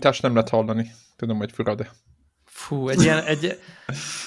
bólintást 0.00 0.22
nem 0.22 0.32
lehet 0.32 0.48
hallani. 0.48 0.92
Tudom, 1.16 1.36
hogy 1.36 1.52
fura, 1.52 1.74
de... 1.74 1.90
Fú, 2.44 2.88
egy 2.88 3.02
ilyen, 3.02 3.24
egy, 3.24 3.58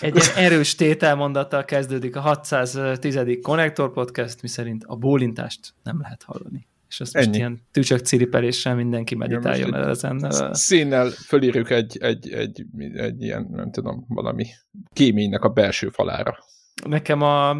egy 0.01 0.15
ilyen 0.15 0.35
erős 0.35 0.75
tételmondattal 0.75 1.65
kezdődik 1.65 2.15
a 2.15 2.19
610. 2.19 3.19
Connector 3.41 3.91
Podcast, 3.91 4.41
miszerint 4.41 4.83
a 4.87 4.95
bólintást 4.95 5.73
nem 5.83 5.99
lehet 6.01 6.23
hallani. 6.23 6.67
És 6.87 6.99
azt 6.99 7.15
Ennyi. 7.15 7.27
most 7.27 7.39
ilyen 7.39 7.61
tücsök 7.71 7.99
ciripeléssel 7.99 8.75
mindenki 8.75 9.15
meditáljon 9.15 9.75
el 9.75 9.89
ezen. 9.89 10.31
Színnel 10.51 11.09
fölírjuk 11.09 11.69
egy, 11.69 11.97
egy, 11.97 12.29
egy, 12.29 12.65
egy 12.93 13.21
ilyen, 13.21 13.47
nem 13.51 13.71
tudom, 13.71 14.05
valami 14.07 14.45
kéménynek 14.93 15.43
a 15.43 15.49
belső 15.49 15.89
falára. 15.89 16.37
Nekem 16.85 17.21
a 17.21 17.57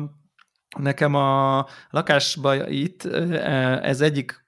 nekem 0.77 1.15
a 1.15 1.65
lakásban 1.89 2.71
itt 2.71 3.05
ez 3.81 4.01
egyik 4.01 4.42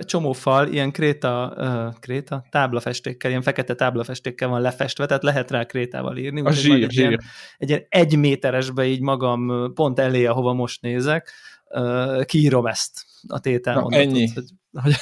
csomó 0.00 0.32
fal 0.32 0.68
ilyen 0.68 0.92
kréta, 0.92 1.54
uh, 1.56 2.00
kréta 2.00 2.44
táblafestékkel, 2.50 3.30
ilyen 3.30 3.42
fekete 3.42 3.74
táblafestékkel 3.74 4.48
van 4.48 4.60
lefestve, 4.60 5.06
tehát 5.06 5.22
lehet 5.22 5.50
rá 5.50 5.64
krétával 5.64 6.16
írni. 6.16 6.40
A 6.40 6.52
zsír, 6.52 6.82
egy, 6.82 6.90
zsír. 6.90 7.06
Ilyen, 7.06 7.20
egy 7.58 7.68
ilyen 7.68 7.86
egy 7.88 8.18
méteresbe 8.18 8.86
így 8.86 9.00
magam 9.00 9.72
pont 9.74 9.98
elé, 9.98 10.26
ahova 10.26 10.52
most 10.52 10.82
nézek, 10.82 11.32
uh, 11.64 12.24
kiírom 12.24 12.66
ezt 12.66 13.04
a 13.26 13.40
tételmondatot. 13.40 14.06
ennyi. 14.06 14.28
Hogy, 14.72 14.94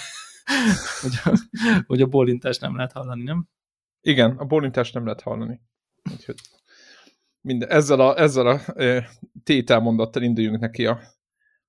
hogy, 1.01 1.17
hogy, 1.23 1.39
hogy 1.87 2.01
a 2.01 2.07
bólintást 2.07 2.61
nem 2.61 2.77
lehet 2.77 2.93
hallani, 2.93 3.23
nem? 3.23 3.49
Igen, 4.01 4.31
a 4.37 4.45
bólintást 4.45 4.95
nem 4.95 5.05
lehet 5.05 5.21
hallani. 5.21 5.61
Úgyhogy 6.13 6.37
minden, 7.41 7.69
ezzel 7.69 8.01
a, 8.01 8.19
ezzel 8.19 8.47
a 8.47 8.61
tételmondattal 9.45 10.23
induljunk 10.23 10.61
neki 10.61 10.87
a, 10.87 11.01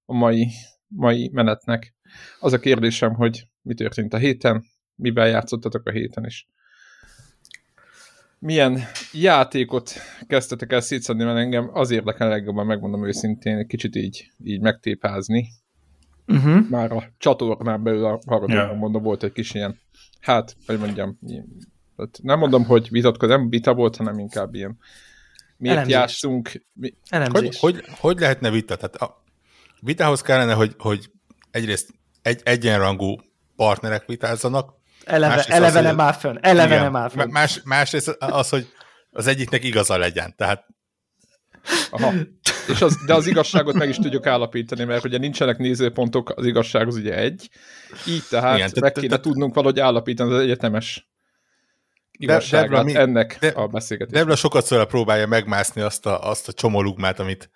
a 0.05 0.13
mai, 0.13 0.47
mai 0.87 1.29
menetnek. 1.33 1.95
Az 2.39 2.53
a 2.53 2.59
kérdésem, 2.59 3.13
hogy 3.13 3.47
mi 3.61 3.73
történt 3.73 4.13
a 4.13 4.17
héten, 4.17 4.63
mivel 4.95 5.27
játszottatok 5.27 5.87
a 5.87 5.91
héten 5.91 6.25
is. 6.25 6.47
Milyen 8.39 8.79
játékot 9.13 9.91
kezdtetek 10.27 10.71
el 10.71 10.81
szétszedni, 10.81 11.23
mert 11.23 11.37
engem 11.37 11.69
az 11.73 11.91
érdekel 11.91 12.29
legjobban, 12.29 12.65
megmondom 12.65 13.07
őszintén, 13.07 13.57
egy 13.57 13.67
kicsit 13.67 13.95
így, 13.95 14.31
így 14.43 14.61
megtépázni. 14.61 15.47
Uh-huh. 16.27 16.69
Már 16.69 16.91
a 16.91 17.03
csatornán 17.17 17.83
belül 17.83 18.05
a 18.05 18.19
harmadikon 18.25 18.65
yeah. 18.65 18.77
mondom, 18.77 19.03
volt 19.03 19.23
egy 19.23 19.31
kis 19.31 19.53
ilyen, 19.53 19.79
hát, 20.19 20.55
hogy 20.65 20.79
mondjam, 20.79 21.19
nem 22.21 22.39
mondom, 22.39 22.65
hogy 22.65 22.87
vitatkoz, 22.89 23.29
nem 23.29 23.49
vita 23.49 23.73
volt, 23.73 23.95
hanem 23.95 24.19
inkább 24.19 24.53
ilyen 24.53 24.77
miért 25.57 25.75
Elemzés. 25.75 25.95
játszunk. 25.95 26.65
Mi... 26.73 26.93
Hogy, 27.09 27.57
hogy, 27.57 27.83
hogy 27.99 28.19
lehetne 28.19 28.49
vita? 28.49 28.75
Tehát 28.75 28.95
a 28.95 29.23
vitához 29.85 30.21
kellene, 30.21 30.53
hogy, 30.53 30.75
hogy 30.77 31.11
egyrészt 31.51 31.89
egy 32.21 32.41
egyenrangú 32.43 33.15
partnerek 33.55 34.05
vitázzanak. 34.05 34.73
Eleve, 35.03 35.43
eleve 35.43 35.81
nem 35.81 35.99
áll 35.99 36.13
fönn. 36.13 36.37
Eleve 36.41 36.81
nem 36.81 36.95
áll 36.95 37.09
fönn. 37.09 37.29
Más, 37.29 37.61
másrészt 37.63 38.07
az, 38.19 38.49
hogy 38.49 38.67
az 39.11 39.27
egyiknek 39.27 39.63
igaza 39.63 39.97
legyen. 39.97 40.33
Tehát 40.37 40.65
Aha. 41.89 42.13
És 42.67 42.81
az, 42.81 42.97
de 43.05 43.13
az 43.13 43.27
igazságot 43.27 43.73
meg 43.73 43.89
is 43.89 43.95
tudjuk 43.95 44.25
állapítani, 44.25 44.83
mert 44.83 45.03
ugye 45.03 45.17
nincsenek 45.17 45.57
nézőpontok, 45.57 46.29
az 46.35 46.45
igazság 46.45 46.87
az 46.87 46.95
ugye 46.95 47.15
egy. 47.17 47.49
Így 48.07 48.23
tehát 48.29 48.57
Igen, 48.57 48.71
meg 48.79 48.91
kéne 48.91 49.19
tudnunk 49.19 49.53
valahogy 49.53 49.79
állapítani 49.79 50.33
az 50.33 50.39
egyetemes 50.39 51.09
igazságát 52.11 52.69
Debla, 52.69 52.83
mi, 52.83 52.95
ennek 52.95 53.37
de, 53.39 53.47
a 53.47 53.67
beszélgetésnek. 53.67 54.21
Debla 54.21 54.35
sokat 54.35 54.65
szóra 54.65 54.85
próbálja 54.85 55.27
megmászni 55.27 55.81
azt 55.81 56.05
a, 56.05 56.29
azt 56.29 56.47
a 56.47 56.53
csomolugmát, 56.53 57.19
amit, 57.19 57.49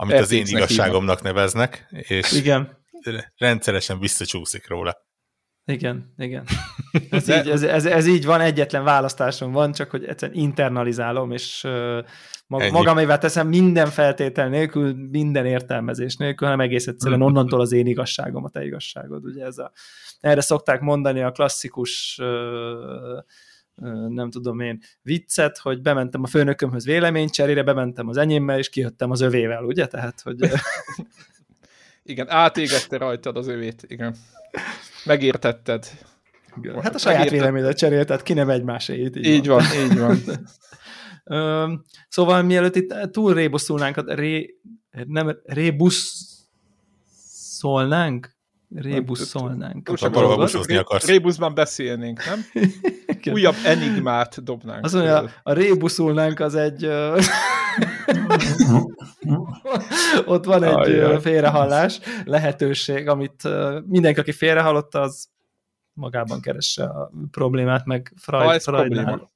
amit 0.00 0.18
az 0.18 0.32
én 0.32 0.46
igazságomnak 0.46 1.16
hívnak. 1.16 1.34
neveznek, 1.34 1.86
és 1.90 2.32
Igen. 2.32 2.78
rendszeresen 3.36 3.98
visszacsúszik 3.98 4.68
róla. 4.68 4.96
Igen, 5.64 6.14
igen. 6.16 6.44
Ez, 7.10 7.24
De... 7.24 7.40
így, 7.40 7.48
ez, 7.50 7.62
ez, 7.62 7.86
ez 7.86 8.06
így 8.06 8.24
van, 8.24 8.40
egyetlen 8.40 8.84
választásom 8.84 9.52
van, 9.52 9.72
csak 9.72 9.90
hogy 9.90 10.04
egyszerűen 10.04 10.38
internalizálom, 10.38 11.30
és 11.30 11.66
mag, 12.46 12.70
magamével 12.70 13.18
teszem 13.18 13.48
minden 13.48 13.86
feltétel 13.86 14.48
nélkül, 14.48 14.94
minden 15.10 15.46
értelmezés 15.46 16.16
nélkül, 16.16 16.48
hanem 16.48 16.64
egész 16.64 16.86
egyszerűen 16.86 17.22
onnantól 17.22 17.60
az 17.60 17.72
én 17.72 17.86
igazságom, 17.86 18.44
a 18.44 18.48
te 18.48 18.64
igazságod. 18.64 19.24
Ugye 19.24 19.44
ez 19.44 19.58
a, 19.58 19.72
erre 20.20 20.40
szokták 20.40 20.80
mondani 20.80 21.22
a 21.22 21.30
klasszikus 21.30 22.20
nem 24.08 24.30
tudom 24.30 24.60
én, 24.60 24.80
viccet, 25.02 25.58
hogy 25.58 25.82
bementem 25.82 26.22
a 26.22 26.26
főnökömhöz 26.26 26.84
véleménycserére, 26.84 27.62
bementem 27.62 28.08
az 28.08 28.16
enyémmel, 28.16 28.58
és 28.58 28.68
kijöttem 28.68 29.10
az 29.10 29.20
övével, 29.20 29.64
ugye? 29.64 29.86
Tehát, 29.86 30.20
hogy... 30.20 30.50
igen, 32.02 32.30
átégette 32.30 32.96
rajtad 32.96 33.36
az 33.36 33.48
övét, 33.48 33.82
igen. 33.86 34.16
Megértetted. 35.04 35.86
Igen. 36.56 36.82
Hát 36.82 36.94
a 36.94 36.98
saját 36.98 37.18
Megértett... 37.18 37.40
véleményet 37.40 37.76
cserélt, 37.76 38.06
tehát 38.06 38.22
ki 38.22 38.32
nem 38.32 38.50
egymáséit. 38.50 39.16
Így, 39.16 39.26
így 39.26 39.46
van. 39.46 39.62
van, 39.62 39.84
így 39.84 39.98
van. 39.98 40.18
szóval 42.08 42.42
mielőtt 42.42 42.76
itt 42.76 42.94
túl 43.10 43.34
rébuszulnánk, 43.34 44.14
ré, 44.14 44.58
nem 45.06 45.38
rébuszolnánk, 45.44 48.38
Rébuszolnánk. 48.74 49.88
Most 49.88 50.02
akkor 50.02 50.36
buszozni 50.36 50.76
akarsz. 50.76 51.06
Rébuszban 51.06 51.54
beszélnénk, 51.54 52.20
nem? 52.24 52.44
Újabb 53.34 53.54
enigmát 53.64 54.42
dobnánk. 54.42 54.84
Az 54.84 54.92
mondja, 54.92 55.30
a 55.42 55.52
rébuszulnánk 55.52 56.40
az 56.40 56.54
egy... 56.54 56.84
ott 60.24 60.44
van 60.44 60.62
egy 60.62 60.74
Ajjaj. 60.74 61.20
félrehallás, 61.20 62.00
lehetőség, 62.24 63.08
amit 63.08 63.42
mindenki, 63.86 64.20
aki 64.20 64.32
félrehallotta, 64.32 65.00
az 65.00 65.28
magában 65.92 66.40
keresse 66.40 66.84
a 66.84 67.10
problémát, 67.30 67.84
meg 67.84 68.12
Freud, 68.16 68.44
ha 68.44 68.54
ez 68.54 68.64
probléma. 68.64 69.30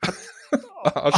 Hát, 0.00 0.14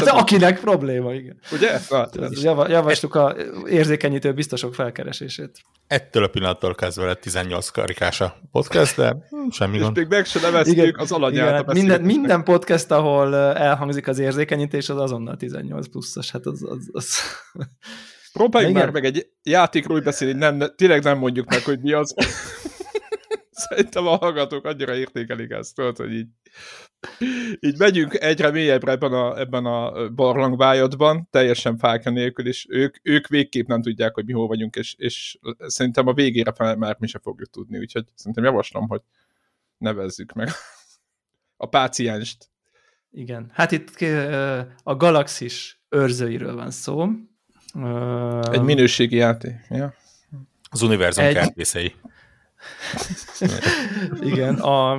akinek 0.06 0.60
probléma, 0.60 1.14
igen. 1.14 1.38
Ugye? 1.52 1.70
Hát, 1.90 2.16
ez 2.16 2.42
Java, 2.42 2.68
javasluk 2.68 3.14
a 3.14 3.36
érzékenyítő 3.68 4.32
biztosok 4.32 4.74
felkeresését. 4.74 5.50
Ettől 5.86 6.22
a 6.24 6.28
pillanattól 6.28 6.74
kezdve 6.74 7.04
lett 7.04 7.20
18 7.20 7.68
karikás 7.68 8.20
a 8.20 8.36
podcast, 8.52 8.96
de 8.96 9.16
semmi 9.50 9.78
gond. 9.78 9.96
És 9.96 10.02
még 10.02 10.10
meg 10.10 10.26
se 10.26 10.40
neveztük 10.40 10.98
az 10.98 11.12
alanyát 11.12 11.48
igen, 11.48 11.64
a 11.64 11.72
minden, 11.72 12.00
minden 12.00 12.44
podcast, 12.44 12.90
ahol 12.90 13.34
elhangzik 13.36 14.08
az 14.08 14.18
érzékenyítés, 14.18 14.88
az 14.88 14.98
azonnal 14.98 15.36
18 15.36 15.88
pluszos. 15.88 16.30
Hát 16.30 16.46
az, 16.46 16.62
az, 16.62 16.88
az... 16.92 17.18
Próbáljunk 18.32 18.76
már 18.76 18.90
meg 18.90 19.04
egy 19.04 19.26
játékról 19.42 20.00
beszélni, 20.00 20.38
nem, 20.38 20.62
tényleg 20.76 21.02
nem 21.02 21.18
mondjuk 21.18 21.48
meg, 21.48 21.62
hogy 21.62 21.80
mi 21.80 21.92
az. 21.92 22.14
Szerintem 23.56 24.06
a 24.06 24.16
hallgatók 24.16 24.64
annyira 24.64 24.94
értékelik 24.94 25.50
ezt, 25.50 25.74
tudod, 25.74 25.96
hogy 25.96 26.12
így, 26.12 26.28
így 27.60 27.78
megyünk 27.78 28.14
egyre 28.14 28.50
mélyebbre 28.50 28.90
ebben 28.92 29.12
a, 29.12 29.38
ebben 29.38 29.64
a 29.64 30.08
barlangbájatban, 30.08 31.28
teljesen 31.30 31.78
fákja 31.78 32.10
nélkül, 32.10 32.46
és 32.46 32.66
ők, 32.68 32.96
ők 33.02 33.26
végképp 33.26 33.66
nem 33.66 33.82
tudják, 33.82 34.14
hogy 34.14 34.24
mi 34.24 34.32
hol 34.32 34.46
vagyunk, 34.46 34.76
és, 34.76 34.94
és 34.98 35.38
szerintem 35.58 36.06
a 36.06 36.12
végére 36.12 36.52
fel 36.52 36.76
már 36.76 36.96
mi 36.98 37.06
se 37.06 37.18
fogjuk 37.18 37.50
tudni, 37.50 37.78
úgyhogy 37.78 38.04
szerintem 38.14 38.44
javaslom, 38.44 38.88
hogy 38.88 39.00
nevezzük 39.78 40.32
meg 40.32 40.48
a 41.56 41.66
pácienst. 41.66 42.50
Igen, 43.10 43.50
hát 43.52 43.72
itt 43.72 44.00
a 44.82 44.96
galaxis 44.96 45.80
őrzőiről 45.88 46.54
van 46.54 46.70
szó. 46.70 47.08
Egy 48.50 48.62
minőségi 48.62 49.16
játék, 49.16 49.54
ja. 49.68 49.94
Az 50.70 50.82
univerzum 50.82 51.24
egy... 51.24 51.34
kertészei. 51.34 51.94
Igen, 54.30 54.54
a, 54.54 54.92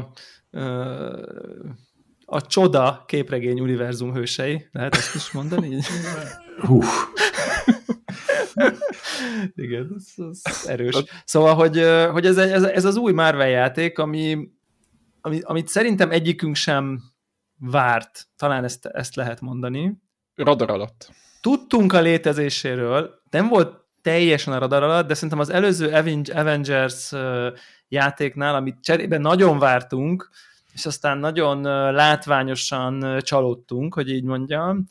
a 2.26 2.46
csoda 2.48 3.04
képregény 3.08 3.60
univerzum 3.60 4.14
hősei, 4.14 4.68
lehet 4.72 4.96
ezt 4.96 5.16
is 5.16 5.32
mondani? 5.32 5.80
Hú. 6.60 6.82
Igen, 9.56 9.96
ez, 9.96 10.26
ez 10.42 10.68
erős. 10.68 11.04
Szóval, 11.26 11.56
hogy, 11.56 11.84
hogy 12.12 12.26
ez, 12.26 12.38
ez, 12.38 12.64
ez 12.64 12.86
az 12.86 12.96
új 12.96 13.12
Marvel 13.12 13.50
játék, 13.50 14.00
ami, 14.00 14.50
ami, 15.22 15.40
amit 15.44 15.68
szerintem 15.68 16.12
egyikünk 16.12 16.56
sem 16.56 17.02
várt, 17.60 18.28
talán 18.36 18.64
ezt, 18.64 18.86
ezt 18.86 19.16
lehet 19.16 19.42
mondani. 19.42 19.98
Radar 20.36 20.70
alatt. 20.70 21.12
Tudtunk 21.42 21.94
a 21.94 22.02
létezéséről, 22.02 23.22
nem 23.30 23.48
volt 23.48 23.87
teljesen 24.02 24.54
a 24.54 24.58
radar 24.58 24.84
alatt, 24.84 25.08
de 25.08 25.14
szerintem 25.14 25.40
az 25.40 25.50
előző 25.50 25.92
Avengers 26.34 27.12
játéknál, 27.88 28.56
amit 28.56 28.82
cserében 28.82 29.22
nagyon 29.22 29.60
vártunk, 29.60 30.30
és 30.74 30.86
aztán 30.86 31.18
nagyon 31.18 31.62
látványosan 31.94 33.20
csalódtunk, 33.22 33.94
hogy 33.94 34.10
így 34.10 34.24
mondjam, 34.24 34.90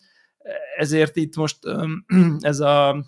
ezért 0.77 1.17
itt 1.17 1.37
most 1.37 1.59
ez 2.41 2.61
a 2.61 3.05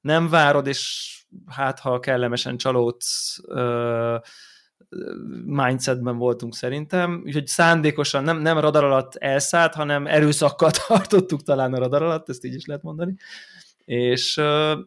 nem 0.00 0.28
várod, 0.28 0.66
és 0.66 1.12
hát 1.46 1.78
ha 1.78 2.00
kellemesen 2.00 2.56
csalódsz 2.56 3.38
mindsetben 5.44 6.16
voltunk 6.16 6.54
szerintem, 6.54 7.22
úgyhogy 7.24 7.46
szándékosan 7.46 8.24
nem, 8.24 8.38
nem 8.38 8.58
radar 8.58 8.84
alatt 8.84 9.14
elszállt, 9.14 9.74
hanem 9.74 10.06
erőszakkal 10.06 10.70
tartottuk 10.86 11.42
talán 11.42 11.74
a 11.74 11.78
radar 11.78 12.02
alatt, 12.02 12.28
ezt 12.28 12.44
így 12.44 12.54
is 12.54 12.66
lehet 12.66 12.82
mondani. 12.82 13.16
És, 13.88 14.40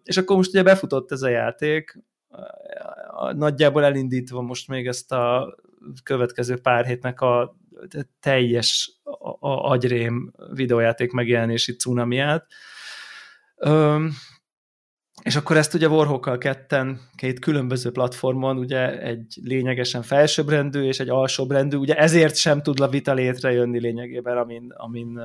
és 0.03 0.17
akkor 0.17 0.35
most 0.35 0.49
ugye 0.49 0.63
befutott 0.63 1.11
ez 1.11 1.21
a 1.21 1.27
játék, 1.27 1.99
nagyjából 3.33 3.83
elindítva 3.83 4.41
most 4.41 4.67
még 4.67 4.87
ezt 4.87 5.11
a 5.11 5.55
következő 6.03 6.57
pár 6.57 6.85
hétnek 6.85 7.21
a 7.21 7.57
teljes 8.19 8.99
agyrém 9.39 10.33
videójáték 10.53 11.11
megjelenési 11.11 11.75
cunamiát. 11.75 12.47
És 15.21 15.35
akkor 15.35 15.57
ezt 15.57 15.73
ugye 15.73 15.87
Warhawkkal 15.87 16.37
ketten, 16.37 17.01
két 17.15 17.39
különböző 17.39 17.91
platformon, 17.91 18.57
ugye 18.57 18.99
egy 18.99 19.39
lényegesen 19.43 20.01
felsőbbrendű 20.01 20.83
és 20.83 20.99
egy 20.99 21.09
alsóbbrendű, 21.09 21.77
ugye 21.77 21.95
ezért 21.95 22.35
sem 22.35 22.61
tud 22.61 22.79
a 22.79 22.87
Vita 22.87 23.13
létrejönni 23.13 23.79
lényegében, 23.79 24.37
amin, 24.37 24.73
amin 24.77 25.19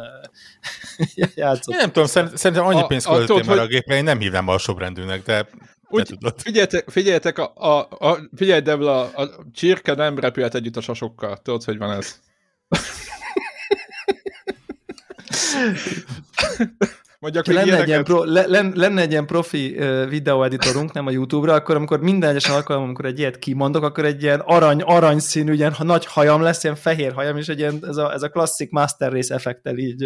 játszott. 1.34 1.74
Én 1.74 1.80
nem 1.80 1.92
tudom, 1.92 2.28
szerintem 2.34 2.66
annyi 2.66 2.86
pénzt 2.86 3.06
költöttél 3.06 3.44
már 3.44 3.58
a 3.58 3.66
gépre, 3.66 3.96
én 3.96 4.04
nem 4.04 4.18
hívnám 4.18 4.48
alsóbbrendűnek, 4.48 5.22
de 5.22 5.46
úgy, 5.88 6.18
figyeljetek, 6.36 6.88
figyeljetek, 6.88 7.38
a, 7.38 7.52
a, 7.54 7.78
a, 8.08 8.18
figyelj, 8.36 8.60
Debla, 8.60 9.00
a, 9.00 9.22
a 9.22 9.30
csirke 9.52 9.94
nem 9.94 10.18
repülhet 10.18 10.54
együtt 10.54 10.76
a 10.76 10.80
sasokkal. 10.80 11.36
Tudod, 11.36 11.64
hogy 11.64 11.78
van 11.78 11.90
ez? 11.90 12.20
Mondjak 17.26 17.46
lenne, 17.46 17.80
egy 17.80 17.88
ilyen 17.88 18.04
pro, 18.04 18.24
le, 18.24 18.46
lenne 18.74 19.00
egy 19.00 19.10
ilyen 19.10 19.26
profi 19.26 19.76
videóeditorunk, 20.08 20.92
nem 20.92 21.06
a 21.06 21.10
YouTube-ra, 21.10 21.54
akkor 21.54 21.76
amikor 21.76 22.00
minden 22.00 22.30
egyes 22.30 22.48
alkalom, 22.48 22.82
amikor 22.82 23.04
egy 23.04 23.18
ilyet 23.18 23.38
kimondok, 23.38 23.82
akkor 23.82 24.04
egy 24.04 24.22
ilyen 24.22 24.40
arany, 24.40 24.82
arany 24.82 25.18
színű, 25.18 25.52
ilyen 25.52 25.74
nagy 25.78 26.06
hajam 26.06 26.42
lesz, 26.42 26.64
ilyen 26.64 26.76
fehér 26.76 27.12
hajam, 27.12 27.36
és 27.36 27.48
egy 27.48 27.58
ilyen, 27.58 27.78
ez 27.82 27.96
a, 27.96 28.12
ez 28.12 28.22
a 28.22 28.28
klasszik 28.28 28.70
Master 28.70 29.12
Race 29.12 29.34
effektel 29.34 29.76
így 29.76 30.04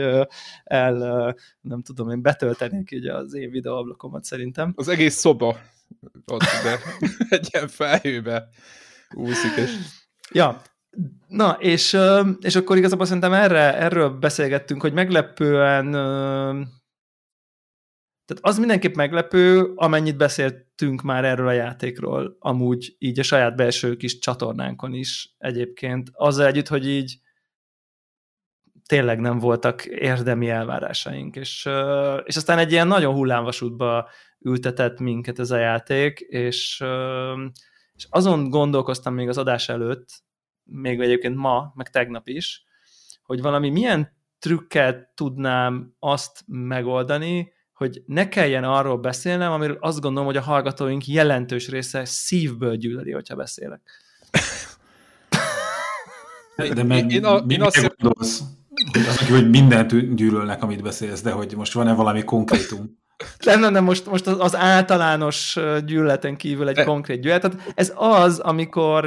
el, 0.64 0.94
nem 1.60 1.82
tudom, 1.82 2.10
én 2.10 2.22
betöltenék 2.22 2.90
így 2.90 3.06
az 3.06 3.34
én 3.34 3.50
videóablakomat 3.50 4.24
szerintem. 4.24 4.72
Az 4.76 4.88
egész 4.88 5.14
szoba 5.14 5.60
ott 6.26 6.44
be, 6.62 6.78
egy 7.36 7.48
ilyen 7.52 7.68
felhőbe 7.68 8.48
úszik, 9.14 9.56
és... 9.56 9.70
Ja, 10.32 10.62
Na, 11.28 11.56
és, 11.58 11.98
és 12.40 12.56
akkor 12.56 12.76
igazából 12.76 13.06
szerintem 13.06 13.32
erre, 13.32 13.76
erről 13.76 14.10
beszélgettünk, 14.10 14.80
hogy 14.80 14.92
meglepően 14.92 15.94
tehát 18.30 18.44
az 18.44 18.58
mindenképp 18.58 18.94
meglepő, 18.94 19.72
amennyit 19.74 20.16
beszéltünk 20.16 21.02
már 21.02 21.24
erről 21.24 21.46
a 21.46 21.52
játékról, 21.52 22.36
amúgy 22.38 22.96
így 22.98 23.18
a 23.18 23.22
saját 23.22 23.56
belső 23.56 23.96
kis 23.96 24.18
csatornánkon 24.18 24.92
is 24.94 25.34
egyébként. 25.38 26.10
Azzal 26.12 26.46
együtt, 26.46 26.68
hogy 26.68 26.88
így 26.88 27.18
tényleg 28.86 29.20
nem 29.20 29.38
voltak 29.38 29.84
érdemi 29.84 30.48
elvárásaink, 30.48 31.36
és, 31.36 31.68
és 32.24 32.36
aztán 32.36 32.58
egy 32.58 32.72
ilyen 32.72 32.86
nagyon 32.86 33.14
hullámvasútba 33.14 34.08
ültetett 34.40 34.98
minket 34.98 35.38
ez 35.38 35.50
a 35.50 35.58
játék, 35.58 36.20
és, 36.20 36.84
és 37.92 38.06
azon 38.10 38.48
gondolkoztam 38.48 39.14
még 39.14 39.28
az 39.28 39.38
adás 39.38 39.68
előtt, 39.68 40.08
még 40.62 41.00
egyébként 41.00 41.36
ma, 41.36 41.72
meg 41.74 41.90
tegnap 41.90 42.28
is, 42.28 42.64
hogy 43.22 43.40
valami 43.40 43.70
milyen 43.70 44.16
trükket 44.38 45.08
tudnám 45.14 45.94
azt 45.98 46.44
megoldani, 46.46 47.52
hogy 47.80 48.02
ne 48.06 48.28
kelljen 48.28 48.64
arról 48.64 48.96
beszélnem, 48.96 49.52
amiről 49.52 49.76
azt 49.80 50.00
gondolom, 50.00 50.26
hogy 50.26 50.36
a 50.36 50.40
hallgatóink 50.42 51.06
jelentős 51.06 51.68
része 51.68 52.04
szívből 52.04 52.76
gyűlöli, 52.76 53.12
hogyha 53.12 53.34
beszélek. 53.34 53.80
De 56.74 56.82
meg 56.82 57.12
én, 57.12 57.24
a, 57.24 57.44
én 57.48 57.62
azt 57.62 57.94
gondolsz, 57.96 58.42
hogy, 58.92 59.06
az, 59.08 59.28
hogy 59.28 59.50
mindent 59.50 60.14
gyűlölnek, 60.14 60.62
amit 60.62 60.82
beszélsz, 60.82 61.22
de 61.22 61.30
hogy 61.30 61.54
most 61.56 61.72
van-e 61.72 61.92
valami 61.92 62.24
konkrétum? 62.24 62.98
Nem, 63.44 63.60
nem, 63.60 63.72
nem, 63.72 63.84
most, 63.84 64.06
most 64.06 64.26
az, 64.26 64.36
az 64.40 64.56
általános 64.56 65.58
gyűlöleten 65.84 66.36
kívül 66.36 66.68
egy 66.68 66.74
de. 66.74 66.84
konkrét 66.84 67.20
gyűlölet. 67.20 67.40
Tehát 67.40 67.72
ez 67.74 67.92
az, 67.96 68.38
amikor 68.38 69.04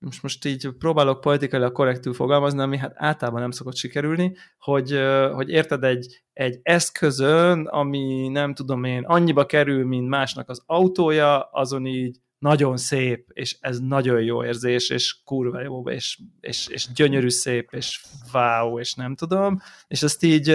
most, 0.00 0.22
most 0.22 0.44
így 0.44 0.68
próbálok 0.78 1.20
politikailag 1.20 1.72
korrektül 1.72 2.14
fogalmazni, 2.14 2.60
ami 2.60 2.76
hát 2.76 2.92
általában 2.94 3.40
nem 3.40 3.50
szokott 3.50 3.76
sikerülni, 3.76 4.36
hogy, 4.58 5.00
hogy 5.32 5.48
érted 5.48 5.84
egy, 5.84 6.22
egy 6.32 6.58
eszközön, 6.62 7.66
ami 7.66 8.28
nem 8.28 8.54
tudom 8.54 8.84
én, 8.84 9.04
annyiba 9.04 9.46
kerül, 9.46 9.86
mint 9.86 10.08
másnak 10.08 10.48
az 10.48 10.62
autója, 10.66 11.42
azon 11.42 11.86
így 11.86 12.18
nagyon 12.38 12.76
szép, 12.76 13.30
és 13.32 13.56
ez 13.60 13.78
nagyon 13.78 14.22
jó 14.22 14.44
érzés, 14.44 14.90
és 14.90 15.16
kurva 15.24 15.60
jó, 15.60 15.88
és, 15.88 16.18
és, 16.40 16.68
és 16.68 16.92
gyönyörű 16.94 17.28
szép, 17.28 17.68
és 17.72 18.04
wow, 18.32 18.78
és 18.78 18.94
nem 18.94 19.14
tudom, 19.14 19.60
és 19.88 20.02
ezt 20.02 20.22
így, 20.22 20.48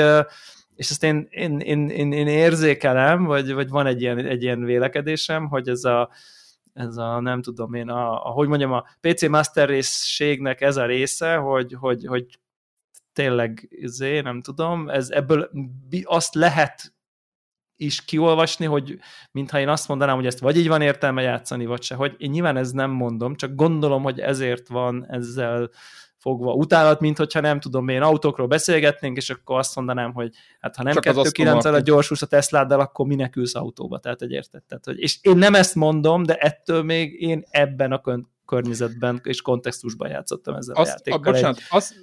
és 0.76 0.90
ezt 0.90 1.04
én, 1.04 1.28
én, 1.30 1.60
én, 1.60 1.90
én, 1.90 2.12
én 2.12 2.28
érzékelem, 2.28 3.24
vagy, 3.24 3.54
vagy 3.54 3.70
van 3.70 3.86
egy 3.86 4.02
ilyen, 4.02 4.18
egy 4.18 4.44
ilyen 4.44 4.64
vélekedésem, 4.64 5.48
hogy 5.48 5.68
ez 5.68 5.84
a, 5.84 6.10
ez 6.76 6.98
a 6.98 7.20
nem 7.20 7.42
tudom 7.42 7.74
én, 7.74 7.90
a, 7.90 8.28
a, 8.28 8.30
hogy 8.30 8.48
mondjam, 8.48 8.72
a 8.72 8.86
PC 9.02 9.28
Master 9.28 9.70
részségnek 9.70 10.62
ez 10.62 10.78
a 10.78 10.86
része, 10.86 11.36
hogy, 11.36 11.74
hogy, 11.80 12.06
hogy 12.06 12.40
tényleg, 13.14 13.68
izé, 13.70 14.20
nem 14.20 14.42
tudom, 14.42 14.90
ez 14.90 15.10
ebből 15.10 15.50
azt 16.04 16.36
lehet 16.36 16.94
is 17.76 18.06
kiolvasni, 18.06 18.66
hogy 18.66 19.00
mintha 19.32 19.60
én 19.60 19.70
azt 19.70 19.88
mondanám, 19.88 20.16
hogy 20.16 20.26
ezt 20.26 20.40
vagy 20.40 20.58
így 20.58 20.68
van 20.68 20.82
értelme 20.82 21.22
játszani, 21.22 21.66
vagy 21.66 21.82
se, 21.82 21.96
hogy 21.96 22.16
én 22.18 22.30
nyilván 22.30 22.58
ez 22.58 22.72
nem 22.72 22.92
mondom, 22.92 23.36
csak 23.36 23.56
gondolom, 23.56 24.04
hogy 24.04 24.20
ezért 24.20 24.68
van 24.68 25.06
ezzel 25.10 25.70
fogva 26.26 26.54
utálat, 26.54 27.00
mint 27.00 27.18
hogyha 27.18 27.40
nem 27.40 27.60
tudom 27.60 27.88
én 27.88 28.02
autókról 28.02 28.48
beszélgetnénk, 28.48 29.18
és 29.18 29.30
akkor 29.30 29.58
azt 29.58 29.76
mondanám, 29.76 30.14
hogy 30.14 30.34
hát 30.60 30.76
ha 30.76 30.84
nem 30.84 30.96
2.9 31.00 31.74
a 31.74 31.80
gyorsulsz 31.80 32.22
a 32.22 32.26
Tesláddal, 32.26 32.80
akkor 32.80 33.06
minek 33.06 33.36
ülsz 33.36 33.56
autóba, 33.56 33.98
tehát 34.00 34.22
egy 34.22 34.32
érted. 34.32 34.64
Tehát, 34.64 34.86
hogy, 34.86 35.00
és 35.00 35.18
én 35.22 35.38
nem 35.38 35.56
ezt 35.56 35.76
mondom, 35.76 36.24
de 36.24 36.36
ettől 36.36 36.84
még 36.84 37.22
én 37.22 37.44
ebben 37.50 37.92
a 37.92 38.02
környezetben 38.46 39.22
és 39.24 39.42
kontextusban 39.42 40.10
játszottam 40.10 40.56
ezzel 40.56 40.76
azt, 40.76 40.90
a 40.90 40.94
játékkal. 40.94 41.20
A, 41.20 41.32
bocsánat, 41.32 41.58
egy, 41.58 41.64
azt, 41.70 41.94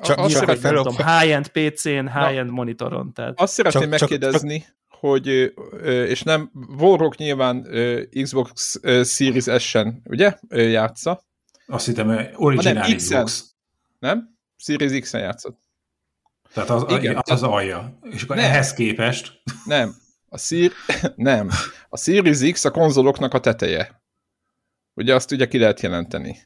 csak 0.00 0.18
azt 0.18 0.32
csak 0.32 0.56
fel, 0.56 0.74
tudom, 0.74 0.96
high-end 0.96 1.48
PC-n, 1.48 2.06
high-end 2.06 2.50
monitoron. 2.50 3.12
Tehát. 3.12 3.40
Azt 3.40 3.52
szeretném 3.52 3.90
csak, 3.90 4.00
megkérdezni, 4.00 4.58
csak, 4.58 4.98
hogy, 5.00 5.26
és 5.84 6.22
nem, 6.22 6.50
Warrock 6.78 7.16
nyilván 7.16 7.66
Xbox 8.22 8.80
Series 9.04 9.62
S-en, 9.62 10.02
ugye, 10.04 10.38
játsza? 10.50 11.24
Azt 11.66 11.86
hittem, 11.86 12.18
originál 12.36 12.94
Xbox. 12.94 13.55
Nem? 13.98 14.36
Series 14.56 15.00
X-en 15.00 15.20
játszott. 15.20 15.64
Tehát 16.52 16.70
az, 16.70 16.84
Igen, 16.88 17.16
az, 17.16 17.30
az 17.30 17.42
alja. 17.42 17.98
És 18.02 18.22
akkor 18.22 18.36
nem. 18.36 18.44
ehhez 18.44 18.72
képest... 18.72 19.42
Nem. 19.64 19.94
A 20.28 20.38
szír... 20.38 20.72
nem. 21.16 21.50
A 21.88 21.96
Series 21.96 22.52
X 22.52 22.64
a 22.64 22.70
konzoloknak 22.70 23.34
a 23.34 23.40
teteje. 23.40 24.02
Ugye 24.94 25.14
azt 25.14 25.32
ugye 25.32 25.48
ki 25.48 25.58
lehet 25.58 25.80
jelenteni. 25.80 26.38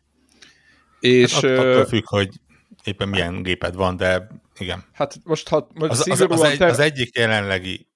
És... 1.01 1.35
Hát 1.35 1.45
attól 1.45 1.87
függ, 1.87 2.07
hogy 2.07 2.41
éppen 2.85 3.09
milyen 3.09 3.43
géped 3.43 3.75
van, 3.75 3.97
de 3.97 4.27
igen. 4.59 4.85
Hát 4.93 5.21
most, 5.25 5.49
ha 5.49 5.69
most 5.75 5.91
az, 5.91 6.09
az, 6.09 6.21
az, 6.21 6.43
egy, 6.43 6.63
az 6.63 6.79
egyik 6.79 7.17
jelenlegi 7.17 7.90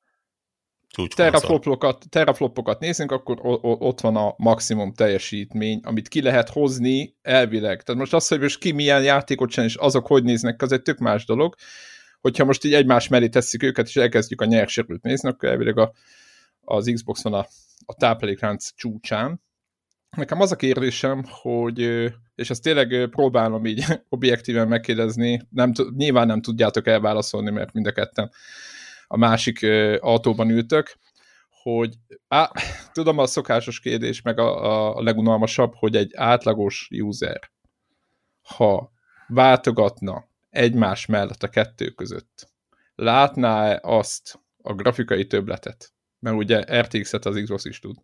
teraflopokat, 1.15 2.05
teraflopokat 2.09 2.81
nézünk, 2.81 3.13
akkor 3.13 3.39
ott 3.63 4.01
van 4.01 4.17
a 4.17 4.35
maximum 4.37 4.93
teljesítmény, 4.93 5.81
amit 5.83 6.09
ki 6.09 6.23
lehet 6.23 6.49
hozni 6.49 7.17
elvileg. 7.23 7.83
Tehát 7.83 8.01
most 8.01 8.15
az, 8.15 8.29
hogy 8.29 8.41
most 8.41 8.59
ki 8.59 8.73
milyen 8.73 9.03
játékot 9.03 9.51
csinál, 9.51 9.69
és 9.69 9.75
azok 9.75 10.07
hogy 10.07 10.25
néznek, 10.25 10.63
az 10.63 10.73
egy 10.73 10.83
tök 10.83 10.99
más 10.99 11.25
dolog. 11.25 11.55
Hogyha 12.21 12.45
most 12.45 12.65
így 12.65 12.75
egymás 12.75 13.09
mellé 13.09 13.29
tesszük 13.29 13.63
őket, 13.63 13.87
és 13.87 13.97
elkezdjük 13.97 14.41
a 14.41 14.45
nyerserült 14.45 15.03
nézni, 15.03 15.29
akkor 15.29 15.49
elvileg 15.49 15.79
a, 15.79 15.93
az 16.61 16.91
Xbox 16.95 17.23
van 17.23 17.35
a, 17.35 17.47
a 17.87 17.95
táplálékránc 17.95 18.69
csúcsán. 18.75 19.43
Nekem 20.17 20.41
az 20.41 20.53
a 20.53 20.57
kérdésem, 20.57 21.25
hogy, 21.29 21.81
és 22.35 22.51
ezt 22.51 22.63
tényleg 22.63 23.09
próbálom 23.11 23.67
így 23.67 23.85
objektíven 24.09 24.69
megkérdezni, 24.69 25.41
nem, 25.51 25.73
nyilván 25.97 26.27
nem 26.27 26.41
tudjátok 26.41 26.87
elválaszolni, 26.87 27.51
mert 27.51 27.73
mind 27.73 27.87
a 27.87 27.93
ketten 27.93 28.31
a 29.07 29.17
másik 29.17 29.63
autóban 30.01 30.51
ültök, 30.51 30.97
hogy 31.63 31.95
á, 32.29 32.51
tudom 32.93 33.19
a 33.19 33.27
szokásos 33.27 33.81
kérdés, 33.81 34.23
meg 34.23 34.39
a, 34.39 34.97
a 34.97 35.03
legunalmasabb, 35.03 35.75
hogy 35.75 35.97
egy 35.97 36.11
átlagos 36.15 36.89
user, 36.93 37.51
ha 38.43 38.93
váltogatna 39.27 40.29
egymás 40.51 41.07
mellett 41.07 41.43
a 41.43 41.49
kettő 41.49 41.91
között, 41.91 42.49
látná-e 42.95 43.81
azt 43.83 44.41
a 44.63 44.75
grafikai 44.75 45.27
töbletet, 45.27 45.93
mert 46.19 46.37
ugye 46.37 46.81
RTX-et 46.81 47.25
az 47.25 47.41
Xbox 47.43 47.65
is 47.65 47.79
tud, 47.79 47.97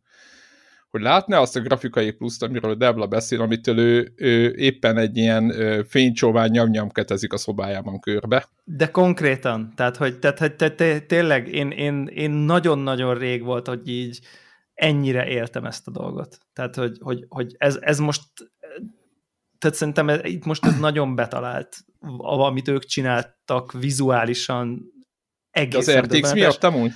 hogy 0.91 1.01
látná 1.01 1.39
azt 1.39 1.57
a 1.57 1.61
grafikai 1.61 2.11
pluszt, 2.11 2.43
amiről 2.43 2.75
Debla 2.75 3.07
beszél, 3.07 3.41
amitől 3.41 3.79
ő, 3.79 4.13
ő 4.17 4.55
éppen 4.57 4.97
egy 4.97 5.17
ilyen 5.17 5.53
fénycsóván 5.89 6.51
nyomnyomketezik 6.51 7.33
a 7.33 7.37
szobájában 7.37 8.01
körbe. 8.01 8.49
De 8.65 8.91
konkrétan, 8.91 9.73
tehát 9.77 9.97
hogy, 9.97 10.19
tehát, 10.19 10.39
hogy 10.39 10.55
te, 10.55 10.71
te, 10.71 11.01
tényleg 11.01 11.49
én, 11.49 11.71
én, 11.71 12.07
én 12.07 12.31
nagyon-nagyon 12.31 13.19
rég 13.19 13.43
volt, 13.43 13.67
hogy 13.67 13.89
így 13.89 14.21
ennyire 14.75 15.27
éltem 15.27 15.65
ezt 15.65 15.87
a 15.87 15.91
dolgot. 15.91 16.39
Tehát, 16.53 16.75
hogy, 16.75 16.99
hogy, 17.01 17.25
hogy 17.29 17.55
ez, 17.59 17.79
ez 17.81 17.99
most 17.99 18.23
tehát 19.59 19.77
szerintem 19.77 20.09
ez, 20.09 20.21
itt 20.23 20.45
most 20.45 20.67
ez 20.67 20.79
nagyon 20.79 21.15
betalált, 21.15 21.77
amit 22.19 22.69
ők 22.69 22.85
csináltak 22.85 23.73
vizuálisan 23.73 24.93
egészen. 25.51 25.95
De 25.95 26.01
az 26.01 26.07
RTX 26.07 26.33
miatt 26.33 26.65
amúgy? 26.65 26.93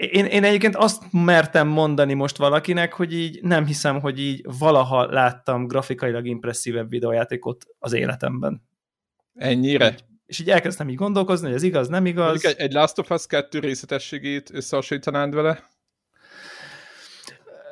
Én, 0.00 0.24
én 0.24 0.44
egyébként 0.44 0.76
azt 0.76 1.02
mertem 1.10 1.68
mondani 1.68 2.14
most 2.14 2.36
valakinek, 2.36 2.92
hogy 2.92 3.14
így 3.14 3.42
nem 3.42 3.66
hiszem, 3.66 4.00
hogy 4.00 4.20
így 4.20 4.44
valaha 4.58 5.04
láttam 5.04 5.66
grafikailag 5.66 6.26
impresszívebb 6.26 6.90
videójátékot 6.90 7.66
az 7.78 7.92
életemben. 7.92 8.62
Ennyire? 9.34 9.94
És 10.26 10.38
így 10.38 10.50
elkezdtem 10.50 10.88
így 10.88 10.94
gondolkozni, 10.94 11.46
hogy 11.46 11.56
ez 11.56 11.62
igaz, 11.62 11.88
nem 11.88 12.06
igaz. 12.06 12.44
Egy, 12.44 12.54
egy 12.58 12.72
Last 12.72 12.98
of 12.98 13.10
Us 13.10 13.26
2 13.26 13.58
részletességét 13.58 14.50
összehasonlítanád 14.52 15.34
vele? 15.34 15.68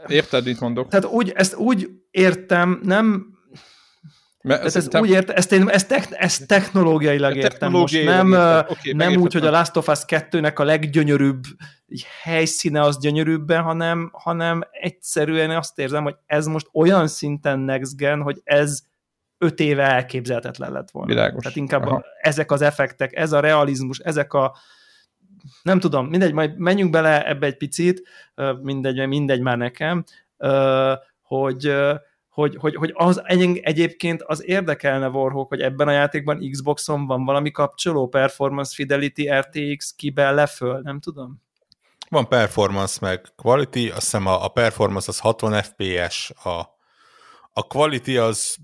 Érted, 0.07 0.45
mit 0.45 0.61
mondok? 0.61 0.89
Tehát 0.89 1.07
úgy, 1.07 1.33
ezt 1.35 1.57
úgy 1.57 1.91
értem, 2.11 2.81
nem 2.83 3.38
mert 4.43 4.65
ez, 4.65 4.77
ez 4.77 4.89
úgy 4.95 5.11
ért, 5.11 5.31
ezt, 5.31 5.53
én, 5.53 5.69
ezt, 5.69 5.89
te, 5.89 6.07
ezt 6.11 6.47
technológiailag 6.47 7.37
értem 7.37 7.71
most, 7.71 8.05
nem, 8.05 8.33
okay, 8.33 8.93
nem 8.93 9.17
úgy, 9.17 9.33
hogy 9.33 9.47
a 9.47 9.51
Last 9.51 9.77
of 9.77 9.89
Us 9.89 10.01
2-nek 10.07 10.55
a 10.55 10.63
leggyönyörűbb 10.63 11.43
helyszíne 12.23 12.81
az 12.81 12.99
gyönyörűbben, 13.01 13.63
hanem, 13.63 14.11
hanem 14.13 14.63
egyszerűen 14.71 15.51
azt 15.51 15.79
érzem, 15.79 16.03
hogy 16.03 16.17
ez 16.27 16.47
most 16.47 16.69
olyan 16.73 17.07
szinten 17.07 17.59
next 17.59 17.97
gen, 17.97 18.23
hogy 18.23 18.41
ez 18.45 18.81
öt 19.39 19.61
éve 19.61 19.83
elképzelhetetlen 19.83 20.73
lett 20.73 20.91
volna. 20.91 21.09
Világos. 21.09 21.43
Tehát 21.43 21.57
inkább 21.57 21.87
a, 21.87 22.05
ezek 22.21 22.51
az 22.51 22.63
effektek, 22.63 23.17
ez 23.17 23.33
a 23.33 23.41
realizmus, 23.41 23.99
ezek 23.99 24.33
a 24.33 24.57
nem 25.63 25.81
tudom, 25.81 26.07
mindegy, 26.07 26.33
majd 26.33 26.59
menjünk 26.59 26.91
bele 26.91 27.27
ebbe 27.27 27.47
egy 27.47 27.57
picit, 27.57 28.03
mindegy, 28.63 29.07
mindegy 29.07 29.41
már 29.41 29.57
nekem, 29.57 30.05
hogy 31.23 31.75
hogy, 32.39 32.57
hogy, 32.57 32.75
hogy 32.77 32.93
az 32.95 33.23
egyébként 33.63 34.23
az 34.23 34.45
érdekelne 34.45 35.09
Warhawk, 35.09 35.49
hogy 35.49 35.61
ebben 35.61 35.89
a 35.89 35.93
játékban 35.93 36.51
Xboxon 36.51 37.07
van 37.07 37.25
valami 37.25 37.51
kapcsoló, 37.51 38.09
Performance, 38.09 38.75
Fidelity, 38.75 39.31
RTX, 39.31 39.95
kibe 39.97 40.31
leföl, 40.31 40.81
nem 40.83 41.01
tudom? 41.01 41.43
Van 42.09 42.29
Performance 42.29 42.99
meg 43.01 43.27
Quality, 43.37 43.89
azt 43.89 44.01
hiszem 44.01 44.27
a, 44.27 44.45
a 44.45 44.49
Performance 44.49 45.07
az 45.09 45.19
60 45.19 45.63
FPS, 45.63 46.31
a, 46.31 46.59
a 47.53 47.63
Quality 47.63 48.17
az 48.17 48.57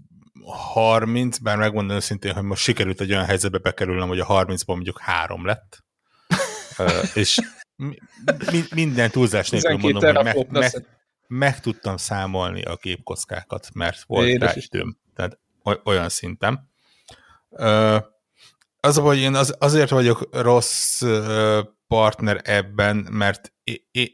30, 0.73 1.39
bár 1.39 1.57
megmondom 1.57 1.97
őszintén, 1.97 2.35
hogy 2.35 2.43
most 2.43 2.63
sikerült 2.63 3.01
egy 3.01 3.13
olyan 3.13 3.25
helyzetbe 3.25 3.59
bekerülnem, 3.59 4.09
hogy 4.09 4.21
a 4.21 4.27
30-ban 4.27 4.67
mondjuk 4.67 5.01
3 5.01 5.47
lett. 5.47 5.85
uh, 6.79 7.05
és 7.15 7.39
mi, 7.77 7.97
mi, 8.51 8.63
minden 8.75 9.11
túlzás 9.11 9.51
nélkül 9.51 9.79
mondom, 9.79 10.15
hogy 10.15 10.25
meg, 10.25 10.51
meg, 10.51 10.87
meg 11.27 11.61
tudtam 11.61 11.97
számolni 11.97 12.63
a 12.63 12.77
képkockákat, 12.77 13.69
mert 13.75 14.03
volt 14.07 14.39
rá 14.39 14.53
időm. 14.55 14.99
Tehát 15.15 15.39
olyan 15.85 16.09
szinten. 16.09 16.71
Az, 18.81 18.97
hogy 18.97 19.19
én 19.19 19.35
az, 19.35 19.55
azért 19.59 19.91
vagyok 19.91 20.29
rossz 20.31 21.03
partner 21.87 22.41
ebben, 22.45 22.97
mert 23.11 23.53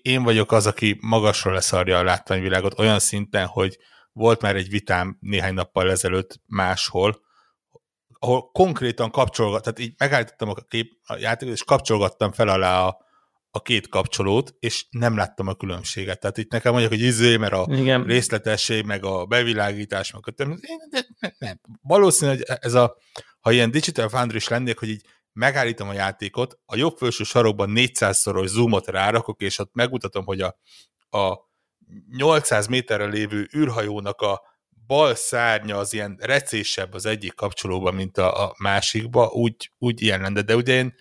én 0.02 0.22
vagyok 0.22 0.52
az, 0.52 0.66
aki 0.66 0.98
magasról 1.00 1.54
leszarja 1.54 1.98
a 1.98 2.02
látványvilágot 2.02 2.78
olyan 2.78 2.98
szinten, 2.98 3.46
hogy 3.46 3.78
volt 4.12 4.40
már 4.40 4.56
egy 4.56 4.68
vitám 4.68 5.16
néhány 5.20 5.54
nappal 5.54 5.90
ezelőtt 5.90 6.40
máshol, 6.46 7.20
ahol 8.18 8.50
konkrétan 8.50 9.10
kapcsolgattam, 9.10 9.74
tehát 9.74 9.90
így 9.90 9.98
megállítottam 9.98 10.48
a, 10.48 10.54
kép, 10.54 10.92
a 11.02 11.16
játékot, 11.16 11.54
és 11.54 11.64
kapcsolgattam 11.64 12.32
fel 12.32 12.48
alá 12.48 12.86
a, 12.86 12.96
a 13.50 13.62
két 13.62 13.88
kapcsolót, 13.88 14.54
és 14.59 14.87
nem 14.90 15.16
láttam 15.16 15.47
a 15.47 15.54
különbséget. 15.54 16.21
Tehát 16.21 16.38
itt 16.38 16.52
nekem 16.52 16.73
mondják, 16.73 16.92
hogy 16.92 17.02
izé, 17.02 17.37
mert 17.37 17.52
a 17.52 17.66
Igen. 17.71 18.04
részletesség, 18.04 18.85
meg 18.85 19.04
a 19.04 19.25
bevilágítás, 19.26 20.12
meg 20.12 20.23
a 20.25 20.33
nem, 20.37 20.59
nem, 21.21 21.33
nem. 21.38 21.61
Valószínű, 21.83 22.30
hogy 22.30 22.42
ez 22.45 22.75
a, 22.75 22.97
ha 23.40 23.52
ilyen 23.52 23.71
Digital 23.71 24.09
Foundry 24.09 24.37
is 24.37 24.49
lennék, 24.49 24.78
hogy 24.78 24.88
így 24.88 25.04
megállítom 25.33 25.88
a 25.88 25.92
játékot, 25.92 26.59
a 26.64 26.76
jobb 26.76 26.97
felső 26.97 27.25
sarokban 27.25 27.73
400-szoros 27.75 28.47
zoomot 28.47 28.87
rárakok, 28.87 29.40
és 29.40 29.59
ott 29.59 29.75
megmutatom, 29.75 30.25
hogy 30.25 30.40
a, 30.40 30.59
a 31.11 31.49
800 32.16 32.66
méterre 32.66 33.04
lévő 33.04 33.49
űrhajónak 33.57 34.21
a 34.21 34.42
bal 34.87 35.14
szárnya 35.14 35.76
az 35.76 35.92
ilyen 35.92 36.19
recésebb 36.21 36.95
az 36.95 37.07
egyik 37.07 37.35
kapcsolóban, 37.35 37.95
mint 37.95 38.19
a, 38.19 38.45
a 38.49 38.54
másikba, 38.59 39.26
úgy, 39.26 39.73
úgy 39.78 40.02
ilyen 40.02 40.21
lenne. 40.21 40.42
De 40.42 40.57
ugye 40.57 40.75
én 40.75 40.95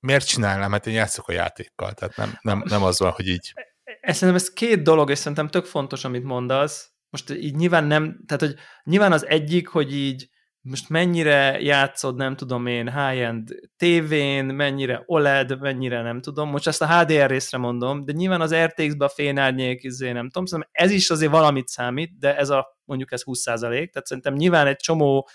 miért 0.00 0.26
csinálnám? 0.26 0.72
Hát 0.72 0.86
én 0.86 0.94
játszok 0.94 1.28
a 1.28 1.32
játékkal, 1.32 1.92
tehát 1.92 2.16
nem, 2.16 2.38
nem, 2.40 2.62
nem 2.68 2.82
az 2.82 2.98
van, 2.98 3.10
hogy 3.10 3.28
így. 3.28 3.52
Ez, 4.00 4.16
szerintem 4.16 4.44
ez 4.44 4.52
két 4.52 4.82
dolog, 4.82 5.10
és 5.10 5.18
szerintem 5.18 5.48
tök 5.48 5.64
fontos, 5.64 6.04
amit 6.04 6.24
mondasz. 6.24 6.92
Most 7.10 7.30
így 7.30 7.54
nyilván 7.54 7.84
nem, 7.84 8.20
tehát 8.26 8.42
hogy 8.42 8.54
nyilván 8.84 9.12
az 9.12 9.26
egyik, 9.26 9.68
hogy 9.68 9.94
így 9.94 10.28
most 10.62 10.88
mennyire 10.88 11.60
játszod, 11.60 12.16
nem 12.16 12.36
tudom 12.36 12.66
én, 12.66 12.84
high-end 12.84 13.48
tévén, 13.76 14.44
mennyire 14.44 15.02
OLED, 15.06 15.60
mennyire 15.60 16.02
nem 16.02 16.20
tudom, 16.20 16.50
most 16.50 16.66
ezt 16.66 16.82
a 16.82 16.98
HDR 16.98 17.30
részre 17.30 17.58
mondom, 17.58 18.04
de 18.04 18.12
nyilván 18.12 18.40
az 18.40 18.54
RTX-be 18.54 19.04
a 19.04 19.08
fényárnyék, 19.08 19.82
izé, 19.82 20.12
nem 20.12 20.30
tudom, 20.30 20.46
szerintem 20.46 20.84
ez 20.84 20.90
is 20.90 21.10
azért 21.10 21.30
valamit 21.30 21.68
számít, 21.68 22.18
de 22.18 22.36
ez 22.36 22.50
a, 22.50 22.78
mondjuk 22.84 23.12
ez 23.12 23.22
20% 23.24 23.68
tehát 23.68 24.06
szerintem 24.06 24.34
nyilván 24.34 24.66
egy 24.66 24.76
csomó 24.76 25.28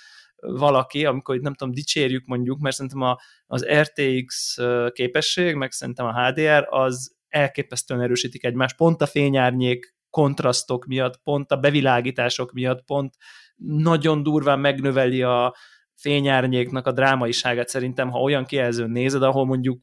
valaki, 0.47 1.05
amikor 1.05 1.35
itt 1.35 1.41
nem 1.41 1.53
tudom, 1.53 1.73
dicsérjük 1.73 2.25
mondjuk, 2.25 2.59
mert 2.59 2.75
szerintem 2.75 3.01
a, 3.01 3.17
az 3.47 3.65
RTX 3.65 4.57
képesség, 4.91 5.55
meg 5.55 5.71
szerintem 5.71 6.05
a 6.05 6.25
HDR 6.25 6.67
az 6.69 7.15
elképesztően 7.27 8.01
erősítik 8.01 8.43
egymást, 8.43 8.75
pont 8.75 9.01
a 9.01 9.05
fényárnyék 9.05 9.95
kontrasztok 10.09 10.85
miatt, 10.85 11.21
pont 11.23 11.51
a 11.51 11.57
bevilágítások 11.57 12.51
miatt, 12.51 12.83
pont 12.85 13.15
nagyon 13.55 14.23
durván 14.23 14.59
megnöveli 14.59 15.21
a 15.21 15.55
fényárnyéknak 15.95 16.87
a 16.87 16.91
drámaiságát 16.91 17.67
szerintem, 17.67 18.09
ha 18.09 18.19
olyan 18.19 18.45
kijelzőn 18.45 18.89
nézed, 18.89 19.23
ahol 19.23 19.45
mondjuk 19.45 19.81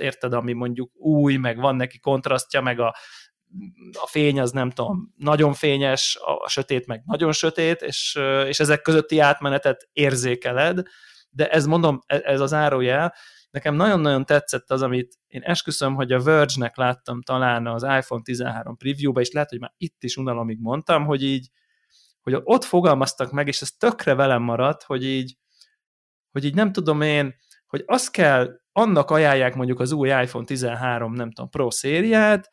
érted, 0.00 0.32
ami 0.32 0.52
mondjuk 0.52 0.90
új, 0.94 1.36
meg 1.36 1.56
van 1.56 1.76
neki 1.76 1.98
kontrasztja, 1.98 2.60
meg 2.60 2.80
a 2.80 2.94
a 3.92 4.06
fény 4.06 4.40
az 4.40 4.50
nem 4.50 4.70
tudom, 4.70 5.14
nagyon 5.16 5.52
fényes, 5.52 6.18
a 6.44 6.48
sötét 6.48 6.86
meg 6.86 7.02
nagyon 7.04 7.32
sötét, 7.32 7.82
és, 7.82 8.18
és 8.46 8.60
ezek 8.60 8.82
közötti 8.82 9.18
átmenetet 9.18 9.88
érzékeled, 9.92 10.82
de 11.30 11.48
ez 11.48 11.66
mondom, 11.66 12.00
e, 12.06 12.20
ez 12.24 12.40
az 12.40 12.52
árójel, 12.52 13.14
nekem 13.50 13.74
nagyon-nagyon 13.74 14.24
tetszett 14.24 14.70
az, 14.70 14.82
amit 14.82 15.14
én 15.26 15.42
esküszöm, 15.42 15.94
hogy 15.94 16.12
a 16.12 16.22
Verge-nek 16.22 16.76
láttam 16.76 17.22
talán 17.22 17.66
az 17.66 17.82
iPhone 17.82 18.22
13 18.22 18.76
preview-ba, 18.76 19.20
és 19.20 19.30
lehet, 19.30 19.48
hogy 19.48 19.60
már 19.60 19.72
itt 19.76 20.02
is 20.02 20.16
unalomig 20.16 20.58
mondtam, 20.60 21.04
hogy 21.04 21.22
így, 21.22 21.48
hogy 22.20 22.36
ott 22.42 22.64
fogalmaztak 22.64 23.32
meg, 23.32 23.48
és 23.48 23.60
ez 23.60 23.70
tökre 23.70 24.14
velem 24.14 24.42
maradt, 24.42 24.82
hogy 24.82 25.04
így, 25.04 25.36
hogy 26.30 26.44
így 26.44 26.54
nem 26.54 26.72
tudom 26.72 27.00
én, 27.00 27.34
hogy 27.66 27.82
azt 27.86 28.10
kell, 28.10 28.60
annak 28.72 29.10
ajánlják 29.10 29.54
mondjuk 29.54 29.80
az 29.80 29.92
új 29.92 30.08
iPhone 30.08 30.44
13, 30.44 31.12
nem 31.12 31.30
tudom, 31.30 31.50
Pro 31.50 31.70
szériát, 31.70 32.50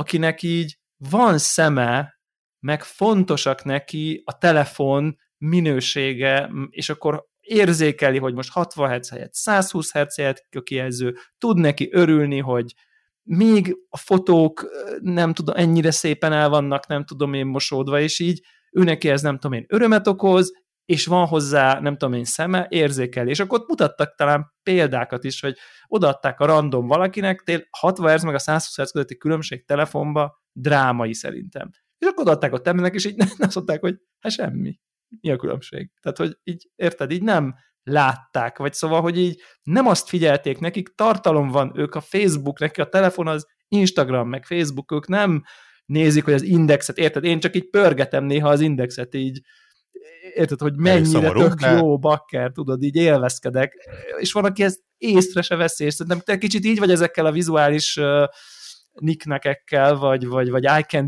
akinek 0.00 0.42
így 0.42 0.78
van 0.96 1.38
szeme, 1.38 2.18
meg 2.58 2.82
fontosak 2.82 3.64
neki 3.64 4.22
a 4.24 4.38
telefon 4.38 5.18
minősége, 5.38 6.50
és 6.70 6.88
akkor 6.88 7.24
érzékeli, 7.40 8.18
hogy 8.18 8.34
most 8.34 8.50
60 8.50 8.98
Hz 8.98 9.10
helyett 9.10 9.34
120 9.34 9.92
Hz 9.92 10.16
helyett 10.16 10.48
kijelző, 10.62 11.16
tud 11.38 11.58
neki 11.58 11.88
örülni, 11.92 12.38
hogy 12.38 12.74
még 13.22 13.76
a 13.88 13.96
fotók 13.96 14.70
nem 15.00 15.32
tudom, 15.32 15.56
ennyire 15.56 15.90
szépen 15.90 16.32
el 16.32 16.48
vannak, 16.48 16.86
nem 16.86 17.04
tudom 17.04 17.34
én 17.34 17.46
mosódva, 17.46 18.00
és 18.00 18.18
így 18.18 18.42
ő 18.72 18.82
neki 18.82 19.08
ez 19.08 19.22
nem 19.22 19.38
tudom 19.38 19.58
én 19.58 19.64
örömet 19.68 20.06
okoz, 20.06 20.52
és 20.90 21.06
van 21.06 21.26
hozzá, 21.26 21.80
nem 21.80 21.96
tudom 21.96 22.14
én, 22.14 22.24
szeme, 22.24 22.66
érzékeli. 22.68 23.30
És 23.30 23.40
akkor 23.40 23.60
ott 23.60 23.68
mutattak 23.68 24.14
talán 24.14 24.52
példákat 24.62 25.24
is, 25.24 25.40
hogy 25.40 25.56
odaadták 25.86 26.40
a 26.40 26.46
random 26.46 26.86
valakinek, 26.86 27.40
tél 27.40 27.62
60 27.70 28.12
Hz 28.14 28.22
meg 28.22 28.34
a 28.34 28.38
120 28.38 28.76
Hz 28.76 28.90
közötti 28.90 29.16
különbség 29.16 29.64
telefonba 29.64 30.42
drámai 30.52 31.14
szerintem. 31.14 31.70
És 31.98 32.06
akkor 32.06 32.22
odaadták 32.22 32.52
a 32.52 32.60
embernek, 32.64 32.94
és 32.94 33.04
így 33.04 33.16
nem 33.16 33.28
azt 33.38 33.54
mondták, 33.54 33.80
hogy 33.80 33.96
hát 34.20 34.32
semmi. 34.32 34.80
Mi 35.20 35.30
a 35.30 35.36
különbség? 35.36 35.90
Tehát, 36.00 36.18
hogy 36.18 36.38
így, 36.42 36.68
érted, 36.74 37.10
így 37.10 37.22
nem 37.22 37.54
látták, 37.82 38.58
vagy 38.58 38.72
szóval, 38.72 39.00
hogy 39.00 39.18
így 39.18 39.42
nem 39.62 39.86
azt 39.86 40.08
figyelték, 40.08 40.58
nekik 40.58 40.94
tartalom 40.94 41.48
van, 41.48 41.72
ők 41.74 41.94
a 41.94 42.00
Facebook, 42.00 42.58
neki 42.58 42.80
a 42.80 42.88
telefon 42.88 43.26
az 43.26 43.46
Instagram, 43.68 44.28
meg 44.28 44.44
Facebook, 44.44 44.92
ők 44.92 45.08
nem 45.08 45.42
nézik, 45.84 46.24
hogy 46.24 46.34
az 46.34 46.42
indexet, 46.42 46.98
érted? 46.98 47.24
Én 47.24 47.40
csak 47.40 47.56
így 47.56 47.70
pörgetem 47.70 48.24
néha 48.24 48.48
az 48.48 48.60
indexet 48.60 49.14
így, 49.14 49.40
érted, 50.34 50.60
hogy 50.60 50.76
mennyire 50.76 51.30
tök 51.30 51.60
jó 51.60 51.98
bakker, 51.98 52.50
tudod, 52.52 52.82
így 52.82 52.96
élvezkedek, 52.96 53.88
és 54.18 54.32
van, 54.32 54.44
aki 54.44 54.62
ezt 54.62 54.80
észre 54.98 55.42
se 55.42 55.56
veszi, 55.56 55.84
és 55.84 55.94
szerintem 55.94 56.20
te 56.24 56.38
kicsit 56.38 56.64
így 56.64 56.78
vagy 56.78 56.90
ezekkel 56.90 57.26
a 57.26 57.32
vizuális 57.32 57.96
uh, 57.96 58.24
nicknekekkel, 58.92 59.96
vagy, 59.96 60.26
vagy, 60.26 60.50
vagy 60.50 60.64
eye 60.64 61.02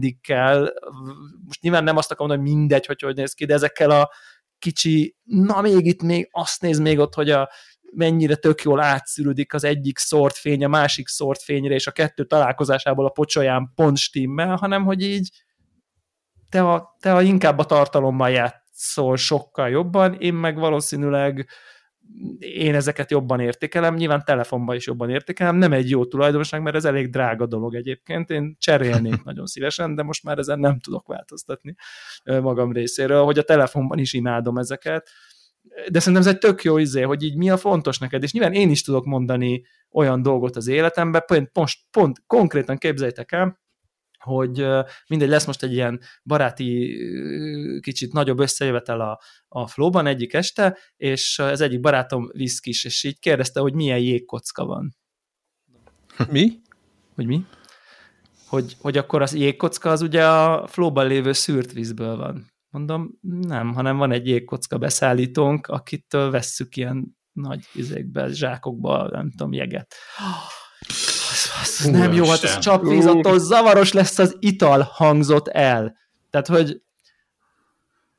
most 1.44 1.60
nyilván 1.60 1.84
nem 1.84 1.96
azt 1.96 2.10
akarom 2.10 2.28
mondani, 2.28 2.50
hogy 2.50 2.58
mindegy, 2.58 2.86
hogy 2.86 3.00
hogy 3.00 3.16
néz 3.16 3.32
ki, 3.32 3.44
de 3.44 3.54
ezekkel 3.54 3.90
a 3.90 4.10
kicsi, 4.58 5.16
na 5.22 5.60
még 5.60 5.86
itt 5.86 6.02
még 6.02 6.28
azt 6.30 6.62
néz 6.62 6.78
még 6.78 6.98
ott, 6.98 7.14
hogy 7.14 7.30
a 7.30 7.50
mennyire 7.94 8.34
tök 8.34 8.62
jól 8.62 8.80
átszűrődik 8.80 9.54
az 9.54 9.64
egyik 9.64 9.98
szort 9.98 10.36
fény 10.36 10.64
a 10.64 10.68
másik 10.68 11.08
szort 11.08 11.42
fényre, 11.42 11.74
és 11.74 11.86
a 11.86 11.90
kettő 11.90 12.24
találkozásából 12.24 13.06
a 13.06 13.10
pocsolyán 13.10 13.72
pont 13.74 13.96
stimmel, 13.96 14.56
hanem 14.56 14.84
hogy 14.84 15.02
így 15.02 15.30
te, 16.48 16.62
a, 16.62 16.96
te 17.00 17.14
a 17.14 17.22
inkább 17.22 17.58
a 17.58 17.64
tartalommal 17.64 18.30
játszol 18.82 19.16
sokkal 19.16 19.68
jobban, 19.68 20.14
én 20.14 20.34
meg 20.34 20.56
valószínűleg 20.56 21.48
én 22.38 22.74
ezeket 22.74 23.10
jobban 23.10 23.40
értékelem, 23.40 23.94
nyilván 23.94 24.22
telefonban 24.24 24.76
is 24.76 24.86
jobban 24.86 25.10
értékelem, 25.10 25.56
nem 25.56 25.72
egy 25.72 25.90
jó 25.90 26.06
tulajdonság, 26.06 26.62
mert 26.62 26.76
ez 26.76 26.84
elég 26.84 27.10
drága 27.10 27.46
dolog 27.46 27.74
egyébként, 27.74 28.30
én 28.30 28.56
cserélnék 28.58 29.22
nagyon 29.24 29.46
szívesen, 29.46 29.94
de 29.94 30.02
most 30.02 30.24
már 30.24 30.38
ezen 30.38 30.58
nem 30.58 30.80
tudok 30.80 31.06
változtatni 31.06 31.74
magam 32.24 32.72
részéről, 32.72 33.24
hogy 33.24 33.38
a 33.38 33.42
telefonban 33.42 33.98
is 33.98 34.12
imádom 34.12 34.58
ezeket, 34.58 35.10
de 35.90 35.98
szerintem 35.98 36.28
ez 36.28 36.34
egy 36.34 36.38
tök 36.38 36.62
jó 36.62 36.78
izé, 36.78 37.02
hogy 37.02 37.22
így 37.22 37.36
mi 37.36 37.50
a 37.50 37.56
fontos 37.56 37.98
neked, 37.98 38.22
és 38.22 38.32
nyilván 38.32 38.52
én 38.52 38.70
is 38.70 38.82
tudok 38.82 39.04
mondani 39.04 39.64
olyan 39.90 40.22
dolgot 40.22 40.56
az 40.56 40.66
életemben, 40.66 41.22
pont, 41.26 41.50
most, 41.52 41.80
pont 41.90 42.22
konkrétan 42.26 42.76
képzeljétek 42.76 43.32
el, 43.32 43.61
hogy 44.22 44.66
mindegy, 45.06 45.28
lesz 45.28 45.46
most 45.46 45.62
egy 45.62 45.72
ilyen 45.72 46.00
baráti, 46.24 46.96
kicsit 47.80 48.12
nagyobb 48.12 48.38
összejövetel 48.38 49.00
a, 49.00 49.20
a 49.48 49.66
flóban 49.66 50.06
egyik 50.06 50.32
este, 50.32 50.78
és 50.96 51.38
ez 51.38 51.60
egyik 51.60 51.80
barátom 51.80 52.28
viszkis, 52.32 52.84
és 52.84 53.04
így 53.04 53.18
kérdezte, 53.18 53.60
hogy 53.60 53.74
milyen 53.74 53.98
jégkocka 53.98 54.64
van. 54.64 54.96
Mi? 56.30 56.60
Hogy 57.14 57.26
mi? 57.26 57.44
Hogy, 58.46 58.76
hogy 58.80 58.96
akkor 58.96 59.22
az 59.22 59.34
jégkocka 59.34 59.90
az 59.90 60.02
ugye 60.02 60.26
a 60.26 60.66
flóban 60.66 61.06
lévő 61.06 61.32
szűrt 61.32 61.72
vízből 61.72 62.16
van. 62.16 62.50
Mondom, 62.70 63.18
nem, 63.20 63.72
hanem 63.72 63.96
van 63.96 64.12
egy 64.12 64.26
jégkocka 64.26 64.78
beszállítónk, 64.78 65.66
akitől 65.66 66.30
vesszük 66.30 66.76
ilyen 66.76 67.16
nagy 67.32 67.64
izékbe, 67.74 68.28
zsákokba, 68.28 69.08
nem 69.08 69.30
tudom, 69.30 69.52
jeget. 69.52 69.94
Ez 71.62 71.84
nem 71.84 72.12
jó, 72.12 72.26
hát 72.26 72.42
ez 72.42 72.58
csapvízattól 72.58 73.38
zavaros 73.38 73.92
lesz 73.92 74.18
az 74.18 74.36
ital 74.38 74.90
hangzott 74.92 75.48
el. 75.48 75.96
Tehát, 76.30 76.46
hogy 76.46 76.82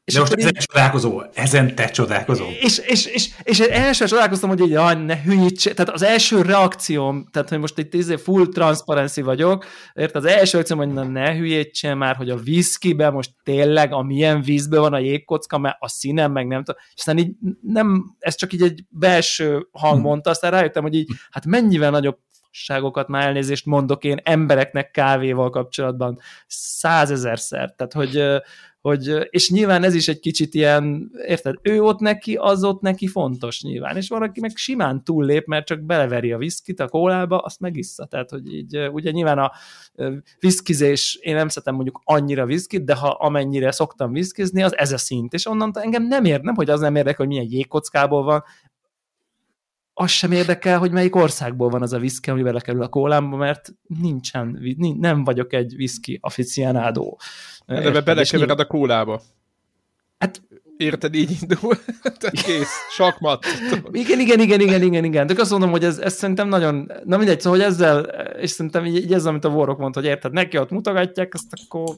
és 0.03 0.13
De 0.13 0.20
most 0.20 0.34
ezen 0.34 0.53
én... 0.55 0.62
csodálkozó, 0.62 1.22
ezen 1.34 1.75
te 1.75 1.89
csodálkozol. 1.89 2.48
És, 2.60 2.77
és, 2.77 3.05
és, 3.05 3.29
és 3.43 3.60
első 3.60 4.05
csodálkoztam, 4.05 4.50
hogy 4.50 4.60
így, 4.60 4.70
jaj, 4.70 4.96
ne 4.96 5.22
hülyíts, 5.22 5.63
tehát 5.63 5.89
az 5.89 6.01
első 6.01 6.41
reakcióm, 6.41 7.27
tehát 7.32 7.50
hogy 7.50 7.60
most 7.60 7.77
itt 7.77 7.93
izé 7.93 8.15
full 8.15 8.48
transparency 8.48 9.22
vagyok, 9.22 9.65
érted? 9.93 10.25
Az 10.25 10.32
első 10.32 10.51
reakcióm, 10.51 10.79
hogy 10.79 10.93
na, 10.93 11.03
ne 11.03 11.36
hülyítsen 11.36 11.98
már, 11.98 12.15
hogy 12.15 12.29
a 12.29 12.36
viszkibe 12.36 13.10
most 13.10 13.32
tényleg, 13.43 13.93
amilyen 13.93 14.41
vízből 14.41 14.79
van 14.79 14.93
a 14.93 15.00
jégkocka, 15.00 15.58
mert 15.58 15.77
a 15.79 15.89
színem 15.89 16.32
meg 16.32 16.48
nem 16.48 16.63
tudom, 16.63 16.82
és 16.88 17.00
aztán 17.00 17.17
így 17.17 17.32
nem, 17.62 18.15
ez 18.20 18.36
csak 18.36 18.53
így 18.53 18.62
egy 18.62 18.84
belső 18.89 19.67
hang 19.72 19.96
hm. 19.96 20.01
mondta, 20.01 20.29
aztán 20.29 20.51
rájöttem, 20.51 20.84
hogy 20.84 20.96
így, 20.96 21.10
hát 21.32 21.46
mennyivel 21.46 21.91
nagyobb 21.91 22.17
fasságokat, 22.53 23.07
már 23.07 23.27
elnézést 23.27 23.65
mondok 23.65 24.03
én 24.03 24.19
embereknek 24.24 24.91
kávéval 24.91 25.50
kapcsolatban. 25.50 26.19
Százezerszer. 26.48 27.74
Tehát, 27.75 27.93
hogy, 27.93 28.41
hogy, 28.81 29.27
és 29.29 29.50
nyilván 29.50 29.83
ez 29.83 29.93
is 29.93 30.07
egy 30.07 30.19
kicsit 30.19 30.53
ilyen, 30.53 31.12
érted, 31.27 31.55
ő 31.62 31.81
ott 31.81 32.00
neki, 32.00 32.36
az 32.36 32.63
ott 32.63 32.81
neki 32.81 33.07
fontos 33.07 33.62
nyilván, 33.62 33.98
és 33.98 34.10
van, 34.10 34.22
aki 34.22 34.39
meg 34.39 34.51
simán 34.55 35.03
túllép, 35.03 35.45
mert 35.45 35.65
csak 35.65 35.81
beleveri 35.81 36.31
a 36.31 36.38
viszkit 36.38 36.79
a 36.79 36.88
kólába, 36.88 37.38
azt 37.38 37.60
megissza, 37.60 38.05
tehát, 38.05 38.29
hogy 38.29 38.53
így, 38.53 38.77
ugye 38.91 39.12
nyilván 39.12 39.39
a 39.39 39.51
viszkizés, 40.39 41.17
én 41.22 41.36
nem 41.36 41.48
szeretem 41.48 41.74
mondjuk 41.75 42.01
annyira 42.03 42.45
viszkit, 42.45 42.83
de 42.83 42.95
ha 42.95 43.10
amennyire 43.10 43.72
szoktam 43.72 44.12
viszkizni, 44.12 44.63
az 44.63 44.77
ez 44.77 44.91
a 44.91 44.98
szint, 44.98 45.33
és 45.33 45.48
onnantól 45.48 45.83
engem 45.83 46.07
nem 46.07 46.25
ér, 46.25 46.41
nem, 46.41 46.55
hogy 46.55 46.69
az 46.69 46.79
nem 46.79 46.95
érdekel, 46.95 47.25
hogy 47.25 47.36
milyen 47.36 47.51
jégkockából 47.51 48.24
van, 48.24 48.44
az 49.94 50.10
sem 50.10 50.32
érdekel, 50.32 50.79
hogy 50.79 50.92
melyik 50.92 51.16
országból 51.16 51.70
van 51.70 51.82
az 51.82 51.94
a 51.94 52.00
viszki, 52.00 52.29
ami 52.29 52.44
belekerül 52.44 52.82
a 52.82 52.88
kólámba, 52.88 53.38
mert 53.38 53.74
nincsen, 54.01 54.60
nem 55.00 55.24
vagyok 55.24 55.53
egy 55.53 55.75
viszki 55.75 56.20
aficionádó. 56.22 57.20
De 57.66 58.01
belekevered 58.01 58.60
a 58.60 58.66
kólába. 58.66 59.22
Hát 60.18 60.42
Érted, 60.77 61.16
így 61.16 61.38
indul. 61.42 61.77
Kész, 62.46 62.72
sakmat. 62.90 63.46
igen, 63.92 64.20
igen, 64.20 64.40
igen, 64.40 64.60
igen, 64.60 64.82
igen, 64.82 65.03
igen. 65.03 65.27
De 65.27 65.42
azt 65.42 65.51
mondom, 65.51 65.72
hogy 65.72 65.84
ez, 65.84 65.98
ez 65.98 66.14
szerintem 66.14 66.48
nagyon, 66.48 66.92
na 67.03 67.18
mindegy, 67.18 67.42
szóval, 67.42 67.60
hogy 67.60 67.68
ezzel, 67.68 68.00
és 68.40 68.50
szerintem 68.50 68.86
így, 68.86 68.96
így 68.96 69.14
ez, 69.14 69.25
amit 69.25 69.44
a 69.44 69.50
vorok 69.50 69.77
mondta, 69.77 70.00
hogy 70.00 70.10
érted, 70.10 70.32
neki 70.32 70.58
ott 70.58 70.70
mutogatják, 70.70 71.34
azt 71.34 71.53
akkor 71.66 71.96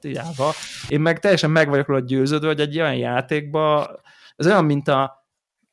tiába. 0.00 0.52
Én 0.88 1.00
meg 1.00 1.18
teljesen 1.18 1.50
meg 1.50 1.68
vagyok 1.68 1.86
róla 1.86 2.00
győződve, 2.00 2.46
hogy 2.46 2.60
egy 2.60 2.80
olyan 2.80 2.96
játékban, 2.96 3.86
ez 4.36 4.46
olyan, 4.46 4.64
mint 4.64 4.88
a, 4.88 5.19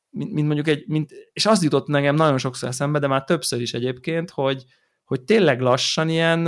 mint, 0.10 0.34
mint 0.34 0.46
mondjuk 0.46 0.67
egy, 0.67 0.84
mint, 0.88 1.12
és 1.34 1.46
az 1.46 1.63
jutott 1.63 1.88
nekem 1.88 2.15
nagyon 2.15 2.38
sokszor 2.38 2.70
eszembe, 2.70 3.00
de 3.00 3.08
már 3.08 3.24
többször 3.24 3.62
is 3.62 3.74
egyébként, 3.74 4.30
hogy, 4.30 4.63
hogy 5.06 5.22
tényleg 5.22 5.62
lassan 5.62 6.10
ilyen 6.10 6.43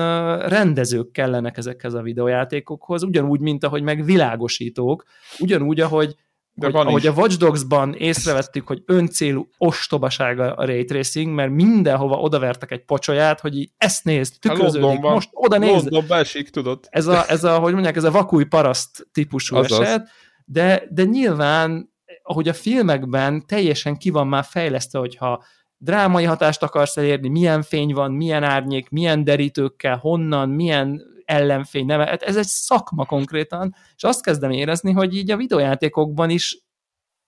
rendezők 0.47 1.11
kellenek 1.11 1.57
ezekhez 1.57 1.93
a 1.93 2.01
videójátékokhoz, 2.01 3.03
ugyanúgy, 3.03 3.39
mint 3.39 3.63
ahogy 3.63 3.83
meg 3.83 4.05
világosítók, 4.05 5.03
ugyanúgy, 5.39 5.79
ahogy 5.79 6.15
de 6.59 6.65
hogy, 6.65 6.75
ahogy 6.75 7.03
is. 7.03 7.09
a 7.09 7.13
Watch 7.13 7.37
Dogs-ban 7.37 7.93
észrevettük, 7.93 8.67
hogy 8.67 8.83
öncélú 8.85 9.47
ostobasága 9.57 10.53
a 10.53 10.65
ray 10.65 10.83
tracing, 10.85 11.33
mert 11.33 11.51
mindenhova 11.51 12.19
odavertek 12.19 12.71
egy 12.71 12.85
pocsolyát, 12.85 13.39
hogy 13.39 13.57
így 13.57 13.71
ezt 13.77 14.03
nézd, 14.03 14.39
tükröződik, 14.39 14.99
most 14.99 15.29
oda 15.31 15.57
nézd. 15.57 16.03
esik, 16.09 16.49
tudod. 16.49 16.87
Ez 16.89 17.07
a, 17.07 17.29
ez 17.29 17.43
a, 17.43 17.59
hogy 17.59 17.73
mondják, 17.73 17.95
ez 17.95 18.03
a 18.03 18.11
vakúj 18.11 18.43
paraszt 18.43 19.07
típusú 19.11 19.55
Azaz. 19.55 19.79
eset, 19.79 20.09
de, 20.45 20.83
de 20.89 21.03
nyilván 21.03 21.93
ahogy 22.29 22.47
a 22.47 22.53
filmekben 22.53 23.45
teljesen 23.45 23.97
ki 23.97 24.09
van 24.09 24.27
már 24.27 24.43
fejlesztve, 24.43 24.99
hogyha 24.99 25.43
drámai 25.77 26.23
hatást 26.23 26.63
akarsz 26.63 26.97
elérni, 26.97 27.29
milyen 27.29 27.61
fény 27.61 27.93
van, 27.93 28.11
milyen 28.11 28.43
árnyék, 28.43 28.89
milyen 28.89 29.23
derítőkkel, 29.23 29.97
honnan, 29.97 30.49
milyen 30.49 31.01
ellenfény 31.25 31.85
neve, 31.85 32.05
hát 32.05 32.21
ez 32.21 32.35
egy 32.35 32.45
szakma 32.45 33.05
konkrétan, 33.05 33.75
és 33.95 34.03
azt 34.03 34.23
kezdem 34.23 34.51
érezni, 34.51 34.91
hogy 34.91 35.15
így 35.15 35.31
a 35.31 35.37
videójátékokban 35.37 36.29
is 36.29 36.63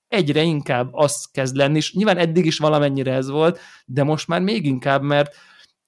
egyre 0.07 0.41
inkább 0.41 0.93
az 0.93 1.29
kezd 1.31 1.55
lenni, 1.55 1.77
és 1.77 1.93
nyilván 1.93 2.17
eddig 2.17 2.45
is 2.45 2.57
valamennyire 2.57 3.13
ez 3.13 3.29
volt, 3.29 3.59
de 3.85 4.03
most 4.03 4.27
már 4.27 4.41
még 4.41 4.65
inkább, 4.65 5.01
mert 5.01 5.35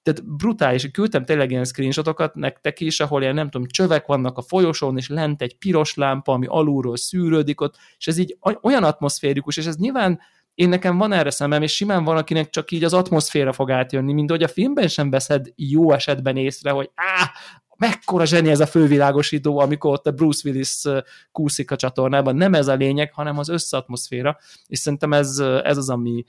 tehát 0.04 0.36
brutális, 0.36 0.90
küldtem 0.90 1.24
tényleg 1.24 1.50
ilyen 1.50 1.64
screenshotokat 1.64 2.34
nektek 2.34 2.80
is, 2.80 3.00
ahol 3.00 3.22
ilyen 3.22 3.34
nem 3.34 3.50
tudom, 3.50 3.66
csövek 3.66 4.06
vannak 4.06 4.38
a 4.38 4.42
folyosón, 4.42 4.96
és 4.96 5.08
lent 5.08 5.42
egy 5.42 5.58
piros 5.58 5.94
lámpa, 5.94 6.32
ami 6.32 6.46
alulról 6.46 6.96
szűrődik 6.96 7.60
ott, 7.60 7.76
és 7.98 8.06
ez 8.06 8.18
így 8.18 8.36
olyan 8.62 8.84
atmoszférikus, 8.84 9.56
és 9.56 9.66
ez 9.66 9.76
nyilván 9.76 10.20
én 10.54 10.68
nekem 10.68 10.98
van 10.98 11.12
erre 11.12 11.30
szemem, 11.30 11.62
és 11.62 11.74
simán 11.74 12.04
van, 12.04 12.16
akinek 12.16 12.50
csak 12.50 12.70
így 12.70 12.84
az 12.84 12.94
atmoszféra 12.94 13.52
fog 13.52 13.70
átjönni, 13.70 14.12
mint 14.12 14.30
hogy 14.30 14.42
a 14.42 14.48
filmben 14.48 14.88
sem 14.88 15.10
veszed 15.10 15.52
jó 15.56 15.92
esetben 15.92 16.36
észre, 16.36 16.70
hogy 16.70 16.90
á, 16.94 17.30
mekkora 17.76 18.26
zseni 18.26 18.48
ez 18.48 18.60
a 18.60 18.66
fővilágosító, 18.66 19.58
amikor 19.58 19.92
ott 19.92 20.06
a 20.06 20.12
Bruce 20.12 20.48
Willis 20.48 20.82
kúszik 21.32 21.70
a 21.70 21.76
csatornában. 21.76 22.36
Nem 22.36 22.54
ez 22.54 22.68
a 22.68 22.74
lényeg, 22.74 23.12
hanem 23.12 23.38
az 23.38 23.48
összatmoszféra, 23.48 24.38
és 24.66 24.78
szerintem 24.78 25.12
ez, 25.12 25.38
ez 25.62 25.76
az, 25.76 25.90
ami 25.90 26.24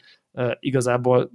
igazából 0.59 1.31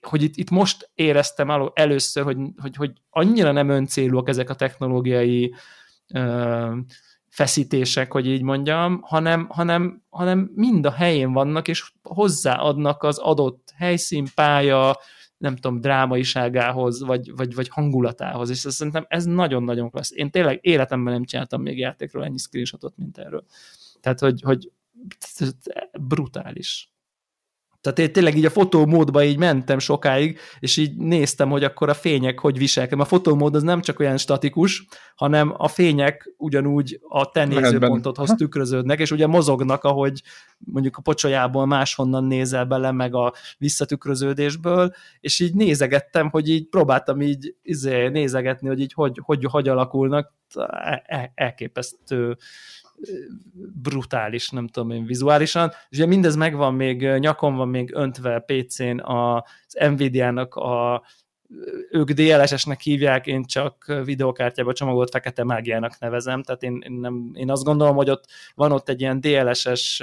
hogy 0.00 0.22
itt, 0.22 0.36
itt 0.36 0.50
most 0.50 0.90
éreztem 0.94 1.50
el, 1.50 1.70
először, 1.74 2.24
hogy, 2.24 2.36
hogy, 2.56 2.76
hogy 2.76 2.92
annyira 3.10 3.52
nem 3.52 3.68
öncélúak 3.68 4.28
ezek 4.28 4.50
a 4.50 4.54
technológiai 4.54 5.54
ö, 6.14 6.76
feszítések, 7.28 8.12
hogy 8.12 8.26
így 8.26 8.42
mondjam, 8.42 9.00
hanem, 9.02 9.46
hanem, 9.48 10.02
hanem 10.08 10.50
mind 10.54 10.86
a 10.86 10.90
helyén 10.90 11.32
vannak, 11.32 11.68
és 11.68 11.92
hozzáadnak 12.02 13.02
az 13.02 13.18
adott 13.18 13.72
helyszín, 13.76 14.26
pálya, 14.34 14.96
nem 15.36 15.56
tudom, 15.56 15.80
drámaiságához, 15.80 17.02
vagy, 17.02 17.32
vagy, 17.36 17.54
vagy 17.54 17.68
hangulatához, 17.68 18.50
és 18.50 18.56
szerintem 18.58 19.04
ez 19.08 19.24
nagyon-nagyon 19.24 19.90
klassz. 19.90 20.12
Én 20.14 20.30
tényleg 20.30 20.58
életemben 20.60 21.12
nem 21.12 21.24
csináltam 21.24 21.62
még 21.62 21.78
játékról 21.78 22.24
ennyi 22.24 22.38
screenshotot, 22.38 22.96
mint 22.96 23.18
erről. 23.18 23.44
Tehát, 24.00 24.20
hogy, 24.20 24.40
hogy 24.42 24.70
brutális. 26.00 26.91
Tehát 27.82 27.98
én 27.98 28.12
tényleg 28.12 28.36
így 28.36 28.44
a 28.44 28.50
fotómódba 28.50 29.24
így 29.24 29.38
mentem 29.38 29.78
sokáig, 29.78 30.38
és 30.58 30.76
így 30.76 30.96
néztem, 30.96 31.50
hogy 31.50 31.64
akkor 31.64 31.88
a 31.88 31.94
fények 31.94 32.38
hogy 32.38 32.58
viselkednek. 32.58 33.06
A 33.06 33.08
fotómód 33.08 33.54
az 33.54 33.62
nem 33.62 33.80
csak 33.80 33.98
olyan 33.98 34.16
statikus, 34.16 34.86
hanem 35.14 35.54
a 35.56 35.68
fények 35.68 36.32
ugyanúgy 36.36 37.00
a 37.08 37.30
te 37.30 37.44
nézőpontodhoz 37.44 38.34
tükröződnek, 38.36 38.98
és 38.98 39.10
ugye 39.10 39.26
mozognak, 39.26 39.84
ahogy 39.84 40.22
mondjuk 40.58 40.96
a 40.96 41.00
pocsolyából 41.02 41.66
máshonnan 41.66 42.24
nézel 42.24 42.64
bele, 42.64 42.90
meg 42.90 43.14
a 43.14 43.32
visszatükröződésből, 43.58 44.94
és 45.20 45.40
így 45.40 45.54
nézegettem, 45.54 46.30
hogy 46.30 46.48
így 46.48 46.68
próbáltam 46.68 47.20
így 47.20 47.54
izé, 47.62 48.08
nézegetni, 48.08 48.68
hogy 48.68 48.80
így 48.80 48.92
hogy, 48.92 49.20
hogy, 49.22 49.46
hogy 49.50 49.68
alakulnak, 49.68 50.32
elképesztő 51.34 52.36
brutális, 53.82 54.50
nem 54.50 54.68
tudom 54.68 54.90
én, 54.90 55.04
vizuálisan, 55.04 55.72
és 55.88 55.98
ugye 55.98 56.06
mindez 56.06 56.36
megvan 56.36 56.74
még, 56.74 57.02
nyakon 57.02 57.56
van 57.56 57.68
még 57.68 57.94
öntve 57.94 58.38
PC-n 58.38 59.00
az 59.00 59.42
Nvidia-nak 59.90 60.54
a 60.54 61.02
ők 61.90 62.10
DLSS-nek 62.10 62.80
hívják, 62.80 63.26
én 63.26 63.44
csak 63.44 64.02
videokártyába 64.04 64.72
csomagolt 64.72 65.10
fekete 65.10 65.44
mágiának 65.44 65.98
nevezem, 65.98 66.42
tehát 66.42 66.62
én, 66.62 66.82
én, 66.84 66.92
nem, 66.92 67.30
én 67.34 67.50
azt 67.50 67.64
gondolom, 67.64 67.96
hogy 67.96 68.10
ott 68.10 68.24
van 68.54 68.72
ott 68.72 68.88
egy 68.88 69.00
ilyen 69.00 69.20
DLSS 69.20 70.02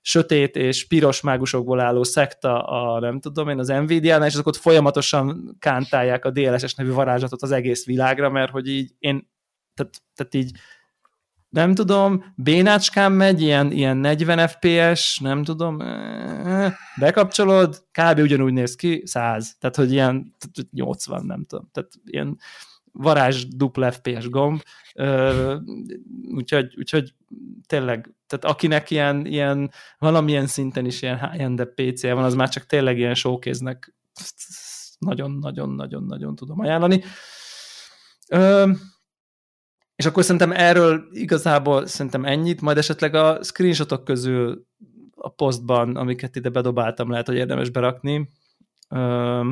sötét 0.00 0.56
és 0.56 0.86
piros 0.86 1.20
mágusokból 1.20 1.80
álló 1.80 2.02
szekta 2.02 2.62
a, 2.62 3.00
nem 3.00 3.20
tudom 3.20 3.48
én, 3.48 3.58
az 3.58 3.68
Nvidia-nál, 3.68 4.26
és 4.26 4.32
azok 4.32 4.46
ott 4.46 4.56
folyamatosan 4.56 5.56
kántálják 5.58 6.24
a 6.24 6.30
DLSS 6.30 6.74
nevű 6.74 6.90
varázslatot 6.90 7.42
az 7.42 7.50
egész 7.50 7.84
világra, 7.84 8.30
mert 8.30 8.50
hogy 8.50 8.68
így 8.68 8.92
én, 8.98 9.30
tehát, 9.74 10.02
tehát 10.14 10.34
így 10.34 10.50
nem 11.56 11.74
tudom, 11.74 12.32
bénácskán 12.34 13.12
megy, 13.12 13.42
ilyen, 13.42 13.72
ilyen 13.72 13.96
40 13.96 14.48
FPS, 14.48 15.18
nem 15.18 15.44
tudom, 15.44 15.78
bekapcsolod, 17.00 17.82
kb. 17.92 18.18
ugyanúgy 18.18 18.52
néz 18.52 18.76
ki, 18.76 19.02
100, 19.04 19.56
tehát 19.58 19.76
hogy 19.76 19.92
ilyen 19.92 20.34
80, 20.70 21.24
nem 21.24 21.44
tudom, 21.44 21.68
tehát 21.72 21.90
ilyen 22.04 22.38
varázs 22.92 23.44
dupla 23.46 23.92
FPS 23.92 24.28
gomb, 24.28 24.62
úgyhogy, 26.34 26.74
úgyhogy 26.78 27.14
tényleg, 27.66 28.14
tehát 28.26 28.44
akinek 28.44 28.90
ilyen, 28.90 29.26
ilyen 29.26 29.70
valamilyen 29.98 30.46
szinten 30.46 30.86
is 30.86 31.02
ilyen 31.02 31.30
high-end 31.30 31.64
pc 31.74 32.02
van, 32.02 32.24
az 32.24 32.34
már 32.34 32.48
csak 32.48 32.66
tényleg 32.66 32.98
ilyen 32.98 33.14
showkéznek 33.14 33.94
nagyon-nagyon-nagyon-nagyon 34.98 36.34
tudom 36.34 36.60
ajánlani. 36.60 37.02
Ö, 38.28 38.70
és 39.96 40.06
akkor 40.06 40.22
szerintem 40.22 40.52
erről 40.52 41.08
igazából 41.10 41.86
szerintem 41.86 42.24
ennyit, 42.24 42.60
majd 42.60 42.78
esetleg 42.78 43.14
a 43.14 43.42
screenshotok 43.42 44.04
közül 44.04 44.66
a 45.14 45.28
posztban, 45.28 45.96
amiket 45.96 46.36
ide 46.36 46.48
bedobáltam, 46.48 47.10
lehet, 47.10 47.26
hogy 47.26 47.36
érdemes 47.36 47.70
berakni. 47.70 48.30
Ö, 48.88 49.50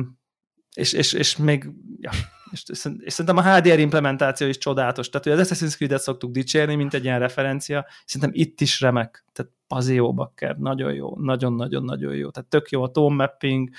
és, 0.75 0.93
és, 0.93 1.13
és 1.13 1.37
még, 1.37 1.69
ja, 1.99 2.11
és, 2.51 2.63
szerintem 3.05 3.37
a 3.37 3.55
HDR 3.55 3.79
implementáció 3.79 4.47
is 4.47 4.57
csodálatos. 4.57 5.09
Tehát, 5.09 5.27
hogy 5.27 5.39
az 5.39 5.51
Assassin's 5.51 5.75
Creed-et 5.75 6.01
szoktuk 6.01 6.31
dicsérni, 6.31 6.75
mint 6.75 6.93
egy 6.93 7.03
ilyen 7.03 7.19
referencia, 7.19 7.85
szerintem 8.05 8.41
itt 8.41 8.61
is 8.61 8.81
remek. 8.81 9.25
Tehát 9.33 9.51
Pazio 9.67 10.13
Bakker, 10.13 10.57
nagyon 10.57 10.93
jó, 10.93 11.17
nagyon-nagyon-nagyon 11.17 12.15
jó. 12.15 12.29
Tehát 12.29 12.49
tök 12.49 12.69
jó 12.69 12.83
a 12.83 12.91
tone 12.91 13.15
mapping, 13.15 13.69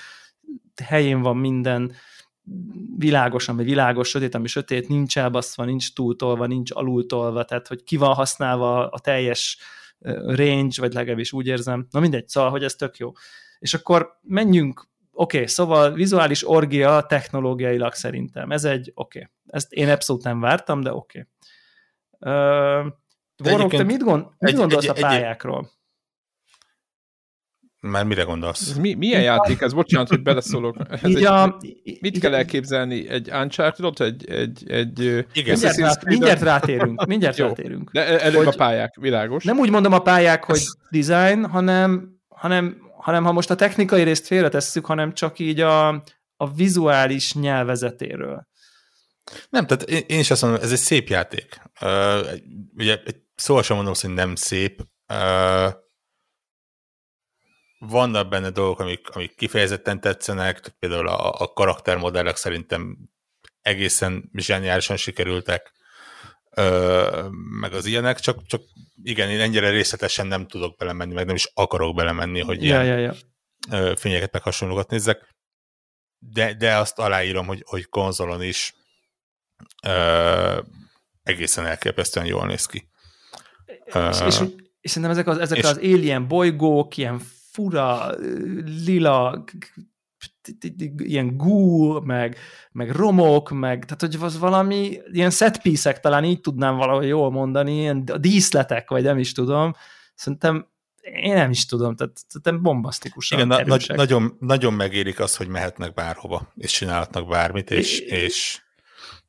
helyén 0.83 1.21
van 1.21 1.37
minden, 1.37 1.91
világos, 2.97 3.49
ami 3.49 3.63
világos, 3.63 4.09
sötét, 4.09 4.35
ami 4.35 4.47
sötét, 4.47 4.87
nincs 4.87 5.17
elbaszva, 5.17 5.65
nincs 5.65 5.93
túltolva, 5.93 6.45
nincs 6.45 6.71
alultolva, 6.73 7.43
tehát 7.43 7.67
hogy 7.67 7.83
ki 7.83 7.97
van 7.97 8.13
használva 8.13 8.87
a 8.87 8.99
teljes 8.99 9.57
range, 10.25 10.75
vagy 10.77 10.93
legalábbis 10.93 11.31
úgy 11.31 11.47
érzem. 11.47 11.87
Na 11.91 11.99
mindegy, 11.99 12.27
szóval, 12.27 12.49
hogy 12.49 12.63
ez 12.63 12.75
tök 12.75 12.97
jó. 12.97 13.11
És 13.59 13.73
akkor 13.73 14.19
menjünk, 14.21 14.87
oké, 15.11 15.37
okay, 15.37 15.49
szóval 15.49 15.93
vizuális 15.93 16.49
orgia 16.49 17.05
technológiailag 17.07 17.93
szerintem. 17.93 18.51
Ez 18.51 18.63
egy, 18.63 18.91
oké. 18.95 19.19
Okay. 19.19 19.31
Ezt 19.45 19.73
én 19.73 19.89
abszolút 19.89 20.23
nem 20.23 20.39
vártam, 20.39 20.81
de 20.81 20.93
oké. 20.93 21.27
Okay. 22.19 22.33
Uh, 22.33 22.93
Vorok, 23.37 23.71
te 23.71 23.83
mit, 23.83 24.03
gond, 24.03 24.25
mit 24.37 24.51
egy, 24.51 24.55
gondolsz 24.55 24.83
egy, 24.83 24.89
a 24.89 25.07
pályákról? 25.07 25.71
Már 27.79 28.05
mire 28.05 28.23
gondolsz? 28.23 28.69
Ez 28.69 28.77
mi, 28.77 28.93
milyen 28.93 29.21
játék 29.21 29.61
ez? 29.61 29.73
Bocsánat, 29.73 30.09
hogy 30.09 30.21
beleszólok. 30.21 30.77
Ez 30.89 30.99
egy, 31.03 31.23
a, 31.23 31.57
mit 31.99 32.19
kell 32.19 32.33
elképzelni? 32.33 33.09
Egy 33.09 33.29
Uncharted-ot? 33.31 34.01
Egy, 34.01 34.29
egy, 34.29 34.71
egy 34.71 34.99
Igen. 35.33 35.57
Mindjárt, 35.59 35.77
rá, 35.77 36.09
mindjárt 36.09 36.41
rátérünk. 36.41 37.05
Mindjárt 37.07 37.37
Jó. 37.37 37.45
rátérünk. 37.45 37.91
De 37.91 38.21
előbb 38.21 38.37
hogy, 38.37 38.53
a 38.53 38.57
pályák, 38.57 38.95
világos. 38.99 39.43
Nem 39.43 39.57
úgy 39.57 39.69
mondom 39.69 39.93
a 39.93 39.99
pályák, 39.99 40.43
hogy 40.43 40.61
design, 40.89 41.45
hanem, 41.45 42.19
hanem, 42.27 42.77
hanem 42.97 43.23
ha 43.23 43.31
most 43.31 43.49
a 43.49 43.55
technikai 43.55 44.03
részt 44.03 44.27
félretesszük, 44.27 44.85
hanem 44.85 45.13
csak 45.13 45.39
így 45.39 45.59
a, 45.59 45.87
a 46.37 46.53
vizuális 46.55 47.33
nyelvezetéről. 47.33 48.47
Nem, 49.49 49.65
tehát 49.65 49.83
én, 49.83 50.01
én 50.07 50.19
is 50.19 50.31
azt 50.31 50.41
mondom, 50.41 50.61
ez 50.61 50.71
egy 50.71 50.77
szép 50.77 51.07
játék. 51.07 51.61
Uh, 51.81 52.39
ugye 52.77 52.97
szó 53.35 53.61
sem 53.61 53.75
mondom, 53.75 53.93
hogy 54.01 54.13
nem 54.13 54.35
szép. 54.35 54.81
Uh, 55.13 55.85
vannak 57.79 58.29
benne 58.29 58.49
dolgok, 58.49 58.79
amik, 58.79 59.09
amik 59.09 59.35
kifejezetten 59.35 59.99
tetszenek, 60.01 60.75
például 60.79 61.07
a, 61.07 61.41
a 61.41 61.53
karaktermodellek 61.53 62.35
szerintem 62.35 62.97
egészen 63.61 64.29
zseniálisan 64.33 64.97
sikerültek, 64.97 65.71
ö, 66.49 67.27
meg 67.59 67.73
az 67.73 67.85
ilyenek, 67.85 68.19
csak, 68.19 68.45
csak 68.45 68.61
igen, 69.03 69.29
én 69.29 69.39
ennyire 69.39 69.69
részletesen 69.69 70.27
nem 70.27 70.47
tudok 70.47 70.77
belemenni, 70.77 71.13
meg 71.13 71.25
nem 71.25 71.35
is 71.35 71.51
akarok 71.53 71.95
belemenni, 71.95 72.41
hogy 72.41 72.63
ja, 72.63 72.83
ilyen 72.83 72.99
ja, 72.99 73.13
ja. 73.69 73.95
fényeket 73.95 74.31
meg 74.31 74.41
hasonlókat 74.41 74.89
nézzek, 74.89 75.35
de, 76.19 76.53
de 76.53 76.75
azt 76.75 76.99
aláírom, 76.99 77.45
hogy, 77.45 77.63
hogy 77.65 77.89
konzolon 77.89 78.43
is 78.43 78.75
ö, 79.83 80.61
egészen 81.23 81.65
elképesztően 81.65 82.25
jól 82.25 82.45
néz 82.45 82.65
ki. 82.65 82.89
És, 83.85 84.19
és, 84.25 84.39
és 84.81 84.91
szerintem 84.91 85.11
ezek 85.11 85.27
az, 85.27 85.37
ezek 85.37 85.57
és, 85.57 85.63
az 85.63 85.77
alien 85.77 86.27
bolygók, 86.27 86.97
ilyen 86.97 87.21
fura, 87.57 88.15
lila, 88.85 89.43
ilyen 90.97 91.37
gú, 91.37 91.93
meg, 91.99 92.37
meg 92.71 92.91
romok, 92.91 93.49
meg, 93.49 93.85
tehát 93.85 94.01
hogy 94.01 94.17
az 94.21 94.39
valami, 94.39 94.99
ilyen 95.11 95.29
setpiece 95.29 95.93
talán 95.93 96.23
így 96.23 96.41
tudnám 96.41 96.75
valahogy 96.75 97.07
jól 97.07 97.31
mondani, 97.31 97.77
ilyen 97.77 98.05
díszletek, 98.17 98.89
vagy 98.89 99.03
nem 99.03 99.17
is 99.17 99.31
tudom, 99.31 99.75
szerintem 100.15 100.67
én 101.01 101.33
nem 101.33 101.49
is 101.49 101.65
tudom, 101.65 101.95
tehát 101.95 102.17
szerintem 102.27 102.61
bombasztikusan 102.61 103.37
Igen, 103.37 103.65
na, 103.65 103.77
nagyon, 103.95 104.37
nagyon 104.39 104.73
megérik 104.73 105.19
az, 105.19 105.35
hogy 105.35 105.47
mehetnek 105.47 105.93
bárhova, 105.93 106.51
és 106.55 106.71
csinálhatnak 106.71 107.27
bármit, 107.27 107.71
és, 107.71 107.99
é, 107.99 108.15
és 108.15 108.61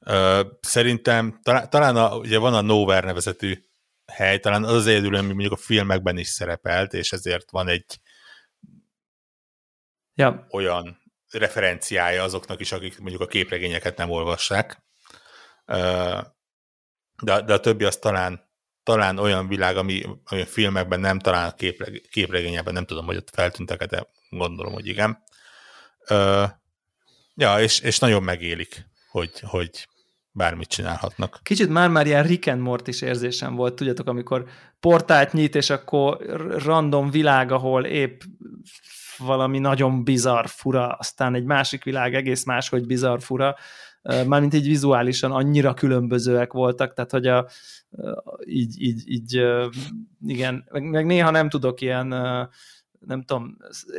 ö, 0.00 0.40
szerintem 0.60 1.38
talán, 1.42 1.70
talán 1.70 1.96
a, 1.96 2.16
ugye 2.16 2.38
van 2.38 2.54
a 2.54 2.60
Nowhere 2.60 3.06
nevezetű 3.06 3.54
hely, 4.12 4.38
talán 4.38 4.64
az 4.64 4.72
az 4.72 4.86
egyedül, 4.86 5.14
ami 5.14 5.26
mondjuk 5.26 5.52
a 5.52 5.56
filmekben 5.56 6.18
is 6.18 6.28
szerepelt, 6.28 6.94
és 6.94 7.12
ezért 7.12 7.50
van 7.50 7.68
egy 7.68 8.00
ja. 10.18 10.46
olyan 10.50 10.98
referenciája 11.30 12.22
azoknak 12.22 12.60
is, 12.60 12.72
akik 12.72 12.98
mondjuk 12.98 13.20
a 13.20 13.26
képregényeket 13.26 13.96
nem 13.96 14.10
olvassák. 14.10 14.82
De, 17.22 17.42
de 17.46 17.52
a 17.52 17.60
többi 17.60 17.84
az 17.84 17.96
talán, 17.96 18.50
talán 18.82 19.18
olyan 19.18 19.48
világ, 19.48 19.76
ami, 19.76 20.02
ami 20.24 20.40
a 20.40 20.46
filmekben 20.46 21.00
nem, 21.00 21.18
talán 21.18 21.48
a 21.48 21.54
képre, 21.54 21.86
képregényekben 22.10 22.74
nem 22.74 22.84
tudom, 22.84 23.06
hogy 23.06 23.16
ott 23.16 23.30
feltűntek 23.34 23.84
de 23.84 24.06
gondolom, 24.30 24.72
hogy 24.72 24.86
igen. 24.86 25.22
Ja, 27.34 27.60
és, 27.60 27.80
és 27.80 27.98
nagyon 27.98 28.22
megélik, 28.22 28.86
hogy, 29.10 29.40
hogy 29.40 29.88
bármit 30.32 30.68
csinálhatnak. 30.68 31.40
Kicsit 31.42 31.68
már-már 31.68 32.06
ilyen 32.06 32.22
Rick 32.22 32.46
and 32.46 32.60
Morty 32.60 32.90
érzésem 33.00 33.54
volt, 33.54 33.74
tudjátok, 33.74 34.08
amikor 34.08 34.48
portált 34.80 35.32
nyit, 35.32 35.54
és 35.54 35.70
akkor 35.70 36.18
random 36.64 37.10
világ, 37.10 37.52
ahol 37.52 37.84
épp 37.84 38.20
valami 39.18 39.58
nagyon 39.58 40.04
bizarr, 40.04 40.44
fura, 40.46 40.86
aztán 40.86 41.34
egy 41.34 41.44
másik 41.44 41.84
világ 41.84 42.14
egész 42.14 42.44
máshogy 42.44 42.86
bizarr, 42.86 43.20
fura, 43.20 43.56
mármint 44.26 44.54
így 44.54 44.66
vizuálisan 44.66 45.32
annyira 45.32 45.74
különbözőek 45.74 46.52
voltak, 46.52 46.92
tehát 46.92 47.10
hogy 47.10 47.26
a, 47.26 47.48
így, 48.46 48.82
így, 48.82 49.02
így 49.10 49.46
igen, 50.26 50.64
meg, 50.70 50.82
meg 50.82 51.06
néha 51.06 51.30
nem 51.30 51.48
tudok 51.48 51.80
ilyen 51.80 52.06
nem 53.06 53.22
tudom, 53.22 53.56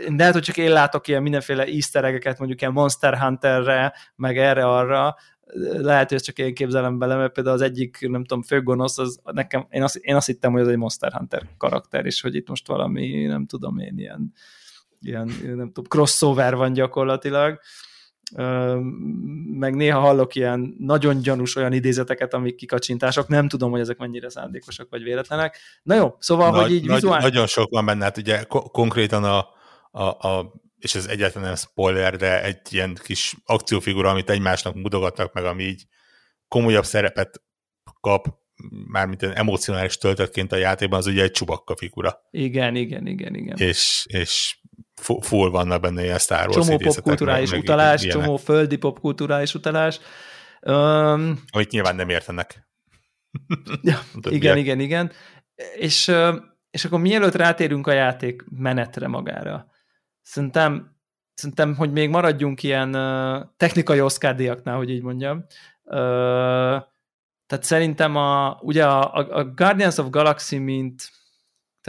de 0.07 0.15
lehet, 0.15 0.33
hogy 0.33 0.43
csak 0.43 0.57
én 0.57 0.71
látok 0.71 1.07
ilyen 1.07 1.21
mindenféle 1.21 1.65
easter 1.65 2.35
mondjuk 2.37 2.61
ilyen 2.61 2.73
Monster 2.73 3.17
Hunterre, 3.17 3.93
meg 4.15 4.37
erre-arra, 4.37 5.15
lehet, 5.77 6.07
hogy 6.07 6.17
ezt 6.17 6.25
csak 6.25 6.37
én 6.37 6.53
képzelem 6.53 6.97
bele, 6.97 7.15
mert 7.15 7.33
például 7.33 7.55
az 7.55 7.61
egyik, 7.61 7.97
nem 8.09 8.23
tudom, 8.23 8.43
főgonosz, 8.43 8.97
az 8.97 9.19
nekem, 9.23 9.67
én 9.69 9.83
azt, 9.83 9.95
én 9.95 10.15
azt 10.15 10.25
hittem, 10.25 10.51
hogy 10.51 10.61
az 10.61 10.67
egy 10.67 10.77
Monster 10.77 11.11
Hunter 11.11 11.47
karakter, 11.57 12.05
és 12.05 12.21
hogy 12.21 12.35
itt 12.35 12.49
most 12.49 12.67
valami, 12.67 13.25
nem 13.25 13.45
tudom 13.45 13.79
én, 13.79 13.97
ilyen 13.97 14.33
ilyen, 15.01 15.25
nem 15.43 15.71
tudom, 15.71 15.83
crossover 15.87 16.55
van 16.55 16.73
gyakorlatilag, 16.73 17.59
meg 19.59 19.75
néha 19.75 19.99
hallok 19.99 20.35
ilyen 20.35 20.75
nagyon 20.79 21.21
gyanús 21.21 21.55
olyan 21.55 21.73
idézeteket, 21.73 22.33
amik 22.33 22.55
kikacsintások, 22.55 23.27
nem 23.27 23.47
tudom, 23.47 23.71
hogy 23.71 23.79
ezek 23.79 23.97
mennyire 23.97 24.29
szándékosak 24.29 24.87
vagy 24.89 25.03
véletlenek. 25.03 25.57
Na 25.83 25.95
jó, 25.95 26.15
szóval, 26.19 26.51
nagy, 26.51 26.61
hogy 26.61 26.71
így 26.71 26.85
nagy, 26.85 26.95
vizuál... 26.95 27.19
Nagyon 27.19 27.47
sok 27.47 27.69
van 27.69 27.85
benne, 27.85 28.03
hát 28.03 28.17
ugye 28.17 28.43
konkrétan 28.47 29.23
a, 29.23 29.47
a, 29.91 30.27
a 30.27 30.53
és 30.77 30.95
ez 30.95 31.05
egyáltalán 31.05 31.47
nem 31.47 31.55
spoiler, 31.55 32.15
de 32.15 32.43
egy 32.43 32.59
ilyen 32.69 32.97
kis 33.03 33.35
akciófigura, 33.45 34.09
amit 34.09 34.29
egymásnak 34.29 34.75
mutogatnak 34.75 35.33
meg, 35.33 35.45
ami 35.45 35.63
így 35.63 35.85
komolyabb 36.47 36.85
szerepet 36.85 37.41
kap, 37.99 38.27
mármint 38.87 39.23
emocionális 39.23 39.97
töltetként 39.97 40.51
a 40.51 40.55
játékban, 40.55 40.99
az 40.99 41.07
ugye 41.07 41.23
egy 41.23 41.31
csubakka 41.31 41.75
figura. 41.75 42.19
Igen, 42.31 42.75
igen, 42.75 43.07
igen, 43.07 43.35
igen. 43.35 43.57
És, 43.57 44.05
és 44.09 44.58
full 45.21 45.49
vannak 45.49 45.81
benne 45.81 46.03
ilyen 46.03 46.17
Star 46.17 46.47
Wars 46.47 46.65
Csomó 46.65 46.77
popkulturális 46.77 47.51
utalás, 47.51 48.03
ilyenek. 48.03 48.23
csomó 48.23 48.37
földi 48.37 48.77
popkulturális 48.77 49.53
utalás. 49.53 49.99
Um, 50.61 51.43
Amit 51.51 51.71
nyilván 51.71 51.95
nem 51.95 52.09
értenek. 52.09 52.67
ja, 53.81 53.99
igen, 54.29 54.57
igen, 54.57 54.79
igen. 54.79 55.11
És, 55.75 56.11
és 56.71 56.85
akkor 56.85 56.99
mielőtt 56.99 57.35
rátérünk 57.35 57.87
a 57.87 57.91
játék 57.91 58.43
menetre 58.49 59.07
magára, 59.07 59.67
szerintem, 60.21 60.95
szerintem 61.33 61.75
hogy 61.75 61.91
még 61.91 62.09
maradjunk 62.09 62.63
ilyen 62.63 62.91
technikai 63.57 64.01
Oscar 64.01 64.35
díjaknál, 64.35 64.77
hogy 64.77 64.89
így 64.89 65.01
mondjam. 65.01 65.45
tehát 67.45 67.63
szerintem 67.63 68.15
a, 68.15 68.59
ugye 68.61 68.85
a, 68.85 69.13
a 69.13 69.45
Guardians 69.45 69.97
of 69.97 70.09
Galaxy, 70.09 70.57
mint 70.57 71.09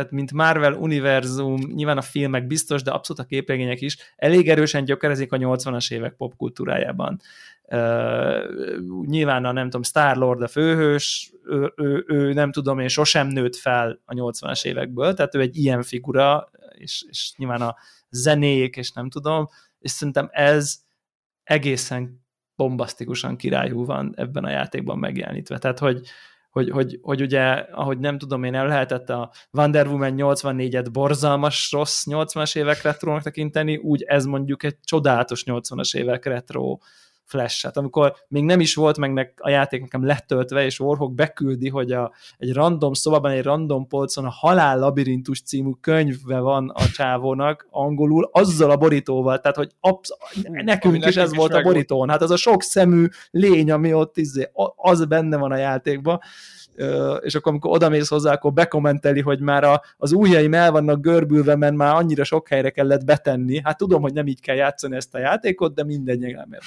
tehát 0.00 0.14
mint 0.14 0.32
Marvel 0.32 0.72
univerzum, 0.72 1.60
nyilván 1.74 1.96
a 1.96 2.02
filmek 2.02 2.46
biztos, 2.46 2.82
de 2.82 2.90
abszolút 2.90 3.22
a 3.22 3.26
képregények 3.26 3.80
is, 3.80 3.96
elég 4.16 4.48
erősen 4.48 4.84
gyökerezik 4.84 5.32
a 5.32 5.36
80-as 5.36 5.92
évek 5.92 6.14
popkultúrájában. 6.14 7.20
Uh, 7.62 9.06
nyilván 9.06 9.44
a 9.44 9.52
nem 9.52 9.64
tudom, 9.64 9.82
Star-Lord 9.82 10.42
a 10.42 10.48
főhős, 10.48 11.32
ő, 11.44 11.72
ő, 11.76 12.04
ő 12.06 12.32
nem 12.32 12.52
tudom 12.52 12.78
én 12.78 12.88
sosem 12.88 13.26
nőtt 13.26 13.56
fel 13.56 14.00
a 14.04 14.14
80-as 14.14 14.64
évekből, 14.64 15.14
tehát 15.14 15.34
ő 15.34 15.40
egy 15.40 15.56
ilyen 15.56 15.82
figura, 15.82 16.50
és, 16.70 17.04
és 17.08 17.32
nyilván 17.36 17.62
a 17.62 17.76
zenék, 18.10 18.76
és 18.76 18.92
nem 18.92 19.10
tudom, 19.10 19.48
és 19.78 19.90
szerintem 19.90 20.28
ez 20.32 20.78
egészen 21.42 22.24
bombasztikusan 22.56 23.36
királyú 23.36 23.84
van 23.84 24.12
ebben 24.16 24.44
a 24.44 24.50
játékban 24.50 24.98
megjelenítve. 24.98 25.58
Tehát, 25.58 25.78
hogy, 25.78 26.06
hogy, 26.50 26.70
hogy, 26.70 26.98
hogy 27.02 27.20
ugye, 27.20 27.42
ahogy 27.52 27.98
nem 27.98 28.18
tudom 28.18 28.44
én, 28.44 28.54
el 28.54 28.66
lehetett 28.66 29.10
a 29.10 29.32
Wonder 29.52 29.86
Woman 29.86 30.14
84-et 30.16 30.88
borzalmas 30.92 31.72
rossz 31.72 32.04
80-as 32.10 32.56
évek 32.56 32.82
retrónak 32.82 33.22
tekinteni, 33.22 33.76
úgy 33.76 34.02
ez 34.02 34.24
mondjuk 34.24 34.62
egy 34.62 34.76
csodálatos 34.84 35.42
80-as 35.46 35.96
évek 35.96 36.24
retro 36.24 36.78
Flash-et, 37.30 37.76
amikor 37.76 38.14
még 38.28 38.44
nem 38.44 38.60
is 38.60 38.74
volt 38.74 38.98
meg 38.98 39.32
a 39.36 39.50
játék 39.50 39.80
nekem 39.80 40.06
letöltve, 40.06 40.64
és 40.64 40.80
Warhawk 40.80 41.14
beküldi, 41.14 41.68
hogy 41.68 41.92
a, 41.92 42.12
egy 42.38 42.52
random 42.52 42.92
szobában, 42.92 43.30
egy 43.30 43.42
random 43.42 43.86
polcon 43.86 44.24
a 44.24 44.30
Halál 44.30 44.78
Labirintus 44.78 45.42
című 45.42 45.70
könyve 45.80 46.38
van 46.38 46.68
a 46.68 46.86
csávónak 46.86 47.66
angolul, 47.70 48.28
azzal 48.32 48.70
a 48.70 48.76
borítóval, 48.76 49.40
tehát 49.40 49.56
hogy 49.56 49.70
absz- 49.80 50.16
nekünk 50.42 51.06
is 51.06 51.16
ez 51.16 51.30
is 51.30 51.36
volt 51.36 51.54
a 51.54 51.62
borítón, 51.62 52.08
hát 52.08 52.22
az 52.22 52.30
a 52.30 52.36
sok 52.36 52.62
szemű 52.62 53.06
lény, 53.30 53.70
ami 53.70 53.94
ott 53.94 54.16
izé, 54.16 54.50
az 54.76 55.04
benne 55.04 55.36
van 55.36 55.52
a 55.52 55.56
játékban, 55.56 56.20
és 57.20 57.34
akkor 57.34 57.52
amikor 57.52 57.70
odamész 57.70 58.08
hozzá, 58.08 58.32
akkor 58.32 58.52
bekommenteli, 58.52 59.20
hogy 59.20 59.40
már 59.40 59.64
a, 59.64 59.82
az 59.96 60.12
ujjaim 60.12 60.54
el 60.54 60.70
vannak 60.70 61.00
görbülve, 61.00 61.56
mert 61.56 61.74
már 61.74 61.94
annyira 61.94 62.24
sok 62.24 62.48
helyre 62.48 62.70
kellett 62.70 63.04
betenni. 63.04 63.60
Hát 63.64 63.76
tudom, 63.76 64.02
hogy 64.02 64.12
nem 64.12 64.26
így 64.26 64.40
kell 64.40 64.56
játszani 64.56 64.96
ezt 64.96 65.14
a 65.14 65.18
játékot, 65.18 65.74
de 65.74 65.84
mindegy, 65.84 66.18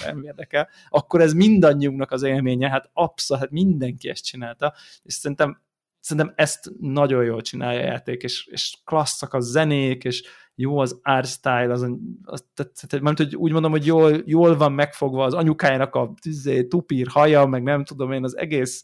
nem 0.06 0.21
érdekel. 0.23 0.52
Akkor 0.89 1.21
ez 1.21 1.33
mindannyiunknak 1.33 2.11
az 2.11 2.23
élménye, 2.23 2.69
hát 2.69 2.89
abszolút, 2.93 3.43
hát 3.43 3.51
mindenki 3.51 4.09
ezt 4.09 4.25
csinálta, 4.25 4.73
és 5.03 5.13
szerintem 5.13 5.61
szerintem 5.99 6.33
ezt 6.35 6.71
nagyon 6.79 7.23
jól 7.23 7.41
csinálja 7.41 7.79
a 7.79 7.85
játék, 7.85 8.23
és, 8.23 8.45
és 8.45 8.77
klasszak 8.85 9.33
a 9.33 9.39
zenék, 9.39 10.03
és 10.03 10.23
jó 10.55 10.77
az 10.77 10.99
art 11.03 11.27
style, 11.27 11.71
az, 11.71 11.87
az 12.23 12.45
tehát, 12.53 12.99
mert 13.01 13.17
hogy 13.17 13.35
úgy 13.35 13.51
mondom, 13.51 13.71
hogy 13.71 13.85
jól, 13.85 14.21
jól 14.25 14.57
van 14.57 14.71
megfogva 14.71 15.23
az 15.23 15.33
anyukájának 15.33 15.95
a 15.95 16.13
tüzé, 16.21 16.63
tupír 16.63 17.07
haja, 17.07 17.45
meg 17.45 17.63
nem 17.63 17.83
tudom 17.83 18.11
én, 18.11 18.23
az 18.23 18.37
egész 18.37 18.83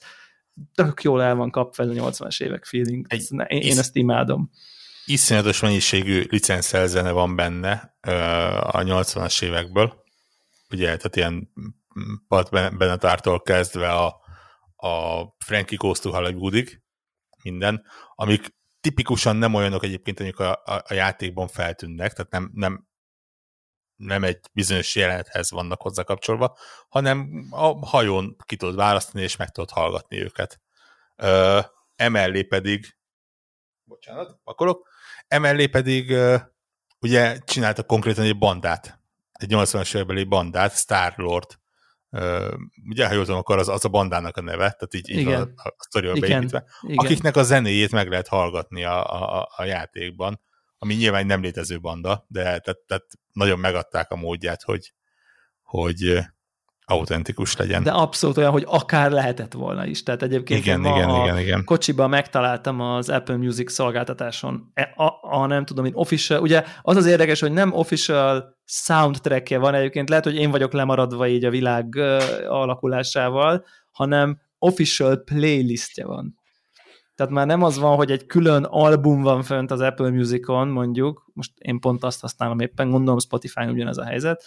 tök 0.73 1.03
jól 1.03 1.21
el 1.23 1.35
van 1.35 1.51
kapva 1.51 1.83
ez 1.83 1.89
a 1.89 1.93
80-as 1.93 2.41
évek 2.41 2.65
feeling. 2.65 3.05
Egy, 3.09 3.27
én, 3.31 3.61
én 3.61 3.77
ezt 3.77 3.95
imádom. 3.95 4.49
Iszonyatos 5.05 5.59
mennyiségű 5.59 6.23
licenszelt 6.29 7.11
van 7.11 7.35
benne 7.35 7.97
a 8.59 8.81
80-as 8.81 9.43
évekből. 9.43 10.03
Ugye, 10.69 10.85
tehát 10.85 11.15
ilyen 11.15 11.53
Pat 12.27 12.49
Benetártól 12.51 13.41
kezdve 13.41 13.93
a, 13.93 14.21
a 14.75 15.23
Frankie 15.45 15.77
Goes 15.77 15.99
to 15.99 16.11
Hollywoodig, 16.11 16.81
minden, 17.43 17.85
amik 18.15 18.57
tipikusan 18.79 19.35
nem 19.35 19.53
olyanok 19.53 19.83
egyébként, 19.83 20.19
amik 20.19 20.39
a, 20.39 20.51
a, 20.51 20.83
a 20.87 20.93
játékban 20.93 21.47
feltűnnek, 21.47 22.13
tehát 22.13 22.31
nem, 22.31 22.51
nem 22.53 22.87
nem 23.99 24.23
egy 24.23 24.39
bizonyos 24.53 24.95
jelenethez 24.95 25.51
vannak 25.51 25.81
hozzá 25.81 26.03
kapcsolva, 26.03 26.57
hanem 26.89 27.47
a 27.49 27.87
hajón 27.87 28.35
ki 28.45 28.55
tudod 28.55 28.75
választani, 28.75 29.23
és 29.23 29.35
meg 29.35 29.49
tudod 29.49 29.69
hallgatni 29.69 30.21
őket. 30.21 30.61
Ö, 31.15 31.59
emellé 31.95 32.43
pedig, 32.43 32.97
bocsánat, 33.83 34.39
pakolok, 34.43 34.87
emellé 35.27 35.67
pedig 35.67 36.11
ö, 36.11 36.37
ugye 36.99 37.37
csináltak 37.37 37.87
konkrétan 37.87 38.25
egy 38.25 38.37
bandát, 38.37 38.98
egy 39.39 39.49
80-as 39.51 39.95
évekbeli 39.95 40.23
bandát, 40.23 40.77
Star-Lord, 40.77 41.59
ugye, 42.89 43.07
ha 43.07 43.13
jól 43.13 43.25
akkor 43.25 43.57
az, 43.57 43.67
az 43.67 43.85
a 43.85 43.89
bandának 43.89 44.37
a 44.37 44.41
neve, 44.41 44.57
tehát 44.57 44.93
így, 44.93 45.09
így 45.09 45.17
Igen. 45.17 45.41
a, 45.41 45.67
a 45.67 45.75
sztorival 45.77 46.19
beépítve, 46.19 46.63
Igen. 46.81 46.97
akiknek 46.97 47.35
a 47.35 47.43
zenéjét 47.43 47.91
meg 47.91 48.09
lehet 48.09 48.27
hallgatni 48.27 48.83
a, 48.83 49.39
a, 49.39 49.49
a 49.55 49.63
játékban, 49.63 50.41
ami 50.77 50.93
nyilván 50.93 51.25
nem 51.25 51.41
létező 51.41 51.79
banda, 51.79 52.25
de 52.27 52.41
tehát, 52.43 52.79
tehát 52.87 53.05
nagyon 53.31 53.59
megadták 53.59 54.11
a 54.11 54.15
módját, 54.15 54.63
hogy, 54.63 54.93
hogy 55.61 56.19
autentikus 56.89 57.57
legyen. 57.57 57.83
De 57.83 57.91
abszolút 57.91 58.37
olyan, 58.37 58.51
hogy 58.51 58.63
akár 58.67 59.11
lehetett 59.11 59.53
volna 59.53 59.85
is. 59.85 60.03
Tehát 60.03 60.21
egyébként 60.21 60.59
igen, 60.59 60.79
ma 60.79 60.95
igen, 60.95 61.09
a 61.09 61.23
igen, 61.23 61.39
igen. 61.39 61.63
kocsiban 61.63 62.09
megtaláltam 62.09 62.81
az 62.81 63.09
Apple 63.09 63.37
Music 63.37 63.71
szolgáltatáson 63.71 64.71
e, 64.73 64.93
a, 64.95 65.13
a, 65.21 65.45
nem 65.45 65.65
tudom, 65.65 65.85
én 65.85 65.91
official, 65.95 66.41
ugye 66.41 66.63
az 66.81 66.95
az 66.95 67.05
érdekes, 67.05 67.39
hogy 67.39 67.51
nem 67.51 67.73
official 67.73 68.57
soundtrackje 68.65 69.57
van 69.57 69.73
egyébként, 69.73 70.09
lehet, 70.09 70.23
hogy 70.23 70.35
én 70.35 70.51
vagyok 70.51 70.73
lemaradva 70.73 71.27
így 71.27 71.45
a 71.45 71.49
világ 71.49 71.93
uh, 71.97 72.21
alakulásával, 72.47 73.65
hanem 73.91 74.39
official 74.57 75.17
playlistje 75.17 76.05
van. 76.05 76.37
Tehát 77.15 77.33
már 77.33 77.45
nem 77.45 77.63
az 77.63 77.79
van, 77.79 77.95
hogy 77.95 78.11
egy 78.11 78.25
külön 78.25 78.63
album 78.63 79.21
van 79.21 79.43
fönt 79.43 79.71
az 79.71 79.79
Apple 79.79 80.09
Musicon, 80.09 80.67
mondjuk, 80.67 81.31
most 81.33 81.51
én 81.57 81.79
pont 81.79 82.03
azt 82.03 82.21
használom 82.21 82.59
éppen, 82.59 82.89
gondolom 82.89 83.19
Spotify-on 83.19 83.69
ugyanez 83.69 83.97
a 83.97 84.05
helyzet, 84.05 84.43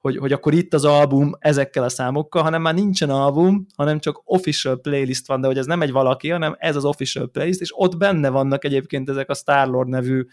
hogy, 0.00 0.16
hogy 0.16 0.32
akkor 0.32 0.54
itt 0.54 0.74
az 0.74 0.84
album 0.84 1.36
ezekkel 1.38 1.82
a 1.82 1.88
számokkal, 1.88 2.42
hanem 2.42 2.62
már 2.62 2.74
nincsen 2.74 3.10
album, 3.10 3.66
hanem 3.76 3.98
csak 3.98 4.20
official 4.24 4.80
playlist 4.80 5.26
van, 5.26 5.40
de 5.40 5.46
hogy 5.46 5.58
ez 5.58 5.66
nem 5.66 5.82
egy 5.82 5.92
valaki, 5.92 6.28
hanem 6.30 6.56
ez 6.58 6.76
az 6.76 6.84
official 6.84 7.30
playlist, 7.30 7.60
és 7.60 7.70
ott 7.74 7.96
benne 7.96 8.28
vannak 8.28 8.64
egyébként 8.64 9.08
ezek 9.08 9.30
a 9.30 9.34
Starlord 9.34 9.88
nevű 9.88 10.24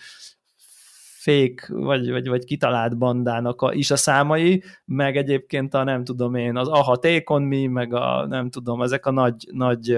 fake, 1.25 1.65
vagy, 1.67 2.11
vagy, 2.11 2.27
vagy 2.27 2.45
kitalált 2.45 2.97
bandának 2.97 3.61
a, 3.61 3.73
is 3.73 3.91
a 3.91 3.95
számai, 3.95 4.63
meg 4.85 5.17
egyébként 5.17 5.73
a 5.73 5.83
nem 5.83 6.03
tudom 6.03 6.35
én, 6.35 6.57
az 6.57 6.67
Aha 6.67 6.97
Take 6.97 7.33
On 7.33 7.43
Me, 7.43 7.67
meg 7.67 7.93
a 7.93 8.25
nem 8.27 8.49
tudom, 8.49 8.81
ezek 8.81 9.05
a 9.05 9.11
nagy, 9.11 9.47
nagy 9.51 9.97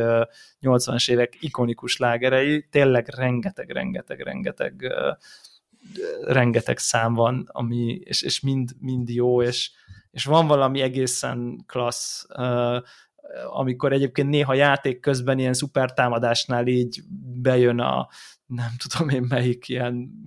80-as 0.62 1.12
évek 1.12 1.38
ikonikus 1.40 1.98
lágerei, 1.98 2.68
tényleg 2.72 3.08
rengeteg, 3.16 3.70
rengeteg, 3.70 4.20
rengeteg 4.20 4.94
rengeteg 6.24 6.78
szám 6.78 7.14
van, 7.14 7.50
ami, 7.52 8.00
és, 8.04 8.22
és 8.22 8.40
mind, 8.40 8.70
mind 8.80 9.10
jó, 9.10 9.42
és, 9.42 9.72
és 10.12 10.26
van 10.26 10.48
valami 10.48 10.82
egészen 10.82 11.64
klassz, 11.66 12.26
amikor 13.48 13.94
egyébként 13.94 14.30
néha 14.30 14.54
játék 14.54 15.00
közben 15.00 15.40
ilyen 15.40 15.54
szuper 15.54 15.94
támadásnál 15.94 16.68
így 16.68 17.02
bejön 17.42 17.80
a 17.80 18.08
nem 18.46 18.72
tudom 18.88 19.10
én 19.10 19.26
melyik 19.30 19.68
ilyen 19.68 20.24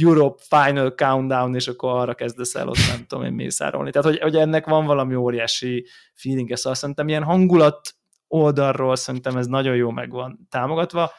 Europe 0.00 0.42
Final 0.48 0.94
Countdown, 0.94 1.54
és 1.54 1.68
akkor 1.68 1.90
arra 1.90 2.14
kezdesz 2.14 2.54
el 2.54 2.68
ott 2.68 2.86
nem 2.88 3.04
tudom 3.06 3.24
én 3.24 3.32
mészárolni. 3.32 3.90
Tehát, 3.90 4.08
hogy, 4.08 4.20
hogy 4.20 4.36
ennek 4.36 4.66
van 4.66 4.86
valami 4.86 5.14
óriási 5.14 5.86
feeling 6.14 6.56
szóval 6.56 6.74
szerintem 6.74 7.08
ilyen 7.08 7.22
hangulat 7.22 7.94
oldalról 8.28 8.96
szerintem 8.96 9.36
ez 9.36 9.46
nagyon 9.46 9.76
jó 9.76 9.90
meg 9.90 10.10
van 10.10 10.46
támogatva. 10.50 11.12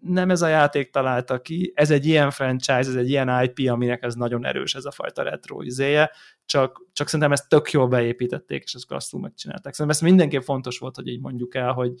Nem 0.00 0.30
ez 0.30 0.42
a 0.42 0.46
játék 0.46 0.90
találta 0.90 1.40
ki, 1.40 1.72
ez 1.74 1.90
egy 1.90 2.06
ilyen 2.06 2.30
franchise, 2.30 2.72
ez 2.72 2.94
egy 2.94 3.08
ilyen 3.08 3.42
IP, 3.42 3.70
aminek 3.70 4.02
ez 4.02 4.14
nagyon 4.14 4.46
erős 4.46 4.74
ez 4.74 4.84
a 4.84 4.90
fajta 4.90 5.22
retro 5.22 5.62
izéje, 5.62 6.10
csak, 6.44 6.82
csak 6.92 7.06
szerintem 7.06 7.32
ezt 7.32 7.48
tök 7.48 7.70
jól 7.70 7.88
beépítették, 7.88 8.62
és 8.62 8.74
ezt 8.74 8.86
klasszul 8.86 9.20
megcsinálták. 9.20 9.74
Szerintem 9.74 10.00
ez 10.00 10.10
mindenképp 10.10 10.42
fontos 10.42 10.78
volt, 10.78 10.96
hogy 10.96 11.08
így 11.08 11.20
mondjuk 11.20 11.54
el, 11.54 11.72
hogy, 11.72 11.92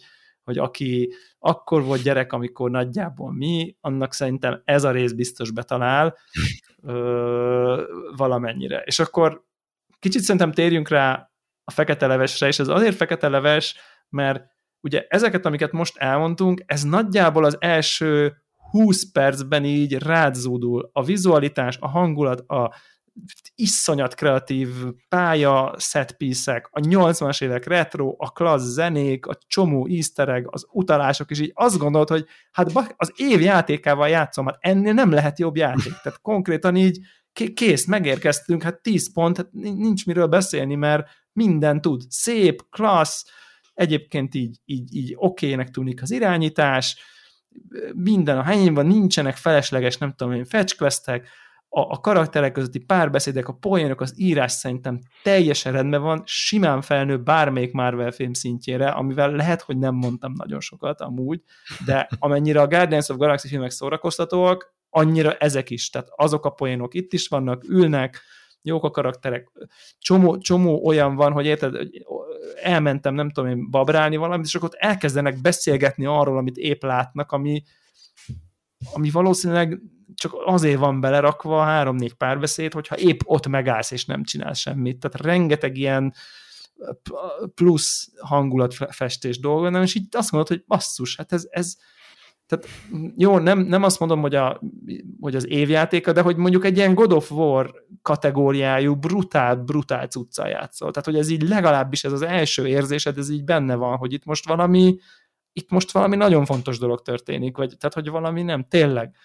hogy 0.42 0.58
aki 0.58 1.12
akkor 1.38 1.82
volt 1.82 2.02
gyerek, 2.02 2.32
amikor 2.32 2.70
nagyjából 2.70 3.32
mi, 3.32 3.76
annak 3.80 4.12
szerintem 4.12 4.62
ez 4.64 4.84
a 4.84 4.90
rész 4.90 5.12
biztos 5.12 5.50
betalál 5.50 6.16
ö, 6.82 7.82
valamennyire. 8.16 8.82
És 8.84 8.98
akkor 8.98 9.44
kicsit 9.98 10.22
szerintem 10.22 10.52
térjünk 10.52 10.88
rá 10.88 11.30
a 11.64 11.70
fekete 11.70 12.06
levesre, 12.06 12.46
és 12.46 12.58
ez 12.58 12.68
azért 12.68 12.96
fekete 12.96 13.28
leves, 13.28 13.76
mert 14.08 14.53
ugye 14.84 15.06
ezeket, 15.08 15.46
amiket 15.46 15.72
most 15.72 15.96
elmondtunk, 15.96 16.62
ez 16.66 16.82
nagyjából 16.82 17.44
az 17.44 17.56
első 17.60 18.36
20 18.70 19.10
percben 19.12 19.64
így 19.64 19.94
rádzódul. 19.94 20.90
A 20.92 21.04
vizualitás, 21.04 21.78
a 21.80 21.88
hangulat, 21.88 22.40
a 22.40 22.74
iszonyat 23.54 24.14
kreatív 24.14 24.68
pálya, 25.08 25.74
setpiece 25.78 26.68
a 26.70 26.80
80-as 26.80 27.42
évek 27.42 27.66
retro, 27.66 28.14
a 28.18 28.30
klassz 28.30 28.72
zenék, 28.72 29.26
a 29.26 29.38
csomó 29.46 29.86
easter 29.86 30.42
az 30.46 30.66
utalások, 30.70 31.30
és 31.30 31.40
így 31.40 31.52
azt 31.54 31.78
gondolod, 31.78 32.08
hogy 32.08 32.26
hát 32.52 32.72
az 32.96 33.12
év 33.16 33.40
játékával 33.40 34.08
játszom, 34.08 34.46
hát 34.46 34.56
ennél 34.60 34.92
nem 34.92 35.10
lehet 35.10 35.38
jobb 35.38 35.56
játék. 35.56 35.92
Tehát 36.02 36.20
konkrétan 36.20 36.76
így 36.76 36.98
kész, 37.54 37.86
megérkeztünk, 37.86 38.62
hát 38.62 38.82
10 38.82 39.12
pont, 39.12 39.36
hát 39.36 39.52
nincs 39.52 40.06
miről 40.06 40.26
beszélni, 40.26 40.74
mert 40.74 41.08
minden 41.32 41.80
tud. 41.80 42.02
Szép, 42.08 42.62
klassz, 42.70 43.24
egyébként 43.74 44.34
így, 44.34 44.56
így, 44.64 44.94
így 44.94 45.14
okének 45.16 45.70
tűnik 45.70 46.02
az 46.02 46.10
irányítás, 46.10 46.96
minden 47.94 48.38
a 48.38 48.42
helyén 48.42 48.74
van, 48.74 48.86
nincsenek 48.86 49.36
felesleges, 49.36 49.96
nem 49.96 50.12
tudom 50.12 50.32
én, 50.32 50.44
fetch 50.44 50.76
questek, 50.76 51.28
a, 51.76 51.80
a 51.80 52.00
karakterek 52.00 52.52
közötti 52.52 52.78
párbeszédek, 52.78 53.48
a 53.48 53.52
poénok, 53.52 54.00
az 54.00 54.12
írás 54.16 54.52
szerintem 54.52 54.98
teljesen 55.22 55.72
rendben 55.72 56.02
van, 56.02 56.22
simán 56.24 56.80
felnő 56.80 57.22
bármelyik 57.22 57.72
Marvel 57.72 58.10
film 58.10 58.32
szintjére, 58.32 58.88
amivel 58.88 59.30
lehet, 59.30 59.62
hogy 59.62 59.78
nem 59.78 59.94
mondtam 59.94 60.32
nagyon 60.32 60.60
sokat 60.60 61.00
amúgy, 61.00 61.40
de 61.84 62.08
amennyire 62.18 62.60
a 62.60 62.66
Guardians 62.66 63.08
of 63.08 63.16
Galaxy 63.16 63.48
filmek 63.48 63.70
szórakoztatóak, 63.70 64.74
annyira 64.90 65.32
ezek 65.32 65.70
is. 65.70 65.90
Tehát 65.90 66.08
azok 66.16 66.44
a 66.44 66.50
poénok 66.50 66.94
itt 66.94 67.12
is 67.12 67.28
vannak, 67.28 67.64
ülnek, 67.68 68.20
jók 68.64 68.84
a 68.84 68.90
karakterek, 68.90 69.50
csomó, 69.98 70.38
csomó 70.38 70.86
olyan 70.86 71.14
van, 71.14 71.32
hogy 71.32 71.46
érted, 71.46 71.88
elmentem, 72.62 73.14
nem 73.14 73.30
tudom 73.30 73.50
én, 73.50 73.70
babrálni 73.70 74.16
valamit, 74.16 74.46
és 74.46 74.54
akkor 74.54 74.68
ott 74.68 74.80
elkezdenek 74.80 75.40
beszélgetni 75.40 76.06
arról, 76.06 76.38
amit 76.38 76.56
épp 76.56 76.82
látnak, 76.82 77.32
ami, 77.32 77.62
ami 78.92 79.10
valószínűleg 79.10 79.80
csak 80.14 80.32
azért 80.44 80.78
van 80.78 81.00
belerakva 81.00 81.62
három-négy 81.62 82.14
párbeszéd, 82.14 82.72
hogyha 82.72 82.98
épp 82.98 83.20
ott 83.24 83.46
megállsz 83.46 83.90
és 83.90 84.04
nem 84.04 84.24
csinálsz 84.24 84.58
semmit. 84.58 84.98
Tehát 84.98 85.26
rengeteg 85.26 85.76
ilyen 85.76 86.14
plusz 87.54 88.12
hangulatfestés 88.18 89.38
dolga, 89.38 89.68
nem, 89.68 89.82
és 89.82 89.94
így 89.94 90.06
azt 90.10 90.32
mondod, 90.32 90.50
hogy 90.50 90.64
basszus, 90.66 91.16
hát 91.16 91.32
ez, 91.32 91.46
ez 91.50 91.76
tehát 92.58 92.78
jó, 93.16 93.38
nem, 93.38 93.58
nem 93.58 93.82
azt 93.82 93.98
mondom, 93.98 94.20
hogy, 94.20 94.34
a, 94.34 94.60
hogy 95.20 95.36
az 95.36 95.48
évjátéka, 95.48 96.12
de 96.12 96.20
hogy 96.20 96.36
mondjuk 96.36 96.64
egy 96.64 96.76
ilyen 96.76 96.94
God 96.94 97.12
of 97.12 97.30
War 97.30 97.74
kategóriájú 98.02 98.94
brutál, 98.94 99.56
brutál 99.56 100.06
cuccal 100.06 100.48
játszol. 100.48 100.90
Tehát, 100.90 101.08
hogy 101.08 101.18
ez 101.18 101.28
így 101.28 101.48
legalábbis 101.48 102.04
ez 102.04 102.12
az 102.12 102.22
első 102.22 102.66
érzésed, 102.66 103.18
ez 103.18 103.30
így 103.30 103.44
benne 103.44 103.74
van, 103.74 103.96
hogy 103.96 104.12
itt 104.12 104.24
most 104.24 104.46
valami, 104.46 104.98
itt 105.52 105.70
most 105.70 105.90
valami 105.90 106.16
nagyon 106.16 106.44
fontos 106.44 106.78
dolog 106.78 107.02
történik, 107.02 107.56
vagy 107.56 107.76
tehát, 107.78 107.94
hogy 107.94 108.08
valami 108.08 108.42
nem, 108.42 108.66
tényleg. 108.68 109.16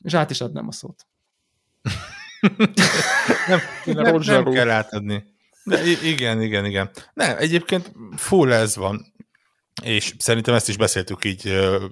És 0.00 0.14
át 0.14 0.30
is 0.30 0.40
adnám 0.40 0.68
a 0.68 0.72
szót. 0.72 1.06
nem, 3.48 3.60
nem, 3.84 4.16
nem 4.16 4.44
kell 4.44 4.70
átadni. 4.70 5.24
De 5.64 5.82
igen, 6.02 6.42
igen, 6.42 6.64
igen. 6.64 6.90
Nem, 7.14 7.36
egyébként 7.38 7.92
full 8.16 8.52
ez 8.52 8.76
van. 8.76 9.14
És 9.82 10.14
szerintem 10.18 10.54
ezt 10.54 10.68
is 10.68 10.76
beszéltük 10.76 11.24
így, 11.24 11.42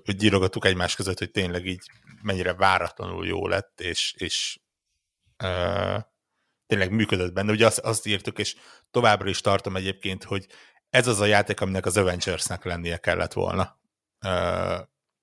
hogy 0.04 0.22
írogattuk 0.22 0.64
egymás 0.64 0.94
között, 0.94 1.18
hogy 1.18 1.30
tényleg 1.30 1.66
így 1.66 1.90
mennyire 2.22 2.54
váratlanul 2.54 3.26
jó 3.26 3.46
lett, 3.48 3.80
és, 3.80 4.14
és 4.18 4.60
uh, 5.42 6.00
tényleg 6.66 6.90
működött 6.90 7.32
benne. 7.32 7.52
Ugye 7.52 7.66
azt, 7.66 7.78
azt 7.78 8.06
írtuk, 8.06 8.38
és 8.38 8.56
továbbra 8.90 9.28
is 9.28 9.40
tartom 9.40 9.76
egyébként, 9.76 10.24
hogy 10.24 10.46
ez 10.90 11.06
az 11.06 11.20
a 11.20 11.24
játék, 11.24 11.60
aminek 11.60 11.86
az 11.86 11.96
Avengersnek 11.96 12.64
lennie 12.64 12.96
kellett 12.96 13.32
volna. 13.32 13.78
Uh, 14.26 14.80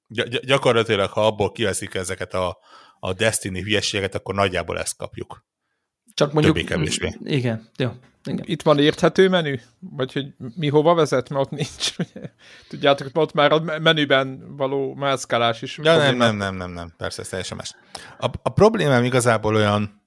gy- 0.08 0.46
gyakorlatilag, 0.46 1.12
ha 1.12 1.26
abból 1.26 1.52
kiveszik 1.52 1.94
ezeket 1.94 2.34
a, 2.34 2.58
a 3.00 3.14
Destiny 3.14 3.62
hülyeségeket, 3.62 4.16
akkor 4.16 4.36
nagyjából 4.36 4.80
ezt 4.80 4.98
kapjuk. 4.98 5.46
Csak 6.14 6.34
mondjuk... 6.34 6.56
Többé-kevésbé. 6.56 7.18
Igen, 7.24 7.70
jó. 7.78 7.92
Igen. 8.24 8.46
Itt 8.48 8.62
van 8.62 8.80
érthető 8.80 9.30
menü? 9.30 9.56
Vagy 9.80 10.14
hogy 10.14 10.34
mi 10.56 10.68
hova 10.68 10.94
vezet, 10.94 11.30
mert 11.30 11.46
ott 11.46 11.52
nincs. 11.52 11.96
Tudjátok, 12.70 13.08
ott 13.14 13.34
már 13.34 13.52
a 13.52 13.80
menüben 13.80 14.56
való 14.56 14.94
mászkálás 14.94 15.62
is. 15.62 15.78
Ja, 15.78 15.98
nem, 15.98 16.16
nem, 16.16 16.36
nem, 16.36 16.56
nem, 16.56 16.72
nem, 16.72 16.94
persze, 16.98 17.22
ez 17.22 17.28
teljesen 17.28 17.58
más. 17.58 17.76
A, 18.20 18.30
a 18.42 18.50
problémám 18.50 19.04
igazából 19.04 19.56
olyan 19.56 20.02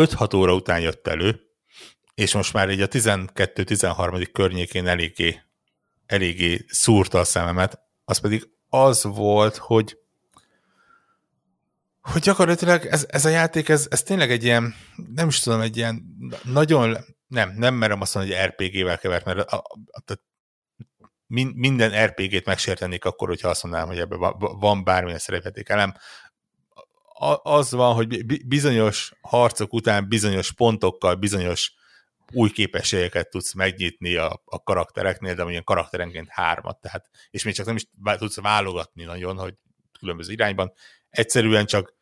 5-6 0.00 0.36
óra 0.36 0.54
után 0.54 0.80
jött 0.80 1.08
elő, 1.08 1.40
és 2.14 2.34
most 2.34 2.52
már 2.52 2.70
így 2.70 2.80
a 2.80 2.88
12-13. 2.88 4.28
környékén 4.32 4.86
eléggé, 4.86 5.40
eléggé 6.06 6.64
szúrta 6.68 7.18
a 7.18 7.24
szememet, 7.24 7.80
az 8.04 8.18
pedig 8.18 8.48
az 8.68 9.04
volt, 9.04 9.56
hogy 9.56 9.98
hogy 12.02 12.22
gyakorlatilag 12.22 12.84
ez, 12.84 13.06
ez 13.08 13.24
a 13.24 13.28
játék, 13.28 13.68
ez, 13.68 13.86
ez 13.90 14.02
tényleg 14.02 14.30
egy 14.30 14.44
ilyen, 14.44 14.74
nem 15.14 15.28
is 15.28 15.38
tudom, 15.38 15.60
egy 15.60 15.76
ilyen 15.76 16.02
nagyon, 16.42 16.96
nem, 17.26 17.54
nem 17.56 17.74
merem 17.74 18.00
azt 18.00 18.14
mondani, 18.14 18.36
hogy 18.36 18.46
RPG-vel 18.46 18.98
kevert, 18.98 19.24
mert 19.24 19.38
a, 19.38 19.56
a, 19.56 20.12
a, 20.12 20.14
minden 21.54 22.04
RPG-t 22.06 22.44
megsértenék 22.44 23.04
akkor, 23.04 23.28
hogyha 23.28 23.48
azt 23.48 23.62
mondanám, 23.62 23.86
hogy 23.86 23.98
ebben 23.98 24.18
van 24.38 24.84
bármilyen 24.84 25.18
szerepjáték 25.18 25.68
elem. 25.68 25.94
Az 27.42 27.70
van, 27.70 27.94
hogy 27.94 28.26
bizonyos 28.46 29.12
harcok 29.20 29.72
után 29.72 30.08
bizonyos 30.08 30.52
pontokkal, 30.52 31.14
bizonyos 31.14 31.74
új 32.32 32.50
képességeket 32.50 33.30
tudsz 33.30 33.52
megnyitni 33.54 34.14
a, 34.14 34.42
a 34.44 34.62
karaktereknél, 34.62 35.34
de 35.34 35.42
amilyen 35.42 35.64
karakterenként 35.64 36.28
hármat, 36.30 36.80
tehát, 36.80 37.08
és 37.30 37.44
még 37.44 37.54
csak 37.54 37.66
nem 37.66 37.76
is 37.76 37.86
tudsz 38.18 38.40
válogatni 38.40 39.04
nagyon, 39.04 39.36
hogy 39.36 39.54
különböző 39.98 40.32
irányban, 40.32 40.72
egyszerűen 41.12 41.66
csak 41.66 41.94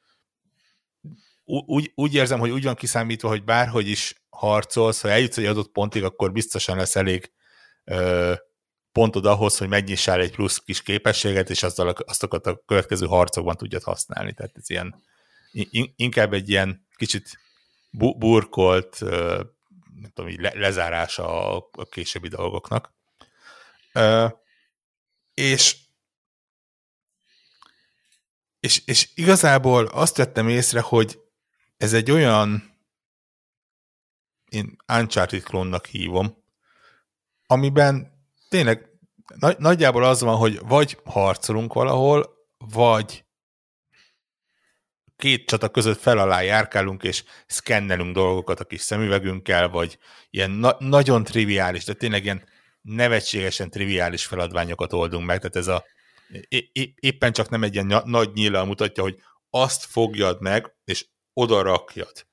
úgy, 1.44 1.92
úgy 1.94 2.14
érzem, 2.14 2.38
hogy 2.38 2.50
úgy 2.50 2.64
van 2.64 2.74
kiszámítva, 2.74 3.28
hogy 3.28 3.44
bárhogy 3.44 3.88
is 3.88 4.22
harcolsz, 4.30 5.00
ha 5.00 5.10
eljutsz 5.10 5.38
egy 5.38 5.44
adott 5.44 5.72
pontig, 5.72 6.04
akkor 6.04 6.32
biztosan 6.32 6.76
lesz 6.76 6.96
elég 6.96 7.32
ö, 7.84 8.34
pontod 8.92 9.26
ahhoz, 9.26 9.58
hogy 9.58 9.68
megnyissál 9.68 10.20
egy 10.20 10.30
plusz 10.30 10.58
kis 10.58 10.82
képességet, 10.82 11.50
és 11.50 11.62
azzal 11.62 11.88
azokat 11.88 12.46
a 12.46 12.62
következő 12.66 13.06
harcokban 13.06 13.56
tudjad 13.56 13.82
használni. 13.82 14.32
Tehát 14.32 14.56
ez 14.56 14.70
ilyen, 14.70 15.02
inkább 15.96 16.32
egy 16.32 16.48
ilyen 16.48 16.86
kicsit 16.96 17.38
bu- 17.90 18.18
burkolt, 18.18 18.96
ö, 19.00 19.42
nem 20.00 20.10
tudom, 20.14 20.30
így 20.30 20.40
le- 20.40 20.54
lezárása 20.54 21.54
a, 21.56 21.68
a 21.72 21.84
későbbi 21.84 22.28
dolgoknak. 22.28 22.92
Ö, 23.92 24.26
és 25.34 25.76
és, 28.60 28.82
és 28.84 29.08
igazából 29.14 29.84
azt 29.84 30.16
vettem 30.16 30.48
észre, 30.48 30.80
hogy 30.80 31.18
ez 31.76 31.92
egy 31.92 32.10
olyan, 32.10 32.78
én 34.48 34.76
Uncharted 34.88 35.42
klónnak 35.42 35.86
hívom, 35.86 36.36
amiben 37.46 38.12
tényleg 38.48 38.88
nagy, 39.38 39.58
nagyjából 39.58 40.04
az 40.04 40.20
van, 40.20 40.36
hogy 40.36 40.58
vagy 40.58 40.98
harcolunk 41.04 41.72
valahol, 41.72 42.38
vagy 42.58 43.24
két 45.16 45.46
csata 45.46 45.68
között 45.68 46.00
fel 46.00 46.18
alá 46.18 46.40
járkálunk, 46.40 47.02
és 47.02 47.24
szkennelünk 47.46 48.14
dolgokat 48.14 48.60
a 48.60 48.64
kis 48.64 48.80
szemüvegünkkel, 48.80 49.68
vagy 49.68 49.98
ilyen 50.30 50.50
na- 50.50 50.76
nagyon 50.78 51.24
triviális, 51.24 51.84
de 51.84 51.92
tényleg 51.92 52.24
ilyen 52.24 52.44
nevetségesen 52.82 53.70
triviális 53.70 54.26
feladványokat 54.26 54.92
oldunk 54.92 55.26
meg, 55.26 55.38
tehát 55.38 55.56
ez 55.56 55.66
a 55.66 55.84
é- 56.48 56.94
éppen 57.00 57.32
csak 57.32 57.48
nem 57.48 57.62
egy 57.62 57.74
ilyen 57.74 58.02
nagy 58.04 58.30
nyílal 58.32 58.64
mutatja, 58.64 59.02
hogy 59.02 59.16
azt 59.50 59.84
fogjad 59.84 60.40
meg, 60.40 60.74
és 60.84 61.06
oda 61.32 61.62
rakjad. 61.62 62.26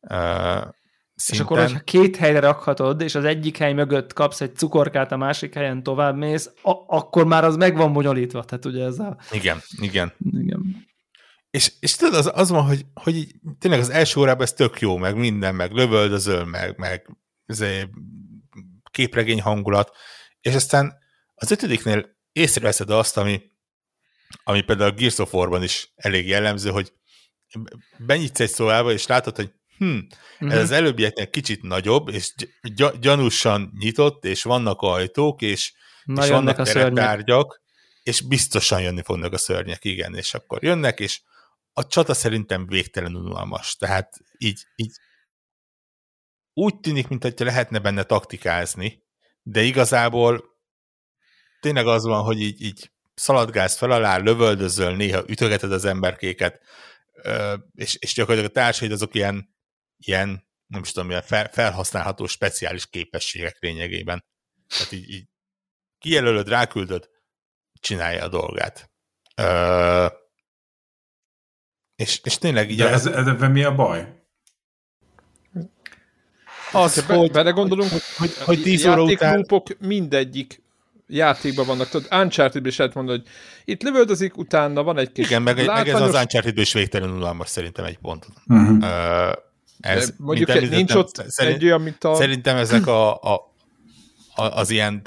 Uh, 0.00 0.66
és 1.30 1.40
akkor, 1.40 1.58
hogyha 1.58 1.80
két 1.80 2.16
helyre 2.16 2.40
rakhatod, 2.40 3.00
és 3.00 3.14
az 3.14 3.24
egyik 3.24 3.56
hely 3.56 3.72
mögött 3.72 4.12
kapsz 4.12 4.40
egy 4.40 4.56
cukorkát, 4.56 5.12
a 5.12 5.16
másik 5.16 5.54
helyen 5.54 5.82
tovább 5.82 6.16
mész, 6.16 6.50
a- 6.62 6.84
akkor 6.96 7.26
már 7.26 7.44
az 7.44 7.56
meg 7.56 7.76
van 7.76 7.92
bonyolítva. 7.92 8.44
Tehát 8.44 8.64
ugye 8.64 8.84
ez 8.84 8.98
a... 8.98 9.16
Igen, 9.30 9.60
igen. 9.80 10.12
igen. 10.30 10.86
És, 11.50 11.72
és 11.80 11.96
tudod, 11.96 12.14
az, 12.14 12.30
az 12.34 12.50
van, 12.50 12.64
hogy, 12.64 12.86
hogy 12.94 13.16
így, 13.16 13.34
tényleg 13.58 13.80
az 13.80 13.90
első 13.90 14.20
órában 14.20 14.42
ez 14.42 14.52
tök 14.52 14.80
jó, 14.80 14.96
meg 14.96 15.16
minden, 15.16 15.54
meg 15.54 15.72
lövöldözöl, 15.72 16.44
meg, 16.44 16.78
meg 16.78 17.16
képregény 18.90 19.40
hangulat, 19.40 19.96
és 20.40 20.54
aztán 20.54 20.98
az 21.34 21.50
ötödiknél 21.50 22.16
észreveszed 22.32 22.90
azt, 22.90 23.16
ami, 23.16 23.42
ami 24.44 24.60
például 24.60 24.90
a 24.90 24.94
Gears 24.94 25.18
of 25.18 25.34
War-ban 25.34 25.62
is 25.62 25.92
elég 25.94 26.28
jellemző, 26.28 26.70
hogy 26.70 26.92
benyitsz 27.98 28.40
egy 28.40 28.50
szobába, 28.50 28.92
és 28.92 29.06
látod, 29.06 29.36
hogy 29.36 29.52
hm, 29.78 29.98
ez 30.38 30.46
mhm. 30.48 30.58
az 30.58 30.70
előbbieknek 30.70 31.30
kicsit 31.30 31.62
nagyobb, 31.62 32.08
és 32.08 32.34
gy- 32.62 32.98
gyanúsan 32.98 33.72
nyitott, 33.78 34.24
és 34.24 34.42
vannak 34.42 34.80
ajtók, 34.80 35.42
és, 35.42 35.72
és 36.04 36.28
vannak 36.28 36.58
a 36.58 36.92
tárgyak, 36.92 37.62
és 38.02 38.20
biztosan 38.20 38.80
jönni 38.80 39.02
fognak 39.02 39.32
a 39.32 39.38
szörnyek, 39.38 39.84
igen, 39.84 40.14
és 40.14 40.34
akkor 40.34 40.62
jönnek, 40.62 41.00
és 41.00 41.20
a 41.72 41.86
csata 41.86 42.14
szerintem 42.14 42.66
végtelen 42.66 43.16
unalmas. 43.16 43.76
Tehát 43.76 44.16
így, 44.38 44.66
így 44.76 44.92
úgy 46.54 46.80
tűnik, 46.80 47.08
mintha 47.08 47.44
lehetne 47.44 47.78
benne 47.78 48.02
taktikázni, 48.02 49.02
de 49.42 49.62
igazából 49.62 50.51
tényleg 51.62 51.86
az 51.86 52.04
van, 52.04 52.22
hogy 52.22 52.40
így, 52.40 52.62
így 52.62 52.90
szaladgálsz 53.14 53.76
fel 53.76 53.90
alá, 53.90 54.16
lövöldözöl, 54.16 54.96
néha 54.96 55.22
ütögeted 55.26 55.72
az 55.72 55.84
emberkéket, 55.84 56.60
és, 57.74 57.94
és 57.94 58.14
gyakorlatilag 58.14 58.50
a 58.50 58.60
társaid 58.60 58.92
azok 58.92 59.14
ilyen, 59.14 59.54
ilyen 59.96 60.50
nem 60.66 60.82
is 60.82 60.92
tudom, 60.92 61.10
ilyen 61.10 61.22
fel, 61.22 61.48
felhasználható 61.52 62.26
speciális 62.26 62.86
képességek 62.86 63.56
lényegében. 63.60 64.24
Tehát 64.68 64.92
így, 64.92 65.10
így 65.10 65.28
kijelölöd, 65.98 66.48
ráküldöd, 66.48 67.08
csinálja 67.80 68.24
a 68.24 68.28
dolgát. 68.28 68.90
Ö, 69.36 70.06
és, 71.96 72.20
és 72.22 72.38
tényleg 72.38 72.70
így... 72.70 72.76
De 72.76 72.88
ez, 72.88 73.06
ebben 73.06 73.50
mi 73.50 73.62
a 73.62 73.74
baj? 73.74 74.20
Az, 76.72 77.06
hogy, 77.06 77.26
be, 77.26 77.32
belegondolunk, 77.32 77.90
hogy, 77.90 78.02
hogy, 78.16 78.36
hogy 78.36 78.62
10 78.62 78.86
óra 78.86 79.02
után... 79.02 79.46
mindegyik 79.78 80.61
játékban 81.12 81.66
vannak, 81.66 81.88
tudod, 81.88 82.08
uncharted 82.10 82.66
is 82.66 82.76
lehet 82.76 82.94
mondani, 82.94 83.18
hogy 83.18 83.28
itt 83.64 83.82
lövöldözik, 83.82 84.36
utána 84.36 84.82
van 84.82 84.98
egy 84.98 85.12
kis 85.12 85.26
Igen, 85.26 85.42
meg, 85.42 85.56
látványos... 85.56 85.92
meg 85.92 86.02
ez 86.02 86.08
az 86.08 86.20
uncharted 86.20 86.58
is 86.58 86.72
végtelenül 86.72 87.16
unalmas 87.16 87.48
szerintem 87.48 87.84
egy 87.84 87.98
ponton. 87.98 88.34
Uh-huh. 88.46 88.76
Uh, 88.76 89.32
ez, 89.80 90.08
De 90.08 90.14
mondjuk 90.18 90.48
egy, 90.48 90.70
nincs 90.70 90.94
ott 90.94 91.24
szerint, 91.28 91.56
egy 91.56 91.64
olyan, 91.64 91.80
mint 91.80 92.04
a... 92.04 92.14
Szerintem 92.14 92.56
ezek 92.56 92.86
a, 92.86 93.14
a, 93.14 93.54
a, 94.34 94.42
az 94.42 94.70
ilyen 94.70 95.02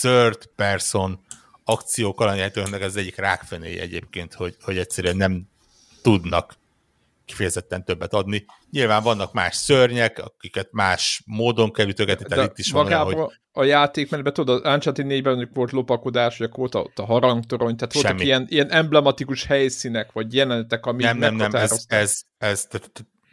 third 0.00 0.46
person 0.56 1.20
akciók 1.64 2.20
alanyjátóknak 2.20 2.80
az 2.82 2.96
egyik 2.96 3.16
rákfené 3.16 3.78
egyébként, 3.78 4.34
hogy, 4.34 4.56
hogy 4.62 4.78
egyszerűen 4.78 5.16
nem 5.16 5.48
tudnak 6.02 6.54
kifejezetten 7.30 7.84
többet 7.84 8.14
adni. 8.14 8.44
Nyilván 8.70 9.02
vannak 9.02 9.32
más 9.32 9.56
szörnyek, 9.56 10.18
akiket 10.18 10.68
más 10.70 11.22
módon 11.26 11.72
kell 11.72 11.88
ütögetni, 11.88 12.24
tehát 12.24 12.50
itt 12.50 12.58
is 12.58 12.70
van 12.70 12.86
olyan, 12.86 13.04
hogy... 13.04 13.16
a 13.52 13.64
játék, 13.64 14.10
mert 14.10 14.32
tudod, 14.32 14.64
az 14.64 14.72
Uncharted 14.72 15.06
4-ben 15.08 15.50
volt 15.54 15.70
lopakodás, 15.70 16.38
vagy 16.38 16.50
volt 16.52 16.74
ott 16.74 16.98
a 16.98 17.04
harangtorony, 17.04 17.76
tehát 17.76 17.92
voltak 17.92 18.10
Semmi. 18.10 18.24
ilyen, 18.24 18.46
ilyen 18.48 18.70
emblematikus 18.70 19.44
helyszínek, 19.44 20.12
vagy 20.12 20.34
jelenetek, 20.34 20.86
amik 20.86 21.06
Nem, 21.06 21.18
nem, 21.18 21.34
nem, 21.34 21.54
ez, 21.54 21.84
ez, 21.88 22.22
ez, 22.38 22.66
ez 22.68 22.68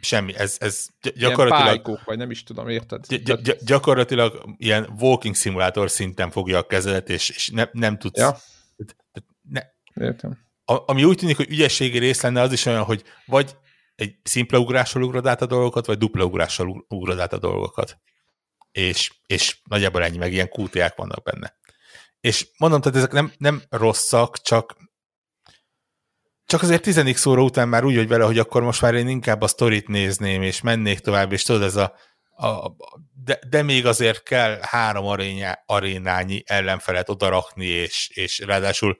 semmi, 0.00 0.36
ez, 0.36 0.56
ez 0.60 0.86
gyakorlatilag... 1.00 1.64
Ilyen 1.64 1.82
pálykók, 1.82 2.04
vagy 2.04 2.18
nem 2.18 2.30
is 2.30 2.42
tudom, 2.42 2.68
érted? 2.68 3.04
Gy- 3.08 3.42
gy- 3.42 3.64
gyakorlatilag 3.64 4.54
ilyen 4.56 4.88
walking 5.00 5.34
simulator 5.34 5.90
szinten 5.90 6.30
fogja 6.30 6.58
a 6.58 6.66
kezedet, 6.66 7.08
és, 7.08 7.28
és 7.28 7.48
ne, 7.48 7.64
nem 7.72 7.98
tudsz... 7.98 8.18
Ja. 8.18 8.36
Ne. 9.50 9.60
Értem. 9.94 10.38
A, 10.64 10.82
ami 10.86 11.04
úgy 11.04 11.16
tűnik, 11.16 11.36
hogy 11.36 11.50
ügyességi 11.50 11.98
rész 11.98 12.22
lenne, 12.22 12.40
az 12.40 12.52
is 12.52 12.66
olyan, 12.66 12.82
hogy 12.82 13.02
vagy 13.26 13.56
egy 13.98 14.16
szimpla 14.22 14.58
ugrással 14.58 15.02
ugrod 15.02 15.26
át 15.26 15.42
a 15.42 15.46
dolgokat, 15.46 15.86
vagy 15.86 15.98
dupla 15.98 16.24
ugrással 16.24 16.84
ugrod 16.88 17.18
át 17.18 17.32
a 17.32 17.38
dolgokat. 17.38 17.98
És, 18.70 19.12
és 19.26 19.60
nagyjából 19.64 20.04
ennyi, 20.04 20.16
meg 20.16 20.32
ilyen 20.32 20.50
QT-ák 20.52 20.96
vannak 20.96 21.22
benne. 21.22 21.56
És 22.20 22.48
mondom, 22.58 22.80
tehát 22.80 22.98
ezek 22.98 23.12
nem, 23.12 23.32
nem 23.38 23.62
rosszak, 23.68 24.38
csak 24.42 24.76
csak 26.44 26.62
azért 26.62 26.82
10 26.82 27.26
óra 27.26 27.42
után 27.42 27.68
már 27.68 27.84
úgy 27.84 27.94
vagy 27.94 28.08
vele, 28.08 28.24
hogy 28.24 28.38
akkor 28.38 28.62
most 28.62 28.80
már 28.80 28.94
én 28.94 29.08
inkább 29.08 29.42
a 29.42 29.46
sztorit 29.46 29.88
nézném, 29.88 30.42
és 30.42 30.60
mennék 30.60 30.98
tovább, 30.98 31.32
és 31.32 31.42
tudod, 31.42 31.62
ez 31.62 31.76
a, 31.76 31.94
a 32.36 32.76
de, 33.24 33.38
de 33.48 33.62
még 33.62 33.86
azért 33.86 34.22
kell 34.22 34.58
három 34.60 35.06
arénya, 35.06 35.62
arénányi 35.66 36.42
ellenfelet 36.46 37.08
odarakni, 37.08 37.66
és, 37.66 38.08
és 38.14 38.38
ráadásul 38.38 38.98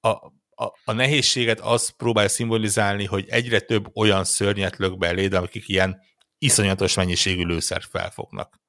a, 0.00 0.39
a, 0.60 0.72
a 0.84 0.92
nehézséget 0.92 1.60
az 1.60 1.88
próbálja 1.88 2.28
szimbolizálni, 2.28 3.04
hogy 3.04 3.28
egyre 3.28 3.60
több 3.60 3.96
olyan 3.96 4.24
szörnyet 4.24 4.76
lök 4.76 4.98
beléd, 4.98 5.32
akik 5.32 5.68
ilyen 5.68 6.00
iszonyatos 6.38 6.94
mennyiségű 6.94 7.44
lőszert 7.44 7.84
felfognak. 7.90 8.60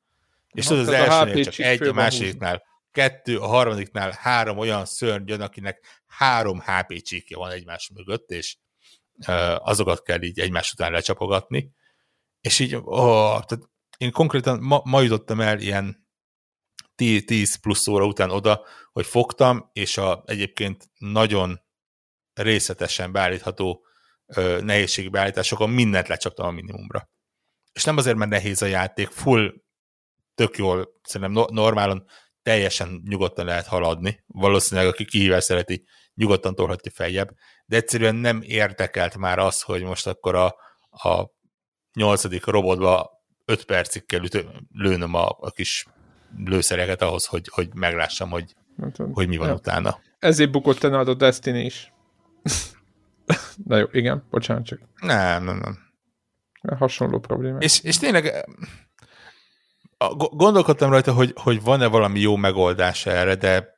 És 0.51 0.65
tudod, 0.65 0.87
az 0.87 0.93
elsőnél 0.93 1.43
csak 1.43 1.65
egy, 1.65 1.81
a 1.81 1.93
másodiknál 1.93 2.63
kettő, 2.91 3.37
a 3.37 3.47
harmadiknál 3.47 4.17
három 4.19 4.57
olyan 4.57 4.85
szörny 4.85 5.23
jön, 5.25 5.41
akinek 5.41 6.01
három 6.07 6.59
HP 6.59 7.01
csíkja 7.01 7.37
van 7.37 7.51
egymás 7.51 7.89
mögött, 7.93 8.29
és 8.29 8.57
azokat 9.57 10.03
kell 10.03 10.21
így 10.21 10.39
egymás 10.39 10.71
után 10.71 10.91
lecsapogatni. 10.91 11.71
És 12.41 12.59
így, 12.59 12.75
oh, 12.75 13.43
tehát 13.43 13.69
én 13.97 14.11
konkrétan 14.11 14.59
ma, 14.61 14.81
ma 14.83 15.01
jutottam 15.01 15.41
el 15.41 15.59
ilyen 15.59 16.07
10 16.95 17.59
plusz 17.59 17.87
óra 17.87 18.05
után 18.05 18.29
oda, 18.29 18.65
hogy 18.91 19.05
fogtam, 19.05 19.69
és 19.73 19.97
a 19.97 20.23
egyébként 20.25 20.89
nagyon 20.97 21.61
részletesen 22.33 23.11
beállítható 23.11 23.85
nehézségbeállításokon 24.61 25.69
mindent 25.69 26.07
lecsaptam 26.07 26.45
a 26.45 26.51
minimumra. 26.51 27.09
És 27.73 27.83
nem 27.83 27.97
azért, 27.97 28.17
mert 28.17 28.31
nehéz 28.31 28.61
a 28.61 28.65
játék, 28.65 29.07
full 29.07 29.53
tök 30.35 30.57
jól, 30.57 30.89
szerintem 31.03 31.45
normálon 31.49 32.05
teljesen 32.41 33.01
nyugodtan 33.07 33.45
lehet 33.45 33.67
haladni. 33.67 34.23
Valószínűleg, 34.27 34.89
aki 34.89 35.05
kihívás 35.05 35.43
szereti, 35.43 35.83
nyugodtan 36.13 36.55
tolhatja 36.55 36.91
feljebb, 36.95 37.29
de 37.65 37.75
egyszerűen 37.75 38.15
nem 38.15 38.41
érdekelt 38.41 39.17
már 39.17 39.39
az, 39.39 39.61
hogy 39.61 39.83
most 39.83 40.07
akkor 40.07 40.35
a, 40.35 40.55
a 40.89 41.29
nyolcadik 41.93 42.45
robotba 42.45 43.09
öt 43.45 43.65
percig 43.65 44.05
kell 44.05 44.23
ütő, 44.23 44.49
lőnöm 44.71 45.13
a, 45.13 45.27
a 45.39 45.51
kis 45.51 45.85
lőszereket 46.37 47.01
ahhoz, 47.01 47.25
hogy, 47.25 47.47
hogy 47.51 47.73
meglássam, 47.73 48.29
hogy, 48.29 48.55
hát, 48.81 48.97
hogy 49.11 49.27
mi 49.27 49.37
van 49.37 49.47
ja. 49.47 49.53
utána. 49.53 49.99
Ezért 50.19 50.51
bukott 50.51 50.83
el 50.83 50.93
a 50.93 51.13
Destiny 51.13 51.65
is. 51.65 51.91
Na 53.67 53.77
jó, 53.77 53.85
igen, 53.91 54.27
bocsánat 54.29 54.65
csak. 54.65 54.79
Nem, 55.01 55.43
nem, 55.43 55.57
nem. 55.57 55.77
Hasonló 56.77 57.19
probléma. 57.19 57.57
És, 57.57 57.81
és 57.83 57.97
tényleg 57.97 58.45
gondolkodtam 60.17 60.89
rajta, 60.89 61.13
hogy, 61.13 61.33
hogy 61.35 61.61
van-e 61.61 61.87
valami 61.87 62.19
jó 62.19 62.35
megoldás 62.35 63.05
erre, 63.05 63.35
de 63.35 63.75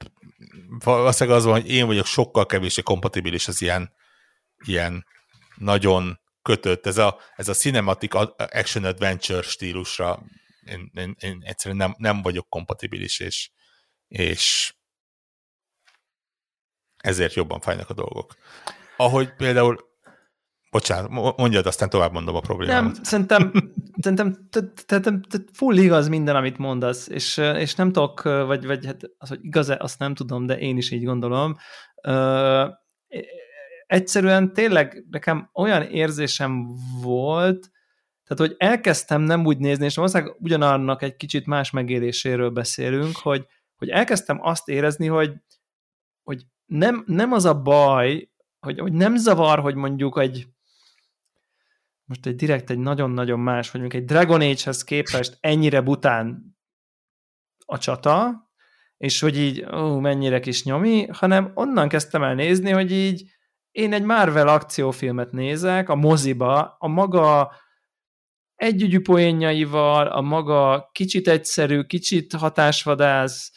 valószínűleg 0.83 1.39
az 1.39 1.45
van, 1.45 1.61
hogy 1.61 1.69
én 1.69 1.85
vagyok 1.85 2.05
sokkal 2.05 2.45
kevésbé 2.45 2.81
kompatibilis 2.81 3.47
az 3.47 3.61
ilyen, 3.61 3.91
ilyen 4.65 5.05
nagyon 5.55 6.19
kötött, 6.41 6.85
ez 6.85 6.97
a, 6.97 7.17
ez 7.35 7.47
a 7.47 7.53
cinematic 7.53 8.15
action 8.37 8.83
adventure 8.83 9.41
stílusra 9.41 10.23
én, 10.65 10.91
én, 10.93 11.15
én 11.19 11.41
egyszerűen 11.43 11.77
nem, 11.77 11.95
nem 11.97 12.21
vagyok 12.21 12.49
kompatibilis, 12.49 13.19
és, 13.19 13.51
és 14.07 14.73
ezért 17.03 17.33
jobban 17.33 17.59
fájnak 17.59 17.89
a 17.89 17.93
dolgok. 17.93 18.35
Ahogy 18.97 19.35
például 19.35 19.91
Bocsánat, 20.71 21.37
mondjad, 21.37 21.65
aztán 21.65 21.89
tovább 21.89 22.11
mondom 22.11 22.35
a 22.35 22.39
problémát. 22.39 22.81
Nem, 22.81 22.93
szerintem, 22.93 23.51
szerintem 24.87 25.21
full 25.53 25.77
igaz 25.77 26.07
minden, 26.07 26.35
amit 26.35 26.57
mondasz, 26.57 27.07
és, 27.07 27.37
és 27.37 27.75
nem 27.75 27.91
tudok, 27.91 28.21
vagy, 28.21 28.65
vagy 28.65 28.85
hát 28.85 29.01
az, 29.17 29.29
hogy 29.29 29.39
igaz-e, 29.41 29.77
azt 29.79 29.99
nem 29.99 30.13
tudom, 30.13 30.45
de 30.45 30.57
én 30.57 30.77
is 30.77 30.91
így 30.91 31.03
gondolom. 31.03 31.55
Uh, 32.07 32.69
egyszerűen 33.85 34.53
tényleg 34.53 35.05
nekem 35.09 35.49
olyan 35.53 35.81
érzésem 35.81 36.65
volt, 37.01 37.71
tehát, 38.27 38.49
hogy 38.49 38.55
elkezdtem 38.57 39.21
nem 39.21 39.45
úgy 39.45 39.57
nézni, 39.57 39.85
és 39.85 39.95
valószínűleg 39.95 40.35
ugyanannak 40.39 41.01
egy 41.01 41.15
kicsit 41.15 41.45
más 41.45 41.71
megéléséről 41.71 42.49
beszélünk, 42.49 43.15
hogy, 43.15 43.45
hogy 43.75 43.89
elkezdtem 43.89 44.39
azt 44.41 44.67
érezni, 44.67 45.07
hogy, 45.07 45.33
hogy 46.23 46.45
nem, 46.73 47.03
nem 47.07 47.31
az 47.31 47.45
a 47.45 47.61
baj, 47.61 48.29
hogy, 48.59 48.79
hogy 48.79 48.93
nem 48.93 49.15
zavar, 49.15 49.59
hogy 49.59 49.75
mondjuk 49.75 50.19
egy 50.19 50.47
most 52.05 52.25
egy 52.25 52.35
direkt 52.35 52.69
egy 52.69 52.77
nagyon-nagyon 52.77 53.39
más, 53.39 53.69
hogy 53.69 53.79
mondjuk 53.79 54.01
egy 54.01 54.09
Dragon 54.09 54.41
Age-hez 54.41 54.83
képest 54.83 55.37
ennyire 55.39 55.81
bután 55.81 56.55
a 57.65 57.77
csata, 57.77 58.47
és 58.97 59.19
hogy 59.19 59.37
így, 59.37 59.65
ó, 59.73 59.99
mennyire 59.99 60.39
kis 60.39 60.63
nyomi, 60.63 61.07
hanem 61.11 61.51
onnan 61.53 61.89
kezdtem 61.89 62.23
el 62.23 62.35
nézni, 62.35 62.71
hogy 62.71 62.91
így 62.91 63.31
én 63.71 63.93
egy 63.93 64.03
Marvel 64.03 64.47
akciófilmet 64.47 65.31
nézek 65.31 65.89
a 65.89 65.95
moziba, 65.95 66.75
a 66.79 66.87
maga 66.87 67.51
együgyű 68.55 69.01
poénjaival, 69.01 70.07
a 70.07 70.21
maga 70.21 70.89
kicsit 70.91 71.27
egyszerű, 71.27 71.81
kicsit 71.81 72.33
hatásvadász, 72.33 73.51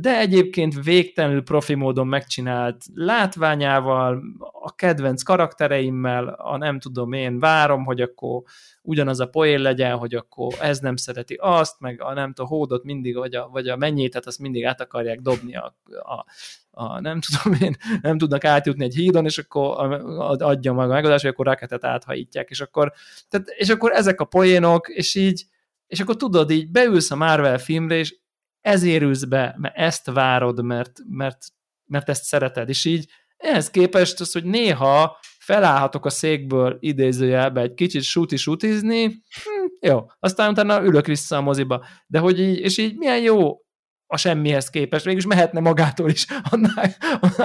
de 0.00 0.18
egyébként 0.18 0.84
végtelenül 0.84 1.42
profi 1.42 1.74
módon 1.74 2.06
megcsinált 2.06 2.84
látványával, 2.94 4.22
a 4.62 4.74
kedvenc 4.74 5.22
karaktereimmel, 5.22 6.28
a 6.28 6.56
nem 6.56 6.80
tudom 6.80 7.12
én, 7.12 7.38
várom, 7.38 7.84
hogy 7.84 8.00
akkor 8.00 8.42
ugyanaz 8.82 9.20
a 9.20 9.26
poén 9.26 9.60
legyen, 9.60 9.96
hogy 9.96 10.14
akkor 10.14 10.54
ez 10.60 10.78
nem 10.78 10.96
szereti 10.96 11.34
azt, 11.40 11.80
meg 11.80 12.02
a 12.02 12.12
nem 12.12 12.32
tudom, 12.32 12.50
hódot 12.50 12.84
mindig, 12.84 13.16
vagy 13.16 13.34
a, 13.34 13.48
vagy 13.48 13.68
a 13.68 13.76
mennyétet, 13.76 14.26
azt 14.26 14.38
mindig 14.38 14.64
át 14.64 14.80
akarják 14.80 15.20
dobni 15.20 15.56
a, 15.56 15.76
a, 16.02 16.24
a 16.70 17.00
nem 17.00 17.20
tudom 17.20 17.58
én, 17.60 17.76
nem 18.02 18.18
tudnak 18.18 18.44
átjutni 18.44 18.84
egy 18.84 18.94
hídon, 18.94 19.24
és 19.24 19.38
akkor 19.38 19.92
adja 20.38 20.72
maga 20.72 20.92
megoldást, 20.92 21.22
hogy 21.22 21.32
akkor 21.32 21.46
raketet 21.46 21.84
áthajítják, 21.84 22.50
és 22.50 22.60
akkor, 22.60 22.92
tehát, 23.28 23.48
és 23.48 23.68
akkor 23.68 23.92
ezek 23.92 24.20
a 24.20 24.24
poénok, 24.24 24.88
és 24.88 25.14
így, 25.14 25.44
és 25.86 26.00
akkor 26.00 26.16
tudod, 26.16 26.50
így 26.50 26.70
beülsz 26.70 27.10
a 27.10 27.16
Marvel 27.16 27.58
filmre, 27.58 27.94
és 27.94 28.20
ezért 28.62 29.02
ülsz 29.02 29.24
be, 29.24 29.54
mert 29.58 29.76
ezt 29.76 30.10
várod, 30.10 30.64
mert, 30.64 30.92
mert, 31.08 31.38
mert 31.84 32.08
ezt 32.08 32.24
szereted, 32.24 32.68
és 32.68 32.84
így 32.84 33.10
ehhez 33.36 33.70
képest 33.70 34.20
az, 34.20 34.32
hogy 34.32 34.44
néha 34.44 35.18
felállhatok 35.38 36.04
a 36.04 36.10
székből 36.10 36.76
idézőjelbe 36.80 37.60
egy 37.60 37.74
kicsit 37.74 38.02
suti-sutizni, 38.02 39.04
hm, 39.04 39.88
jó, 39.88 40.06
aztán 40.18 40.50
utána 40.50 40.84
ülök 40.84 41.06
vissza 41.06 41.36
a 41.36 41.40
moziba, 41.40 41.86
de 42.06 42.18
hogy 42.18 42.40
így, 42.40 42.58
és 42.58 42.78
így 42.78 42.96
milyen 42.96 43.20
jó 43.20 43.60
a 44.12 44.16
semmihez 44.16 44.70
képest, 44.70 45.04
mégis 45.04 45.26
mehetne 45.26 45.60
magától 45.60 46.10
is, 46.10 46.26
annál, 46.50 46.94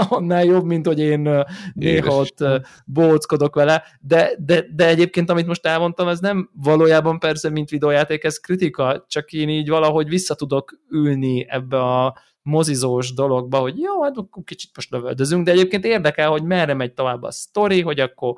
annál 0.10 0.44
jobb, 0.44 0.66
mint 0.66 0.86
hogy 0.86 1.00
én 1.00 1.46
néha 1.74 2.16
ott 2.16 2.44
bóckodok 2.86 3.56
vele, 3.56 3.84
de, 4.00 4.32
de, 4.40 4.66
de 4.76 4.88
egyébként, 4.88 5.30
amit 5.30 5.48
most 5.48 5.66
elmondtam, 5.66 6.08
ez 6.08 6.20
nem 6.20 6.50
valójában 6.54 7.20
persze, 7.20 7.50
mint 7.50 7.70
videójáték, 7.70 8.24
ez 8.24 8.38
kritika, 8.38 9.06
csak 9.08 9.32
én 9.32 9.50
így 9.50 9.70
valahogy 9.70 10.10
vissza 10.10 10.36
tudok 10.36 10.80
ülni 10.90 11.46
ebbe 11.50 11.80
a 11.80 12.18
mozizós 12.48 13.14
dologba, 13.14 13.60
hogy 13.60 13.80
jó, 13.80 14.04
hát 14.04 14.18
akkor 14.18 14.44
kicsit 14.44 14.70
most 14.76 14.92
lövöldözünk, 14.92 15.46
de 15.46 15.52
egyébként 15.52 15.86
érdekel, 15.86 16.30
hogy 16.30 16.44
merre 16.44 16.74
megy 16.74 16.94
tovább 16.94 17.24
a 17.24 17.32
sztori, 17.32 17.82
hogy 17.82 18.00
akkor 18.00 18.36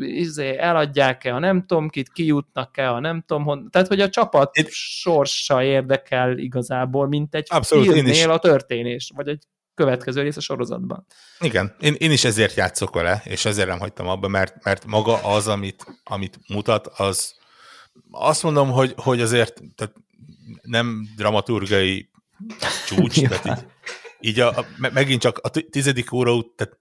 izé, 0.00 0.58
eladják-e 0.58 1.34
a 1.34 1.38
nem 1.38 1.66
tudom 1.66 1.88
kit, 1.88 2.12
kijutnak-e 2.12 2.92
a 2.92 3.00
nem 3.00 3.24
tudom 3.26 3.44
hon, 3.44 3.68
tehát 3.70 3.88
hogy 3.88 4.00
a 4.00 4.08
csapat 4.08 4.56
Én... 4.56 4.64
sorsa 4.68 5.62
érdekel 5.62 6.38
igazából, 6.38 7.08
mint 7.08 7.34
egy 7.34 7.46
Abszolút, 7.50 7.92
filmnél 7.92 8.30
a 8.30 8.38
történés, 8.38 9.12
vagy 9.14 9.28
egy 9.28 9.42
következő 9.74 10.22
rész 10.22 10.36
a 10.36 10.40
sorozatban. 10.40 11.06
Igen, 11.40 11.74
én, 11.80 11.94
én 11.98 12.10
is 12.10 12.24
ezért 12.24 12.54
játszok 12.54 12.94
vele, 12.94 13.22
és 13.24 13.44
ezért 13.44 13.68
nem 13.68 13.78
hagytam 13.78 14.06
abba, 14.06 14.28
mert, 14.28 14.64
mert 14.64 14.84
maga 14.84 15.22
az, 15.22 15.48
amit, 15.48 15.86
amit 16.04 16.38
mutat, 16.48 16.86
az 16.86 17.34
azt 18.10 18.42
mondom, 18.42 18.70
hogy, 18.70 18.94
hogy 18.96 19.20
azért 19.20 19.62
tehát 19.74 19.94
nem 20.62 21.08
dramaturgai 21.16 22.10
csúcs, 22.86 23.16
ja. 23.16 23.28
tehát 23.28 23.58
így, 23.58 24.28
így 24.28 24.40
a, 24.40 24.58
a, 24.58 24.66
megint 24.78 25.20
csak 25.20 25.38
a 25.38 25.50
tizedik 25.50 26.12
óra 26.12 26.34
út, 26.34 26.56
tehát 26.56 26.78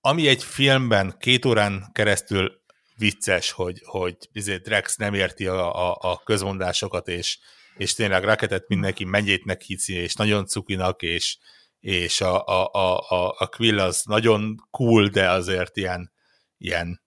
ami 0.00 0.28
egy 0.28 0.44
filmben 0.44 1.16
két 1.18 1.44
órán 1.44 1.90
keresztül 1.92 2.62
vicces, 2.96 3.50
hogy, 3.50 3.82
hogy 3.84 4.16
izé 4.32 4.56
Drex 4.56 4.96
nem 4.96 5.14
érti 5.14 5.46
a, 5.46 5.90
a, 5.90 5.98
a 6.00 6.22
közmondásokat, 6.24 7.08
és, 7.08 7.38
és 7.76 7.94
tényleg 7.94 8.24
raketet 8.24 8.68
mindenki 8.68 9.04
mennyétnek 9.04 9.62
hiszi, 9.62 9.94
és 9.94 10.14
nagyon 10.14 10.46
cukinak, 10.46 11.02
és, 11.02 11.38
és 11.80 12.20
a, 12.20 12.46
a, 12.46 12.70
a, 12.72 12.98
a, 13.08 13.34
a 13.38 13.46
Quill 13.46 13.80
az 13.80 14.02
nagyon 14.04 14.56
cool, 14.70 15.08
de 15.08 15.30
azért 15.30 15.76
ilyen, 15.76 16.12
ilyen 16.58 17.02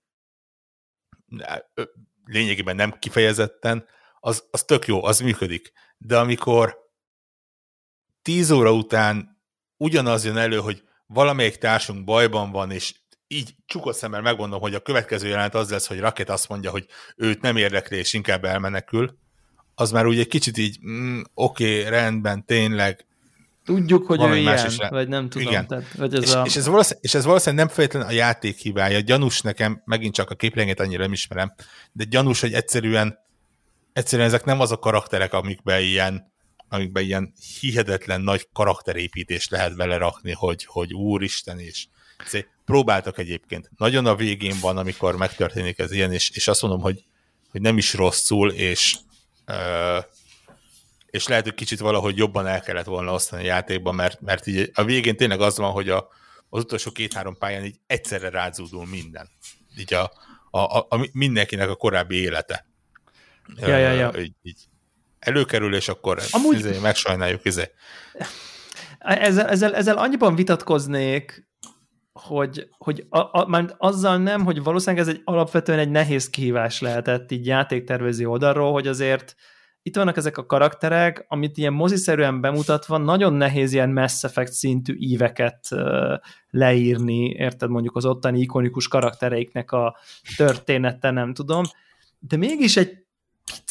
lényegében 2.26 2.76
nem 2.76 3.00
kifejezetten, 3.00 3.88
az, 4.20 4.48
az 4.52 4.64
tök 4.64 4.88
jó, 4.88 5.04
az 5.04 5.20
működik. 5.20 5.72
De 5.98 6.18
amikor 6.18 6.87
tíz 8.28 8.52
óra 8.52 8.72
után 8.72 9.38
ugyanaz 9.78 10.26
jön 10.26 10.38
elő, 10.38 10.58
hogy 10.58 10.84
valamelyik 11.06 11.56
társunk 11.56 12.04
bajban 12.04 12.52
van, 12.52 12.72
és 12.72 12.94
így 13.28 13.56
csukott 13.66 13.96
szemmel 13.96 14.22
megmondom, 14.22 14.60
hogy 14.60 14.74
a 14.74 14.80
következő 14.80 15.28
jelenet 15.28 15.56
az 15.56 15.70
lesz, 15.70 15.88
hogy 15.88 16.00
Raket 16.00 16.30
azt 16.30 16.50
mondja, 16.50 16.72
hogy 16.72 16.86
őt 17.16 17.42
nem 17.42 17.58
érdekli, 17.58 17.98
és 17.98 18.14
inkább 18.14 18.46
elmenekül, 18.46 19.18
az 19.76 19.92
már 19.92 20.06
úgy 20.06 20.20
egy 20.20 20.28
kicsit 20.28 20.58
így, 20.58 20.80
mm, 20.88 21.22
oké, 21.34 21.80
okay, 21.80 21.90
rendben, 21.90 22.46
tényleg, 22.46 23.06
Tudjuk, 23.66 24.06
hogy 24.06 24.24
ő 24.24 24.36
ilyen, 24.36 24.72
vagy 24.90 25.08
nem 25.08 25.30
tudom. 25.30 25.48
Igen. 25.48 25.68
Tehát, 25.68 25.94
vagy 25.94 26.16
ez 26.16 26.24
és, 26.24 26.34
a... 26.34 26.42
és, 26.46 26.56
ez 26.56 26.68
valószínűleg, 26.68 27.04
és 27.04 27.14
ez 27.14 27.26
valószínűleg 27.26 27.66
nem 27.66 27.76
feltétlenül 27.76 28.10
a 28.10 28.12
játék 28.12 28.58
hibája. 28.58 29.00
Gyanús 29.00 29.42
nekem, 29.42 29.82
megint 29.86 30.14
csak 30.14 30.30
a 30.30 30.36
képlényét 30.36 30.80
annyira 30.80 31.02
nem 31.02 31.12
ismerem, 31.12 31.54
de 31.92 32.04
gyanús, 32.04 32.42
hogy 32.42 32.54
egyszerűen, 32.54 33.18
egyszerűen 33.94 34.28
ezek 34.28 34.46
nem 34.46 34.60
az 34.60 34.72
a 34.72 34.78
karakterek, 34.78 35.34
amikben 35.34 35.82
ilyen, 35.82 36.36
amikben 36.70 37.04
ilyen 37.04 37.34
hihetetlen 37.60 38.22
nagy 38.22 38.48
karakterépítést 38.54 39.52
lehet 39.52 39.76
belerakni, 39.76 40.32
hogy, 40.32 40.66
hogy 40.66 40.94
úristen, 40.94 41.60
és 41.60 41.88
próbáltak 42.66 43.18
egyébként. 43.18 43.70
Nagyon 43.78 44.06
a 44.06 44.16
végén 44.16 44.56
van, 44.62 44.78
amikor 44.78 45.16
megtörténik 45.16 45.80
ez 45.80 45.92
ilyen, 45.92 46.12
és, 46.12 46.30
és 46.30 46.48
azt 46.48 46.62
mondom, 46.62 46.82
hogy, 46.82 47.04
hogy 47.52 47.62
nem 47.62 47.78
is 47.78 47.94
rosszul, 47.94 48.52
és 48.52 48.98
uh, 49.48 50.04
és 51.10 51.28
lehet, 51.28 51.44
hogy 51.44 51.54
kicsit 51.54 51.80
valahogy 51.80 52.18
jobban 52.18 52.48
el 52.48 52.62
kellett 52.62 52.86
volna 52.86 53.14
osztani 53.14 53.42
a 53.42 53.46
játékban, 53.46 53.96
mert, 53.96 54.22
mert 54.22 54.48
így 54.48 54.72
a 54.74 54.84
végén 54.84 55.18
tényleg 55.18 55.42
az 55.42 55.58
van, 55.58 55.72
hogy 55.72 55.90
a, 55.90 56.08
az 56.50 56.64
utolsó 56.64 56.92
két-három 56.92 57.38
pályán 57.38 57.64
így 57.64 57.80
egyszerre 57.88 58.30
rázódul 58.30 58.86
minden. 58.86 59.30
Így 59.78 59.94
a, 59.94 60.12
a, 60.52 60.60
a, 60.60 60.88
a 60.90 61.08
mindenkinek 61.12 61.70
a 61.70 61.76
korábbi 61.76 62.16
élete. 62.16 62.66
Ja, 63.56 63.78
ja, 63.78 63.92
ja. 63.92 64.12
Így, 64.20 64.34
így 64.42 64.58
előkerül, 65.20 65.76
és 65.76 65.88
akkor 65.88 66.20
Amúgy... 66.32 66.56
izé, 66.56 66.80
megsajnáljuk. 66.80 67.46
Izé. 67.46 67.64
Ezzel, 69.00 69.48
ezzel, 69.48 69.76
ezzel 69.76 69.98
annyiban 69.98 70.36
vitatkoznék, 70.36 71.48
hogy, 72.12 72.68
hogy 72.78 73.06
a, 73.10 73.40
a, 73.40 73.46
már 73.48 73.76
azzal 73.78 74.18
nem, 74.18 74.44
hogy 74.44 74.64
valószínűleg 74.64 75.08
ez 75.08 75.14
egy 75.14 75.22
alapvetően 75.24 75.80
egy 75.80 75.90
nehéz 75.90 76.30
kihívás 76.30 76.82
lehetett 76.82 77.32
így 77.32 77.46
játéktervező 77.46 78.26
oldalról, 78.26 78.72
hogy 78.72 78.88
azért 78.88 79.36
itt 79.82 79.96
vannak 79.96 80.18
ezek 80.18 80.38
a 80.38 80.46
karakterek, 80.46 81.26
amit 81.28 81.58
ilyen 81.58 81.74
moziszerűen 81.74 82.42
bemutatva, 82.42 82.98
nagyon 82.98 83.34
nehéz 83.34 83.74
ilyen 83.74 83.90
Mass 83.90 84.24
Effect 84.24 84.52
szintű 84.52 84.96
íveket 84.98 85.68
leírni, 86.50 87.30
érted 87.30 87.70
mondjuk 87.70 87.96
az 87.96 88.06
ottani 88.06 88.40
ikonikus 88.40 88.88
karaktereiknek 88.88 89.72
a 89.72 89.98
története, 90.38 91.12
nem 91.12 91.34
tudom, 91.34 91.64
de 92.20 92.38
mégis 92.38 92.78
egy 92.78 93.06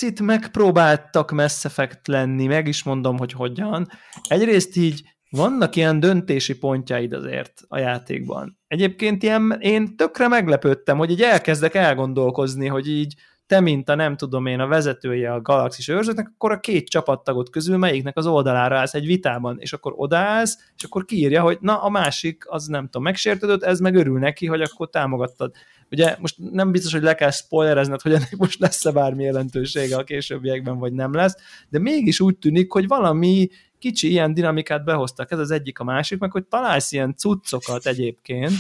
picit 0.01 0.21
megpróbáltak 0.21 1.31
Mass 1.31 1.65
Effect 1.65 2.07
lenni, 2.07 2.47
meg 2.47 2.69
is 2.69 2.83
mondom, 2.83 3.19
hogy 3.19 3.33
hogyan. 3.33 3.89
Egyrészt 4.29 4.77
így 4.77 5.03
vannak 5.31 5.77
ilyen 5.77 6.01
döntési 6.01 6.59
pontjaid 6.59 7.13
azért 7.13 7.63
a 7.69 7.79
játékban. 7.79 8.59
Egyébként 8.67 9.23
ilyen, 9.23 9.57
én 9.61 9.97
tökre 9.97 10.29
meglepődtem, 10.29 10.99
hogy 10.99 11.11
így 11.11 11.23
elkezdek 11.23 11.75
elgondolkozni, 11.75 12.67
hogy 12.67 12.89
így 12.89 13.15
te, 13.47 13.61
mint 13.61 13.89
a 13.89 13.95
nem 13.95 14.17
tudom 14.17 14.47
én, 14.47 14.61
a 14.61 14.67
vezetője 14.67 15.33
a 15.33 15.41
galaxis 15.41 15.89
őrzőknek, 15.89 16.31
akkor 16.35 16.53
a 16.53 16.61
két 16.61 16.89
csapattagot 16.89 17.51
közül 17.51 17.77
melyiknek 17.77 18.17
az 18.17 18.27
oldalára 18.27 18.79
állsz 18.79 18.95
egy 18.95 19.07
vitában, 19.07 19.57
és 19.61 19.73
akkor 19.73 19.93
odaállsz, 19.97 20.59
és 20.77 20.85
akkor 20.85 21.05
kiírja, 21.05 21.43
hogy 21.43 21.59
na, 21.61 21.83
a 21.83 21.89
másik 21.89 22.45
az 22.49 22.67
nem 22.67 22.85
tudom, 22.85 23.03
megsértődött, 23.03 23.63
ez 23.63 23.81
meg 23.81 23.95
örül 23.95 24.19
neki, 24.19 24.47
hogy 24.47 24.61
akkor 24.61 24.91
támogattad. 24.91 25.55
Ugye 25.91 26.17
most 26.21 26.37
nem 26.39 26.71
biztos, 26.71 26.93
hogy 26.93 27.03
le 27.03 27.15
kell 27.15 27.31
spoilerezned, 27.31 28.01
hogy 28.01 28.13
ennek 28.13 28.37
most 28.37 28.61
lesz-e 28.61 28.91
bármi 28.91 29.25
jelentősége 29.25 29.97
a 29.97 30.05
későbbiekben, 30.05 30.79
vagy 30.79 30.93
nem 30.93 31.15
lesz, 31.15 31.37
de 31.69 31.79
mégis 31.79 32.21
úgy 32.21 32.37
tűnik, 32.37 32.73
hogy 32.73 32.87
valami 32.87 33.49
kicsi 33.79 34.11
ilyen 34.11 34.35
dinamikát 34.35 34.85
behoztak, 34.85 35.31
ez 35.31 35.39
az 35.39 35.51
egyik 35.51 35.79
a 35.79 35.85
másik, 35.85 36.19
meg 36.19 36.31
hogy 36.31 36.45
találsz 36.45 36.93
ilyen 36.93 37.15
cuccokat 37.17 37.87
egyébként, 37.87 38.55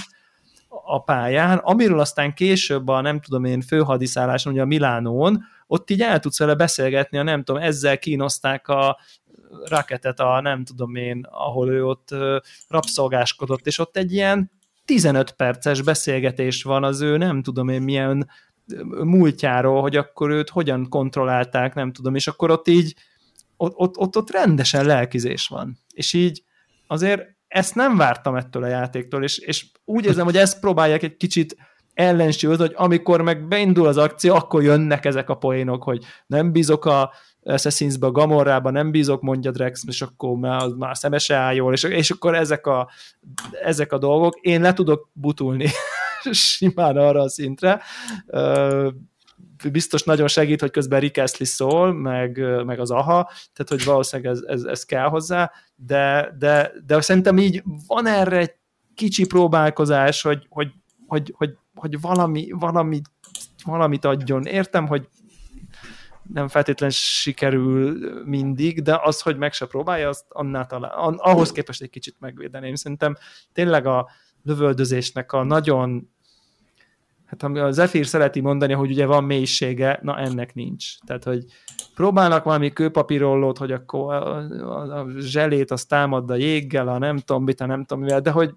a 0.85 1.03
pályán, 1.03 1.59
amiről 1.59 2.01
aztán 2.01 2.35
később 2.35 2.89
a 2.89 3.01
nem 3.01 3.21
tudom 3.21 3.45
én 3.45 3.61
főhadiszálláson, 3.61 4.53
ugye 4.53 4.63
a 4.63 4.67
Milánón, 4.67 5.45
ott 5.67 5.91
így 5.91 6.01
el 6.01 6.21
tudsz 6.21 6.39
vele 6.39 6.55
beszélgetni, 6.55 7.19
a 7.19 7.23
nem 7.23 7.43
tudom, 7.43 7.63
ezzel 7.63 7.99
kínozták 7.99 8.69
a 8.69 8.99
raketet 9.65 10.21
a 10.21 10.41
nem 10.41 10.65
tudom 10.65 10.95
én, 10.95 11.27
ahol 11.31 11.71
ő 11.71 11.85
ott 11.85 12.15
rabszolgáskodott, 12.69 13.67
és 13.67 13.79
ott 13.79 13.97
egy 13.97 14.13
ilyen 14.13 14.51
15 14.87 15.31
perces 15.31 15.83
beszélgetés 15.83 16.63
van 16.63 16.85
az 16.85 17.01
ő 17.01 17.17
nem 17.17 17.43
tudom 17.43 17.69
én 17.69 17.83
milyen 17.83 18.31
múltjáról, 19.05 19.81
hogy 19.81 19.97
akkor 19.97 20.31
őt 20.31 20.51
hogyan 20.51 20.89
kontrollálták, 20.89 21.75
nem 21.75 21.93
tudom, 21.93 22.15
és 22.15 22.27
akkor 22.27 22.51
ott 22.51 22.69
így 22.69 22.95
ott, 23.57 23.75
ott, 23.77 23.97
ott, 23.97 24.17
ott 24.17 24.31
rendesen 24.31 24.85
lelkizés 24.87 25.47
van. 25.47 25.79
És 25.95 26.13
így 26.13 26.43
azért 26.87 27.23
ezt 27.49 27.75
nem 27.75 27.97
vártam 27.97 28.35
ettől 28.35 28.63
a 28.63 28.69
játéktól, 28.69 29.23
és, 29.23 29.39
és 29.39 29.67
úgy 29.85 30.05
érzem, 30.05 30.25
hogy 30.25 30.37
ezt 30.37 30.61
próbálják 30.61 31.03
egy 31.03 31.17
kicsit 31.17 31.57
ellensúlyozni, 31.97 32.65
hogy 32.67 32.75
amikor 32.77 33.23
meg 33.23 33.49
beindul 33.49 33.87
az 33.87 33.97
akció, 33.97 34.35
akkor 34.35 34.63
jönnek 34.63 35.05
ezek 35.05 35.31
a 35.31 35.35
poénok, 35.35 35.83
hogy 35.83 36.05
nem 36.27 36.53
bízok 36.53 36.85
a 36.85 37.13
Assassin's-be, 37.43 38.07
a 38.07 38.11
Gamorrába, 38.11 38.71
nem 38.71 38.91
bízok, 38.91 39.23
mondja 39.23 39.51
Drex, 39.51 39.83
és 39.87 40.03
akkor 40.03 40.37
már, 40.37 40.69
már 40.69 40.97
szemese 40.97 41.35
áll 41.35 41.55
jól, 41.55 41.73
és, 41.73 41.83
és 41.83 42.11
akkor 42.11 42.35
ezek 42.35 42.67
a, 42.67 42.91
ezek 43.63 43.93
a 43.93 43.99
dolgok, 43.99 44.39
én 44.41 44.61
le 44.61 44.73
tudok 44.73 45.09
butulni 45.13 45.69
simán 46.31 46.97
arra 46.97 47.21
a 47.21 47.29
szintre, 47.29 47.81
biztos 49.73 50.03
nagyon 50.03 50.29
segít, 50.29 50.61
hogy 50.61 50.71
közben 50.71 51.01
Rick 51.01 51.17
Astley 51.17 51.47
szól, 51.47 51.93
meg, 51.93 52.65
meg 52.65 52.81
az 52.81 52.91
AHA, 52.91 53.31
tehát 53.53 53.69
hogy 53.69 53.85
valószínűleg 53.85 54.33
ez, 54.33 54.43
ez, 54.47 54.63
ez 54.63 54.85
kell 54.85 55.09
hozzá, 55.09 55.53
de, 55.77 56.35
de, 56.39 56.73
de 56.87 57.01
szerintem 57.01 57.39
így 57.39 57.63
van 57.87 58.07
erre 58.07 58.37
egy 58.37 58.55
kicsi 58.95 59.27
próbálkozás, 59.27 60.23
hogy, 60.23 60.47
hogy, 60.49 60.69
hogy, 61.07 61.35
hogy, 61.37 61.57
hogy 61.77 62.01
valami, 62.01 62.51
valami, 62.51 63.01
valamit 63.65 64.05
adjon. 64.05 64.45
Értem, 64.45 64.87
hogy 64.87 65.09
nem 66.33 66.49
feltétlenül 66.49 66.95
sikerül 66.95 67.99
mindig, 68.25 68.83
de 68.83 68.99
az, 69.03 69.21
hogy 69.21 69.37
meg 69.37 69.53
se 69.53 69.67
próbálja, 69.67 70.09
azt 70.09 70.25
annál 70.29 70.67
talán, 70.67 71.15
ahhoz 71.17 71.53
képest 71.53 71.83
egy 71.83 71.91
kicsit 71.91 72.17
megvédeném. 72.19 72.75
Szerintem 72.75 73.17
tényleg 73.53 73.87
a 73.87 74.09
lövöldözésnek 74.43 75.33
a 75.33 75.45
nagyon 75.45 76.09
hát 77.27 77.43
ami 77.43 77.59
a 77.59 77.71
Zephyr 77.71 78.07
szereti 78.07 78.41
mondani, 78.41 78.73
hogy 78.73 78.91
ugye 78.91 79.07
van 79.07 79.25
mélysége, 79.25 79.99
na 80.03 80.19
ennek 80.19 80.55
nincs. 80.55 80.99
Tehát, 81.07 81.25
hogy 81.25 81.45
próbálnak 81.95 82.45
valami 82.45 82.73
kőpapírollót, 82.73 83.59
hogy 83.59 83.73
akkor 83.73 84.15
a, 84.15 84.37
a, 84.37 84.99
a 84.99 85.07
zselét 85.19 85.71
azt 85.71 85.89
támad 85.89 86.31
a 86.31 86.35
jéggel, 86.35 86.89
a 86.89 86.99
nem 86.99 87.19
tudom 87.19 87.45
mit, 87.45 87.61
a 87.61 87.67
nem 87.67 87.85
tudom 87.85 88.05
mivel, 88.05 88.21
de 88.21 88.31
hogy 88.31 88.55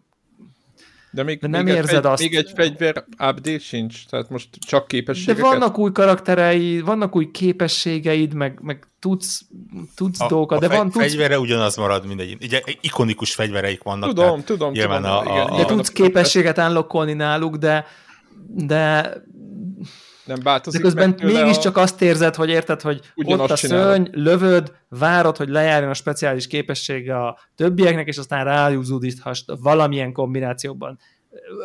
de 1.12 1.24
még, 1.24 1.40
de 1.40 1.48
nem 1.48 1.64
még 1.64 1.74
érzed 1.74 2.06
egy, 2.06 2.12
azt. 2.12 2.22
Még 2.22 2.36
egy 2.36 2.52
fegyver 2.56 3.06
update 3.12 3.60
sincs, 3.60 4.06
tehát 4.06 4.30
most 4.30 4.50
csak 4.68 4.88
képességeket. 4.88 5.42
De 5.44 5.50
vannak 5.50 5.78
új 5.78 5.92
karakterei, 5.92 6.82
vannak 6.82 7.16
új 7.16 7.32
képességeid, 7.32 8.34
meg, 8.34 8.60
meg 8.62 8.88
tudsz, 9.00 9.46
tudsz 9.96 10.22
a, 10.22 10.28
dolgokat, 10.28 10.58
a 10.64 10.68
de 10.68 10.76
van... 10.76 10.90
Tudsz... 10.92 11.06
fegyvere 11.06 11.40
ugyanaz 11.40 11.76
marad 11.76 12.06
mindegy. 12.06 12.38
Ugye 12.42 12.62
ikonikus 12.82 13.34
fegyvereik 13.34 13.84
vannak. 13.84 14.10
Tudom, 14.10 14.44
tudom, 14.44 14.74
tudom. 14.74 15.04
A, 15.04 15.26
a, 15.26 15.54
a, 15.54 15.58
de 15.58 15.66
tudsz 15.66 15.90
képességet 15.90 16.58
unlockolni 16.58 17.14
náluk, 17.14 17.56
de 17.56 17.86
de 18.48 19.14
nem 20.30 20.40
változik 20.44 20.82
De 20.82 20.86
közben 20.88 21.16
mégiscsak 21.22 21.78
a... 21.78 21.82
azt 21.82 22.02
érzed, 22.02 22.36
hogy 22.36 22.50
érted, 22.50 22.82
hogy 22.82 23.02
Ugyanazt 23.16 23.44
ott 23.44 23.50
a 23.50 23.56
szörny, 23.56 24.04
csinálod. 24.04 24.10
lövöd, 24.12 24.72
várod, 24.90 25.38
hogy 25.38 25.50
lejárjon 25.50 25.90
a 25.90 25.94
speciális 25.94 26.48
képessége 26.48 27.18
a 27.18 27.40
többieknek, 27.56 28.08
és 28.08 28.18
aztán 28.18 28.44
rájúzódíthass 28.44 29.44
valamilyen 29.62 30.12
kombinációban. 30.14 31.00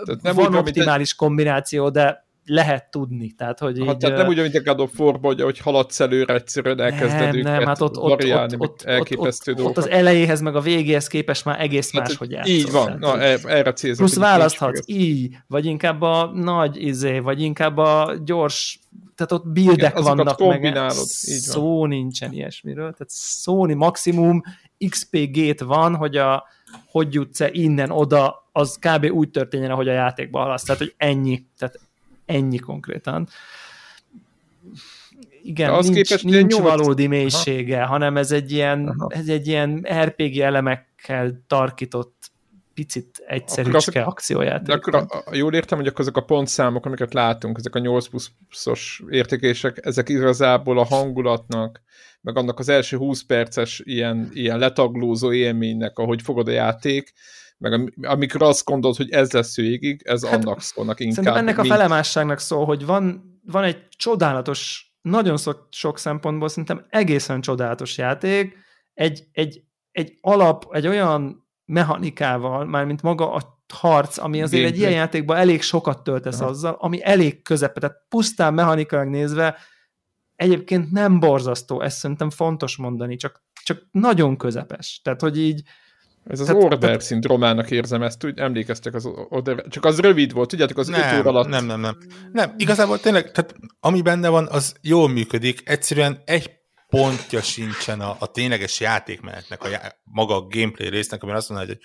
Tehát 0.05 0.23
nem 0.23 0.35
Van 0.35 0.47
úgy, 0.49 0.57
optimális 0.57 1.11
egy... 1.11 1.17
kombináció, 1.17 1.91
de 1.91 2.24
lehet 2.45 2.91
tudni. 2.91 3.31
Tehát, 3.31 3.59
hogy 3.59 3.79
hát, 3.79 3.89
így, 3.89 3.97
tehát 3.97 4.17
nem 4.17 4.29
úgy, 4.29 4.41
mint 4.41 4.55
a 4.55 4.63
God 4.63 4.81
of 4.81 4.99
war 4.99 5.19
hogy, 5.23 5.41
hogy 5.41 5.59
haladsz 5.59 6.01
előre 6.01 6.35
egyszerűen 6.35 6.81
elkezded 6.81 7.35
nem, 7.35 7.37
nem, 7.37 7.65
hát 7.65 7.81
ott, 7.81 7.99
ott, 7.99 8.25
ott, 8.25 8.59
ott, 8.59 8.83
elképesztő 8.83 9.53
ott, 9.53 9.59
ott, 9.59 9.67
ott, 9.67 9.77
az 9.77 9.89
elejéhez 9.89 10.41
meg 10.41 10.57
a 10.57 10.61
végéhez 10.61 11.07
képest 11.07 11.45
már 11.45 11.61
egész 11.61 11.93
hát, 11.93 12.09
más, 12.09 12.17
hogy 12.17 12.31
játszol. 12.31 12.55
Így 12.55 12.71
van, 12.71 12.97
na, 12.99 13.21
erre 13.21 13.73
célzok. 13.73 14.07
Plusz 14.07 14.19
választhatsz 14.19 14.83
így, 14.87 15.37
vagy 15.47 15.65
inkább 15.67 16.03
a 16.03 16.31
nagy 16.35 16.83
izé, 16.83 17.19
vagy 17.19 17.41
inkább 17.41 17.77
a 17.77 18.15
gyors 18.25 18.79
tehát 19.15 19.33
ott 19.33 19.47
buildek 19.53 19.91
Igen, 19.91 20.03
vannak 20.03 20.39
meg. 20.39 20.91
Szó 20.91 21.79
van. 21.79 21.89
nincsen 21.89 22.33
ilyesmiről. 22.33 22.93
Tehát 22.93 23.11
Sony 23.13 23.77
maximum 23.77 24.43
XP-gét 24.89 25.61
van, 25.61 25.95
hogy 25.97 26.17
a 26.17 26.45
hogy 26.87 27.15
jutsz-e 27.15 27.49
innen 27.53 27.91
oda, 27.91 28.49
az 28.53 28.79
kb. 28.79 29.05
úgy 29.11 29.31
történjen, 29.31 29.71
ahogy 29.71 29.89
a 29.89 29.93
játékban 29.93 30.43
halasz. 30.43 30.63
Tehát, 30.63 30.81
hogy 30.81 30.95
ennyi. 30.97 31.47
Tehát 31.59 31.81
Ennyi 32.27 32.59
konkrétan. 32.59 33.29
Igen, 35.43 35.71
az 35.71 35.89
nincs, 35.89 35.97
képest 35.97 36.25
nincs 36.25 36.53
nyolc... 36.53 36.77
valódi 36.77 37.07
mélysége, 37.07 37.83
Aha. 37.83 37.87
hanem 37.87 38.17
ez 38.17 38.33
egy 38.33 38.53
ilyen, 38.53 39.05
ez 39.09 39.29
egy 39.29 39.47
ilyen 39.47 39.87
RPG 40.03 40.39
elemekkel 40.39 41.43
tarkított 41.47 42.33
picit 42.75 43.23
egyszerűcske 43.27 44.03
akciójáték. 44.03 44.67
De 44.67 44.73
akkor 44.73 44.95
a, 44.95 45.07
a, 45.25 45.37
jól 45.37 45.55
értem, 45.55 45.79
hogy 45.79 45.87
akkor 45.87 46.01
ezek 46.01 46.17
a 46.17 46.25
pontszámok, 46.25 46.87
amiket 46.87 47.15
látunk, 47.15 47.59
ezek 47.59 47.75
a 47.75 47.79
8 47.79 48.07
pluszos 48.07 49.03
értékések, 49.11 49.81
ezek 49.83 50.09
igazából 50.09 50.79
a 50.79 50.85
hangulatnak, 50.85 51.83
meg 52.21 52.37
annak 52.37 52.59
az 52.59 52.69
első 52.69 52.97
20 52.97 53.23
perces 53.23 53.83
ilyen, 53.85 54.31
ilyen 54.33 54.59
letaglózó 54.59 55.33
élménynek, 55.33 55.99
ahogy 55.99 56.23
fogod 56.23 56.49
a 56.49 56.53
játék, 56.53 57.13
meg 57.59 57.93
amikor 58.03 58.43
azt 58.43 58.65
gondolod, 58.65 58.97
hogy 58.97 59.11
ez 59.11 59.33
lesz 59.33 59.57
végig, 59.57 60.03
ez 60.05 60.27
hát, 60.27 60.45
annak 60.45 60.61
szólnak 60.61 61.01
inkább. 61.01 61.37
Ennek 61.37 61.57
mint... 61.57 61.71
a 61.71 61.75
felemásságnak 61.75 62.39
szól, 62.39 62.65
hogy 62.65 62.87
van, 62.87 63.33
van 63.45 63.65
egy 63.65 63.89
csodálatos, 63.89 64.93
nagyon 65.03 65.37
sok, 65.37 65.69
sok 65.71 65.99
szempontból 65.99 66.49
szerintem 66.49 66.87
egészen 66.89 67.41
csodálatos 67.41 67.99
játék, 67.99 68.57
egy, 68.95 69.25
egy, 69.33 69.63
egy 69.91 70.19
alap, 70.21 70.67
egy 70.71 70.87
olyan 70.87 71.49
mechanikával, 71.65 72.65
mármint 72.65 73.03
maga 73.03 73.33
a 73.33 73.63
harc, 73.75 74.19
ami 74.19 74.43
azért 74.43 74.63
Gameplay. 74.63 74.73
egy 74.73 74.79
ilyen 74.79 75.03
játékban 75.03 75.37
elég 75.37 75.63
sokat 75.63 76.05
töltesz 76.05 76.41
Aha. 76.41 76.51
azzal, 76.51 76.77
ami 76.79 77.05
elég 77.05 77.43
közepe, 77.43 77.81
tehát 77.81 77.97
pusztán 78.09 78.55
mechanikailag 78.55 79.09
nézve 79.09 79.57
egyébként 80.37 80.91
nem 80.91 81.21
borzasztó, 81.21 81.81
ezt 81.81 81.99
szerintem 81.99 82.31
fontos 82.31 82.77
mondani, 82.77 83.17
csak, 83.17 83.43
csak 83.65 83.87
nagyon 83.91 84.37
közepes. 84.37 85.01
Tehát, 85.05 85.21
hogy 85.21 85.39
így 85.39 85.63
ez 86.27 86.41
az 86.41 86.47
tehát, 86.47 86.63
order 86.63 86.79
tehát... 86.79 87.01
szindrómának 87.01 87.71
érzem 87.71 88.03
ezt, 88.03 88.25
úgy 88.25 88.39
emlékeztek 88.39 88.95
az 88.95 89.07
order, 89.29 89.65
csak 89.69 89.85
az 89.85 90.01
rövid 90.01 90.33
volt, 90.33 90.49
tudjátok, 90.49 90.79
az 90.79 90.87
nem, 90.87 91.01
öt 91.01 91.19
óra 91.19 91.29
alatt. 91.31 91.49
Nem, 91.49 91.67
nem, 91.67 91.81
nem. 91.81 91.99
Nem, 92.33 92.55
igazából 92.57 93.01
tényleg, 93.01 93.31
tehát 93.31 93.55
ami 93.81 94.03
benne 94.03 94.29
van, 94.29 94.47
az 94.51 94.75
jól 94.81 95.09
működik, 95.09 95.69
egyszerűen 95.69 96.23
egy 96.25 96.51
pontja 96.89 97.43
sincsen 97.43 98.01
a, 98.01 98.17
a 98.19 98.27
tényleges 98.27 98.81
játékmenetnek, 98.81 99.65
a 99.65 99.69
já, 99.69 99.81
maga 100.05 100.37
a 100.37 100.47
gameplay 100.49 100.89
résznek, 100.89 101.23
ami 101.23 101.33
azt 101.33 101.49
mondja, 101.49 101.67
hogy 101.67 101.79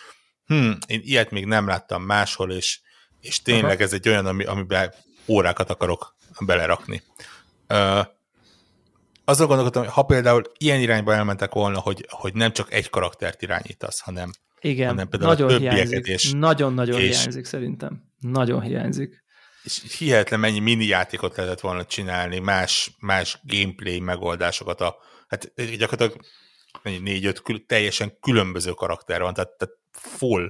hm, 0.46 0.72
én 0.88 1.02
ilyet 1.04 1.32
még 1.32 1.46
nem 1.46 1.68
láttam 1.68 2.04
máshol, 2.04 2.52
és, 2.52 2.80
és 3.22 3.42
tényleg 3.42 3.76
Aha. 3.76 3.84
ez 3.84 3.94
egy 3.94 4.10
olyan, 4.10 4.26
ami, 4.26 4.44
amiben 4.44 4.94
órákat 5.28 5.70
akarok 5.70 6.16
belerakni. 6.40 7.04
Uh, 7.70 8.06
azzal 9.30 9.48
gondolkodtam, 9.48 9.84
hogy 9.84 9.92
ha 9.92 10.04
például 10.04 10.44
ilyen 10.58 10.80
irányba 10.80 11.14
elmentek 11.14 11.54
volna, 11.54 11.80
hogy, 11.80 12.06
hogy 12.10 12.34
nem 12.34 12.52
csak 12.52 12.74
egy 12.74 12.90
karaktert 12.90 13.42
irányítasz, 13.42 14.00
hanem, 14.00 14.32
Igen, 14.60 14.88
hanem 14.88 15.10
például 15.10 15.32
nagyon 15.32 15.54
a 15.54 15.58
hiányzik. 15.58 16.08
És, 16.08 16.32
Nagyon-nagyon 16.32 17.00
és, 17.00 17.18
hiányzik 17.18 17.46
szerintem. 17.46 18.04
Nagyon 18.20 18.62
hiányzik. 18.62 19.24
És 19.64 19.98
hihetetlen 19.98 20.40
mennyi 20.40 20.60
mini 20.60 20.86
játékot 20.86 21.36
lehetett 21.36 21.60
volna 21.60 21.86
csinálni, 21.86 22.40
más, 22.40 22.96
más 23.00 23.40
gameplay 23.44 24.00
megoldásokat. 24.00 24.82
A, 24.82 24.96
hát 25.28 25.54
gyakorlatilag 25.78 26.22
négy-öt 27.02 27.42
kül, 27.42 27.66
teljesen 27.66 28.18
különböző 28.20 28.72
karakter 28.72 29.22
van, 29.22 29.34
tehát, 29.34 29.50
tehát 29.58 29.76
full 29.92 30.50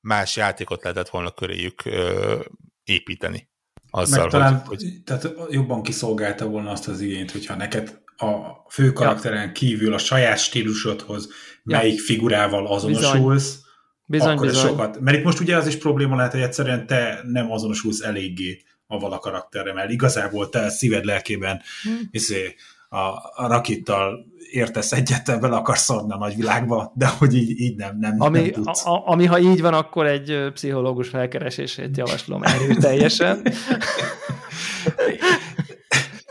más 0.00 0.36
játékot 0.36 0.82
lehetett 0.82 1.08
volna 1.08 1.30
köréjük 1.30 1.84
ö, 1.84 2.40
építeni. 2.84 3.48
Azzal, 3.90 4.22
Meg 4.22 4.30
talán, 4.30 4.58
hogy, 4.58 4.82
hogy... 4.82 5.02
Tehát 5.04 5.28
jobban 5.50 5.82
kiszolgálta 5.82 6.46
volna 6.46 6.70
azt 6.70 6.88
az 6.88 7.00
igényt, 7.00 7.30
hogyha 7.30 7.54
neked 7.54 8.02
a 8.16 8.64
fő 8.70 8.92
karakteren 8.92 9.46
ja. 9.46 9.52
kívül 9.52 9.94
a 9.94 9.98
saját 9.98 10.38
stílusodhoz 10.38 11.28
ja. 11.64 11.76
melyik 11.76 12.00
figurával 12.00 12.66
azonosulsz, 12.66 13.44
bizony. 13.44 13.62
Bizony, 14.06 14.32
akkor 14.32 14.46
bizony. 14.46 14.66
sokat. 14.66 15.00
Mert 15.00 15.16
itt 15.16 15.24
most 15.24 15.40
ugye 15.40 15.56
az 15.56 15.66
is 15.66 15.76
probléma 15.76 16.16
lehet, 16.16 16.32
hogy 16.32 16.40
egyszerűen 16.40 16.86
te 16.86 17.20
nem 17.26 17.50
azonosulsz 17.50 18.00
eléggé 18.00 18.62
avval 18.86 19.12
a 19.12 19.18
karakterrel, 19.18 19.74
mert 19.74 19.90
igazából 19.90 20.48
te 20.48 20.68
szíved 20.68 21.04
lelkében 21.04 21.62
hmm. 21.82 22.00
izé, 22.10 22.54
a, 22.88 22.98
a 23.34 23.46
rakittal 23.46 24.26
értesz 24.50 24.92
egyet, 24.92 25.40
bele 25.40 25.56
akarsz 25.56 25.82
szorni 25.82 26.12
a 26.12 26.16
nagyvilágba, 26.16 26.92
de 26.94 27.06
hogy 27.06 27.34
így, 27.34 27.60
így 27.60 27.76
nem, 27.76 27.98
nem, 27.98 28.14
ami, 28.18 28.40
nem 28.40 28.50
tudsz. 28.50 28.86
A, 28.86 29.02
ami, 29.06 29.26
ha 29.26 29.38
így 29.38 29.60
van, 29.60 29.74
akkor 29.74 30.06
egy 30.06 30.50
pszichológus 30.52 31.08
felkeresését 31.08 31.96
javaslom 31.96 32.42
erőteljesen. 32.42 33.42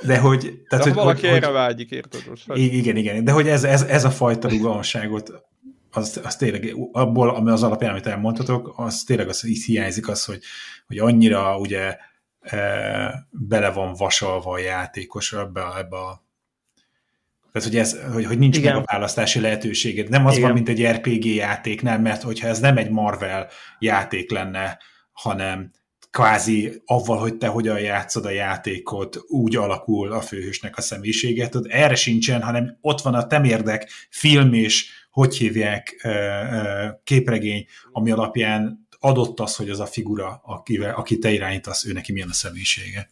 De 0.05 0.17
hogy... 0.17 0.39
Tehát, 0.69 0.85
de 0.85 0.91
hogy, 0.91 0.93
valaki 0.93 1.27
hogy, 1.27 1.35
erre 1.35 1.49
vágyik, 1.49 1.91
érted 1.91 2.23
most? 2.29 2.45
Igen, 2.53 2.95
igen, 2.95 3.23
de 3.23 3.31
hogy 3.31 3.47
ez, 3.47 3.63
ez, 3.63 3.81
ez 3.81 4.03
a 4.03 4.09
fajta 4.09 4.49
rugalmasságot, 4.49 5.31
az, 5.91 6.21
az 6.23 6.35
tényleg, 6.35 6.75
abból, 6.91 7.29
ami 7.29 7.49
az 7.49 7.63
alapján, 7.63 7.91
amit 7.91 8.07
elmondhatok, 8.07 8.73
az 8.75 9.03
tényleg 9.03 9.27
az 9.27 9.45
így 9.45 9.63
hiányzik 9.63 10.07
az, 10.07 10.25
hogy, 10.25 10.39
hogy 10.87 10.99
annyira 10.99 11.57
ugye 11.57 11.97
e, 12.39 13.27
bele 13.29 13.71
van 13.71 13.93
vasalva 13.93 14.51
a 14.51 14.59
játékos 14.59 15.33
ebbe, 15.33 15.61
a, 15.61 15.77
ebbe 15.77 15.97
a 15.97 16.23
tehát, 17.51 17.67
hogy, 17.67 17.77
ez, 17.77 17.97
hogy, 18.13 18.25
hogy 18.25 18.37
nincs 18.37 18.57
Igen. 18.57 18.73
meg 18.73 18.81
a 18.81 18.91
választási 18.91 19.39
lehetőséged. 19.39 20.09
Nem 20.09 20.25
az 20.25 20.37
Igen. 20.37 20.45
van, 20.45 20.53
mint 20.53 20.69
egy 20.69 20.85
RPG 20.85 21.25
játék, 21.25 21.81
nem, 21.81 22.01
mert 22.01 22.21
hogyha 22.21 22.47
ez 22.47 22.59
nem 22.59 22.77
egy 22.77 22.89
Marvel 22.89 23.47
játék 23.79 24.31
lenne, 24.31 24.77
hanem 25.11 25.71
kvázi 26.13 26.81
avval, 26.85 27.17
hogy 27.17 27.37
te 27.37 27.47
hogyan 27.47 27.79
játszod 27.79 28.25
a 28.25 28.29
játékot, 28.29 29.17
úgy 29.27 29.55
alakul 29.55 30.11
a 30.11 30.21
főhősnek 30.21 30.77
a 30.77 30.81
személyiséget. 30.81 31.51
Tudod, 31.51 31.71
erre 31.71 31.95
sincsen, 31.95 32.41
hanem 32.41 32.77
ott 32.81 33.01
van 33.01 33.13
a 33.13 33.27
temérdek 33.27 33.89
film 34.09 34.53
és 34.53 34.91
hogy 35.11 35.37
hívják 35.37 36.07
képregény, 37.03 37.65
ami 37.91 38.11
alapján 38.11 38.87
adott 38.99 39.39
az, 39.39 39.55
hogy 39.55 39.69
az 39.69 39.79
a 39.79 39.85
figura, 39.85 40.41
akivel, 40.45 40.95
aki 40.95 41.17
te 41.17 41.31
irányítasz, 41.31 41.85
ő 41.85 41.93
neki 41.93 42.11
milyen 42.11 42.29
a 42.29 42.33
személyisége. 42.33 43.09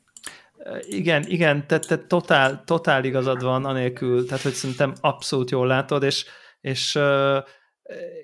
Igen, 0.81 1.25
igen, 1.27 1.67
tehát 1.67 1.87
te 1.87 1.97
totál, 1.97 2.63
totál 2.65 3.03
igazad 3.03 3.43
van 3.43 3.65
anélkül, 3.65 4.25
tehát 4.25 4.43
hogy 4.43 4.53
szerintem 4.53 4.93
abszolút 5.01 5.51
jól 5.51 5.67
látod, 5.67 6.03
és, 6.03 6.25
és 6.61 6.99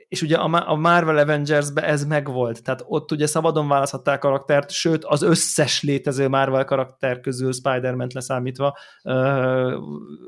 és 0.07 0.21
ugye 0.21 0.35
a 0.37 0.75
Marvel 0.75 1.17
Avengers-be 1.17 1.83
ez 1.83 2.05
megvolt, 2.05 2.63
tehát 2.63 2.83
ott 2.85 3.11
ugye 3.11 3.27
szabadon 3.27 3.67
választhatták 3.67 4.19
karaktert, 4.19 4.69
sőt 4.69 5.03
az 5.05 5.21
összes 5.21 5.83
létező 5.83 6.27
Marvel 6.27 6.65
karakter 6.65 7.19
közül 7.19 7.53
Spider-Man 7.53 8.07
leszámítva. 8.13 8.77
Uh, 9.03 9.73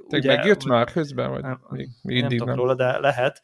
ugye, 0.10 0.36
megjött 0.36 0.66
már 0.66 0.92
közben? 0.92 1.30
Vagy 1.30 1.42
nem, 1.42 1.60
még, 1.70 1.90
még 2.02 2.22
nem 2.22 2.30
tudom 2.30 2.56
róla, 2.56 2.76
de 2.76 3.00
lehet 3.00 3.42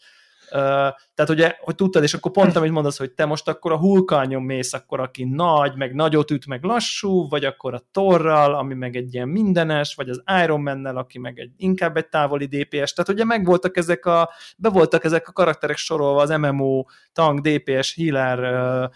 tehát 1.14 1.30
ugye, 1.30 1.56
hogy 1.60 1.76
tudtad, 1.76 2.04
és 2.04 2.14
akkor 2.14 2.32
pont 2.32 2.56
amit 2.56 2.72
mondasz, 2.72 2.98
hogy 2.98 3.12
te 3.12 3.26
most 3.26 3.48
akkor 3.48 3.72
a 3.72 3.78
hulkányon 3.78 4.42
mész, 4.42 4.74
akkor 4.74 5.00
aki 5.00 5.24
nagy, 5.24 5.76
meg 5.76 5.94
nagyot 5.94 6.32
üt, 6.32 6.48
meg 6.48 6.64
lassú, 6.64 7.30
vagy 7.30 7.46
akkor 7.46 7.74
a 7.74 7.82
torral, 7.92 8.56
ami 8.56 8.74
meg 8.74 8.96
egy 8.96 9.14
ilyen 9.14 9.28
mindenes, 9.28 9.96
vagy 9.96 10.10
az 10.10 10.24
Iron 10.44 10.62
Man-nel, 10.62 10.98
aki 10.98 11.20
meg 11.20 11.40
egy, 11.40 11.52
inkább 11.58 11.98
egy 11.98 12.08
távoli 12.08 12.46
DPS. 12.46 12.94
Tehát 12.94 13.10
ugye 13.10 13.26
megvoltak 13.26 13.78
ezek 13.78 14.06
a, 14.06 14.30
be 14.58 14.70
voltak 14.70 15.04
ezek 15.04 15.28
a 15.28 15.32
karakterek 15.32 15.78
sorolva 15.78 16.22
az 16.22 16.30
MMO, 16.30 16.84
tank, 17.14 17.48
DPS, 17.48 17.96
healer, 17.96 18.90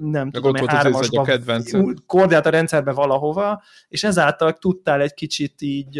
nem 0.00 0.30
tudom, 0.30 0.54
ott 0.54 0.68
hármasba, 0.68 1.22
a 2.46 2.50
rendszerbe 2.50 2.92
valahova, 2.92 3.62
és 3.88 4.04
ezáltal 4.04 4.52
tudtál 4.52 5.00
egy 5.00 5.14
kicsit 5.14 5.62
így 5.62 5.98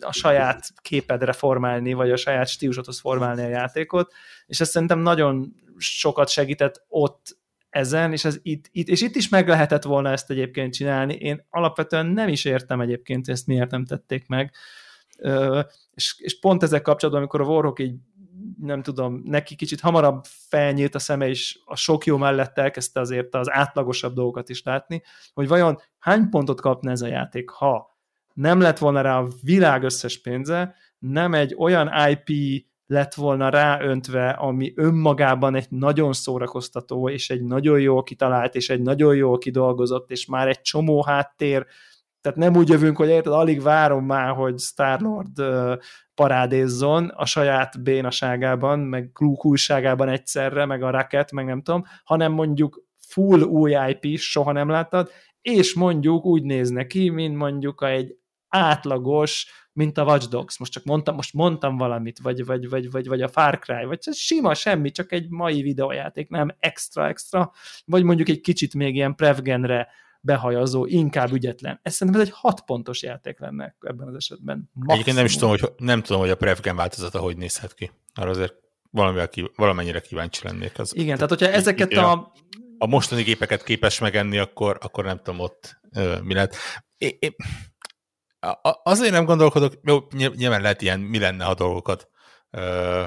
a 0.00 0.12
saját 0.12 0.68
képedre 0.82 1.32
formálni, 1.32 1.92
vagy 1.92 2.10
a 2.10 2.16
saját 2.16 2.48
stílusodhoz 2.48 3.00
formálni 3.00 3.42
a 3.42 3.48
játékot, 3.48 4.12
és 4.46 4.60
ez 4.60 4.68
szerintem 4.68 4.98
nagyon 4.98 5.54
sokat 5.76 6.28
segített 6.28 6.84
ott 6.88 7.38
ezen, 7.70 8.12
és, 8.12 8.24
ez 8.24 8.38
itt, 8.42 8.68
itt, 8.72 8.88
és 8.88 9.00
itt 9.00 9.16
is 9.16 9.28
meg 9.28 9.48
lehetett 9.48 9.82
volna 9.82 10.10
ezt 10.10 10.30
egyébként 10.30 10.74
csinálni. 10.74 11.14
Én 11.14 11.46
alapvetően 11.50 12.06
nem 12.06 12.28
is 12.28 12.44
értem 12.44 12.80
egyébként, 12.80 13.28
ezt 13.28 13.46
miért 13.46 13.70
nem 13.70 13.84
tették 13.84 14.26
meg. 14.26 14.52
És, 15.94 16.14
és 16.18 16.38
pont 16.38 16.62
ezek 16.62 16.82
kapcsolatban, 16.82 17.22
amikor 17.22 17.40
a 17.40 17.44
Warhawk 17.44 17.78
így 17.78 17.94
nem 18.60 18.82
tudom, 18.82 19.22
neki 19.24 19.54
kicsit 19.54 19.80
hamarabb 19.80 20.24
felnyílt 20.48 20.94
a 20.94 20.98
szeme, 20.98 21.28
és 21.28 21.58
a 21.64 21.76
sok 21.76 22.06
jó 22.06 22.16
mellett 22.16 22.58
elkezdte 22.58 23.00
azért 23.00 23.34
az 23.34 23.50
átlagosabb 23.50 24.14
dolgokat 24.14 24.48
is 24.48 24.62
látni, 24.62 25.02
hogy 25.34 25.48
vajon 25.48 25.78
hány 25.98 26.28
pontot 26.28 26.60
kapna 26.60 26.90
ez 26.90 27.02
a 27.02 27.06
játék, 27.06 27.50
ha 27.50 27.96
nem 28.34 28.60
lett 28.60 28.78
volna 28.78 29.00
rá 29.00 29.18
a 29.18 29.28
világ 29.42 29.82
összes 29.82 30.20
pénze, 30.20 30.74
nem 30.98 31.34
egy 31.34 31.54
olyan 31.58 31.90
IP 32.08 32.30
lett 32.86 33.14
volna 33.14 33.48
ráöntve, 33.48 34.28
ami 34.28 34.72
önmagában 34.76 35.54
egy 35.54 35.66
nagyon 35.70 36.12
szórakoztató, 36.12 37.08
és 37.08 37.30
egy 37.30 37.42
nagyon 37.42 37.80
jól 37.80 38.02
kitalált, 38.02 38.54
és 38.54 38.70
egy 38.70 38.80
nagyon 38.80 39.16
jól 39.16 39.38
kidolgozott, 39.38 40.10
és 40.10 40.26
már 40.26 40.48
egy 40.48 40.60
csomó 40.60 41.02
háttér, 41.02 41.66
tehát 42.20 42.38
nem 42.38 42.56
úgy 42.56 42.68
jövünk, 42.68 42.96
hogy 42.96 43.08
érted, 43.08 43.32
alig 43.32 43.62
várom 43.62 44.04
már, 44.04 44.34
hogy 44.34 44.58
Starlord 44.58 45.42
parádézzon 46.14 47.08
a 47.08 47.26
saját 47.26 47.82
bénaságában, 47.82 48.78
meg 48.78 49.10
Kluk 49.12 49.44
újságában 49.44 50.08
egyszerre, 50.08 50.64
meg 50.64 50.82
a 50.82 50.90
Racket, 50.90 51.32
meg 51.32 51.44
nem 51.44 51.62
tudom, 51.62 51.84
hanem 52.04 52.32
mondjuk 52.32 52.84
full 53.08 53.40
új 53.40 53.76
IP, 53.88 54.18
soha 54.18 54.52
nem 54.52 54.68
láttad, 54.68 55.10
és 55.40 55.74
mondjuk 55.74 56.24
úgy 56.24 56.42
néz 56.42 56.70
neki, 56.70 57.08
mint 57.08 57.36
mondjuk 57.36 57.82
egy 57.82 58.16
átlagos, 58.48 59.46
mint 59.72 59.98
a 59.98 60.04
Watch 60.04 60.28
Dogs. 60.28 60.58
Most 60.58 60.72
csak 60.72 60.84
mondtam, 60.84 61.14
most 61.14 61.34
mondtam 61.34 61.76
valamit, 61.76 62.18
vagy, 62.18 62.44
vagy, 62.44 62.68
vagy, 62.68 62.90
vagy, 62.90 63.08
vagy 63.08 63.22
a 63.22 63.28
Far 63.28 63.58
Cry, 63.58 63.84
vagy 63.84 64.02
sima, 64.12 64.54
semmi, 64.54 64.90
csak 64.90 65.12
egy 65.12 65.30
mai 65.30 65.62
videójáték, 65.62 66.28
nem 66.28 66.56
extra-extra, 66.58 67.52
vagy 67.84 68.02
mondjuk 68.02 68.28
egy 68.28 68.40
kicsit 68.40 68.74
még 68.74 68.94
ilyen 68.94 69.14
prevgenre 69.14 69.88
behajazó, 70.20 70.86
inkább 70.86 71.32
ügyetlen. 71.32 71.80
Ez 71.82 71.94
szerintem 71.94 72.22
ez 72.22 72.28
egy 72.28 72.34
hat 72.36 72.60
pontos 72.60 73.02
játék 73.02 73.38
lenne 73.38 73.76
ebben 73.80 74.08
az 74.08 74.14
esetben. 74.14 74.56
Maximum. 74.56 74.90
Egyébként 74.90 75.16
nem 75.16 75.24
is 75.24 75.34
tudom, 75.34 75.50
hogy, 75.50 75.72
nem 75.76 76.02
tudom, 76.02 76.20
hogy 76.20 76.30
a 76.30 76.36
prevgen 76.36 76.76
változata 76.76 77.18
hogy 77.18 77.36
nézhet 77.36 77.74
ki. 77.74 77.90
Arra 78.14 78.30
azért 78.30 78.54
valamivel 78.90 79.28
valamennyire 79.54 80.00
kíváncsi 80.00 80.40
lennék. 80.44 80.78
Az, 80.78 80.96
Igen, 80.96 81.14
tehát 81.14 81.28
hogyha 81.28 81.48
ezeket 81.48 81.92
a... 81.92 82.32
A 82.80 82.86
mostani 82.86 83.22
gépeket 83.22 83.62
képes 83.62 83.98
megenni, 83.98 84.38
akkor, 84.38 84.78
akkor 84.80 85.04
nem 85.04 85.16
tudom 85.16 85.40
ott 85.40 85.80
ö, 85.92 86.20
mi 86.20 86.34
lehet. 86.34 86.56
É, 86.98 87.16
é, 87.20 87.36
azért 88.82 89.12
nem 89.12 89.24
gondolkodok, 89.24 89.74
jó, 89.82 89.98
nyilván 90.10 90.60
lehet 90.60 90.82
ilyen 90.82 91.00
mi 91.00 91.18
lenne, 91.18 91.44
ha 91.44 91.54
dolgokat 91.54 92.08
ö, 92.50 93.04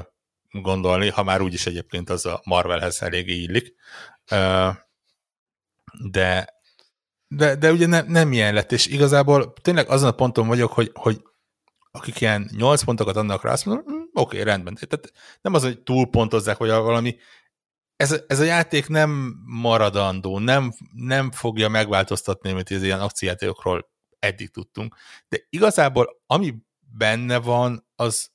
gondolni, 0.50 1.08
ha 1.08 1.22
már 1.22 1.40
úgyis 1.40 1.66
egyébként 1.66 2.10
az 2.10 2.26
a 2.26 2.40
Marvelhez 2.44 3.02
eléggé 3.02 3.34
illik. 3.34 3.74
Ö, 4.30 4.68
de, 6.10 6.61
de, 7.36 7.56
de 7.56 7.72
ugye 7.72 7.86
ne, 7.86 8.00
nem 8.00 8.32
ilyen 8.32 8.54
lett, 8.54 8.72
és 8.72 8.86
igazából 8.86 9.52
tényleg 9.52 9.88
azon 9.88 10.08
a 10.08 10.12
ponton 10.12 10.46
vagyok, 10.46 10.72
hogy, 10.72 10.90
hogy 10.94 11.22
akik 11.90 12.20
ilyen 12.20 12.50
8 12.56 12.82
pontokat 12.82 13.16
adnak 13.16 13.42
rá, 13.42 13.52
azt 13.52 13.64
mondom, 13.64 13.84
hm, 13.84 13.92
oké, 13.92 14.06
okay, 14.12 14.42
rendben. 14.42 14.74
Tehát 14.74 15.12
nem 15.40 15.54
az, 15.54 15.62
hogy 15.62 15.82
túlpontozzák, 15.82 16.56
vagy 16.56 16.68
valami, 16.68 17.16
ez, 17.96 18.22
ez 18.26 18.40
a 18.40 18.44
játék 18.44 18.88
nem 18.88 19.34
maradandó, 19.46 20.38
nem, 20.38 20.72
nem 20.92 21.30
fogja 21.30 21.68
megváltoztatni, 21.68 22.52
mint 22.52 22.70
az 22.70 22.82
ilyen 22.82 23.00
akciójátékokról 23.00 23.90
eddig 24.18 24.50
tudtunk. 24.50 24.96
De 25.28 25.38
igazából 25.48 26.22
ami 26.26 26.54
benne 26.78 27.38
van, 27.38 27.86
az, 27.96 28.30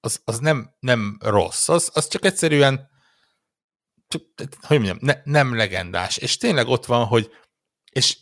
az, 0.00 0.20
az 0.24 0.38
nem, 0.38 0.74
nem 0.78 1.18
rossz, 1.20 1.68
az, 1.68 1.90
az 1.92 2.08
csak 2.08 2.24
egyszerűen 2.24 2.88
csak, 4.08 4.22
hogy 4.60 4.76
mondjam, 4.76 4.98
ne, 5.00 5.14
nem 5.24 5.56
legendás. 5.56 6.16
És 6.16 6.36
tényleg 6.36 6.66
ott 6.66 6.86
van, 6.86 7.04
hogy 7.04 7.30
és 7.90 8.18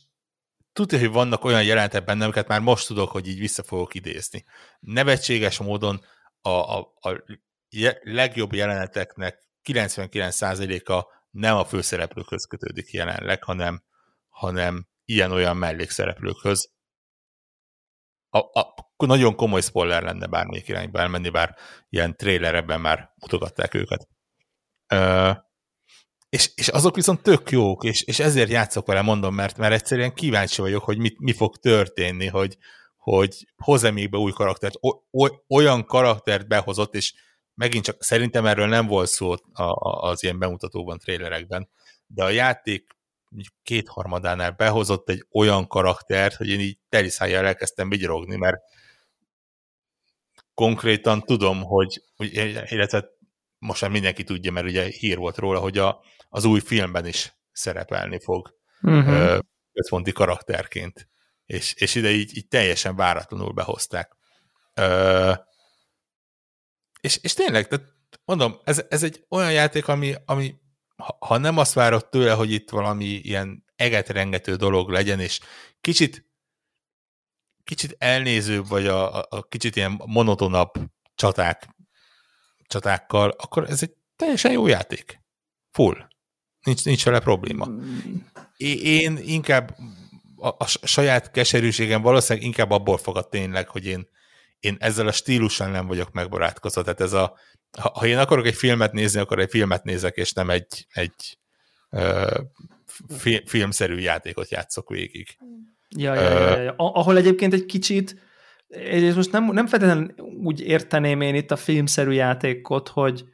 tudja, 0.72 0.98
hogy 0.98 1.10
vannak 1.10 1.44
olyan 1.44 1.64
jelentek 1.64 2.04
benne, 2.04 2.24
amiket 2.24 2.48
már 2.48 2.60
most 2.60 2.86
tudok, 2.86 3.10
hogy 3.10 3.28
így 3.28 3.38
vissza 3.38 3.62
fogok 3.62 3.94
idézni. 3.94 4.44
Nevetséges 4.80 5.58
módon 5.58 6.04
a, 6.40 6.48
a, 6.48 6.92
a 7.00 7.24
legjobb 8.02 8.52
jeleneteknek 8.52 9.48
99%-a 9.64 11.06
nem 11.30 11.56
a 11.56 11.64
főszereplőkhöz 11.64 12.44
kötődik 12.44 12.92
jelenleg, 12.92 13.42
hanem, 13.42 13.82
hanem 14.28 14.86
ilyen-olyan 15.04 15.56
mellékszereplőkhöz, 15.56 16.70
a, 18.34 18.60
a, 18.60 18.74
nagyon 18.96 19.36
komoly 19.36 19.60
spoiler 19.60 20.02
lenne 20.02 20.26
bármelyik 20.26 20.68
irányba 20.68 20.98
elmenni, 21.00 21.28
bár 21.28 21.56
ilyen 21.88 22.16
trailerebben 22.16 22.80
már 22.80 23.12
mutogatták 23.20 23.74
őket. 23.74 24.08
Ö, 24.86 25.30
és, 26.32 26.50
és 26.54 26.68
azok 26.68 26.94
viszont 26.94 27.22
tök 27.22 27.50
jók, 27.50 27.84
és, 27.84 28.02
és 28.02 28.18
ezért 28.18 28.50
játszok 28.50 28.86
vele, 28.86 29.02
mondom, 29.02 29.34
mert, 29.34 29.56
mert 29.56 29.72
egyszerűen 29.72 30.14
kíváncsi 30.14 30.60
vagyok, 30.60 30.84
hogy 30.84 30.98
mit, 30.98 31.18
mi 31.18 31.32
fog 31.32 31.56
történni, 31.56 32.26
hogy, 32.26 32.56
hogy 32.96 33.46
hoz-e 33.56 33.90
még 33.90 34.10
be 34.10 34.18
új 34.18 34.32
karaktert. 34.32 34.74
O, 34.80 34.88
o, 35.10 35.26
olyan 35.48 35.84
karaktert 35.84 36.48
behozott, 36.48 36.94
és 36.94 37.14
megint 37.54 37.84
csak 37.84 38.02
szerintem 38.02 38.46
erről 38.46 38.66
nem 38.66 38.86
volt 38.86 39.08
szó 39.08 39.30
a, 39.30 39.38
a, 39.62 40.02
az 40.02 40.22
ilyen 40.22 40.38
bemutatóban, 40.38 40.98
trailerekben, 40.98 41.68
de 42.06 42.24
a 42.24 42.30
játék 42.30 42.86
kétharmadánál 43.62 44.50
behozott 44.50 45.08
egy 45.08 45.26
olyan 45.32 45.66
karaktert, 45.66 46.34
hogy 46.34 46.48
én 46.48 46.60
így 46.60 46.78
teliszájjal 46.88 47.46
elkezdtem 47.46 47.88
vigyorogni, 47.88 48.36
mert 48.36 48.60
konkrétan 50.54 51.20
tudom, 51.20 51.62
hogy, 51.62 52.02
illetve 52.68 53.08
most 53.62 53.80
már 53.80 53.90
mindenki 53.90 54.24
tudja, 54.24 54.52
mert 54.52 54.66
ugye 54.66 54.84
hír 54.84 55.16
volt 55.16 55.36
róla, 55.36 55.58
hogy 55.58 55.78
a, 55.78 56.02
az 56.28 56.44
új 56.44 56.60
filmben 56.60 57.06
is 57.06 57.36
szerepelni 57.52 58.20
fog 58.20 58.54
uh-huh. 58.82 59.38
központi 59.72 60.12
karakterként. 60.12 61.08
És, 61.46 61.74
és 61.74 61.94
ide 61.94 62.10
így, 62.10 62.36
így 62.36 62.48
teljesen 62.48 62.96
váratlanul 62.96 63.52
behozták. 63.52 64.16
Ö, 64.74 65.32
és, 67.00 67.16
és 67.22 67.34
tényleg, 67.34 67.68
tehát 67.68 67.86
mondom, 68.24 68.60
ez, 68.64 68.84
ez 68.88 69.02
egy 69.02 69.24
olyan 69.28 69.52
játék, 69.52 69.88
ami, 69.88 70.14
ami 70.24 70.54
ha 71.18 71.36
nem 71.36 71.58
azt 71.58 71.72
várod 71.72 72.08
tőle, 72.08 72.32
hogy 72.32 72.50
itt 72.52 72.70
valami 72.70 73.04
ilyen 73.04 73.64
egetrengető 73.76 74.56
dolog 74.56 74.90
legyen, 74.90 75.20
és 75.20 75.40
kicsit 75.80 76.30
kicsit 77.64 77.96
elnézőbb, 77.98 78.68
vagy 78.68 78.86
a, 78.86 79.18
a, 79.18 79.26
a 79.30 79.42
kicsit 79.42 79.76
ilyen 79.76 80.00
monotonabb 80.06 80.72
csaták, 81.14 81.68
csatákkal, 82.72 83.34
akkor 83.38 83.66
ez 83.68 83.82
egy 83.82 83.92
teljesen 84.16 84.52
jó 84.52 84.66
játék. 84.66 85.20
Full. 85.70 85.96
Nincs, 86.64 86.84
nincs 86.84 87.04
vele 87.04 87.20
probléma. 87.20 87.68
Én 88.82 89.18
inkább 89.22 89.76
a, 90.36 90.48
a 90.48 90.66
saját 90.82 91.30
keserűségem 91.30 92.02
valószínűleg 92.02 92.46
inkább 92.46 92.70
abból 92.70 92.98
fogad 92.98 93.28
tényleg, 93.28 93.68
hogy 93.68 93.86
én, 93.86 94.08
én 94.60 94.76
ezzel 94.78 95.06
a 95.06 95.12
stílussal 95.12 95.68
nem 95.68 95.86
vagyok 95.86 96.12
megbarátkozva. 96.12 96.82
Tehát 96.82 97.00
ez 97.00 97.12
a, 97.12 97.38
ha, 97.78 97.92
ha 97.94 98.06
én 98.06 98.18
akarok 98.18 98.46
egy 98.46 98.54
filmet 98.54 98.92
nézni, 98.92 99.20
akkor 99.20 99.38
egy 99.38 99.50
filmet 99.50 99.84
nézek, 99.84 100.16
és 100.16 100.32
nem 100.32 100.50
egy, 100.50 100.86
egy 100.92 101.38
uh, 101.90 102.38
fi, 103.08 103.42
filmszerű 103.46 103.98
játékot 103.98 104.50
játszok 104.50 104.88
végig. 104.88 105.36
Ja, 105.96 106.14
ja, 106.14 106.22
ja, 106.22 106.40
ja, 106.40 106.62
ja. 106.62 106.74
Ahol 106.76 107.16
egyébként 107.16 107.52
egy 107.52 107.66
kicsit, 107.66 108.16
és 108.78 109.14
most 109.14 109.32
nem, 109.32 109.44
nem 109.44 109.66
feltétlenül 109.66 110.14
úgy 110.42 110.60
érteném 110.60 111.20
én 111.20 111.34
itt 111.34 111.50
a 111.50 111.56
filmszerű 111.56 112.10
játékot, 112.10 112.88
hogy 112.88 113.24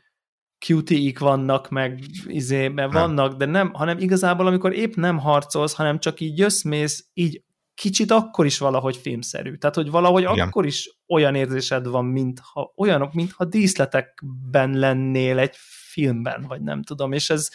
QTE-k 0.69 1.19
vannak, 1.19 1.69
meg 1.69 2.01
izé, 2.27 2.69
mert 2.69 2.93
vannak, 2.93 3.37
de 3.37 3.45
nem, 3.45 3.73
hanem 3.73 3.99
igazából 3.99 4.47
amikor 4.47 4.73
épp 4.73 4.95
nem 4.95 5.19
harcolsz, 5.19 5.75
hanem 5.75 5.99
csak 5.99 6.21
így 6.21 6.39
jössz-mész, 6.39 7.11
így 7.15 7.43
kicsit 7.75 8.11
akkor 8.11 8.47
is 8.47 8.59
valahogy 8.59 8.97
filmszerű. 8.97 9.57
Tehát, 9.57 9.77
hogy 9.77 9.91
valahogy 9.91 10.23
Igen. 10.23 10.47
akkor 10.47 10.67
is 10.67 10.99
olyan 11.07 11.35
érzésed 11.35 11.87
van, 11.87 12.05
mintha, 12.05 12.73
olyanok, 12.77 13.13
mintha 13.13 13.45
díszletekben 13.45 14.79
lennél 14.79 15.39
egy 15.39 15.55
filmben, 15.91 16.45
vagy 16.49 16.63
nem 16.63 16.83
tudom, 16.83 17.13
és 17.13 17.31
ez 17.31 17.49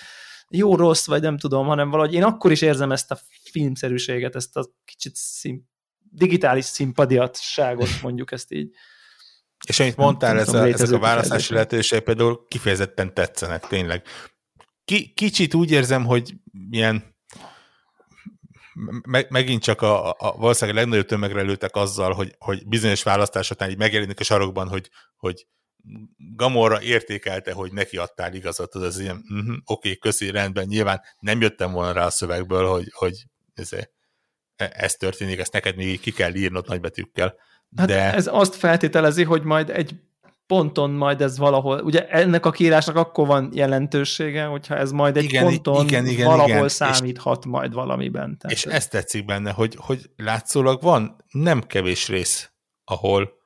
jó-rossz, 0.50 1.08
vagy 1.08 1.22
nem 1.22 1.38
tudom, 1.38 1.66
hanem 1.66 1.90
valahogy 1.90 2.14
én 2.14 2.24
akkor 2.24 2.52
is 2.52 2.62
érzem 2.62 2.92
ezt 2.92 3.12
a 3.12 3.18
filmszerűséget, 3.52 4.36
ezt 4.36 4.58
a 4.58 4.66
kicsit 4.86 5.16
szín, 5.16 5.70
digitális 6.14 6.66
szimpadiatságot, 6.66 7.90
mondjuk 8.02 8.32
ezt 8.32 8.52
így. 8.52 8.70
És 9.68 9.80
amit 9.80 9.96
mondtál, 9.96 10.40
ez 10.40 10.54
a, 10.54 10.68
ezek 10.68 10.92
a 10.92 11.00
választási 11.00 11.54
lehetőségek 11.54 12.04
például 12.04 12.46
kifejezetten 12.48 13.14
tetszenek, 13.14 13.68
tényleg. 13.68 14.04
Ki, 14.86 15.14
kicsit 15.14 15.54
úgy 15.54 15.72
érzem, 15.72 16.06
hogy 16.06 16.34
ilyen 16.70 17.14
me, 19.06 19.26
megint 19.30 19.62
csak 19.62 19.82
a, 19.82 20.10
a 20.10 20.36
valószínűleg 20.38 20.78
a 20.78 20.80
legnagyobb 20.80 21.06
tömegre 21.06 21.42
lőttek 21.42 21.76
azzal, 21.76 22.14
hogy, 22.14 22.36
hogy 22.38 22.68
bizonyos 22.68 23.04
választásoknál 23.04 23.70
így 23.70 23.78
megjelenik 23.78 24.20
a 24.20 24.24
sarokban, 24.24 24.68
hogy, 24.68 24.90
hogy 25.18 25.48
Gamorra 26.36 26.82
értékelte, 26.82 27.52
hogy 27.52 27.74
neki 27.74 27.98
adtál 27.98 28.34
igazat, 28.34 28.76
az 28.76 29.00
ilyen, 29.00 29.16
uh-huh, 29.16 29.48
oké, 29.48 29.62
okay, 29.66 29.98
köszi, 29.98 30.32
rendben, 30.32 30.66
nyilván 30.68 31.02
nem 31.20 31.42
jöttem 31.42 31.72
volna 31.72 31.92
rá 31.92 32.06
a 32.06 32.10
szövegből, 32.10 32.68
hogy, 32.68 32.92
hogy 32.94 33.24
ez, 33.54 33.70
ez 34.56 34.94
történik, 34.94 35.40
ezt 35.40 35.54
neked 35.54 35.76
még 35.76 36.00
ki 36.00 36.12
kell 36.12 36.34
írnod 36.34 36.68
nagybetűkkel. 36.68 37.36
Hát 37.76 37.88
de... 37.88 38.14
ez 38.14 38.28
azt 38.32 38.56
feltételezi, 38.56 39.24
hogy 39.24 39.44
majd 39.44 39.70
egy 39.70 39.96
ponton 40.48 40.92
majd 40.92 41.22
ez 41.22 41.38
valahol, 41.38 41.80
ugye 41.80 42.08
ennek 42.08 42.46
a 42.46 42.52
kiírásnak 42.52 42.96
akkor 42.96 43.28
van 43.28 43.50
jelentősége, 43.54 44.46
hogyha 44.46 44.76
ez 44.76 44.92
majd 44.92 45.18
egy 45.18 45.24
igen, 45.24 45.44
ponton 45.44 45.86
igen, 45.86 46.06
igen, 46.06 46.26
valahol 46.26 46.50
igen. 46.50 46.68
számíthat 46.68 47.44
és, 47.46 47.52
majd 47.52 47.74
valamiben. 47.74 48.38
Tehát 48.38 48.58
és 48.58 48.66
ez... 48.66 48.74
ezt 48.74 48.90
tetszik 48.90 49.26
benne, 49.26 49.52
hogy, 49.52 49.76
hogy 49.78 50.10
látszólag 50.16 50.82
van 50.82 51.24
nem 51.32 51.62
kevés 51.62 52.08
rész, 52.08 52.52
ahol 52.84 53.42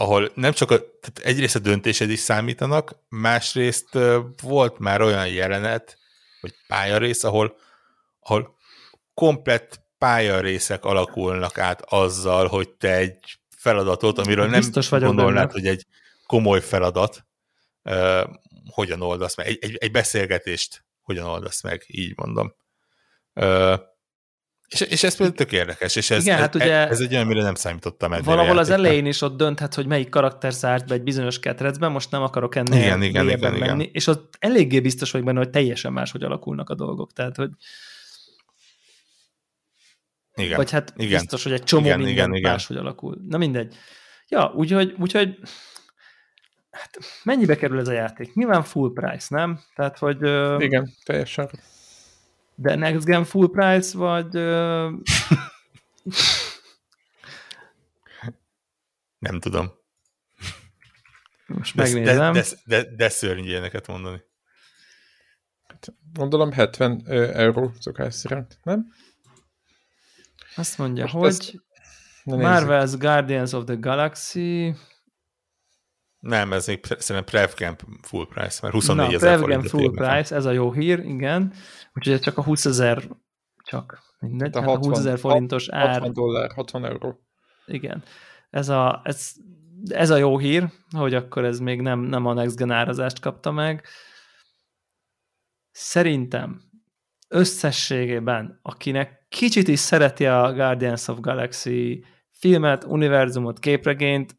ahol 0.00 0.30
nem 0.34 0.52
csak 0.52 0.70
a, 0.70 0.76
tehát 0.76 1.18
egyrészt 1.22 1.56
a 1.56 1.58
döntésed 1.58 2.10
is 2.10 2.18
számítanak, 2.18 3.04
másrészt 3.08 3.98
volt 4.42 4.78
már 4.78 5.00
olyan 5.00 5.28
jelenet, 5.28 5.98
vagy 6.40 6.54
pályarész, 6.66 7.24
ahol, 7.24 7.56
ahol 8.20 8.56
komplett 9.14 9.80
pályarészek 9.98 10.84
alakulnak 10.84 11.58
át 11.58 11.82
azzal, 11.88 12.46
hogy 12.46 12.70
te 12.70 12.94
egy 12.94 13.38
feladatot, 13.56 14.18
amiről 14.18 14.46
nem 14.46 14.60
Biztos 14.60 14.88
gondolnád, 14.88 15.34
benne. 15.34 15.52
hogy 15.52 15.66
egy 15.66 15.86
komoly 16.26 16.60
feladat, 16.60 17.26
uh, 17.84 18.22
hogyan 18.70 19.02
oldasz 19.02 19.36
meg, 19.36 19.46
egy, 19.46 19.58
egy, 19.60 19.76
egy 19.76 19.90
beszélgetést 19.90 20.84
hogyan 21.02 21.26
oldasz 21.26 21.62
meg, 21.62 21.84
így 21.86 22.12
mondom. 22.16 22.54
Uh, 23.34 23.78
és, 24.68 24.80
és 24.80 25.02
ez 25.02 25.16
például 25.16 25.36
tök 25.36 25.52
érdekes, 25.52 25.96
és 25.96 26.10
ez, 26.10 26.22
Igen, 26.22 26.38
hát 26.38 26.54
ugye 26.54 26.88
ez 26.88 27.00
egy 27.00 27.12
olyan, 27.12 27.24
amire 27.24 27.42
nem 27.42 27.54
számítottam 27.54 28.12
eddig. 28.12 28.24
Valahol 28.24 28.58
az 28.58 28.70
elején 28.70 29.06
is 29.06 29.22
ott 29.22 29.36
dönthet, 29.36 29.74
hogy 29.74 29.86
melyik 29.86 30.08
karakter 30.08 30.52
zárt 30.52 30.86
be 30.86 30.94
egy 30.94 31.02
bizonyos 31.02 31.40
ketrecben, 31.40 31.92
most 31.92 32.10
nem 32.10 32.22
akarok 32.22 32.54
ennél 32.54 32.82
igen, 32.82 33.02
igen, 33.02 33.28
igen, 33.28 33.38
menni, 33.40 33.56
igen. 33.56 33.80
és 33.92 34.06
ott 34.06 34.36
eléggé 34.38 34.80
biztos 34.80 35.10
vagy 35.10 35.24
benne, 35.24 35.38
hogy 35.38 35.50
teljesen 35.50 35.92
máshogy 35.92 36.22
alakulnak 36.22 36.70
a 36.70 36.74
dolgok, 36.74 37.12
tehát 37.12 37.36
hogy 37.36 37.50
igen, 40.38 40.56
vagy 40.56 40.70
hát 40.70 40.92
igen, 40.96 41.18
biztos, 41.20 41.42
hogy 41.42 41.52
egy 41.52 41.62
csomó 41.62 41.84
igen, 41.84 41.96
minden 41.96 42.14
igen, 42.14 42.34
igen. 42.34 42.50
máshogy 42.50 42.76
alakul. 42.76 43.18
Na 43.28 43.38
mindegy. 43.38 43.76
Ja, 44.28 44.52
úgyhogy, 44.54 44.94
úgyhogy 44.98 45.38
hát 46.70 46.98
mennyibe 47.24 47.56
kerül 47.56 47.78
ez 47.78 47.88
a 47.88 47.92
játék? 47.92 48.34
Nyilván 48.34 48.62
full 48.62 48.92
price, 48.92 49.36
nem? 49.36 49.60
Tehát, 49.74 49.98
hogy... 49.98 50.22
Igen, 50.62 50.92
teljesen. 51.04 51.50
De 52.54 52.74
Next 52.74 53.04
Gen 53.04 53.24
full 53.24 53.50
price, 53.50 53.98
vagy... 53.98 54.32
Nem 59.18 59.40
tudom. 59.40 59.72
Most 61.46 61.76
de, 61.76 61.82
megnézem. 61.82 62.32
De, 62.32 62.40
de, 62.40 62.82
de, 62.82 62.94
de 62.96 63.08
szörnyű 63.08 63.48
ilyeneket 63.48 63.86
mondani. 63.86 64.22
Gondolom 66.12 66.52
70 66.52 67.02
euró 67.32 67.72
szokás 67.78 68.14
szerint, 68.14 68.58
nem? 68.62 68.92
Azt 70.58 70.78
mondja, 70.78 71.02
Most 71.02 71.14
hogy 71.14 71.26
ezt... 71.26 71.54
Marvel's 72.24 72.94
Guardians 72.98 73.52
of 73.52 73.64
the 73.64 73.74
Galaxy 73.74 74.74
nem, 76.18 76.52
ez 76.52 76.66
még 76.66 76.84
szerintem 76.84 77.24
Prevcamp 77.24 77.82
full 78.02 78.26
price, 78.26 78.58
mert 78.62 78.74
24 78.74 79.14
ezer 79.14 79.38
forint. 79.38 79.68
full 79.68 79.90
price, 79.90 80.34
ez 80.34 80.44
a 80.44 80.50
jó 80.50 80.72
hír, 80.72 80.98
igen. 80.98 81.52
Úgyhogy 81.94 82.12
ez 82.12 82.20
csak 82.20 82.38
a 82.38 82.42
20 82.42 82.64
ezer, 82.64 83.08
csak 83.64 84.02
mindegy, 84.18 84.54
hát 84.54 84.66
a, 84.66 84.70
60, 84.70 84.74
hát 84.76 84.84
a 84.84 84.88
20 84.88 84.98
ezer 84.98 85.18
forintos 85.18 85.68
60 85.68 85.88
ár. 85.88 85.94
60 85.94 86.12
dollár, 86.12 86.52
60 86.52 86.84
euró. 86.84 87.20
Igen. 87.66 88.02
Ez 88.50 88.68
a, 88.68 89.00
ez, 89.04 89.32
ez 89.88 90.10
a 90.10 90.16
jó 90.16 90.38
hír, 90.38 90.72
hogy 90.90 91.14
akkor 91.14 91.44
ez 91.44 91.58
még 91.58 91.80
nem, 91.80 92.00
nem 92.00 92.26
a 92.26 92.32
Next 92.32 92.56
Gen 92.56 92.70
árazást 92.70 93.20
kapta 93.20 93.50
meg. 93.50 93.84
Szerintem 95.70 96.62
összességében, 97.28 98.58
akinek 98.62 99.26
kicsit 99.28 99.68
is 99.68 99.78
szereti 99.78 100.26
a 100.26 100.52
Guardians 100.52 101.08
of 101.08 101.20
Galaxy 101.20 102.04
filmet, 102.30 102.84
univerzumot, 102.84 103.58
képregényt, 103.58 104.36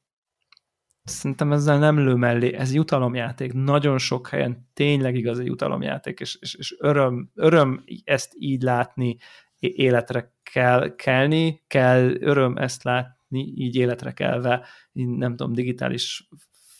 szerintem 1.04 1.52
ezzel 1.52 1.80
nem 1.80 2.00
lő 2.00 2.14
mellé, 2.16 2.54
ez 2.54 2.74
jutalomjáték, 2.74 3.54
nagyon 3.54 3.98
sok 3.98 4.28
helyen 4.28 4.70
tényleg 4.74 5.16
igazi 5.16 5.46
jutalomjáték, 5.46 6.20
és, 6.20 6.38
és, 6.40 6.54
és 6.54 6.76
öröm, 6.80 7.32
öröm 7.36 7.84
ezt 8.04 8.34
így 8.38 8.62
látni, 8.62 9.18
életre 9.60 10.34
kell 10.44 10.96
kelni, 10.96 11.64
kell 11.68 12.22
öröm 12.22 12.58
ezt 12.58 12.84
látni, 12.84 13.54
így 13.56 13.76
életre 13.76 14.12
kelve, 14.12 14.66
nem 14.92 15.36
tudom, 15.36 15.54
digitális 15.54 16.30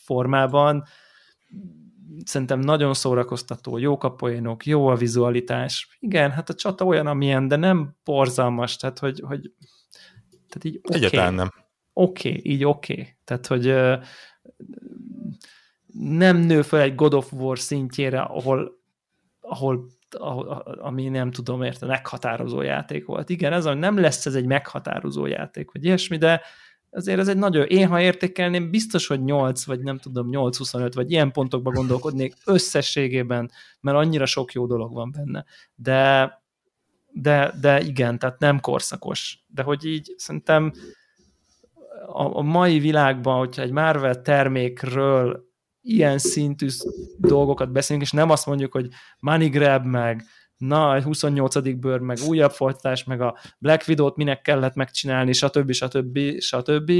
formában. 0.04 0.84
Szerintem 2.24 2.60
nagyon 2.60 2.94
szórakoztató, 2.94 3.78
jó 3.78 3.96
a 4.00 4.14
poénok, 4.14 4.66
jó 4.66 4.86
a 4.86 4.94
vizualitás. 4.94 5.96
Igen, 6.00 6.30
hát 6.30 6.48
a 6.48 6.54
csata 6.54 6.84
olyan, 6.84 7.06
amilyen, 7.06 7.48
de 7.48 7.56
nem 7.56 7.96
borzalmas, 8.04 8.76
tehát 8.76 8.98
hogy, 8.98 9.20
hogy 9.26 9.52
tehát 10.48 10.64
így 10.64 10.80
okay. 10.82 10.96
Egyáltalán 10.96 11.34
nem 11.34 11.50
oké, 11.92 12.28
okay, 12.28 12.52
így 12.52 12.64
oké. 12.64 12.92
Okay. 12.92 13.16
Tehát, 13.24 13.46
hogy 13.46 13.74
nem 15.92 16.36
nő 16.36 16.62
fel 16.62 16.80
egy 16.80 16.94
God 16.94 17.14
of 17.14 17.32
War 17.32 17.58
szintjére, 17.58 18.20
ahol, 18.20 18.80
ahol 19.40 19.88
ami 20.80 21.08
nem 21.08 21.30
tudom 21.30 21.62
érte, 21.62 21.86
meghatározó 21.86 22.62
játék 22.62 23.04
volt. 23.04 23.28
Igen, 23.28 23.52
ez 23.52 23.64
nem 23.64 23.98
lesz 23.98 24.26
ez 24.26 24.34
egy 24.34 24.46
meghatározó 24.46 25.26
játék, 25.26 25.70
vagy 25.72 25.84
ilyesmi, 25.84 26.16
de 26.16 26.40
azért 26.90 27.18
ez 27.18 27.28
egy 27.28 27.36
nagyon, 27.36 27.66
én 27.66 27.88
ha 27.88 28.00
értékelném, 28.00 28.70
biztos, 28.70 29.06
hogy 29.06 29.24
8, 29.24 29.64
vagy 29.64 29.80
nem 29.80 29.98
tudom, 29.98 30.28
8-25, 30.30 30.92
vagy 30.94 31.10
ilyen 31.10 31.32
pontokban 31.32 31.74
gondolkodnék 31.74 32.34
összességében, 32.44 33.50
mert 33.80 33.96
annyira 33.96 34.26
sok 34.26 34.52
jó 34.52 34.66
dolog 34.66 34.92
van 34.92 35.10
benne. 35.10 35.44
De, 35.74 36.32
de, 37.12 37.54
de 37.60 37.80
igen, 37.80 38.18
tehát 38.18 38.38
nem 38.38 38.60
korszakos. 38.60 39.44
De 39.46 39.62
hogy 39.62 39.84
így 39.84 40.14
szerintem 40.16 40.72
a, 42.06 42.36
a 42.36 42.42
mai 42.42 42.78
világban, 42.78 43.38
hogyha 43.38 43.62
egy 43.62 43.70
Marvel 43.70 44.22
termékről 44.22 45.48
ilyen 45.82 46.18
szintű 46.18 46.66
dolgokat 47.18 47.72
beszélünk, 47.72 48.04
és 48.04 48.12
nem 48.12 48.30
azt 48.30 48.46
mondjuk, 48.46 48.72
hogy 48.72 48.88
money 49.18 49.48
grab, 49.48 49.84
meg 49.84 50.24
na, 50.60 50.94
egy 50.94 51.02
28. 51.02 51.78
bőr, 51.78 52.00
meg 52.00 52.18
újabb 52.26 52.50
folytatás, 52.50 53.04
meg 53.04 53.20
a 53.20 53.38
Black 53.58 53.88
Widow-t 53.88 54.16
minek 54.16 54.40
kellett 54.42 54.74
megcsinálni, 54.74 55.32
stb. 55.32 55.72
stb. 55.72 56.18
stb., 56.38 56.92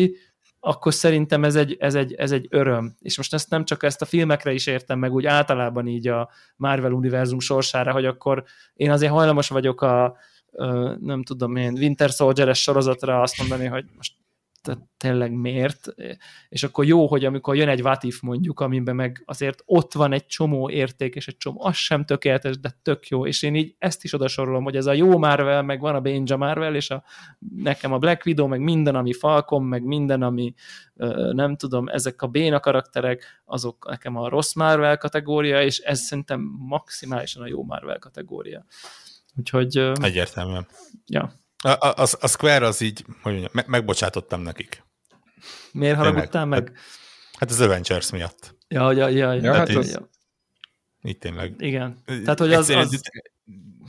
akkor 0.61 0.95
szerintem 0.95 1.45
ez 1.45 1.57
egy, 1.57 1.77
ez, 1.79 1.95
egy, 1.95 2.15
ez 2.15 2.33
egy 2.33 2.47
öröm. 2.51 2.97
És 3.01 3.17
most 3.17 3.35
ezt 3.35 3.51
nem 3.51 3.65
csak 3.65 3.83
ezt 3.83 4.03
a 4.03 4.05
filmekre 4.05 4.53
is 4.53 4.67
értem 4.67 4.99
meg, 4.99 5.13
úgy 5.13 5.27
általában 5.27 5.87
így 5.87 6.09
a 6.09 6.31
Marvel 6.57 6.93
univerzum 6.93 7.41
sorsára, 7.41 7.93
hogy 7.93 8.05
akkor 8.05 8.45
én 8.75 8.91
azért 8.91 9.13
hajlamos 9.13 9.49
vagyok 9.49 9.83
a 9.83 10.17
nem 11.01 11.23
tudom 11.23 11.57
én, 11.57 11.73
Winter 11.73 12.11
Soldier-es 12.11 12.63
sorozatra 12.63 13.21
azt 13.21 13.39
mondani, 13.39 13.67
hogy 13.67 13.85
most 13.97 14.15
tehát 14.63 14.81
tényleg 14.97 15.33
miért, 15.33 15.95
és 16.49 16.63
akkor 16.63 16.85
jó, 16.85 17.07
hogy 17.07 17.25
amikor 17.25 17.57
jön 17.57 17.69
egy 17.69 17.83
Vatif 17.83 18.21
mondjuk, 18.21 18.61
amiben 18.61 18.95
meg 18.95 19.23
azért 19.27 19.63
ott 19.65 19.93
van 19.93 20.13
egy 20.13 20.27
csomó 20.27 20.71
érték, 20.71 21.15
és 21.15 21.29
egy 21.29 21.37
csomó, 21.37 21.65
az 21.65 21.77
sem 21.77 22.05
tökéletes, 22.05 22.59
de 22.59 22.79
tök 22.83 23.07
jó, 23.09 23.27
és 23.27 23.43
én 23.43 23.55
így 23.55 23.75
ezt 23.79 24.05
is 24.05 24.13
odasorolom, 24.13 24.65
hogy 24.65 24.77
ez 24.77 24.87
a 24.87 24.93
jó 24.93 25.19
Marvel, 25.19 25.63
meg 25.63 25.81
van 25.81 25.95
a 25.95 26.01
Benja 26.01 26.37
Marvel, 26.37 26.75
és 26.75 26.91
a, 26.91 27.05
nekem 27.57 27.93
a 27.93 27.99
Black 27.99 28.27
Widow, 28.27 28.47
meg 28.47 28.61
minden, 28.61 28.95
ami 28.95 29.13
Falcon, 29.13 29.63
meg 29.63 29.83
minden, 29.83 30.23
ami 30.23 30.55
nem 31.33 31.57
tudom, 31.57 31.89
ezek 31.89 32.23
a 32.23 32.27
béna 32.27 32.61
karakterek, 32.61 33.43
azok 33.45 33.89
nekem 33.89 34.17
a 34.17 34.29
rossz 34.29 34.55
Marvel 34.55 34.97
kategória, 34.97 35.63
és 35.63 35.79
ez 35.79 36.01
szerintem 36.01 36.41
maximálisan 36.59 37.43
a 37.43 37.47
jó 37.47 37.65
Marvel 37.65 37.99
kategória. 37.99 38.65
Úgyhogy... 39.37 39.77
Egyértelműen. 40.01 40.67
Ja. 41.07 41.33
A, 41.63 41.69
a, 41.69 42.07
a, 42.21 42.29
Square 42.29 42.67
az 42.67 42.81
így, 42.81 43.05
hogy 43.23 43.33
mondjam, 43.33 43.51
me, 43.53 43.65
megbocsátottam 43.67 44.41
nekik. 44.41 44.85
Miért 45.73 45.97
haragudtál 45.97 46.47
meg? 46.47 46.69
Hát, 46.69 46.77
hát 47.39 47.51
az 47.51 47.61
Avengers 47.61 48.11
miatt. 48.11 48.57
Ja, 48.69 48.93
ja, 48.93 49.09
ja. 49.09 49.33
ja, 49.33 49.55
hát 49.55 49.69
így, 49.69 49.77
az... 49.77 50.01
így 51.03 51.19
tényleg. 51.19 51.55
Igen. 51.59 52.03
Tehát, 52.05 52.39
hogy 52.39 52.53
az, 52.53 52.69
az... 52.69 53.01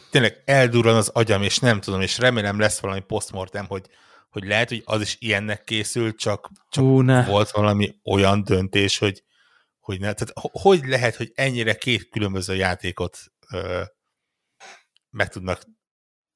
Tényleg 0.09 0.41
eldurran 0.45 0.95
az 0.95 1.07
agyam, 1.07 1.43
és 1.43 1.57
nem 1.57 1.79
tudom, 1.79 2.01
és 2.01 2.17
remélem 2.17 2.59
lesz 2.59 2.79
valami 2.79 2.99
postmortem, 2.99 3.65
hogy, 3.65 3.85
hogy 4.29 4.43
lehet, 4.43 4.69
hogy 4.69 4.81
az 4.85 5.01
is 5.01 5.15
ilyennek 5.19 5.63
készült, 5.63 6.17
csak, 6.17 6.49
csak 6.69 6.83
Hú, 6.83 7.01
ne. 7.01 7.25
volt 7.25 7.51
valami 7.51 7.95
olyan 8.03 8.43
döntés, 8.43 8.97
hogy, 8.97 9.23
hogy 9.79 9.99
ne. 9.99 10.13
Tehát 10.13 10.33
hogy 10.51 10.85
lehet, 10.85 11.15
hogy 11.15 11.31
ennyire 11.35 11.75
két 11.75 12.09
különböző 12.09 12.55
játékot 12.55 13.17
ö, 13.51 13.81
meg 15.09 15.29
tudnak 15.29 15.61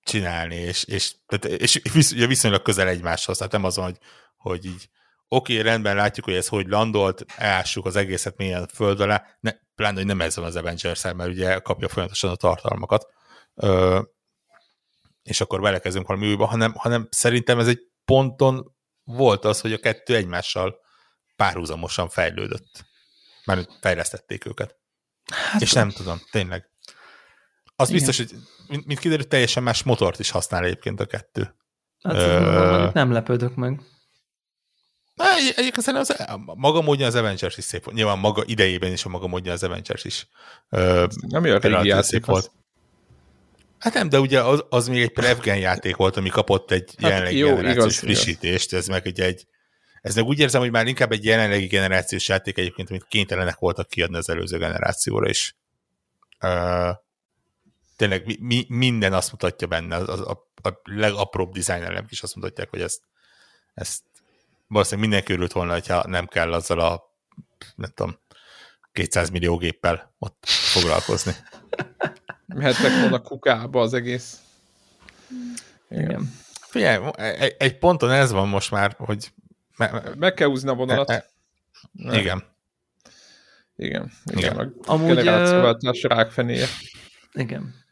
csinálni, 0.06 0.56
és, 0.56 0.84
és, 0.84 1.16
tehát, 1.26 1.60
és 1.62 1.82
visz, 1.94 2.14
viszonylag 2.14 2.62
közel 2.62 2.88
egymáshoz, 2.88 3.38
tehát 3.38 3.52
nem 3.52 3.64
az 3.64 3.76
hogy, 3.76 3.98
hogy 4.38 4.66
így 4.66 4.90
oké, 5.28 5.54
okay, 5.54 5.66
rendben 5.66 5.96
látjuk, 5.96 6.26
hogy 6.26 6.36
ez 6.36 6.48
hogy 6.48 6.68
landolt, 6.68 7.26
elássuk 7.36 7.86
az 7.86 7.96
egészet 7.96 8.38
mélyen 8.38 8.64
a 8.64 8.68
föld 8.68 9.00
alá, 9.00 9.26
ne, 9.40 9.52
pláne, 9.76 9.96
hogy 9.98 10.06
nem 10.06 10.22
ez 10.22 10.36
van 10.36 10.46
az 10.46 10.56
avengers 10.56 11.02
mert 11.02 11.30
ugye 11.30 11.60
kapja 11.60 11.88
folyamatosan 11.88 12.30
a 12.30 12.36
tartalmakat, 12.36 13.08
ö, 13.56 14.02
és 15.24 15.42
akkor 15.42 15.62
belekezdünk 15.62 16.08
valami 16.08 16.28
újba, 16.28 16.46
hanem, 16.46 16.74
hanem 16.74 17.08
szerintem 17.12 17.60
ez 17.60 17.68
egy 17.68 17.80
ponton 18.06 18.76
volt 19.04 19.46
az, 19.46 19.62
hogy 19.62 19.74
a 19.74 19.80
kettő 19.80 20.16
egymással 20.16 20.80
párhuzamosan 21.36 22.10
fejlődött. 22.10 22.86
Már 23.46 23.68
fejlesztették 23.82 24.46
őket. 24.46 24.78
Hát, 25.34 25.62
és 25.62 25.72
nem 25.72 25.90
tudom, 25.90 26.22
tényleg. 26.32 26.70
Az 27.76 27.90
Igen. 27.90 28.06
biztos, 28.06 28.18
hogy 28.18 28.40
mint, 28.68 28.86
mint 28.86 29.00
kiderült, 29.00 29.28
teljesen 29.28 29.64
más 29.64 29.84
motort 29.84 30.20
is 30.20 30.30
használ 30.30 30.64
egyébként 30.64 31.00
a 31.00 31.06
kettő. 31.06 31.56
Hát, 32.02 32.16
Ö... 32.16 32.90
nem 32.94 33.12
lepődök 33.12 33.56
meg. 33.56 33.82
Egyébként 35.56 35.82
szerintem 35.82 36.28
az, 36.28 36.56
maga 36.56 36.82
módja 36.82 37.06
az 37.06 37.16
Avengers 37.16 37.58
is 37.58 37.64
szép 37.64 37.84
volt. 37.84 37.96
Nyilván 37.96 38.20
maga 38.20 38.44
idejében 38.46 38.92
is 38.92 39.06
a 39.06 39.10
maga 39.10 39.28
módja 39.28 39.52
az 39.52 39.64
Avengers 39.64 40.04
is. 40.04 40.28
nem 40.70 41.44
olyan 41.44 41.60
régi 41.60 41.88
játék 41.88 42.26
volt. 42.26 42.52
Hát 43.80 43.94
nem, 43.94 44.10
de 44.10 44.20
ugye 44.20 44.42
az, 44.42 44.66
az 44.70 44.88
még 44.88 45.02
egy 45.02 45.14
Prevgen 45.14 45.58
játék 45.58 45.96
volt, 45.96 46.18
ami 46.18 46.30
kapott 46.30 46.72
egy 46.72 46.94
hát 46.98 47.12
jelenlegi 47.12 47.40
generációs 47.40 47.98
frissítést, 47.98 48.74
ez 48.74 48.88
meg 48.88 49.08
egy, 49.08 49.20
egy 49.20 49.48
Ez 50.02 50.16
meg 50.16 50.26
úgy 50.26 50.40
érzem, 50.40 50.62
hogy 50.62 50.72
már 50.72 50.88
inkább 50.88 51.12
egy 51.12 51.26
jelenlegi 51.26 51.66
generációs 51.66 52.28
játék 52.28 52.58
egyébként, 52.58 52.90
amit 52.90 53.06
kénytelenek 53.08 53.58
voltak 53.58 53.88
kiadni 53.88 54.18
az 54.18 54.30
előző 54.30 54.58
generációra 54.58 55.30
is. 55.30 55.56
Uh, 56.42 56.90
tényleg 57.96 58.26
mi, 58.26 58.38
mi, 58.40 58.66
minden 58.68 59.14
azt 59.14 59.32
mutatja 59.32 59.68
benne, 59.68 59.96
az, 59.96 60.20
a, 60.20 60.50
a 60.64 60.82
legapróbb 60.84 61.54
dizájnelem 61.54 62.06
is 62.10 62.22
azt 62.22 62.36
mutatják, 62.36 62.70
hogy 62.70 62.82
ezt, 62.82 63.02
ezt 63.74 64.04
valószínűleg 64.68 65.10
mindenki 65.10 65.34
örült 65.34 65.52
volna, 65.52 65.72
hogyha 65.72 66.08
nem 66.08 66.28
kell 66.28 66.54
azzal 66.54 66.80
a 66.80 67.14
nem 67.76 67.92
tudom, 67.94 68.20
200 68.92 69.30
millió 69.30 69.58
géppel 69.58 70.14
ott 70.20 70.46
foglalkozni. 70.46 71.32
Mehettek 72.46 73.00
volna 73.00 73.22
kukába 73.22 73.82
az 73.82 73.94
egész. 73.94 74.40
Igen. 75.90 76.34
Figyelj, 76.60 77.06
egy, 77.16 77.56
egy 77.58 77.78
ponton 77.78 78.12
ez 78.12 78.32
van 78.32 78.48
most 78.48 78.72
már, 78.72 78.96
hogy... 78.98 79.34
Me, 79.78 80.02
Meg 80.18 80.34
kell 80.34 80.48
húzni 80.48 80.70
a 80.70 80.74
vonalat. 80.74 81.10
E, 81.10 81.26
e, 82.04 82.20
igen. 82.20 82.44
Igen, 83.76 84.12
igen. 84.26 84.54
igen. 84.54 84.58
A 84.58 84.92
Amúgy, 84.92 85.16
generációváltás 85.16 86.02
rákfenéje. 86.02 86.68
Igen. 87.34 87.85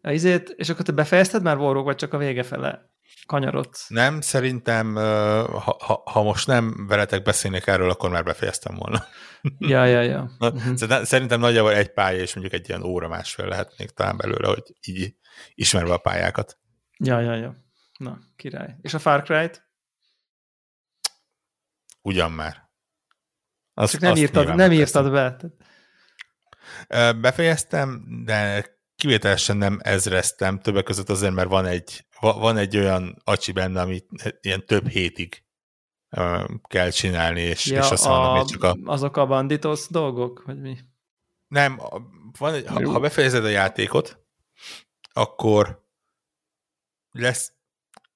Ezért, 0.00 0.48
és 0.48 0.68
akkor 0.68 0.84
te 0.84 0.92
befejezted 0.92 1.42
már 1.42 1.56
Warrock, 1.56 1.84
vagy 1.84 1.96
csak 1.96 2.12
a 2.12 2.18
vége 2.18 2.42
fele 2.42 2.90
kanyarodsz? 3.26 3.88
Nem, 3.88 4.20
szerintem, 4.20 4.94
ha, 4.94 5.76
ha, 5.80 6.02
ha 6.04 6.22
most 6.22 6.46
nem 6.46 6.86
veletek 6.86 7.22
beszélnék 7.22 7.66
erről, 7.66 7.90
akkor 7.90 8.10
már 8.10 8.24
befejeztem 8.24 8.74
volna. 8.74 9.04
Ja, 9.58 9.84
ja, 9.84 10.00
ja. 10.00 10.30
Uh-huh. 10.38 11.04
Szerintem 11.04 11.40
nagyjából 11.40 11.74
egy 11.74 11.92
pálya, 11.92 12.20
és 12.20 12.34
mondjuk 12.34 12.60
egy 12.60 12.68
ilyen 12.68 12.82
óra 12.82 13.08
másfél 13.08 13.46
lehet 13.46 13.74
még 13.78 13.90
talán 13.90 14.16
belőle, 14.16 14.48
hogy 14.48 14.62
így 14.86 15.14
ismerve 15.54 15.92
a 15.92 15.98
pályákat. 15.98 16.58
Ja, 16.98 17.20
ja, 17.20 17.34
ja. 17.34 17.64
Na, 17.98 18.18
király. 18.36 18.76
És 18.80 18.94
a 18.94 18.98
Far 18.98 19.22
Cry-t? 19.22 19.68
Ugyan 22.02 22.32
már. 22.32 22.68
Azt, 23.74 23.92
Csak 23.92 24.00
nem 24.00 24.16
írtad, 24.16 24.54
nem 24.54 24.72
írtad 24.72 25.10
be. 25.10 25.36
Befejeztem, 27.12 28.04
de 28.24 28.64
kivételesen 29.00 29.56
nem 29.56 29.78
ezreztem, 29.82 30.60
többek 30.60 30.84
között 30.84 31.08
azért, 31.08 31.34
mert 31.34 31.48
van 31.48 31.66
egy, 31.66 32.06
van 32.20 32.56
egy 32.56 32.76
olyan 32.76 33.20
acsi 33.24 33.52
benne, 33.52 33.80
amit 33.80 34.06
ilyen 34.40 34.66
több 34.66 34.88
hétig 34.88 35.44
kell 36.62 36.90
csinálni, 36.90 37.40
és, 37.40 37.66
ja, 37.66 37.78
és 37.78 37.90
azt 37.90 38.06
mondom, 38.06 38.36
hogy 38.36 38.44
csak 38.44 38.62
a... 38.62 38.76
Azok 38.84 39.16
a 39.16 39.26
banditos 39.26 39.86
dolgok, 39.88 40.42
vagy 40.46 40.60
mi? 40.60 40.78
Nem, 41.48 41.80
van 42.38 42.54
egy, 42.54 42.66
ha, 42.66 42.90
ha 42.90 43.00
befejezed 43.00 43.44
a 43.44 43.48
játékot, 43.48 44.24
akkor 45.12 45.84
lesz, 47.10 47.52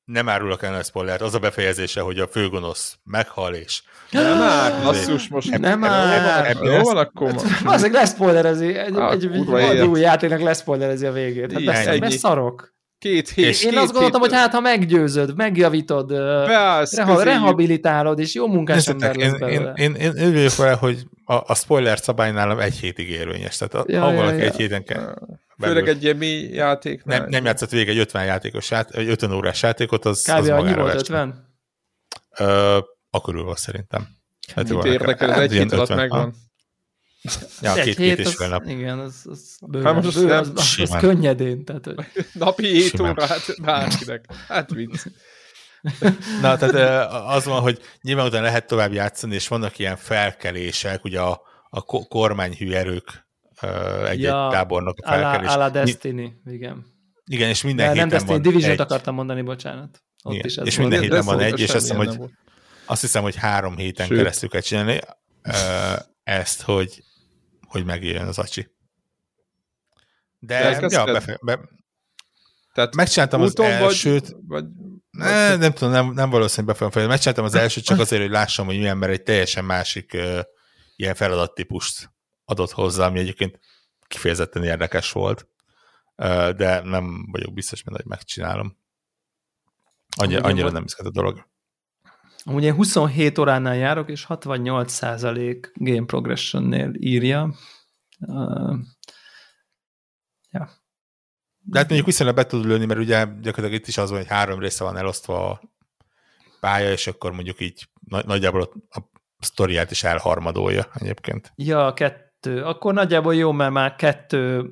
nem 0.05 0.29
árulok 0.29 0.63
el 0.63 0.75
a 0.75 0.83
spoilert, 0.83 1.21
az 1.21 1.35
a 1.35 1.39
befejezése, 1.39 2.01
hogy 2.01 2.19
a 2.19 2.27
főgonosz 2.27 2.99
meghal, 3.05 3.55
és... 3.55 3.83
Nem 4.11 4.39
már, 4.39 4.83
basszus, 4.83 5.29
most 5.29 5.59
nem 5.59 5.79
már. 5.79 6.57
Jó 6.63 6.83
van, 6.83 6.97
akkor... 6.97 7.35
Azért 7.65 7.93
leszpoilerezi, 7.93 8.75
egy, 8.75 8.97
ah, 8.97 9.13
egy, 9.13 9.31
egy 9.59 9.81
új 9.81 10.01
játéknak 10.01 10.41
leszpoilerezi 10.41 11.07
a 11.07 11.13
végét. 11.13 11.53
Hát 11.53 11.65
lesz, 11.65 11.99
lesz 11.99 12.17
szarok. 12.17 12.73
Két 12.99 13.29
hét. 13.29 13.47
És 13.47 13.65
én 13.65 13.71
két 13.71 13.79
azt 13.79 13.93
gondoltam, 13.93 14.21
hét. 14.21 14.31
hogy 14.31 14.41
hát 14.41 14.53
ha 14.53 14.61
meggyőzöd, 14.61 15.37
megjavítod, 15.37 16.07
Beállsz, 16.47 16.97
reha, 16.97 17.23
rehabilitálod, 17.23 18.19
és 18.19 18.35
jó 18.35 18.47
munkás 18.47 18.89
ember 18.89 19.17
lesz. 19.17 19.41
Én, 19.41 19.73
én, 19.77 19.95
én 19.95 20.13
örülök 20.17 20.57
vele, 20.57 20.73
hogy 20.73 20.99
a, 21.25 21.35
a 21.35 21.55
spoiler 21.55 21.99
szabály 21.99 22.33
nálam 22.33 22.59
egy 22.59 22.75
hétig 22.75 23.09
érvényes. 23.11 23.57
Tehát 23.57 23.89
ja, 23.89 24.01
ha 24.01 24.11
ja, 24.11 24.17
valaki 24.17 24.39
ja. 24.39 24.45
egy 24.45 24.57
héten 24.57 24.85
kell... 24.85 25.15
Belül. 25.57 25.75
Főleg 25.75 25.97
egy 25.97 26.03
ilyen 26.03 26.17
mi 26.17 26.41
játék. 26.41 27.05
Nem, 27.05 27.29
nem 27.29 27.45
játszott 27.45 27.71
végig 27.71 27.89
egy 27.89 27.99
50 27.99 28.25
játékos 28.25 28.71
játék, 28.71 28.97
egy 28.97 29.09
50 29.09 29.33
órás 29.33 29.63
játékot, 29.63 30.05
az, 30.05 30.23
Kb. 30.23 30.31
az 30.31 30.49
annyi 30.49 30.75
volt 30.75 30.95
50? 30.95 31.57
Ö, 32.39 32.79
a 33.11 33.21
körül 33.21 33.45
van 33.45 33.55
szerintem. 33.55 34.09
Hát 34.55 34.69
Mit 34.69 34.85
érdekel, 34.85 35.33
ez 35.33 35.39
egy 35.39 35.53
hét 35.53 35.73
alatt 35.73 35.95
megvan. 35.95 36.35
Ja, 37.61 37.77
egy 37.77 37.85
két, 37.85 37.97
hét, 37.97 38.17
két 38.17 38.27
és 38.27 38.35
fél 38.35 38.49
nap. 38.49 38.67
Igen, 38.67 38.99
az, 38.99 39.15
az, 39.25 39.57
bőven, 39.61 39.95
hát 39.95 40.05
most 40.05 40.19
bőven, 40.19 40.39
az, 40.39 40.51
az, 40.55 40.77
az 40.91 40.97
könnyedén. 40.99 41.65
Tehát, 41.65 41.85
hogy... 41.85 41.97
Napi 42.33 42.67
7 42.67 43.01
óra, 43.01 43.27
hát 43.27 43.61
bárkinek. 43.63 44.25
Hát 44.49 44.71
vicc. 44.71 45.07
Na, 46.43 46.57
tehát 46.57 47.11
az 47.27 47.45
van, 47.45 47.61
hogy 47.61 47.81
nyilván 48.03 48.27
utána 48.27 48.45
lehet 48.45 48.67
tovább 48.67 48.93
játszani, 48.93 49.35
és 49.35 49.49
vannak 49.49 49.79
ilyen 49.79 49.97
felkelések, 49.97 51.05
ugye 51.05 51.21
a, 51.21 51.43
a 51.71 51.83
kormányhű 51.85 52.73
erők 52.73 53.24
egy, 54.07 54.21
ja, 54.21 54.49
tábornok 54.53 54.99
felkelés. 55.05 55.51
A 55.51 55.57
la 55.57 55.71
Destiny, 55.71 56.41
igen. 56.45 56.85
Igen, 57.25 57.49
és 57.49 57.63
minden 57.63 57.87
De 57.87 57.93
héten 57.93 58.09
nem 58.09 58.19
Destiny, 58.19 58.41
Division-t 58.41 58.81
akartam 58.81 59.15
mondani, 59.15 59.43
bocsánat. 59.43 60.03
Ott 60.23 60.33
igen, 60.35 60.47
is 60.47 60.57
ez 60.57 60.67
és 60.67 60.79
minden 60.79 61.01
héten 61.01 61.25
van 61.25 61.41
egy, 61.41 61.61
és 61.61 61.75
azt 61.75 61.81
hiszem, 61.81 61.97
hogy, 61.97 62.19
azt 62.87 63.01
hiszem, 63.01 63.23
hogy 63.23 63.37
három 63.37 63.77
héten 63.77 64.07
Sőt. 64.07 64.17
keresztül 64.17 64.49
kell 64.49 64.61
csinálni 64.61 65.01
ezt, 66.23 66.63
hogy 66.63 67.03
hogy 67.75 67.85
megéljen 67.85 68.27
az 68.29 68.39
acsi. 68.39 68.71
De, 70.39 70.79
De 70.81 70.87
ja, 70.91 71.05
befe- 71.05 71.45
be, 71.45 71.59
tehát 72.75 72.95
megcsináltam 72.95 73.41
az 73.41 73.61
elsőt. 73.61 74.29
Vagy, 74.29 74.39
vagy, 74.47 74.65
ne, 75.11 75.49
vagy... 75.49 75.59
Nem 75.59 75.73
tudom, 75.73 75.93
nem, 75.93 76.13
nem 76.13 76.31
valószínűleg 76.31 76.77
be 76.77 76.91
fogom. 76.91 77.09
Megcsináltam 77.09 77.45
az 77.45 77.55
elsőt 77.55 77.85
csak 77.85 77.99
azért, 77.99 78.23
hogy 78.23 78.31
lássam, 78.31 78.67
hogy 78.67 78.79
milyen, 78.79 78.99
mert 78.99 79.13
egy 79.13 79.23
teljesen 79.23 79.65
másik 79.65 80.13
uh, 80.15 80.41
ilyen 80.97 81.15
feladattípust 81.15 82.14
adott 82.45 82.71
hozzá, 82.71 83.07
ami 83.07 83.19
egyébként 83.19 83.61
kifejezetten 84.07 84.65
érdekes 84.65 85.13
volt. 85.13 85.49
De 86.57 86.81
nem 86.81 87.29
vagyok 87.31 87.53
biztos 87.53 87.83
benne, 87.83 87.97
hogy 87.97 88.07
megcsinálom. 88.11 88.77
Annyi, 90.17 90.37
annyira 90.37 90.71
nem 90.71 90.85
izgat 90.85 91.07
a 91.07 91.11
dolog. 91.11 91.49
Amúgy 92.45 92.65
én 92.65 92.75
27 92.75 93.39
óránál 93.39 93.75
járok, 93.75 94.11
és 94.11 94.27
68% 94.29 95.71
game 95.75 96.07
progression-nél 96.07 96.93
írja. 96.95 97.55
Uh, 98.19 98.79
ja. 100.51 100.71
De 101.61 101.79
hát 101.79 101.87
mondjuk 101.87 102.07
viszonylag 102.07 102.35
be 102.37 102.47
tud 102.47 102.65
lőni, 102.65 102.85
mert 102.85 103.01
ugye 103.01 103.25
gyakorlatilag 103.25 103.73
itt 103.73 103.87
is 103.87 103.99
az 103.99 104.11
van, 104.11 104.19
hogy 104.19 104.29
három 104.29 104.59
része 104.59 104.85
van 104.85 104.97
elosztva 104.97 105.51
a 105.51 105.61
pálya, 106.61 106.91
és 106.91 107.07
akkor 107.07 107.33
mondjuk 107.33 107.61
így 107.61 107.89
nagyjából 108.01 108.73
a 108.89 109.01
sztoriát 109.39 109.91
is 109.91 110.05
elharmadolja 110.05 110.91
egyébként. 110.95 111.53
Ja, 111.57 111.93
kettő. 112.45 112.63
Akkor 112.63 112.95
nagyjából 112.95 113.35
jó, 113.35 113.53
mert 113.53 113.73
már 113.73 113.97
kettő, 113.97 114.71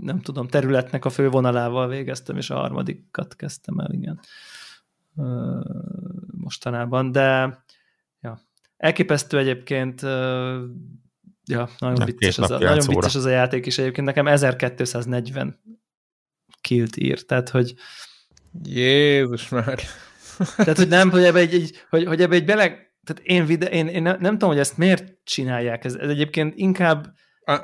nem 0.00 0.20
tudom, 0.20 0.48
területnek 0.48 1.04
a 1.04 1.10
fővonalával 1.10 1.88
végeztem, 1.88 2.36
és 2.36 2.50
a 2.50 2.56
harmadikat 2.56 3.36
kezdtem 3.36 3.78
el, 3.78 3.92
igen 3.92 4.20
mostanában, 6.30 7.12
de 7.12 7.58
ja. 8.20 8.40
elképesztő 8.76 9.38
egyébként, 9.38 10.00
ja, 11.44 11.68
nagyon 11.78 12.04
vicces, 12.04 12.38
az 12.38 12.50
a, 12.50 12.58
nagyon 12.58 12.86
vicces 12.86 13.14
az 13.14 13.24
a 13.24 13.30
játék 13.30 13.66
is 13.66 13.78
egyébként, 13.78 14.06
nekem 14.06 14.26
1240 14.26 15.60
kilt 16.60 16.96
ír, 16.96 17.24
tehát 17.24 17.48
hogy 17.48 17.74
Jézus 18.62 19.48
már. 19.48 19.80
Tehát, 20.56 20.76
hogy 20.76 20.88
nem, 20.88 21.10
hogy 21.10 21.24
ebbe 21.24 21.38
egy, 21.38 21.54
egy 21.54 21.84
hogy, 21.90 22.04
hogy 22.04 22.22
ebbe 22.22 22.34
egy 22.34 22.44
bele, 22.44 22.85
tehát 23.06 23.22
én, 23.24 23.46
vide, 23.46 23.66
én, 23.66 23.86
én 23.86 24.02
nem, 24.02 24.16
nem 24.20 24.32
tudom, 24.32 24.48
hogy 24.48 24.58
ezt 24.58 24.76
miért 24.76 25.04
csinálják, 25.24 25.84
ez, 25.84 25.94
ez 25.94 26.08
egyébként 26.08 26.52
inkább 26.56 27.14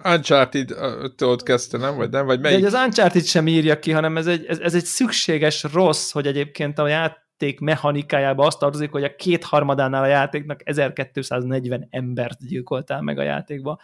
Uncharted-től 0.05 1.37
kezdte, 1.37 1.79
nem? 1.79 1.97
Vagy 1.97 2.11
nem? 2.11 2.27
Vagy 2.27 2.41
melyik? 2.41 2.61
De 2.61 2.67
az 2.67 2.85
Uncharted 2.87 3.25
sem 3.25 3.47
írja 3.47 3.79
ki, 3.79 3.91
hanem 3.91 4.17
ez 4.17 4.27
egy, 4.27 4.45
ez, 4.47 4.59
ez 4.59 4.75
egy 4.75 4.85
szükséges 4.85 5.63
rossz, 5.73 6.13
hogy 6.13 6.27
egyébként 6.27 6.79
a 6.79 6.89
ját, 6.89 7.23
játék 7.43 7.61
mechanikájába 7.61 8.47
azt 8.47 8.59
tartozik, 8.59 8.91
hogy 8.91 9.05
a 9.05 9.17
kétharmadánál 9.17 10.03
a 10.03 10.07
játéknak 10.07 10.61
1240 10.65 11.87
embert 11.91 12.47
gyilkoltál 12.47 13.03
meg 13.03 13.19
a 13.19 13.23
játékba. 13.23 13.79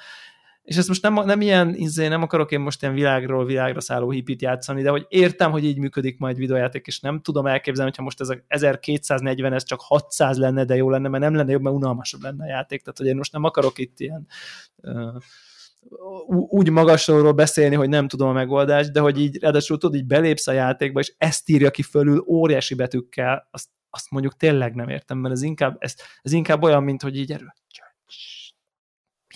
És 0.68 0.76
ezt 0.76 0.88
most 0.88 1.02
nem, 1.02 1.14
nem 1.14 1.40
ilyen, 1.40 1.74
izé, 1.74 2.08
nem 2.08 2.22
akarok 2.22 2.52
én 2.52 2.60
most 2.60 2.82
ilyen 2.82 2.94
világról 2.94 3.44
világra 3.44 3.80
szálló 3.80 4.10
hipit 4.10 4.42
játszani, 4.42 4.82
de 4.82 4.90
hogy 4.90 5.06
értem, 5.08 5.50
hogy 5.50 5.64
így 5.64 5.78
működik 5.78 6.18
majd 6.18 6.36
videójáték, 6.36 6.86
és 6.86 7.00
nem 7.00 7.20
tudom 7.20 7.46
elképzelni, 7.46 7.90
hogyha 7.90 8.02
most 8.02 8.20
ez 8.20 8.28
a 8.28 8.36
1240, 8.46 9.52
ez 9.52 9.64
csak 9.64 9.80
600 9.80 10.38
lenne, 10.38 10.64
de 10.64 10.74
jó 10.74 10.90
lenne, 10.90 11.08
mert 11.08 11.22
nem 11.22 11.34
lenne 11.34 11.52
jobb, 11.52 11.62
mert 11.62 11.76
unalmasabb 11.76 12.22
lenne 12.22 12.44
a 12.44 12.48
játék. 12.48 12.82
Tehát, 12.82 12.98
hogy 12.98 13.06
én 13.06 13.16
most 13.16 13.32
nem 13.32 13.44
akarok 13.44 13.78
itt 13.78 14.00
ilyen 14.00 14.26
uh, 14.76 15.16
úgy 16.48 16.70
magasról 16.70 17.32
beszélni, 17.32 17.74
hogy 17.74 17.88
nem 17.88 18.08
tudom 18.08 18.28
a 18.28 18.32
megoldást, 18.32 18.92
de 18.92 19.00
hogy 19.00 19.20
így 19.20 19.40
ráadásul 19.40 19.78
tudod, 19.78 19.96
így 19.96 20.06
belépsz 20.06 20.46
a 20.46 20.52
játékba, 20.52 21.00
és 21.00 21.14
ezt 21.18 21.48
írja 21.48 21.70
ki 21.70 21.82
fölül 21.82 22.24
óriási 22.26 22.74
betűkkel, 22.74 23.48
azt, 23.50 23.68
azt 23.90 24.10
mondjuk 24.10 24.36
tényleg 24.36 24.74
nem 24.74 24.88
értem, 24.88 25.18
mert 25.18 25.34
ez 25.34 25.42
inkább, 25.42 25.76
ez, 25.78 25.94
ez 26.22 26.32
inkább 26.32 26.62
olyan, 26.62 26.82
mint 26.82 27.02
hogy 27.02 27.16
így 27.16 27.32
erő. 27.32 27.54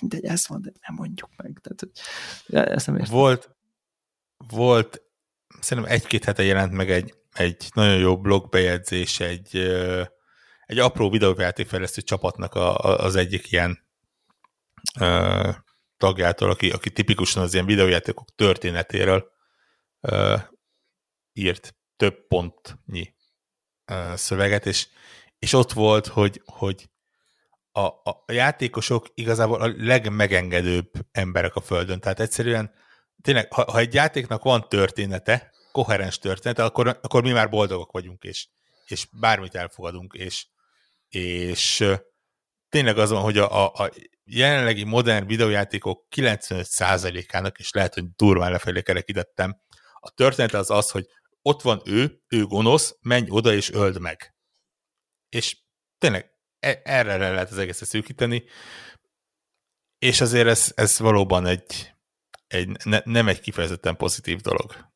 Mindegy, 0.01 0.25
ez 0.25 0.49
van, 0.49 0.63
de 0.63 0.71
nem 0.87 0.97
mondjuk 0.97 1.31
meg. 1.37 1.61
Tehát, 1.63 1.81
hogy 1.81 1.91
ezt 2.73 2.87
nem 2.87 2.97
értem. 2.97 3.15
Volt, 3.15 3.57
volt, 4.37 5.03
szerintem 5.61 5.93
egy-két 5.93 6.25
hete 6.25 6.43
jelent 6.43 6.73
meg 6.73 6.91
egy, 6.91 7.15
egy 7.33 7.69
nagyon 7.75 7.99
jó 7.99 8.21
blogbejegyzés, 8.21 9.21
egy, 9.21 9.57
egy 10.67 10.79
apró 10.79 11.11
videójátékfejlesztő 11.11 12.01
csapatnak 12.03 12.55
a, 12.55 12.77
az 12.79 13.17
egyik 13.17 13.51
ilyen 13.53 13.87
tagjától, 15.97 16.51
aki, 16.51 16.71
aki 16.71 16.91
tipikusan 16.91 17.43
az 17.43 17.55
ilyen 17.55 17.67
videójátékok 17.67 18.35
történetéről 18.35 19.33
uh, 20.01 20.41
írt 21.33 21.77
több 21.97 22.27
pontnyi 22.27 23.15
uh, 23.93 24.15
szöveget, 24.15 24.67
és, 24.67 24.89
és 25.39 25.53
ott 25.53 25.73
volt, 25.73 26.07
hogy, 26.07 26.43
hogy 26.45 26.91
a, 27.73 27.87
a, 27.87 28.25
játékosok 28.27 29.07
igazából 29.15 29.61
a 29.61 29.73
legmegengedőbb 29.77 30.91
emberek 31.13 31.55
a 31.55 31.61
Földön. 31.61 32.01
Tehát 32.01 32.21
egyszerűen 32.21 32.73
tényleg, 33.23 33.53
ha, 33.53 33.71
ha 33.71 33.79
egy 33.79 33.95
játéknak 33.95 34.43
van 34.43 34.69
története, 34.69 35.53
koherens 35.73 36.19
története, 36.19 36.65
akkor, 36.65 36.99
akkor 37.03 37.23
mi 37.23 37.31
már 37.31 37.49
boldogok 37.49 37.93
vagyunk, 37.93 38.23
és, 38.23 38.49
és 38.87 39.09
bármit 39.21 39.55
elfogadunk, 39.55 40.15
és, 40.15 40.47
és 41.09 41.85
tényleg 42.69 42.99
az 42.99 43.11
van, 43.11 43.23
hogy 43.23 43.39
a, 43.39 43.65
a, 43.65 43.85
a 43.85 43.91
jelenlegi 44.25 44.85
modern 44.85 45.27
videójátékok 45.27 46.07
95%-ának, 46.17 47.59
és 47.59 47.71
lehet, 47.73 47.95
hogy 47.95 48.11
durván 48.17 48.51
lefelé 48.51 48.83
kerekítettem, 48.83 49.61
a 50.01 50.11
történet 50.11 50.55
az 50.55 50.71
az, 50.71 50.91
hogy 50.91 51.07
ott 51.43 51.63
van 51.63 51.83
ő, 51.85 52.23
ő 52.29 52.45
gonosz, 52.45 52.97
menj 53.01 53.27
oda 53.29 53.53
és 53.53 53.71
öld 53.71 54.01
meg. 54.01 54.35
És 55.29 55.57
tényleg 55.99 56.32
e, 56.63 56.81
erre 56.85 57.17
lehet 57.17 57.51
az 57.51 57.59
egészet 57.59 57.89
szűkíteni, 57.89 58.45
és 59.99 60.21
azért 60.21 60.49
ez, 60.49 60.73
ez 60.75 60.99
valóban 60.99 61.47
egy, 61.47 61.93
egy 62.47 62.69
ne, 62.85 63.01
nem 63.05 63.29
egy 63.29 63.41
kifejezetten 63.41 63.97
pozitív 63.97 64.41
dolog. 64.41 64.91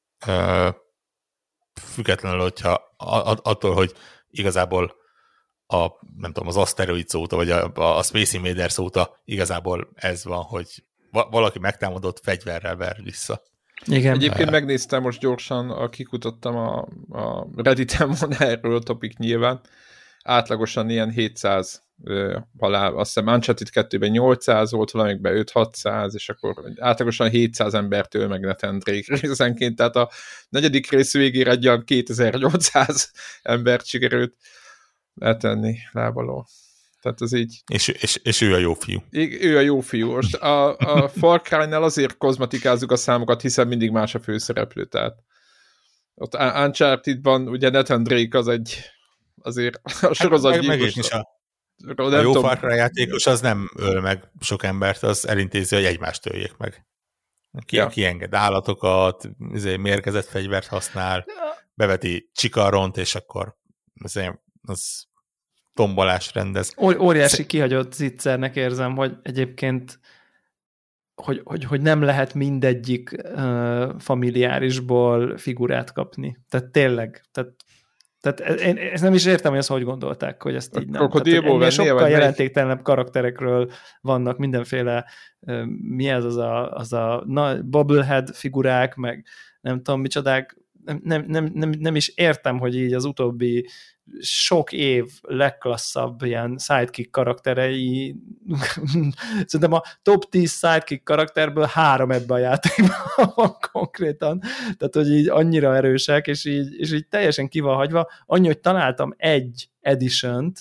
Függetlenül, 1.81 2.41
hogyha 2.41 2.95
attól, 3.43 3.75
hogy 3.75 3.93
igazából 4.29 4.95
a, 5.67 5.87
nem 6.17 6.33
tudom, 6.33 6.49
az 6.49 6.57
Asteroid 6.57 7.15
óta, 7.15 7.37
vagy 7.37 7.51
a, 7.51 7.73
a 7.75 8.03
Space 8.03 8.37
Invaders 8.37 8.79
óta 8.79 9.21
igazából 9.25 9.89
ez 9.95 10.25
van, 10.25 10.43
hogy 10.43 10.85
valaki 11.11 11.59
megtámadott 11.59 12.21
fegyverrel 12.23 12.77
ver 12.77 12.97
vissza. 13.03 13.43
Igen. 13.85 14.15
Egyébként 14.15 14.51
megnéztem 14.51 15.03
most 15.03 15.21
gyorsan, 15.21 15.91
kikutattam 15.91 16.57
a, 16.57 16.89
a 17.09 17.47
Reddit-en 17.57 18.17
van 18.21 18.35
erről 18.35 18.77
a 18.77 18.81
topik 18.81 19.17
nyilván, 19.17 19.61
átlagosan 20.27 20.91
ilyen 20.91 21.11
700 21.11 21.85
halál, 22.59 22.97
azt 22.97 23.15
hiszem 23.15 23.35
Uncharted 23.35 23.69
2-ben 23.73 24.11
800 24.11 24.71
volt, 24.71 24.91
valamikben 24.91 25.45
5-600, 25.53 26.15
és 26.15 26.29
akkor 26.29 26.55
átlagosan 26.79 27.29
700 27.29 27.75
embertől 27.75 28.29
meg 28.29 28.41
Nathan 28.41 28.79
Drake 28.79 29.17
részenként, 29.21 29.77
tehát 29.77 29.97
a 29.97 30.11
negyedik 30.49 30.91
rész 30.91 31.13
végére 31.13 31.51
egy 31.51 31.69
olyan 31.69 31.85
2800 31.85 33.11
embert 33.43 33.87
sikerült 33.87 34.35
letenni 35.15 35.77
lábaló. 35.93 36.47
Tehát 37.01 37.21
ez 37.21 37.33
így... 37.33 37.63
És, 37.73 37.89
és, 37.89 38.21
és 38.23 38.41
ő 38.41 38.55
a 38.55 38.59
jó 38.59 38.75
fiú. 38.75 39.03
Ő 39.41 39.57
a 39.57 39.61
jó 39.61 39.81
fiú. 39.81 40.11
Most 40.11 40.35
a, 40.35 40.77
a 40.77 41.09
Far 41.09 41.43
Cry-nál 41.43 41.83
azért 41.83 42.17
kozmetikázzuk 42.17 42.93
a 42.93 42.97
számokat, 42.97 43.41
hiszen 43.41 43.67
mindig 43.67 43.91
más 43.91 44.15
a 44.15 44.21
főszereplő, 44.21 44.85
tehát 44.85 45.15
ott 46.15 46.35
Uncharted-ban 46.35 47.49
ugye 47.49 47.71
Nathan 47.71 48.03
Drake 48.03 48.39
az 48.39 48.49
egy 48.49 48.96
azért 49.47 49.81
a 50.03 50.13
sorozat 50.13 50.55
hát, 50.55 50.67
meg, 50.67 50.81
is 50.81 51.11
a, 51.11 51.19
a 51.97 52.21
jó 52.21 52.33
tudom. 52.33 52.43
Far 52.43 52.59
Cry 52.59 52.77
játékos 52.77 53.27
az 53.27 53.41
nem 53.41 53.71
öl 53.77 54.01
meg 54.01 54.31
sok 54.41 54.63
embert, 54.63 55.03
az 55.03 55.29
elintézi, 55.29 55.75
hogy 55.75 55.85
egymást 55.85 56.27
öljék 56.27 56.57
meg. 56.57 56.87
Ki, 57.65 57.77
ja. 57.77 57.87
kienged 57.87 58.35
állatokat, 58.35 59.29
izé, 59.53 59.77
mérgezett 59.77 60.27
fegyvert 60.27 60.67
használ, 60.67 61.25
beveti 61.75 62.31
csikaront, 62.33 62.97
és 62.97 63.15
akkor 63.15 63.57
azért 64.03 64.41
az 64.63 65.07
tombolás 65.75 66.35
rendez. 66.35 66.73
Ó- 66.77 66.99
óriási 66.99 67.43
Sz- 67.43 67.47
kihagyott 67.47 67.93
zicsernek 67.93 68.57
érzem, 68.57 68.97
hogy 68.97 69.17
egyébként 69.23 69.99
hogy, 71.23 71.41
hogy, 71.45 71.65
hogy 71.65 71.81
nem 71.81 72.03
lehet 72.03 72.35
mindegyik 72.35 73.11
uh, 73.23 73.91
familiárisból 73.99 75.37
figurát 75.37 75.93
kapni. 75.93 76.39
Tehát 76.49 76.71
tényleg, 76.71 77.25
tehát 77.33 77.55
tehát 78.21 78.61
én 78.61 78.77
ezt 78.77 79.03
nem 79.03 79.15
is 79.15 79.27
értem, 79.27 79.51
hogy 79.51 79.61
ezt 79.61 79.69
hogy 79.69 79.85
gondolták, 79.85 80.43
hogy 80.43 80.55
ezt 80.55 80.79
így 80.79 80.89
nem. 80.89 81.03
Tehát, 81.11 81.73
sokkal 81.73 82.09
jelentéktelenebb 82.09 82.83
karakterekről 82.83 83.71
vannak 84.01 84.39
mindenféle, 84.39 85.05
mi 85.81 86.09
ez 86.09 86.25
az 86.25 86.37
a, 86.37 86.73
az 86.73 86.93
a 86.93 87.23
na, 87.27 87.63
bubblehead 87.63 88.35
figurák, 88.35 88.95
meg 88.95 89.25
nem 89.61 89.83
tudom 89.83 90.01
micsodák, 90.01 90.57
nem, 91.03 91.25
nem, 91.27 91.51
nem, 91.55 91.71
nem 91.79 91.97
is 91.97 92.09
értem, 92.09 92.59
hogy 92.59 92.77
így 92.77 92.93
az 92.93 93.05
utóbbi 93.05 93.67
sok 94.21 94.73
év 94.73 95.05
legklasszabb 95.23 96.23
ilyen 96.23 96.59
sidekick 96.59 97.11
karakterei, 97.11 98.17
szerintem 99.47 99.73
a 99.73 99.83
top 100.03 100.31
10 100.31 100.53
sidekick 100.53 101.05
karakterből 101.05 101.67
három 101.73 102.11
ebbe 102.11 102.35
a 102.35 102.39
játékban 102.39 102.97
van 103.35 103.57
konkrétan, 103.73 104.41
tehát 104.77 104.95
hogy 104.95 105.11
így 105.11 105.29
annyira 105.29 105.77
erősek, 105.77 106.27
és 106.27 106.45
így, 106.45 106.75
és 106.79 106.93
így 106.93 107.07
teljesen 107.09 107.49
ki 107.49 107.61
van 107.61 107.77
hagyva, 107.77 108.11
annyi, 108.27 108.47
hogy 108.47 108.61
találtam 108.61 109.15
egy 109.17 109.69
edition-t, 109.81 110.61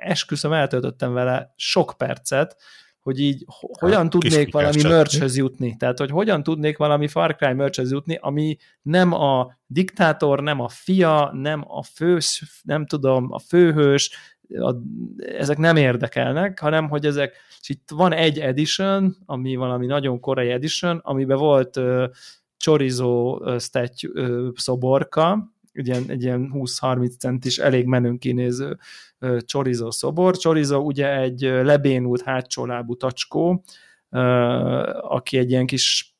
esküszöm, 0.00 0.52
eltöltöttem 0.52 1.12
vele 1.12 1.52
sok 1.56 1.94
percet, 1.98 2.56
hogy 3.04 3.20
így 3.20 3.44
hát, 3.48 3.78
hogyan 3.78 4.10
tudnék 4.10 4.52
valami 4.52 4.82
merchhez 4.82 5.36
jutni. 5.36 5.76
Tehát, 5.76 5.98
hogy 5.98 6.10
hogyan 6.10 6.42
tudnék 6.42 6.76
valami 6.76 7.08
Far 7.08 7.36
Cry 7.36 7.52
merchhez 7.52 7.90
jutni, 7.90 8.18
ami 8.20 8.56
nem 8.82 9.12
a 9.12 9.56
diktátor, 9.66 10.40
nem 10.40 10.60
a 10.60 10.68
fia, 10.68 11.30
nem 11.32 11.64
a 11.66 11.82
fős, 11.82 12.60
nem 12.62 12.86
tudom, 12.86 13.32
a 13.32 13.38
főhős, 13.38 14.10
a, 14.48 14.74
ezek 15.18 15.58
nem 15.58 15.76
érdekelnek, 15.76 16.60
hanem 16.60 16.88
hogy 16.88 17.06
ezek, 17.06 17.36
és 17.60 17.68
itt 17.68 17.90
van 17.94 18.12
egy 18.12 18.40
edition, 18.40 19.16
ami 19.26 19.56
valami 19.56 19.86
nagyon 19.86 20.20
korai 20.20 20.50
edition, 20.50 21.00
amiben 21.02 21.38
volt 21.38 21.76
uh, 21.76 22.04
Chorizo 22.56 23.38
uh, 23.40 23.58
statue, 23.58 24.22
uh, 24.22 24.52
szoborka, 24.54 25.53
egy 25.74 25.86
ilyen, 25.86 26.04
egy 26.06 26.22
ilyen 26.22 26.50
20-30 26.54 27.18
centis, 27.18 27.58
elég 27.58 27.86
menőn 27.86 28.18
kinéző 28.18 28.78
Chorizo 29.38 29.90
szobor. 29.90 30.36
Chorizo 30.36 30.78
ugye 30.78 31.18
egy 31.18 31.40
lebénult 31.40 32.22
hátsó 32.22 32.66
lábú 32.66 32.96
tacskó, 32.96 33.64
aki 35.00 35.38
egy 35.38 35.50
ilyen 35.50 35.66
kis 35.66 36.14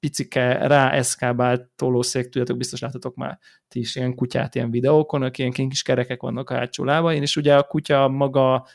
picike 0.00 0.66
rá 0.66 0.90
eszkábált 0.90 1.68
tolószék, 1.76 2.24
tudjátok, 2.24 2.56
biztos 2.56 2.80
láttatok 2.80 3.14
már 3.14 3.38
ti 3.68 3.78
is 3.78 3.96
ilyen 3.96 4.14
kutyát 4.14 4.54
ilyen 4.54 4.70
videókon, 4.70 5.22
aki 5.22 5.40
ilyen 5.40 5.68
kis 5.68 5.82
kerekek 5.82 6.22
vannak 6.22 6.50
a 6.50 6.54
hátsó 6.54 6.84
lábain, 6.84 7.22
és 7.22 7.36
ugye 7.36 7.56
a 7.56 7.62
kutya 7.62 8.08
maga, 8.08 8.66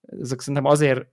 ezek 0.00 0.40
szerintem 0.40 0.64
azért 0.64 1.06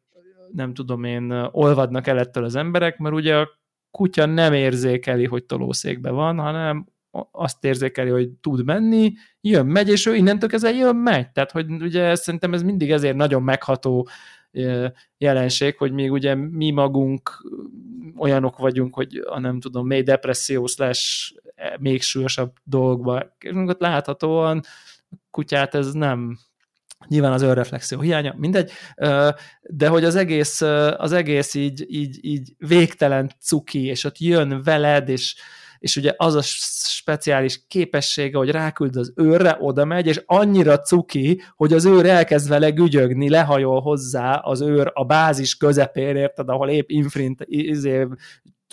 nem 0.51 0.73
tudom 0.73 1.03
én, 1.03 1.31
olvadnak 1.51 2.07
el 2.07 2.19
ettől 2.19 2.43
az 2.43 2.55
emberek, 2.55 2.97
mert 2.97 3.15
ugye 3.15 3.37
a 3.37 3.49
kutya 3.91 4.25
nem 4.25 4.53
érzékeli, 4.53 5.25
hogy 5.25 5.45
tolószékben 5.45 6.13
van, 6.13 6.39
hanem 6.39 6.87
azt 7.31 7.63
érzékeli, 7.63 8.09
hogy 8.09 8.29
tud 8.29 8.65
menni, 8.65 9.13
jön, 9.41 9.65
megy, 9.65 9.89
és 9.89 10.05
ő 10.05 10.15
innentől 10.15 10.49
kezdve 10.49 10.71
jön, 10.71 10.95
megy. 10.95 11.31
Tehát, 11.31 11.51
hogy 11.51 11.69
ugye 11.69 12.15
szerintem 12.15 12.53
ez 12.53 12.63
mindig 12.63 12.91
ezért 12.91 13.15
nagyon 13.15 13.43
megható 13.43 14.07
jelenség, 15.17 15.77
hogy 15.77 15.91
még 15.91 16.11
ugye 16.11 16.35
mi 16.35 16.71
magunk 16.71 17.45
olyanok 18.17 18.57
vagyunk, 18.57 18.95
hogy 18.95 19.21
a 19.25 19.39
nem 19.39 19.59
tudom, 19.59 19.87
mély 19.87 20.01
depresszió 20.01 20.65
slash 20.65 21.33
e, 21.55 21.77
még 21.79 22.01
súlyosabb 22.01 22.51
dolgokba. 22.63 23.35
Ott 23.65 23.79
láthatóan 23.79 24.61
kutyát 25.31 25.75
ez 25.75 25.93
nem 25.93 26.37
nyilván 27.07 27.31
az 27.31 27.41
önreflexió 27.41 27.99
hiánya, 27.99 28.33
mindegy, 28.37 28.71
de 29.61 29.87
hogy 29.87 30.03
az 30.03 30.15
egész, 30.15 30.61
az 30.97 31.11
egész 31.11 31.53
így, 31.53 31.85
így, 31.87 32.17
így 32.21 32.53
végtelen 32.57 33.31
cuki, 33.39 33.85
és 33.85 34.03
ott 34.03 34.17
jön 34.17 34.61
veled, 34.63 35.09
és, 35.09 35.35
és 35.83 35.95
ugye 35.95 36.13
az 36.17 36.35
a 36.35 36.41
speciális 36.41 37.61
képessége, 37.67 38.37
hogy 38.37 38.49
ráküld 38.49 38.95
az 38.95 39.13
őrre, 39.15 39.57
oda 39.59 39.85
megy, 39.85 40.07
és 40.07 40.23
annyira 40.25 40.79
cuki, 40.79 41.41
hogy 41.55 41.73
az 41.73 41.85
őr 41.85 42.05
elkezd 42.05 42.49
vele 42.49 42.69
gügyögni, 42.69 43.29
lehajol 43.29 43.81
hozzá 43.81 44.35
az 44.35 44.61
őr 44.61 44.91
a 44.93 45.05
bázis 45.05 45.55
közepén, 45.55 46.15
érted, 46.15 46.49
ahol 46.49 46.69
épp 46.69 46.89
infrint, 46.89 47.43
izé, 47.45 48.07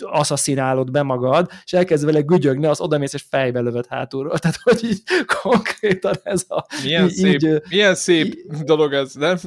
asszaszínálod 0.01 0.91
be 0.91 1.03
magad, 1.03 1.49
és 1.63 1.73
elkezd 1.73 2.05
vele 2.05 2.19
gügyögni, 2.19 2.65
az 2.65 2.81
odamész 2.81 3.13
és 3.13 3.25
fejbe 3.29 3.59
lövöd 3.59 3.85
hátulról. 3.89 4.37
Tehát, 4.37 4.59
hogy 4.63 4.83
így 4.83 5.01
konkrétan 5.41 6.15
ez 6.23 6.45
a... 6.47 6.65
Milyen 6.83 7.03
így, 7.03 7.11
szép, 7.11 7.41
így, 7.41 7.61
milyen 7.69 7.95
szép 7.95 8.25
így, 8.25 8.63
dolog 8.63 8.93
ez, 8.93 9.13
nem? 9.13 9.37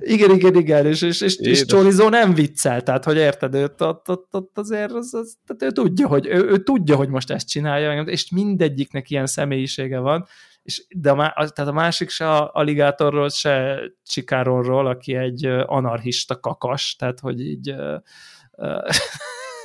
Igen, 0.00 0.30
igen, 0.30 0.54
igen, 0.54 0.86
és, 0.86 1.02
és, 1.02 1.20
és, 1.20 1.36
és 1.36 1.64
Csolizó 1.64 2.08
nem 2.08 2.34
viccel, 2.34 2.82
tehát, 2.82 3.04
hogy 3.04 3.16
érted, 3.16 3.54
őt 3.54 3.80
ott, 3.80 4.10
ott, 4.10 4.28
ott 4.30 4.58
azért 4.58 4.92
az, 4.92 5.14
az, 5.14 5.36
tehát 5.46 5.62
ő 5.62 5.82
tudja, 5.82 6.06
hogy 6.06 6.26
ő, 6.26 6.44
ő, 6.50 6.62
tudja, 6.62 6.96
hogy 6.96 7.08
most 7.08 7.30
ezt 7.30 7.48
csinálja, 7.48 8.02
és 8.02 8.30
mindegyiknek 8.30 9.10
ilyen 9.10 9.26
személyisége 9.26 9.98
van, 9.98 10.26
és, 10.62 10.84
de 10.88 11.10
a, 11.10 11.14
tehát 11.34 11.70
a 11.70 11.72
másik 11.72 12.10
se 12.10 12.36
aligátorról, 12.36 13.28
se 13.28 13.80
Csikáronról, 14.04 14.86
aki 14.86 15.14
egy 15.14 15.44
anarchista 15.66 16.40
kakas, 16.40 16.96
tehát 16.98 17.20
hogy 17.20 17.40
így 17.40 17.74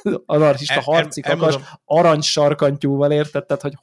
anarchista 0.25 0.73
el, 0.73 0.81
harci 0.81 1.21
el, 1.23 1.37
kakas, 1.37 1.55
arany 1.85 2.21
sarkantyúval 2.21 3.11
érted, 3.11 3.45
tehát 3.45 3.61
hogy 3.61 3.73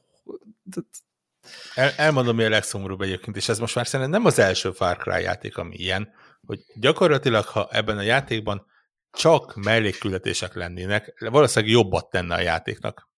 el, 1.74 1.92
elmondom, 1.97 2.36
mi 2.36 2.44
a 2.44 2.48
legszomorúbb 2.48 3.01
egyébként, 3.01 3.36
és 3.36 3.48
ez 3.48 3.59
most 3.59 3.74
már 3.74 3.86
szerintem 3.86 4.20
nem 4.20 4.26
az 4.26 4.38
első 4.38 4.70
Far 4.70 4.97
Cry 4.97 5.22
játék, 5.22 5.56
ami 5.56 5.74
ilyen, 5.76 6.12
hogy 6.47 6.60
gyakorlatilag, 6.74 7.44
ha 7.44 7.68
ebben 7.70 7.98
a 7.98 8.02
játékban 8.02 8.66
csak 9.12 9.55
mellékküldetések 9.55 10.55
lennének, 10.55 11.26
valószínűleg 11.30 11.74
jobbat 11.74 12.10
tenne 12.10 12.34
a 12.34 12.40
játéknak. 12.40 13.09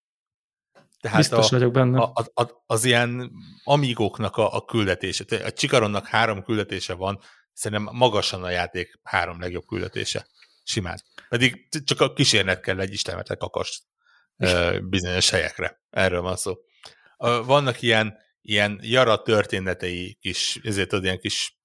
Tehát 1.00 1.16
Biztos 1.16 1.46
a, 1.46 1.56
vagyok 1.56 1.72
benne. 1.72 2.00
A, 2.00 2.26
a, 2.34 2.62
az 2.66 2.84
ilyen 2.84 3.32
amigóknak 3.64 4.36
a, 4.36 4.54
a 4.54 4.64
küldetése. 4.64 5.24
A 5.44 5.52
Csikaronnak 5.52 6.06
három 6.06 6.42
küldetése 6.42 6.94
van, 6.94 7.20
szerintem 7.52 7.96
magasan 7.96 8.42
a 8.42 8.50
játék 8.50 9.00
három 9.02 9.40
legjobb 9.40 9.66
küldetése. 9.66 10.26
Simán. 10.64 11.02
Pedig 11.32 11.68
csak 11.84 12.00
a 12.00 12.12
kísérlet 12.12 12.60
kell 12.60 12.80
egy 12.80 12.92
istenetek 12.92 13.38
kakast 13.38 13.82
bizonyos 14.82 15.30
helyekre. 15.30 15.80
Erről 15.90 16.20
van 16.20 16.36
szó. 16.36 16.54
Vannak 17.44 17.82
ilyen, 17.82 18.16
ilyen 18.42 18.78
jara 18.82 19.22
történetei 19.22 20.18
kis, 20.20 20.60
ezért 20.62 20.88
tudod, 20.88 21.04
ilyen 21.04 21.18
kis 21.18 21.58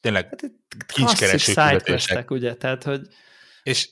tényleg 0.00 0.28
hát 0.28 0.52
kincskereső 0.86 1.52
küldetések. 1.52 2.30
ugye, 2.30 2.54
tehát, 2.54 2.82
hogy... 2.82 3.00
És 3.62 3.88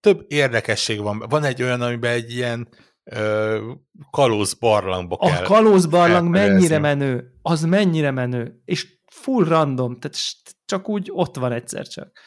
több 0.00 0.24
érdekesség 0.28 1.00
van. 1.00 1.18
Van 1.18 1.44
egy 1.44 1.62
olyan, 1.62 1.80
amiben 1.80 2.12
egy 2.12 2.32
ilyen 2.32 2.68
ö, 3.04 3.72
kalóz 4.10 4.54
barlangba 4.54 5.16
a 5.16 5.30
kell. 5.30 5.44
A 5.44 5.46
kalóz 5.46 5.86
barlang 5.86 6.28
mennyire 6.28 6.78
menő, 6.78 7.38
az 7.42 7.62
mennyire 7.62 8.10
menő, 8.10 8.62
és 8.64 8.86
full 9.06 9.44
random, 9.44 9.98
tehát 9.98 10.18
csak 10.64 10.88
úgy 10.88 11.08
ott 11.12 11.36
van 11.36 11.52
egyszer 11.52 11.86
csak. 11.86 12.18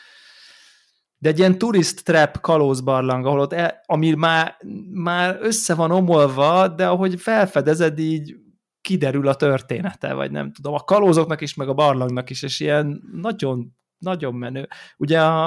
De 1.23 1.29
egy 1.29 1.37
ilyen 1.37 1.57
turist 1.57 2.03
trap 2.03 2.41
kalóz 2.41 2.81
barlang, 2.81 3.25
ahol 3.25 3.39
ott 3.39 3.53
el, 3.53 3.81
ami 3.85 4.11
már, 4.11 4.57
már 4.93 5.37
össze 5.41 5.75
van 5.75 5.91
omolva, 5.91 6.67
de 6.67 6.87
ahogy 6.87 7.19
felfedezed, 7.19 7.99
így 7.99 8.35
kiderül 8.81 9.27
a 9.27 9.35
története, 9.35 10.13
vagy 10.13 10.31
nem 10.31 10.51
tudom, 10.51 10.73
a 10.73 10.79
kalózoknak 10.79 11.41
is, 11.41 11.53
meg 11.53 11.69
a 11.69 11.73
barlangnak 11.73 12.29
is, 12.29 12.43
és 12.43 12.59
ilyen 12.59 13.01
nagyon, 13.11 13.75
nagyon 13.97 14.33
menő. 14.33 14.67
Ugye 14.97 15.21
a, 15.21 15.43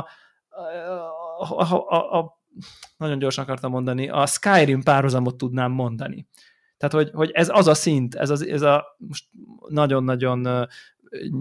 a, 1.39 1.63
a, 1.63 1.85
a, 1.89 2.19
a 2.19 2.41
nagyon 2.97 3.19
gyorsan 3.19 3.45
akartam 3.45 3.71
mondani, 3.71 4.09
a 4.09 4.27
Skyrim 4.27 4.83
párhuzamot 4.83 5.37
tudnám 5.37 5.73
mondani. 5.73 6.27
Tehát, 6.77 6.95
hogy, 6.95 7.11
hogy 7.15 7.31
ez 7.31 7.49
az 7.49 7.67
a 7.67 7.75
szint, 7.75 8.15
ez, 8.15 8.31
az, 8.31 8.47
ez 8.47 8.63
a 8.63 8.97
most 8.97 9.25
nagyon-nagyon 9.69 10.69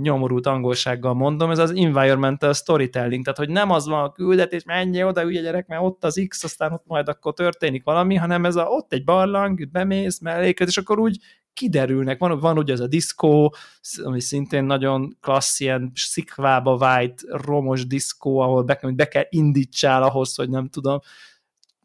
nyomorult 0.02 0.48
angolsággal 0.48 1.14
mondom, 1.14 1.52
ez 1.52 1.58
az 1.58 1.74
environmental 1.76 2.54
storytelling, 2.54 3.24
tehát 3.24 3.40
hogy 3.40 3.50
nem 3.50 3.72
az 3.72 3.86
van 3.88 4.04
a 4.04 4.12
küldetés, 4.12 4.64
menj 4.64 5.04
oda, 5.04 5.24
ugye 5.24 5.42
gyerek, 5.42 5.68
mert 5.68 5.82
ott 5.82 6.04
az 6.04 6.26
X, 6.28 6.44
aztán 6.44 6.72
ott 6.72 6.86
majd 6.86 7.10
akkor 7.10 7.34
történik 7.34 7.84
valami, 7.84 8.16
hanem 8.16 8.46
ez 8.46 8.56
a, 8.56 8.64
ott 8.64 8.94
egy 8.94 9.04
barlang, 9.04 9.70
bemész, 9.72 10.20
melléket, 10.20 10.68
és 10.68 10.78
akkor 10.78 11.00
úgy 11.00 11.18
kiderülnek, 11.54 12.20
van, 12.20 12.40
van 12.40 12.58
ugye 12.58 12.74
ez 12.74 12.80
a 12.80 12.88
diszkó, 12.88 13.56
ami 14.04 14.22
szintén 14.22 14.64
nagyon 14.64 15.18
klassz, 15.22 15.60
ilyen 15.60 15.92
szikvába 15.96 16.78
vájt, 16.78 17.22
romos 17.28 17.88
diszkó, 17.88 18.40
ahol 18.40 18.64
be, 18.64 18.80
be 18.96 19.08
kell 19.08 19.26
indítsál 19.30 20.04
ahhoz, 20.04 20.36
hogy 20.36 20.50
nem 20.50 20.68
tudom, 20.68 21.00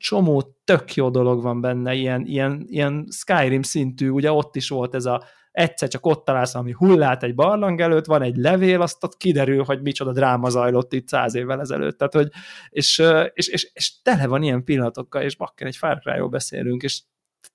csomó 0.00 0.56
tök 0.64 0.94
jó 0.94 1.10
dolog 1.10 1.42
van 1.42 1.60
benne, 1.60 1.94
ilyen, 1.94 2.26
ilyen, 2.26 2.64
ilyen 2.66 3.06
Skyrim 3.10 3.62
szintű, 3.62 4.08
ugye 4.08 4.32
ott 4.32 4.56
is 4.56 4.68
volt 4.68 4.94
ez 4.94 5.04
a 5.04 5.24
egyszer 5.50 5.88
csak 5.88 6.06
ott 6.06 6.24
találsz 6.24 6.54
ami 6.54 6.72
hullát 6.72 7.22
egy 7.22 7.34
barlang 7.34 7.80
előtt, 7.80 8.04
van 8.06 8.22
egy 8.22 8.36
levél, 8.36 8.80
azt 8.80 9.04
ott 9.04 9.16
kiderül, 9.16 9.64
hogy 9.64 9.82
micsoda 9.82 10.12
dráma 10.12 10.48
zajlott 10.48 10.92
itt 10.92 11.08
száz 11.08 11.34
évvel 11.34 11.60
ezelőtt. 11.60 11.98
Tehát, 11.98 12.14
hogy, 12.14 12.28
és, 12.68 13.02
és, 13.32 13.48
és, 13.48 13.70
és 13.72 14.02
tele 14.02 14.26
van 14.26 14.42
ilyen 14.42 14.64
pillanatokkal, 14.64 15.22
és 15.22 15.36
bakker 15.36 15.66
egy 15.66 15.76
Far 15.76 15.98
cry 15.98 16.28
beszélünk, 16.30 16.82
és 16.82 17.02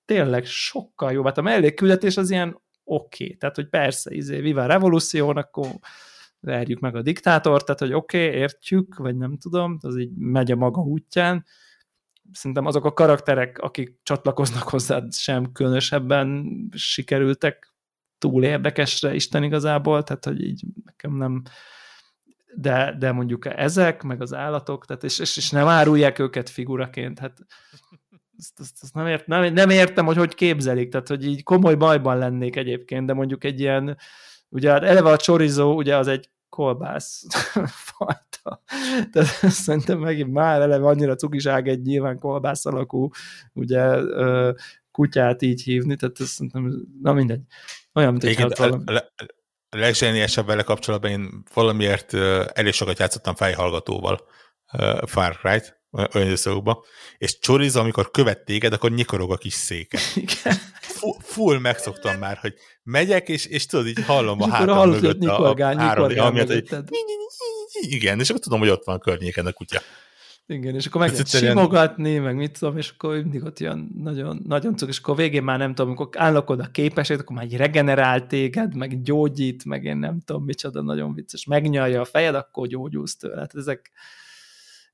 tényleg 0.04 0.44
sokkal 0.44 1.12
jobb. 1.12 1.24
Hát 1.24 1.38
a 1.38 1.42
mellékküldetés 1.42 2.16
az 2.16 2.30
ilyen 2.30 2.62
oké, 2.84 3.24
okay. 3.24 3.36
tehát 3.36 3.56
hogy 3.56 3.68
persze, 3.68 4.14
izé, 4.14 4.40
Viva 4.40 4.66
Revolution, 4.66 5.36
akkor 5.36 5.66
verjük 6.40 6.80
meg 6.80 6.96
a 6.96 7.02
diktátort, 7.02 7.64
tehát 7.64 7.80
hogy 7.80 7.92
oké, 7.92 8.26
okay, 8.26 8.38
értjük, 8.38 8.96
vagy 8.96 9.16
nem 9.16 9.38
tudom, 9.38 9.78
az 9.80 9.96
így 9.96 10.16
megy 10.16 10.50
a 10.50 10.56
maga 10.56 10.80
útján. 10.80 11.44
Szerintem 12.32 12.66
azok 12.66 12.84
a 12.84 12.92
karakterek, 12.92 13.58
akik 13.58 13.98
csatlakoznak 14.02 14.68
hozzá, 14.68 15.02
sem 15.10 15.52
különösebben 15.52 16.46
sikerültek 16.72 17.74
túl 18.18 18.44
érdekesre 18.44 19.14
Isten 19.14 19.42
igazából, 19.42 20.02
tehát 20.02 20.24
hogy 20.24 20.42
így 20.42 20.64
nekem 20.84 21.16
nem 21.16 21.42
de, 22.56 22.94
de 22.98 23.12
mondjuk 23.12 23.46
ezek, 23.56 24.02
meg 24.02 24.22
az 24.22 24.34
állatok, 24.34 24.86
tehát 24.86 25.04
és, 25.04 25.18
és, 25.18 25.36
és 25.36 25.50
nem 25.50 25.66
árulják 25.66 26.18
őket 26.18 26.48
figuraként, 26.48 27.18
hát 27.18 27.38
ezt, 28.38 28.60
ezt, 28.60 28.78
ezt 28.82 28.94
nem, 28.94 29.06
ért, 29.06 29.26
nem, 29.26 29.52
nem 29.52 29.70
értem, 29.70 30.06
hogy 30.06 30.16
hogy 30.16 30.34
képzelik, 30.34 30.90
tehát 30.90 31.08
hogy 31.08 31.26
így 31.26 31.42
komoly 31.42 31.74
bajban 31.74 32.18
lennék 32.18 32.56
egyébként, 32.56 33.06
de 33.06 33.12
mondjuk 33.12 33.44
egy 33.44 33.60
ilyen, 33.60 33.98
ugye 34.48 34.70
hát 34.70 34.82
eleve 34.82 35.10
a 35.10 35.16
chorizo, 35.16 35.72
ugye 35.72 35.96
az 35.96 36.08
egy 36.08 36.30
kolbász 36.56 37.26
fajta. 37.92 38.62
Tehát 39.12 39.28
szerintem 39.52 39.98
megint 39.98 40.32
már 40.32 40.60
eleve 40.60 40.86
annyira 40.86 41.14
cukiság 41.14 41.68
egy 41.68 41.82
nyilván 41.82 42.18
kolbász 42.18 42.66
alakú, 42.66 43.08
ugye 43.52 44.00
kutyát 44.90 45.42
így 45.42 45.62
hívni, 45.62 45.96
tehát 45.96 46.20
ez 46.20 46.28
szerintem, 46.28 46.86
na 47.02 47.12
mindegy. 47.12 47.40
Olyan, 47.92 48.10
mint 48.10 48.24
egy 48.24 48.56
valami... 48.56 48.84
A 49.68 49.76
legzseniesebb 49.76 50.46
vele 50.46 50.62
kapcsolatban 50.62 51.10
én 51.10 51.42
valamiért 51.54 52.14
elég 52.52 52.72
sokat 52.72 52.98
játszottam 52.98 53.34
fejhallgatóval 53.34 54.26
Far 55.06 55.36
Cry-t, 55.36 55.80
olyan 55.96 56.26
időszakokban, 56.26 56.78
és 57.18 57.38
Chorizo, 57.38 57.80
amikor 57.80 58.10
követ 58.10 58.44
téged, 58.44 58.72
akkor 58.72 58.90
nyikorog 58.90 59.32
a 59.32 59.36
kis 59.36 59.52
széke. 59.52 59.98
Igen. 60.14 60.56
Full 61.20 61.58
megszoktam 61.58 62.18
már, 62.18 62.36
hogy 62.36 62.54
megyek, 62.82 63.28
és, 63.28 63.46
és 63.46 63.66
tudod, 63.66 63.86
így 63.86 64.04
hallom 64.04 64.42
a 64.42 64.48
hátam 64.48 64.90
mögött 64.90 65.24
a, 65.24 65.50
a 65.50 65.64
három, 65.78 66.18
amiatt, 66.18 66.48
hogy 66.48 66.68
igen, 67.80 68.20
és 68.20 68.28
akkor 68.28 68.40
tudom, 68.40 68.58
hogy 68.58 68.68
ott 68.68 68.84
van 68.84 68.96
a 68.96 68.98
környéken 68.98 69.46
a 69.46 69.52
kutya. 69.52 69.80
Igen, 70.48 70.74
és 70.74 70.86
akkor 70.86 71.00
meg 71.00 71.10
lehet 71.10 71.28
simogatni, 71.28 72.18
meg 72.18 72.36
mit 72.36 72.58
tudom, 72.58 72.76
és 72.76 72.90
akkor 72.90 73.14
mindig 73.14 73.44
ott 73.44 73.58
jön 73.58 73.90
nagyon, 73.98 74.42
nagyon 74.46 74.76
cuk, 74.76 74.88
és 74.88 74.98
akkor 74.98 75.16
végén 75.16 75.42
már 75.42 75.58
nem 75.58 75.74
tudom, 75.74 75.86
amikor 75.86 76.08
állok 76.12 76.50
oda 76.50 76.70
képesét, 76.72 77.20
akkor 77.20 77.36
már 77.36 77.46
regenerál 77.50 78.26
téged, 78.26 78.74
meg 78.74 79.02
gyógyít, 79.02 79.64
meg 79.64 79.84
én 79.84 79.96
nem 79.96 80.20
tudom 80.24 80.44
micsoda, 80.44 80.82
nagyon 80.82 81.14
vicces, 81.14 81.44
megnyalja 81.44 82.00
a 82.00 82.04
fejed, 82.04 82.34
akkor 82.34 82.66
gyógyulsz 82.66 83.16
tőle. 83.16 83.40
Hát 83.40 83.54
ezek, 83.54 83.90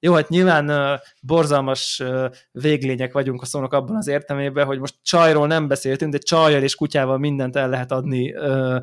jó, 0.04 0.12
hát 0.12 0.28
nyilván 0.28 0.70
uh, 0.70 1.00
borzalmas 1.20 2.00
uh, 2.04 2.30
véglények 2.52 3.12
vagyunk 3.12 3.42
a 3.42 3.44
szónak 3.44 3.72
abban 3.72 3.96
az 3.96 4.06
értelmében, 4.06 4.66
hogy 4.66 4.78
most 4.78 4.94
csajról 5.02 5.46
nem 5.46 5.68
beszéltünk, 5.68 6.12
de 6.12 6.18
csajjal 6.18 6.62
és 6.62 6.74
kutyával 6.74 7.18
mindent 7.18 7.56
el 7.56 7.68
lehet 7.68 7.92
adni 7.92 8.34
uh, 8.34 8.82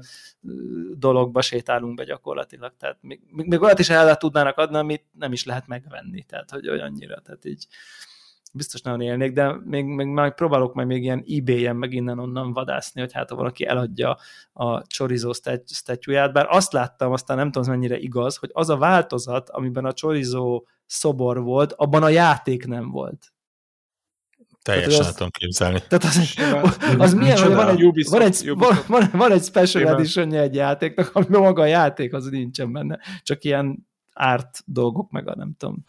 dologba 0.93 1.41
sétálunk 1.41 1.95
be 1.95 2.03
gyakorlatilag. 2.03 2.73
Tehát 2.77 2.97
még, 3.01 3.21
még 3.29 3.61
olyat 3.61 3.79
is 3.79 3.89
el 3.89 4.15
tudnának 4.15 4.57
adni, 4.57 4.77
amit 4.77 5.03
nem 5.11 5.31
is 5.31 5.45
lehet 5.45 5.67
megvenni. 5.67 6.23
Tehát, 6.23 6.49
hogy 6.49 6.69
olyannyira. 6.69 7.21
Tehát 7.21 7.45
így 7.45 7.67
biztos 8.53 8.81
nagyon 8.81 9.01
élnék, 9.01 9.33
de 9.33 9.55
még, 9.63 9.85
még 9.85 10.07
majd 10.07 10.33
próbálok 10.33 10.73
majd 10.73 10.87
még 10.87 11.03
ilyen 11.03 11.23
ebay-en 11.27 11.75
meg 11.75 11.93
innen-onnan 11.93 12.53
vadászni, 12.53 13.01
hogy 13.01 13.13
hát 13.13 13.29
ha 13.29 13.35
valaki 13.35 13.65
eladja 13.65 14.17
a 14.53 14.81
chorizo 14.81 15.31
statúját, 15.65 16.33
bár 16.33 16.45
azt 16.49 16.73
láttam, 16.73 17.11
aztán 17.11 17.37
nem 17.37 17.51
tudom, 17.51 17.69
mennyire 17.69 17.97
igaz, 17.97 18.37
hogy 18.37 18.49
az 18.53 18.69
a 18.69 18.77
változat, 18.77 19.49
amiben 19.49 19.85
a 19.85 19.93
chorizo 19.93 20.63
szobor 20.89 21.41
volt, 21.41 21.73
abban 21.73 22.03
a 22.03 22.09
játék 22.09 22.65
nem 22.65 22.91
volt. 22.91 23.33
Teljesen 24.61 25.05
az, 25.05 25.13
tudom 25.13 25.29
képzelni. 25.31 25.81
Tehát 25.87 26.03
az, 26.03 26.35
az, 26.63 26.95
az 26.97 27.13
milyen, 27.13 27.37
hogy 27.37 27.53
van 27.53 27.67
egy, 27.67 27.83
Ubisoft, 27.83 28.17
van, 28.17 28.27
egy, 28.27 28.49
Ubisoft. 28.49 28.87
van, 28.87 29.09
van 29.13 29.31
egy 29.31 29.43
special 29.43 29.93
edition 29.93 30.33
egy 30.33 30.55
játéknak, 30.55 31.09
amiben 31.13 31.41
maga 31.41 31.61
a 31.61 31.65
játék 31.65 32.13
az 32.13 32.25
nincsen 32.25 32.71
benne, 32.71 32.99
csak 33.23 33.43
ilyen 33.43 33.87
árt 34.13 34.61
dolgok, 34.65 35.11
meg 35.11 35.27
a 35.27 35.35
nem 35.35 35.55
tudom. 35.57 35.83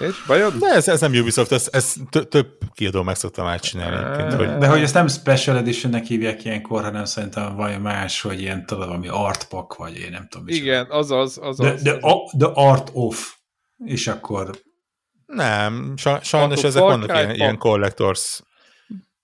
És 0.00 0.24
bajod? 0.26 0.54
De 0.54 0.66
ez, 0.66 0.88
ez 0.88 1.00
nem 1.00 1.12
Ubisoft, 1.12 1.52
ez, 1.52 1.68
ez 1.72 1.94
több 2.28 2.58
kiadó 2.74 3.02
meg 3.02 3.14
szokta 3.14 3.44
már 3.44 3.60
csinálni. 3.60 4.34
Hogy... 4.34 4.58
De 4.58 4.66
hogy 4.68 4.80
ezt 4.80 4.94
nem 4.94 5.08
Special 5.08 5.56
Editionnek 5.56 6.04
hívják 6.04 6.44
ilyenkor, 6.44 6.82
hanem 6.82 7.04
szerintem 7.04 7.56
valami 7.56 7.76
más, 7.76 8.20
hogy 8.20 8.40
ilyen 8.40 8.66
tudod, 8.66 8.86
valami 8.86 9.08
art 9.08 9.48
pack, 9.48 9.76
vagy 9.76 9.96
én 9.96 10.10
nem 10.10 10.26
tudom. 10.28 10.48
Igen, 10.48 10.86
azaz, 10.90 11.38
azaz. 11.42 11.82
The, 11.82 11.98
the, 11.98 12.10
the 12.38 12.50
art 12.54 12.90
of 12.92 13.35
és 13.84 14.06
akkor... 14.06 14.50
Nem, 15.26 15.94
sajnos 16.22 16.62
ezek 16.62 16.82
vannak 16.82 17.08
ilyen, 17.08 17.34
ilyen 17.34 17.58
collectors 17.58 18.42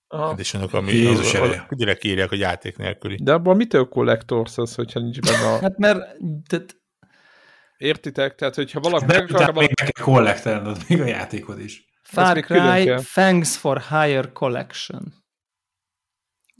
editionok, 0.09 0.73
ami 0.73 0.93
Jézus 0.93 1.35
az, 1.35 1.49
az, 1.49 1.57
direkt 1.69 2.05
írják, 2.05 2.29
hogy 2.29 2.39
játék 2.39 2.77
nélküli. 2.77 3.17
De 3.23 3.33
abban 3.33 3.57
mitől 3.57 3.89
collectors 3.89 4.59
az, 4.59 4.75
hogyha 4.75 5.01
nincs 5.01 5.21
benne 5.21 5.47
a... 5.47 5.59
Hát 5.63 5.79
mert... 5.79 6.17
Tehát... 6.47 6.77
Értitek? 7.77 8.35
Tehát, 8.35 8.55
hogyha 8.55 8.81
valaki... 8.81 9.05
De 9.05 9.17
akar, 9.17 9.55
még 9.55 9.71
meg 9.83 9.93
kell 9.93 10.75
még 10.89 11.01
a 11.01 11.05
játékod 11.05 11.61
is. 11.61 11.85
Far 12.03 12.41
Cry 12.41 12.95
Thanks 13.13 13.57
for 13.57 13.81
Higher 13.81 14.33
Collection. 14.33 15.22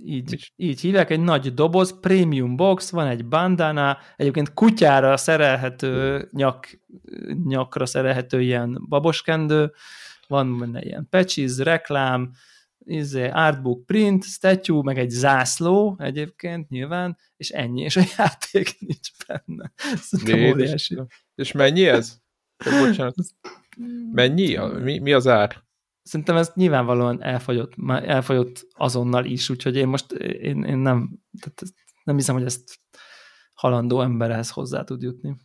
Így, 0.05 0.53
így 0.57 0.81
hívják, 0.81 1.11
egy 1.11 1.21
nagy 1.21 1.55
doboz, 1.55 2.01
premium 2.01 2.57
box, 2.57 2.91
van 2.91 3.07
egy 3.07 3.27
bandana, 3.27 3.99
egyébként 4.17 4.55
kutyára 4.55 5.17
szerelhető, 5.17 6.29
nyak, 6.33 6.81
nyakra 7.45 7.87
szerelhető 7.87 8.41
ilyen 8.41 8.85
baboskendő, 8.89 9.73
van 10.27 10.59
benne 10.59 10.83
ilyen 10.83 11.07
patches, 11.11 11.59
reklám, 11.59 12.33
izé, 12.85 13.29
artbook 13.29 13.87
print, 13.87 14.25
statue, 14.25 14.83
meg 14.83 14.99
egy 14.99 15.11
zászló 15.11 15.97
egyébként 15.99 16.69
nyilván, 16.69 17.19
és 17.37 17.51
ennyi, 17.51 17.83
és 17.83 17.97
a 17.97 18.03
játék 18.19 18.77
nincs 18.81 19.09
benne. 19.27 19.73
és, 20.73 20.93
és 21.35 21.53
mennyi 21.53 21.87
ez? 21.87 22.21
Bocsánat. 22.81 23.15
Mennyi? 24.13 24.57
Mi, 24.57 24.99
mi 24.99 25.13
az 25.13 25.27
ár? 25.27 25.63
Szerintem 26.03 26.37
ez 26.37 26.51
nyilvánvalóan 26.55 27.23
elfogyott, 27.23 27.73
elfogyott 27.87 28.67
azonnal 28.73 29.25
is, 29.25 29.51
úgyhogy 29.51 29.77
én 29.77 29.89
most 29.89 30.13
én, 30.13 30.63
én 30.63 30.79
nem, 30.79 31.19
tehát 31.41 31.63
nem 32.05 32.17
hiszem, 32.17 32.35
hogy 32.35 32.45
ezt 32.45 32.79
halandó 33.55 34.01
emberhez 34.01 34.51
hozzá 34.51 34.85
tud 34.85 35.03
jutni. 35.03 35.37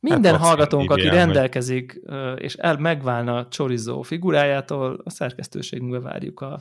Minden 0.00 0.32
hát 0.32 0.42
hallgatónk, 0.42 0.90
aki 0.90 1.08
rendelkezik, 1.08 2.00
és 2.36 2.54
el 2.54 2.76
megválna 2.76 3.48
Chorizó 3.48 4.02
figurájától, 4.02 5.00
a 5.04 5.10
szerkesztőségünkbe 5.10 6.00
várjuk 6.00 6.40
a 6.40 6.60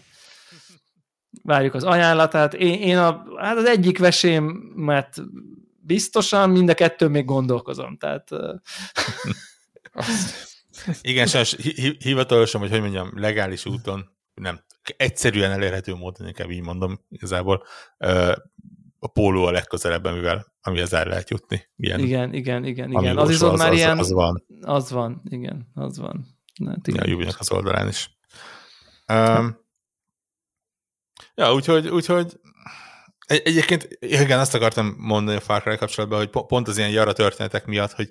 várjuk 1.44 1.74
az 1.74 1.84
ajánlatát. 1.84 2.54
Én, 2.54 2.82
én 2.82 2.98
a, 2.98 3.24
hát 3.38 3.58
az 3.58 3.66
egyik 3.66 4.00
vesémet 4.00 5.22
biztosan, 5.80 6.50
mind 6.50 6.70
a 6.70 6.74
kettő 6.74 7.08
még 7.08 7.26
gondolkozom, 7.26 7.98
tehát... 7.98 8.30
Igen, 11.02 11.28
sajnos 11.28 11.56
hivatalosan, 12.00 12.62
hogy 12.62 12.70
hogy 12.70 12.82
mondjam, 12.82 13.12
legális 13.16 13.66
úton, 13.66 14.18
nem, 14.34 14.64
egyszerűen 14.98 15.52
elérhető 15.52 15.94
módon, 15.94 16.28
inkább 16.28 16.50
így 16.50 16.64
mondom 16.64 17.00
igazából, 17.10 17.64
a 19.00 19.08
póló 19.08 19.46
a 19.46 19.52
legközelebb, 19.52 20.04
amivel, 20.04 20.54
amihez 20.62 20.94
el 20.94 21.06
lehet 21.06 21.30
jutni. 21.30 21.70
Ilyen, 21.76 22.00
igen, 22.00 22.34
igen, 22.34 22.66
igen, 22.66 22.92
igen. 22.92 23.18
Az 23.18 23.28
viszont 23.28 23.58
már 23.58 23.72
az, 23.72 23.76
ilyen... 23.78 23.98
Az 23.98 24.12
van. 24.12 24.44
Az 24.62 24.92
van, 24.92 25.22
igen, 25.30 25.72
az 25.74 25.98
van. 25.98 26.26
Hát 26.66 26.88
igen. 26.88 27.04
A 27.04 27.08
Jubinak 27.08 27.40
az 27.40 27.52
oldalán 27.52 27.88
is. 27.88 28.18
Um, 29.08 29.58
ja, 31.36 31.54
úgyhogy, 31.54 31.88
úgyhogy 31.88 32.40
egy, 33.28 33.42
egyébként 33.44 33.88
igen, 34.00 34.40
azt 34.40 34.54
akartam 34.54 34.96
mondani 34.98 35.38
a 35.38 35.42
Far 35.42 35.62
Cry 35.62 35.78
kapcsolatban, 35.78 36.18
hogy 36.18 36.30
pont 36.30 36.68
az 36.68 36.78
ilyen 36.78 36.90
jara 36.90 37.14
történetek 37.14 37.66
miatt, 37.66 37.92
hogy 37.92 38.10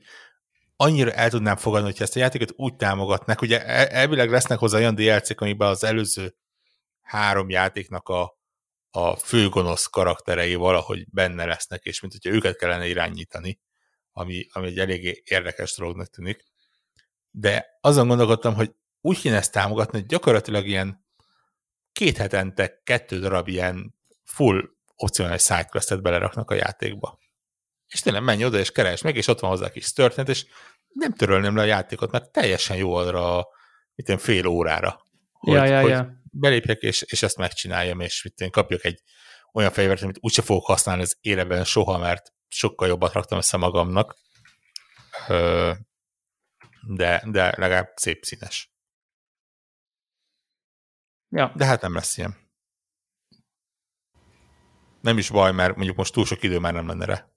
annyira 0.77 1.13
el 1.13 1.31
tudnám 1.31 1.57
fogadni, 1.57 1.91
hogy 1.91 2.03
ezt 2.03 2.17
a 2.17 2.19
játékot 2.19 2.53
úgy 2.57 2.77
támogatnak, 2.77 3.41
ugye 3.41 3.67
elvileg 3.89 4.31
lesznek 4.31 4.59
hozzá 4.59 4.79
olyan 4.79 4.95
DLC-k, 4.95 5.41
amiben 5.41 5.69
az 5.69 5.85
előző 5.85 6.35
három 7.01 7.51
játéknak 7.51 8.09
a, 8.09 8.39
a 8.91 9.17
főgonosz 9.17 9.87
karakterei 9.87 10.55
valahogy 10.55 11.07
benne 11.11 11.45
lesznek, 11.45 11.83
és 11.83 12.01
mint 12.01 12.13
hogyha 12.13 12.37
őket 12.37 12.57
kellene 12.57 12.87
irányítani, 12.87 13.61
ami, 14.13 14.47
ami 14.53 14.67
egy 14.67 14.79
eléggé 14.79 15.23
érdekes 15.25 15.77
dolognak 15.77 16.09
tűnik. 16.09 16.45
De 17.31 17.79
azon 17.81 18.09
gondolkodtam, 18.09 18.55
hogy 18.55 18.75
úgy 19.01 19.21
kéne 19.21 19.37
ezt 19.37 19.53
támogatni, 19.53 19.99
hogy 19.99 20.09
gyakorlatilag 20.09 20.67
ilyen 20.67 21.05
két 21.93 22.17
hetente 22.17 22.81
kettő 22.85 23.19
darab 23.19 23.49
ilyen 23.49 23.95
full 24.25 24.63
opcionális 24.97 25.43
sidequestet 25.43 26.03
beleraknak 26.03 26.51
a 26.51 26.55
játékba. 26.55 27.19
És 27.89 28.01
tényleg 28.01 28.23
menj 28.23 28.45
oda 28.45 28.59
és 28.59 28.73
keres 28.73 29.03
meg, 29.03 29.17
és 29.17 29.27
ott 29.27 29.41
van 29.41 29.51
hozzá 29.51 29.71
kis 29.71 29.93
történet, 29.93 30.31
és 30.31 30.47
nem 30.89 31.13
törölném 31.13 31.57
le 31.57 31.63
a 31.63 31.67
játékot, 31.67 32.11
mert 32.11 32.33
teljesen 32.33 32.77
jó 32.77 32.95
arra 32.95 33.47
mint 33.97 34.09
én, 34.09 34.19
fél 34.19 34.47
órára. 34.47 35.01
Hogy, 35.33 35.55
ja, 35.55 35.65
ja, 35.65 35.81
hogy 35.81 35.91
ja. 35.91 36.21
belépjek, 36.31 36.81
és, 36.81 37.03
és 37.03 37.23
ezt 37.23 37.37
megcsináljam, 37.37 38.01
és 38.01 38.23
mit 38.23 38.41
én 38.41 38.51
kapjak 38.51 38.85
egy 38.85 39.03
olyan 39.53 39.71
fegyvert, 39.71 40.03
amit 40.03 40.19
úgyse 40.21 40.43
fogok 40.43 40.67
használni 40.67 41.03
az 41.03 41.19
életben 41.21 41.65
soha, 41.65 41.99
mert 41.99 42.33
sokkal 42.49 42.89
jobbat 42.89 43.13
raktam 43.13 43.39
össze 43.39 43.57
magamnak. 43.57 44.17
De, 46.87 47.23
de 47.27 47.55
legalább 47.57 47.93
szép 47.95 48.25
színes. 48.25 48.71
Ja. 51.29 51.53
De 51.55 51.65
hát 51.65 51.81
nem 51.81 51.95
lesz 51.95 52.19
ilyen. 52.19 52.46
Nem 55.07 55.19
is 55.19 55.31
baj, 55.31 55.53
mert 55.53 55.77
mondjuk 55.77 55.97
most 55.97 56.13
túl 56.13 56.25
sok 56.25 56.43
idő 56.43 56.59
már 56.59 56.73
nem 56.73 56.87
lenne 56.87 57.05
rá. 57.05 57.29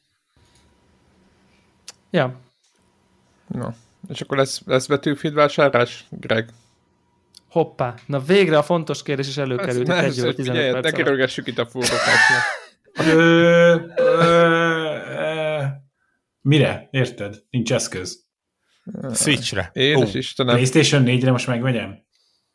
ja. 2.10 2.40
Na, 3.46 3.74
és 4.08 4.20
akkor 4.20 4.36
lesz, 4.36 4.62
lesz 4.64 4.86
Battlefield 4.86 5.36
vásárlás, 5.36 6.06
Greg? 6.10 6.50
Hoppá, 7.48 7.94
na 8.06 8.20
végre 8.20 8.58
a 8.58 8.62
fontos 8.62 9.02
kérdés 9.02 9.28
is 9.28 9.36
előkerült. 9.36 9.88
Hát, 9.88 10.04
egy 10.04 10.34
15 10.34 10.72
perc 10.72 10.84
ne 10.84 10.90
kerülgessük 10.90 11.46
itt 11.46 11.58
a 11.58 11.68
Mire? 16.40 16.88
Érted? 16.90 17.42
Nincs 17.50 17.72
eszköz. 17.72 18.24
Switchre. 19.14 19.70
Édes 19.72 20.08
oh. 20.08 20.14
Istenem. 20.14 20.54
PlayStation 20.54 21.02
4-re 21.06 21.30
most 21.30 21.46
megvegyem? 21.46 22.04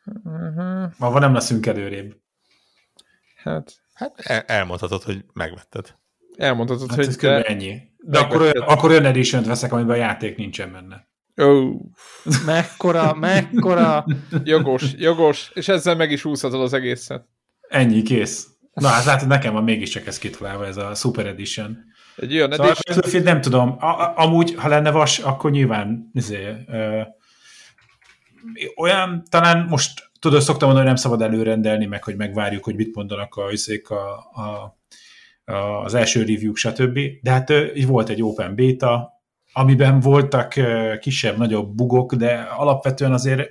Uh-huh. 0.04 0.92
Ma 0.98 1.10
van 1.10 1.20
nem 1.20 1.34
leszünk 1.34 1.66
előrébb. 1.66 2.20
Hát, 3.42 3.82
hát 4.02 4.20
el- 4.20 4.44
elmondhatod, 4.46 5.02
hogy 5.02 5.24
megvetted. 5.32 5.94
Elmondhatod, 6.36 6.88
hát 6.88 6.96
hogy... 6.96 7.06
Ez 7.06 7.16
de... 7.16 7.42
ennyi. 7.42 7.80
De 8.04 8.18
akkor 8.18 8.40
olyan, 8.40 8.56
akkor 8.56 8.90
olyan 8.90 9.04
edition 9.04 9.42
veszek, 9.42 9.72
amiben 9.72 9.94
a 9.94 9.98
játék 9.98 10.36
nincsen 10.36 10.72
benne. 10.72 11.10
Oh. 11.36 11.80
Mekkora, 12.46 13.14
mekkora... 13.14 14.06
jogos, 14.44 14.92
jogos, 14.96 15.50
és 15.54 15.68
ezzel 15.68 15.96
meg 15.96 16.10
is 16.10 16.22
húzhatod 16.22 16.60
az 16.60 16.72
egészet. 16.72 17.28
Ennyi, 17.68 18.02
kész. 18.02 18.46
Na 18.72 18.88
hát 18.88 19.04
látod, 19.04 19.28
nekem 19.28 19.52
van 19.52 19.64
mégiscsak 19.64 20.06
ez 20.06 20.18
kitalálva, 20.18 20.66
ez 20.66 20.76
a 20.76 20.94
Super 20.94 21.26
Edition. 21.26 21.78
Egy 22.16 22.34
olyan 22.34 22.52
szóval 22.52 22.74
edition... 22.84 23.22
nem 23.22 23.40
tudom, 23.40 23.76
a, 23.78 24.16
amúgy, 24.16 24.54
ha 24.54 24.68
lenne 24.68 24.90
vas, 24.90 25.18
akkor 25.18 25.50
nyilván 25.50 26.10
izé, 26.12 26.56
ö, 26.66 27.00
olyan, 28.76 29.24
talán 29.30 29.66
most 29.68 30.10
tudod, 30.22 30.40
szoktam 30.40 30.68
mondani, 30.68 30.88
hogy 30.88 30.96
nem 30.96 31.10
szabad 31.10 31.22
előrendelni, 31.22 31.86
meg 31.86 32.04
hogy 32.04 32.16
megvárjuk, 32.16 32.64
hogy 32.64 32.74
mit 32.74 32.94
mondanak 32.94 33.34
a, 33.34 33.50
a, 34.32 34.76
a, 35.52 35.84
az 35.84 35.94
első 35.94 36.20
review 36.20 36.54
stb. 36.54 36.98
De 37.22 37.30
hát 37.30 37.50
így 37.50 37.86
volt 37.86 38.08
egy 38.08 38.22
open 38.22 38.54
beta, 38.54 39.10
amiben 39.52 40.00
voltak 40.00 40.54
kisebb-nagyobb 41.00 41.74
bugok, 41.74 42.14
de 42.14 42.32
alapvetően 42.56 43.12
azért 43.12 43.50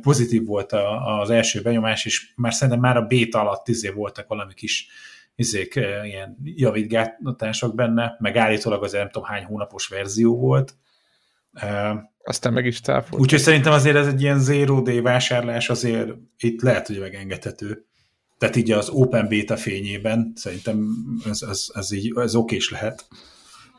pozitív 0.00 0.44
volt 0.44 0.72
az 1.20 1.30
első 1.30 1.62
benyomás, 1.62 2.04
és 2.04 2.32
már 2.36 2.54
szerintem 2.54 2.80
már 2.80 2.96
a 2.96 3.06
beta 3.06 3.40
alatt 3.40 3.68
izé 3.68 3.88
voltak 3.88 4.28
valami 4.28 4.54
kis 4.54 4.88
izék, 5.34 5.74
ilyen 6.04 6.36
javítgatások 6.42 7.74
benne, 7.74 8.16
meg 8.18 8.36
állítólag 8.36 8.82
az 8.82 8.92
nem 8.92 9.10
tudom 9.10 9.28
hány 9.28 9.44
hónapos 9.44 9.88
verzió 9.88 10.38
volt. 10.38 10.74
Aztán 12.28 12.52
meg 12.52 12.66
is 12.66 12.80
cáfolt. 12.80 13.22
Úgyhogy 13.22 13.38
szerintem 13.40 13.72
azért 13.72 13.96
ez 13.96 14.06
egy 14.06 14.22
ilyen 14.22 14.38
zero 14.38 14.80
day 14.80 15.00
vásárlás 15.00 15.68
azért 15.68 16.08
itt 16.38 16.62
lehet, 16.62 16.86
hogy 16.86 16.98
megengedhető. 16.98 17.84
Tehát 18.38 18.56
így 18.56 18.70
az 18.70 18.88
Open 18.88 19.28
Beta 19.28 19.56
fényében 19.56 20.32
szerintem 20.34 20.88
ez, 21.30 21.42
ez, 21.42 21.66
ez 21.74 21.92
így 21.92 22.12
ez 22.16 22.34
okés 22.34 22.70
lehet. 22.70 23.08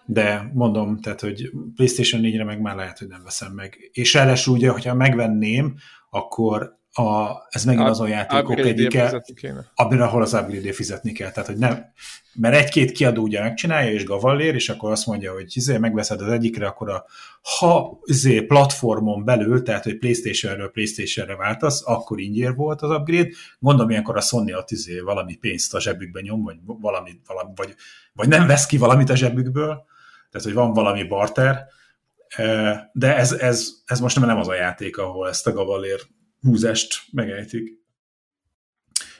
De 0.06 0.52
mondom, 0.54 1.00
tehát, 1.00 1.22
hogy 1.22 1.52
PlayStation 1.76 2.22
4-re 2.24 2.44
meg 2.44 2.62
már 2.62 2.76
lehet, 2.76 2.98
hogy 2.98 3.08
nem 3.08 3.24
veszem 3.24 3.52
meg. 3.52 3.90
És 3.92 4.14
ráadásul 4.14 4.56
ugye, 4.56 4.70
hogyha 4.70 4.94
megvenném, 4.94 5.76
akkor 6.10 6.79
a, 7.00 7.48
ez 7.50 7.64
megint 7.64 7.84
Up, 7.84 7.90
azon 7.90 8.10
játékok 8.10 8.58
egyike, 8.58 9.24
abban, 9.76 10.02
ahol 10.02 10.22
az 10.22 10.34
upgrade 10.34 10.74
fizetni 10.74 11.12
kell. 11.12 11.32
Tehát, 11.32 11.50
hogy 11.50 11.58
nem, 11.58 11.86
mert 12.34 12.56
egy-két 12.56 12.92
kiadó 12.92 13.22
ugye 13.22 13.42
megcsinálja, 13.42 13.92
és 13.92 14.06
gavallér, 14.06 14.56
és 14.56 14.70
akkor 14.70 14.92
azt 14.92 15.06
mondja, 15.06 15.34
hogy 15.34 15.46
izé, 15.56 15.78
megveszed 15.78 16.22
az 16.22 16.32
egyikre, 16.32 16.68
akkor 16.68 16.90
a, 16.90 17.06
ha 17.60 18.00
izé, 18.04 18.42
platformon 18.42 19.26
belül, 19.26 19.64
tehát, 19.64 19.84
hogy 19.84 19.98
Playstation-ről 19.98 20.72
Playstation-re 20.72 21.36
váltasz, 21.36 21.82
akkor 21.86 22.20
ingyen 22.20 22.56
volt 22.56 22.82
az 22.82 22.90
upgrade. 22.90 23.30
Gondolom, 23.60 23.90
ilyenkor 23.90 24.18
a 24.18 24.22
Sony 24.22 24.54
ott 24.54 24.72
izé, 24.72 25.00
valami 25.00 25.36
pénzt 25.36 25.74
a 25.74 25.82
zsebükbe 25.82 26.22
nyom, 26.22 26.44
vagy, 26.44 26.58
valami, 26.66 27.20
valami, 27.28 27.52
vagy, 27.56 27.76
vagy 28.14 28.28
nem 28.28 28.48
vesz 28.48 28.66
ki 28.66 28.78
valamit 28.78 29.10
a 29.10 29.16
zsebükből, 29.16 29.86
tehát, 30.32 30.48
hogy 30.48 30.54
van 30.54 30.74
valami 30.74 31.04
barter, 31.04 31.66
de 32.92 33.16
ez, 33.16 33.32
ez, 33.32 33.70
ez 33.86 34.00
most 34.00 34.20
nem 34.20 34.38
az 34.38 34.48
a 34.48 34.56
játék, 34.56 34.98
ahol 34.98 35.28
ezt 35.28 35.48
a 35.48 35.52
gavallér 35.52 36.00
húzást 36.41 37.02
megejtik. 37.11 37.78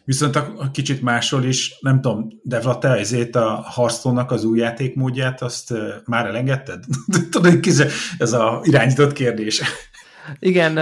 Viszont 0.04 0.36
a, 0.36 0.70
kicsit 0.74 1.02
másról 1.02 1.44
is, 1.44 1.78
nem 1.80 2.02
tudom, 2.02 2.28
Devla, 2.44 2.78
te 2.78 2.88
ezért 2.90 3.36
a 3.36 3.66
hearthstone 3.76 4.26
az 4.28 4.44
új 4.44 4.60
játékmódját, 4.60 5.42
azt 5.42 5.74
már 6.06 6.26
elengedted? 6.26 6.84
Tudod, 7.32 7.60
ez 8.18 8.32
a 8.32 8.62
irányított 8.64 9.14
kérdés. 9.14 9.62
Igen, 10.40 10.74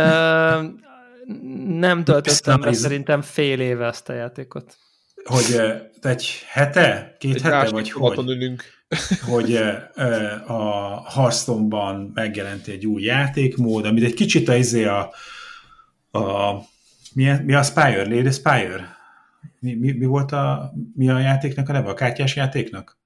nem 1.67 2.03
töltöttem 2.03 2.59
be 2.59 2.73
szerintem 2.73 3.21
fél 3.21 3.59
éve 3.59 3.85
ezt 3.85 4.09
a 4.09 4.13
játékot. 4.13 4.77
Hogy 5.23 5.61
egy 6.01 6.43
hete? 6.47 7.15
Két 7.19 7.35
egy 7.35 7.41
hete? 7.41 7.69
Vagy 7.69 7.91
hogy? 7.91 8.29
Ülünk. 8.29 8.63
hogy 9.31 9.55
a 10.47 11.11
Hearthstone-ban 11.11 12.11
megjelent 12.13 12.67
egy 12.67 12.85
új 12.85 13.01
játékmód, 13.01 13.85
amit 13.85 14.03
egy 14.03 14.13
kicsit 14.13 14.49
a, 14.49 14.55
izé 14.55 14.85
a, 14.85 15.13
a 16.17 16.61
mi, 17.13 17.29
a, 17.29 17.41
mi 17.43 17.53
a 17.53 17.63
Spire? 17.63 18.15
Lady 18.15 18.31
Spire? 18.31 18.95
Mi, 19.59 19.73
mi, 19.73 19.91
mi, 19.91 20.05
volt 20.05 20.31
a, 20.31 20.73
mi 20.95 21.09
a 21.09 21.19
játéknak 21.19 21.69
a 21.69 21.71
neve? 21.71 21.89
A 21.89 21.93
kártyás 21.93 22.35
játéknak? 22.35 22.99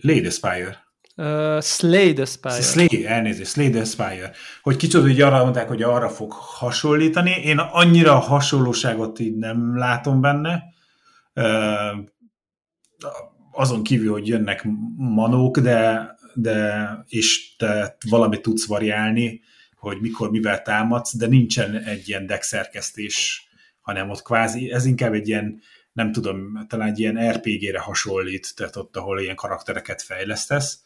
Lady 0.00 0.30
Spire. 0.30 0.84
Uh, 1.16 1.60
Slay 1.62 2.12
the 2.12 2.24
Spire. 2.24 2.62
Slay, 2.62 3.06
elnézést, 3.06 3.50
Slay 3.50 3.70
the 3.70 3.84
Spire. 3.84 4.32
Hogy 4.62 4.76
kicsit 4.76 5.00
hogy 5.00 5.20
arra 5.20 5.42
mondták, 5.42 5.68
hogy 5.68 5.82
arra 5.82 6.08
fog 6.08 6.32
hasonlítani. 6.32 7.30
Én 7.30 7.58
annyira 7.58 8.18
hasonlóságot 8.18 9.18
így 9.18 9.36
nem 9.36 9.76
látom 9.78 10.20
benne. 10.20 10.62
Uh, 11.34 12.04
azon 13.52 13.82
kívül, 13.82 14.12
hogy 14.12 14.28
jönnek 14.28 14.66
manók, 14.96 15.58
de, 15.58 16.10
de 16.34 16.88
és 17.08 17.56
te 17.56 17.96
valamit 18.08 18.42
tudsz 18.42 18.66
variálni, 18.66 19.40
hogy 19.86 20.00
mikor 20.00 20.30
mivel 20.30 20.62
támadsz, 20.62 21.16
de 21.16 21.26
nincsen 21.26 21.76
egy 21.76 22.08
ilyen 22.08 22.26
deck 22.26 22.42
szerkesztés, 22.42 23.48
hanem 23.80 24.10
ott 24.10 24.22
kvázi, 24.22 24.72
ez 24.72 24.84
inkább 24.84 25.12
egy 25.12 25.28
ilyen, 25.28 25.60
nem 25.92 26.12
tudom, 26.12 26.66
talán 26.68 26.88
egy 26.88 26.98
ilyen 26.98 27.32
RPG-re 27.32 27.78
hasonlít, 27.78 28.56
tehát 28.56 28.76
ott, 28.76 28.96
ahol 28.96 29.20
ilyen 29.20 29.36
karaktereket 29.36 30.02
fejlesztesz, 30.02 30.80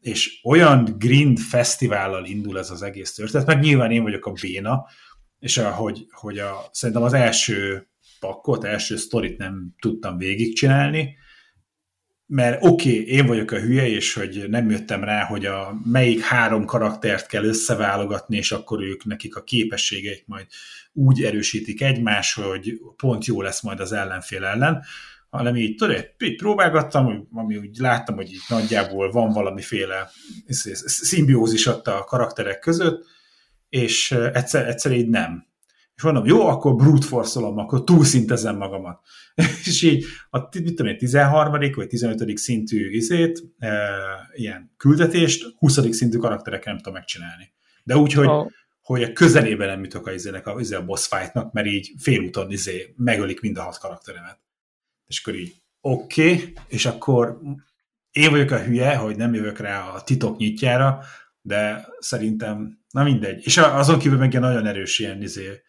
és 0.00 0.40
olyan 0.42 0.94
grind 0.98 1.38
fesztivállal 1.38 2.24
indul 2.24 2.58
ez 2.58 2.70
az 2.70 2.82
egész 2.82 3.14
történet, 3.14 3.46
meg 3.46 3.60
nyilván 3.60 3.90
én 3.90 4.02
vagyok 4.02 4.26
a 4.26 4.32
béna, 4.32 4.86
és 5.38 5.58
ahogy, 5.58 6.06
hogy 6.10 6.38
a, 6.38 6.68
szerintem 6.70 7.04
az 7.04 7.12
első 7.12 7.88
pakkot, 8.20 8.64
első 8.64 8.96
sztorit 8.96 9.38
nem 9.38 9.74
tudtam 9.80 10.16
végigcsinálni, 10.18 11.16
mert 12.34 12.64
oké, 12.64 13.00
okay, 13.00 13.08
én 13.08 13.26
vagyok 13.26 13.50
a 13.50 13.60
hülye, 13.60 13.88
és 13.88 14.14
hogy 14.14 14.44
nem 14.48 14.70
jöttem 14.70 15.04
rá, 15.04 15.24
hogy 15.24 15.46
a 15.46 15.80
melyik 15.84 16.20
három 16.20 16.64
karaktert 16.64 17.26
kell 17.26 17.44
összeválogatni, 17.44 18.36
és 18.36 18.52
akkor 18.52 18.82
ők 18.82 19.04
nekik 19.04 19.36
a 19.36 19.42
képességeik 19.42 20.24
majd 20.26 20.46
úgy 20.92 21.22
erősítik 21.22 21.82
egymás, 21.82 22.34
hogy 22.34 22.80
pont 22.96 23.24
jó 23.24 23.42
lesz 23.42 23.62
majd 23.62 23.80
az 23.80 23.92
ellenfél 23.92 24.44
ellen, 24.44 24.82
hanem 25.30 25.56
így, 25.56 25.76
tudod, 25.76 26.14
így 26.24 26.36
próbálgattam, 26.36 27.28
ami 27.32 27.56
úgy 27.56 27.76
láttam, 27.76 28.14
hogy 28.14 28.32
itt 28.32 28.48
nagyjából 28.48 29.10
van 29.10 29.32
valamiféle 29.32 30.10
szimbiózis 30.84 31.66
ott 31.66 31.86
a 31.86 32.04
karakterek 32.04 32.58
között, 32.58 33.04
és 33.68 34.12
egyszer, 34.12 34.68
egyszer 34.68 34.92
így 34.92 35.08
nem. 35.08 35.46
És 35.96 36.02
mondom, 36.02 36.26
jó, 36.26 36.46
akkor 36.46 36.76
brute 36.76 37.06
force 37.06 37.40
akkor 37.40 37.84
túlszintezem 37.84 38.56
magamat. 38.56 39.00
és 39.64 39.82
így 39.82 40.04
a 40.30 40.38
mit 40.38 40.74
tudom 40.74 40.86
én, 40.86 40.98
13. 40.98 41.72
vagy 41.74 41.88
15. 41.88 42.38
szintű 42.38 42.90
izét, 42.90 43.42
e, 43.58 43.70
ilyen 44.34 44.72
küldetést 44.76 45.54
20. 45.58 45.78
szintű 45.90 46.18
karakterek 46.18 46.64
nem 46.64 46.76
tudom 46.76 46.92
megcsinálni. 46.92 47.52
De 47.84 47.96
úgy, 47.96 48.12
hogy, 48.12 48.26
oh. 48.26 48.50
hogy 48.82 49.02
a 49.02 49.12
közelében 49.12 49.68
nem 49.68 49.82
jutok 49.82 50.06
a, 50.06 50.12
izének, 50.12 50.46
a, 50.46 50.60
izé 50.60 50.74
a 50.74 50.84
boss 50.84 51.06
fightnak, 51.06 51.52
mert 51.52 51.66
így 51.66 51.92
félúton 51.98 52.50
izé 52.50 52.94
megölik 52.96 53.40
mind 53.40 53.58
a 53.58 53.62
hat 53.62 53.78
karakteremet. 53.78 54.38
És 55.06 55.20
akkor 55.20 55.38
így 55.38 55.54
oké, 55.80 56.32
okay, 56.32 56.52
és 56.68 56.86
akkor 56.86 57.40
én 58.10 58.30
vagyok 58.30 58.50
a 58.50 58.62
hülye, 58.62 58.96
hogy 58.96 59.16
nem 59.16 59.34
jövök 59.34 59.58
rá 59.58 59.88
a 59.88 60.02
titok 60.02 60.38
nyitjára, 60.38 61.04
de 61.42 61.88
szerintem, 61.98 62.78
na 62.90 63.02
mindegy. 63.02 63.44
És 63.44 63.56
azon 63.56 63.98
kívül 63.98 64.18
meg 64.18 64.30
ilyen 64.30 64.42
nagyon 64.42 64.66
erős 64.66 64.98
ilyen 64.98 65.22
izé, 65.22 65.62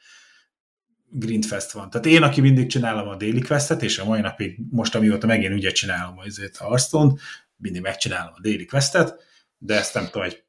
Grindfest 1.16 1.72
van. 1.72 1.90
Tehát 1.90 2.06
én, 2.06 2.24
aki 2.24 2.42
mindig 2.42 2.68
csinálom 2.68 3.08
a 3.08 3.16
Daily 3.16 3.42
Questet, 3.42 3.82
és 3.82 4.00
a 4.00 4.06
mai 4.06 4.22
napig, 4.22 4.60
most 4.70 4.96
amióta 4.96 5.28
megint 5.28 5.54
ugye 5.54 5.72
csinálom 5.72 6.18
azért 6.18 6.58
a 6.58 6.64
hearthstone 6.64 7.14
mindig 7.56 7.82
megcsinálom 7.82 8.34
a 8.36 8.42
Daily 8.42 8.66
Questet, 8.66 9.24
de 9.58 9.76
ezt 9.76 9.94
nem 9.94 10.06
tudom, 10.06 10.22
egy, 10.22 10.44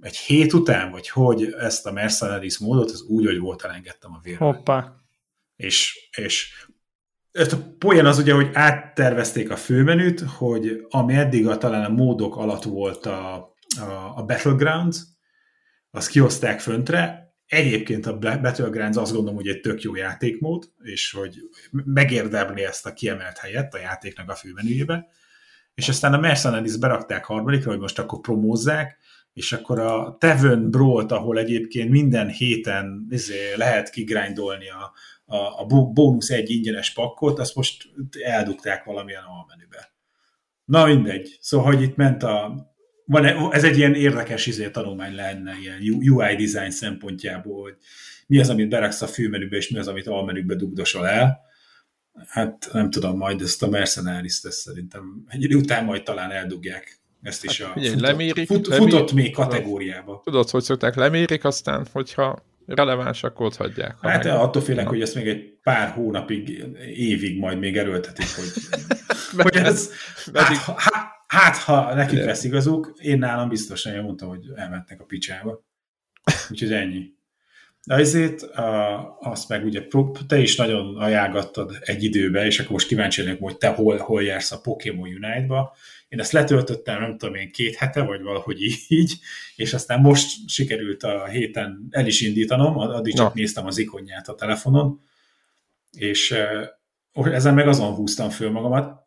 egy 0.00 0.16
hét 0.16 0.52
után, 0.52 0.90
vagy 0.90 1.08
hogy 1.08 1.54
ezt 1.58 1.86
a 1.86 1.92
Mercenaries 1.92 2.58
módot, 2.58 2.90
az 2.90 3.02
úgy, 3.02 3.24
hogy 3.24 3.38
volt, 3.38 3.62
elengedtem 3.62 4.12
a 4.12 4.20
vérre. 4.22 4.44
Hoppa. 4.44 5.04
És, 5.56 6.08
és 6.16 6.66
a 7.32 7.56
poén 7.78 8.06
az 8.06 8.18
ugye, 8.18 8.32
hogy 8.32 8.50
áttervezték 8.52 9.50
a 9.50 9.56
főmenüt, 9.56 10.20
hogy 10.20 10.86
ami 10.88 11.14
eddig 11.14 11.46
a, 11.46 11.58
talán 11.58 11.84
a 11.84 11.88
módok 11.94 12.36
alatt 12.36 12.62
volt 12.62 13.06
a, 13.06 13.54
a, 13.80 14.18
a 14.18 14.24
Battlegrounds, 14.24 14.98
azt 15.90 16.08
kihozták 16.08 16.60
föntre, 16.60 17.26
Egyébként 17.46 18.06
a 18.06 18.18
Battlegrounds 18.18 18.96
azt 18.96 19.12
gondolom, 19.12 19.36
hogy 19.36 19.48
egy 19.48 19.60
tök 19.60 19.82
jó 19.82 19.94
játékmód, 19.94 20.70
és 20.82 21.12
hogy 21.12 21.36
megérdemli 21.70 22.64
ezt 22.64 22.86
a 22.86 22.92
kiemelt 22.92 23.38
helyet 23.38 23.74
a 23.74 23.78
játéknak 23.78 24.30
a 24.30 24.34
főmenüjébe, 24.34 25.08
és 25.74 25.88
aztán 25.88 26.14
a 26.14 26.18
Mercenaries 26.18 26.76
berakták 26.76 27.24
harmadikra, 27.24 27.70
hogy 27.70 27.80
most 27.80 27.98
akkor 27.98 28.20
promózzák, 28.20 28.98
és 29.32 29.52
akkor 29.52 29.78
a 29.78 30.16
Tevön 30.20 30.70
Brawl-t, 30.70 31.12
ahol 31.12 31.38
egyébként 31.38 31.90
minden 31.90 32.28
héten 32.28 33.06
izé, 33.10 33.54
lehet 33.56 33.90
kigrindolni 33.90 34.68
a, 34.70 34.92
a, 35.24 35.60
a 35.60 35.66
bónusz 35.92 36.30
egy 36.30 36.50
ingyenes 36.50 36.92
pakkot, 36.92 37.38
azt 37.38 37.54
most 37.54 37.88
eldugták 38.24 38.84
valamilyen 38.84 39.22
almenübe. 39.22 39.94
Na 40.64 40.86
mindegy. 40.86 41.36
Szóval, 41.40 41.66
hogy 41.66 41.82
itt 41.82 41.96
ment 41.96 42.22
a 42.22 42.66
van, 43.06 43.24
e- 43.24 43.48
ez 43.50 43.64
egy 43.64 43.76
ilyen 43.76 43.94
érdekes 43.94 44.46
izé, 44.46 44.70
tanulmány 44.70 45.14
lenne, 45.14 45.52
ilyen 45.60 46.00
UI 46.08 46.36
design 46.36 46.70
szempontjából, 46.70 47.62
hogy 47.62 47.74
mi 48.26 48.38
az, 48.38 48.48
amit 48.48 48.68
beraksz 48.68 49.02
a 49.02 49.06
főmenübe, 49.06 49.56
és 49.56 49.68
mi 49.68 49.78
az, 49.78 49.88
amit 49.88 50.06
almenübe 50.06 50.54
dugdosol 50.54 51.06
el. 51.06 51.40
Hát 52.28 52.68
nem 52.72 52.90
tudom, 52.90 53.16
majd 53.16 53.40
ezt 53.40 53.62
a 53.62 53.68
Mercenaries-t 53.68 54.46
ezt 54.46 54.58
szerintem 54.58 55.24
egy 55.28 55.42
idő 55.42 55.56
után 55.56 55.84
majd 55.84 56.02
talán 56.02 56.30
eldugják 56.30 57.00
ezt 57.22 57.44
is 57.44 57.60
hát, 57.60 57.70
a 57.70 57.72
figyelj, 57.72 57.92
futott, 57.92 58.08
lemérik, 58.08 58.46
fut, 58.46 58.66
lemérik, 58.66 58.92
futott 58.92 59.12
még 59.12 59.32
kategóriába. 59.32 60.20
Tudod, 60.24 60.50
hogy 60.50 60.62
szokták, 60.62 60.94
lemérik, 60.94 61.44
aztán, 61.44 61.86
hogyha 61.92 62.44
releváns, 62.66 63.22
akkor 63.22 63.46
ott 63.46 63.56
hagyják. 63.56 63.96
Hát 64.00 64.24
meg... 64.24 64.34
attól 64.34 64.62
félek, 64.62 64.88
hogy 64.88 65.00
ezt 65.00 65.14
még 65.14 65.28
egy 65.28 65.58
pár 65.62 65.88
hónapig, 65.88 66.64
évig 66.94 67.38
majd 67.38 67.58
még 67.58 67.76
erőltetik, 67.76 68.26
hogy, 68.36 68.52
hogy 69.42 69.56
ez, 69.56 69.90
hát, 70.34 70.56
hát, 70.76 71.15
Hát, 71.26 71.56
ha 71.56 71.94
nekik 71.94 72.24
lesz 72.24 72.44
igazuk, 72.44 72.92
én 73.00 73.18
nálam 73.18 73.48
biztosan, 73.48 73.94
én 73.94 74.02
mondtam, 74.02 74.28
hogy 74.28 74.50
elmentek 74.54 75.00
a 75.00 75.04
picsába. 75.04 75.64
Úgyhogy 76.50 76.72
ennyi. 76.72 77.14
De 77.86 77.94
azért 77.94 78.42
a, 78.42 79.18
azt 79.20 79.48
meg 79.48 79.64
ugye 79.64 79.86
te 80.26 80.38
is 80.38 80.56
nagyon 80.56 80.96
ajánlgattad 80.96 81.78
egy 81.80 82.04
időbe, 82.04 82.46
és 82.46 82.58
akkor 82.58 82.72
most 82.72 82.86
kíváncsi 82.86 83.22
lennék, 83.22 83.40
hogy 83.40 83.56
te 83.56 83.68
hol, 83.68 83.96
hol 83.96 84.22
jársz 84.22 84.52
a 84.52 84.60
Pokémon 84.60 85.08
Unite-ba. 85.08 85.76
Én 86.08 86.20
ezt 86.20 86.32
letöltöttem, 86.32 87.00
nem 87.00 87.18
tudom 87.18 87.34
én, 87.34 87.50
két 87.50 87.74
hete, 87.74 88.02
vagy 88.02 88.22
valahogy 88.22 88.62
így, 88.88 89.18
és 89.56 89.74
aztán 89.74 90.00
most 90.00 90.48
sikerült 90.48 91.02
a 91.02 91.26
héten 91.26 91.86
el 91.90 92.06
is 92.06 92.20
indítanom, 92.20 92.78
addig 92.78 93.14
csak 93.14 93.34
Na. 93.34 93.40
néztem 93.40 93.66
az 93.66 93.78
ikonját 93.78 94.28
a 94.28 94.34
telefonon, 94.34 95.00
és 95.90 96.34
ezen 97.12 97.54
meg 97.54 97.68
azon 97.68 97.94
húztam 97.94 98.30
föl 98.30 98.50
magamat 98.50 99.05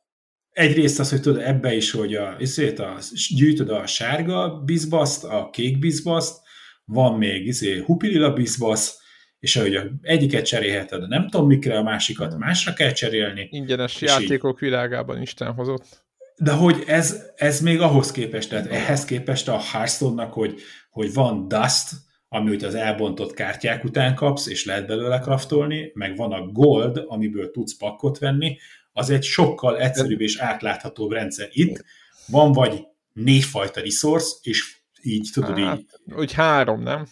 egyrészt 0.59 0.99
az, 0.99 1.09
hogy 1.09 1.21
tudod, 1.21 1.41
ebbe 1.41 1.75
is, 1.75 1.91
hogy 1.91 2.15
a, 2.15 2.35
izét, 2.39 2.79
a, 2.79 2.97
gyűjtöd 3.35 3.69
a 3.69 3.85
sárga 3.85 4.61
bizbaszt, 4.65 5.23
a 5.23 5.49
kék 5.51 5.79
bizbaszt, 5.79 6.41
van 6.85 7.17
még 7.17 7.45
izé, 7.45 7.77
hupilila 7.85 8.33
bizbasz, 8.33 8.97
és 9.39 9.55
ahogy 9.55 9.75
a 9.75 9.83
egyiket 10.01 10.45
cserélheted, 10.45 11.07
nem 11.07 11.27
tudom 11.29 11.47
mikre, 11.47 11.77
a 11.77 11.83
másikat 11.83 12.37
másra 12.37 12.73
kell 12.73 12.91
cserélni. 12.91 13.47
Ingyenes 13.51 14.01
játékok 14.01 14.61
így. 14.61 14.69
világában 14.69 15.21
Isten 15.21 15.53
hozott. 15.53 16.03
De 16.37 16.51
hogy 16.51 16.83
ez, 16.87 17.25
ez 17.35 17.61
még 17.61 17.81
ahhoz 17.81 18.11
képest, 18.11 18.49
tehát 18.49 18.67
ehhez 18.67 19.05
képest 19.05 19.47
a 19.47 19.59
Hearthstone-nak, 19.71 20.33
hogy, 20.33 20.61
hogy 20.89 21.13
van 21.13 21.47
Dust, 21.47 21.89
amit 22.27 22.63
az 22.63 22.75
elbontott 22.75 23.33
kártyák 23.33 23.83
után 23.83 24.15
kapsz, 24.15 24.47
és 24.47 24.65
lehet 24.65 24.87
belőle 24.87 25.19
kraftolni, 25.19 25.91
meg 25.93 26.15
van 26.15 26.31
a 26.31 26.45
Gold, 26.45 27.03
amiből 27.07 27.51
tudsz 27.51 27.77
pakkot 27.77 28.17
venni, 28.17 28.57
az 28.93 29.09
egy 29.09 29.23
sokkal 29.23 29.79
egyszerűbb 29.79 30.21
és 30.21 30.37
átláthatóbb 30.37 31.11
rendszer. 31.11 31.47
Itt 31.51 31.83
van 32.27 32.51
vagy 32.51 32.87
négyfajta 33.13 33.81
resource, 33.81 34.35
és 34.41 34.77
így 35.01 35.29
tudod 35.33 35.59
hát, 35.59 35.79
így... 35.79 35.85
Úgy 36.15 36.33
három, 36.33 36.81
nem? 36.81 37.07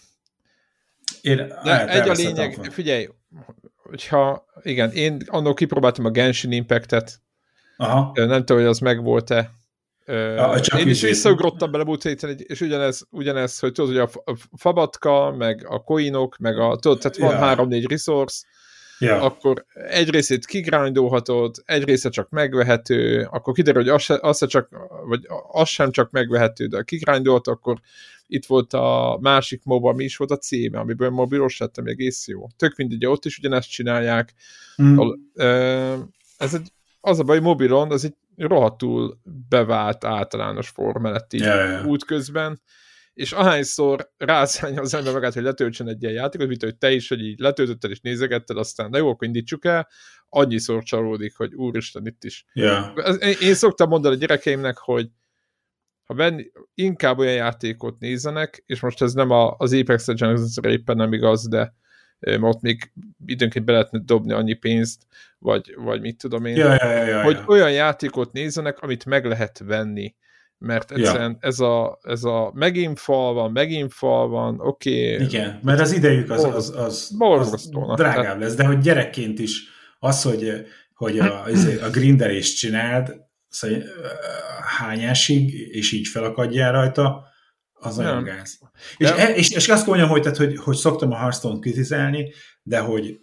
Én, 1.21 1.35
De 1.35 1.59
hát, 1.63 1.89
egy 1.89 2.09
a 2.09 2.13
lényeg, 2.13 2.55
van. 2.55 2.69
figyelj, 2.69 3.07
hogyha, 3.83 4.45
igen, 4.61 4.91
én 4.91 5.21
annól 5.25 5.53
kipróbáltam 5.53 6.05
a 6.05 6.09
Genshin 6.09 6.51
Impact-et, 6.51 7.21
Aha. 7.77 8.11
nem 8.13 8.39
tudom, 8.39 8.57
hogy 8.57 8.69
az 8.69 8.79
megvolt-e, 8.79 9.51
a, 10.37 10.59
csak 10.59 10.79
én 10.79 10.87
is 10.87 11.01
visszaugrottam 11.01 11.71
bele 11.71 11.83
múlt 11.83 12.03
héten, 12.03 12.37
és 12.37 12.61
ugyanez, 12.61 13.07
ugyanez, 13.09 13.59
hogy 13.59 13.71
tudod, 13.71 13.95
hogy 13.95 14.09
a 14.25 14.35
fabatka, 14.57 15.31
meg 15.31 15.65
a 15.69 15.83
coinok, 15.83 16.37
meg 16.37 16.59
a, 16.59 16.75
tudod, 16.75 16.99
tehát 16.99 17.17
van 17.17 17.37
három-négy 17.37 17.81
ja. 17.81 17.87
resource, 17.89 18.45
ja. 18.99 19.21
akkor 19.21 19.65
egy 19.73 20.09
részét 20.09 20.45
kigrindolhatod, 20.45 21.55
egy 21.65 21.83
része 21.83 22.09
csak 22.09 22.29
megvehető, 22.29 23.27
akkor 23.31 23.53
kiderül, 23.53 23.81
hogy 23.81 23.91
az, 23.91 24.01
se, 24.01 24.17
az, 24.21 24.37
se 24.37 24.45
csak, 24.45 24.69
vagy 25.05 25.25
az 25.51 25.67
sem 25.69 25.91
csak 25.91 26.11
megvehető, 26.11 26.65
de 26.65 26.83
kigrindolt, 26.83 27.47
akkor 27.47 27.79
itt 28.27 28.45
volt 28.45 28.73
a 28.73 29.17
másik 29.21 29.63
mobil, 29.63 29.91
mi 29.91 30.03
is 30.03 30.17
volt 30.17 30.31
a 30.31 30.37
címe, 30.37 30.79
amiből 30.79 31.09
mobilos 31.09 31.57
lettem 31.57 31.85
egész 31.85 32.27
jó. 32.27 32.47
Tök 32.57 32.75
mindegy, 32.75 33.05
ott 33.05 33.25
is 33.25 33.37
ugyanezt 33.37 33.69
csinálják. 33.69 34.33
Mm. 34.81 34.99
Ez 36.37 36.53
egy, 36.53 36.71
az 37.01 37.19
a 37.19 37.23
baj, 37.23 37.39
mobilon, 37.39 37.91
az 37.91 38.05
egy 38.05 38.15
rohadtul 38.37 39.19
bevált 39.49 40.03
általános 40.03 40.69
formelet 40.69 41.33
így 41.33 41.41
yeah, 41.41 41.69
yeah. 41.69 41.85
útközben, 41.85 42.61
és 43.17 43.31
ahányszor 43.31 44.11
rászállja 44.17 44.81
az 44.81 44.93
ember 44.93 45.13
magát, 45.13 45.33
hogy 45.33 45.43
letöltsön 45.43 45.87
egy 45.87 46.01
ilyen 46.01 46.13
játékot, 46.13 46.47
mint 46.47 46.63
hogy 46.63 46.77
te 46.77 46.91
is, 46.91 47.07
hogy 47.07 47.21
így 47.21 47.39
letöltötted 47.39 47.91
és 47.91 47.99
nézegetted, 47.99 48.57
aztán 48.57 48.91
de 48.91 48.97
jó, 48.97 49.09
akkor 49.09 49.27
indítsuk 49.27 49.65
el, 49.65 49.87
annyiszor 50.29 50.83
csalódik, 50.83 51.35
hogy 51.35 51.53
úristen, 51.53 52.05
itt 52.05 52.23
is. 52.23 52.45
Yeah. 52.53 52.97
Én, 53.19 53.35
én 53.41 53.53
szoktam 53.53 53.89
mondani 53.89 54.15
a 54.15 54.17
gyerekeimnek, 54.17 54.77
hogy 54.77 55.09
ha 56.03 56.13
venni, 56.13 56.51
inkább 56.73 57.17
olyan 57.17 57.33
játékot 57.33 57.99
nézzenek, 57.99 58.63
és 58.65 58.79
most 58.79 59.01
ez 59.01 59.13
nem 59.13 59.29
a, 59.29 59.55
az 59.57 59.73
Apex 59.73 60.07
legends 60.07 60.57
éppen 60.61 60.95
nem 60.95 61.13
igaz, 61.13 61.47
de 61.47 61.73
ott 62.39 62.61
még 62.61 62.91
időnként 63.25 63.65
be 63.65 63.71
lehetne 63.71 63.99
dobni 64.05 64.33
annyi 64.33 64.53
pénzt, 64.53 65.01
vagy, 65.39 65.75
vagy 65.75 66.01
mit 66.01 66.17
tudom 66.17 66.45
én, 66.45 66.55
ja, 66.55 66.73
ja, 66.73 66.91
ja, 66.91 67.05
ja, 67.05 67.23
hogy 67.23 67.39
olyan 67.45 67.71
játékot 67.71 68.31
nézzenek, 68.31 68.79
amit 68.79 69.05
meg 69.05 69.25
lehet 69.25 69.59
venni 69.59 70.15
mert 70.57 70.91
egyszerűen 70.91 71.37
ja. 71.41 71.47
ez, 71.47 71.59
a, 71.59 71.99
ez 72.01 72.23
a 72.23 72.51
megint 72.53 72.99
fal 72.99 73.33
van, 73.33 73.51
megint 73.51 73.93
fal 73.93 74.27
van, 74.27 74.59
oké. 74.59 75.13
Okay. 75.13 75.25
Igen, 75.25 75.59
mert 75.63 75.79
az 75.79 75.91
idejük 75.91 76.29
az, 76.29 76.43
az, 76.43 76.73
az, 76.75 77.15
az 77.19 77.69
drágább 77.95 78.39
lesz, 78.39 78.55
de 78.55 78.65
hogy 78.65 78.79
gyerekként 78.79 79.39
is 79.39 79.63
az, 79.99 80.21
hogy, 80.21 80.65
hogy 80.93 81.19
a, 81.19 81.43
a 81.83 81.89
grindelést 81.91 82.57
csináld, 82.57 83.25
hányásig, 84.77 85.53
és 85.53 85.91
így 85.91 86.07
felakadjál 86.07 86.71
rajta, 86.71 87.25
az 87.73 87.95
nagyon 87.95 88.23
gáz. 88.23 88.59
És, 88.97 89.09
e, 89.09 89.35
és, 89.35 89.49
és 89.49 89.67
azt 89.67 89.87
mondjam, 89.87 90.09
hogy, 90.09 90.21
tehát, 90.21 90.37
hogy, 90.37 90.57
hogy 90.57 90.75
szoktam 90.75 91.11
a 91.11 91.17
Hearthstone 91.17 91.59
kritizálni, 91.59 92.33
de 92.63 92.79
hogy 92.79 93.19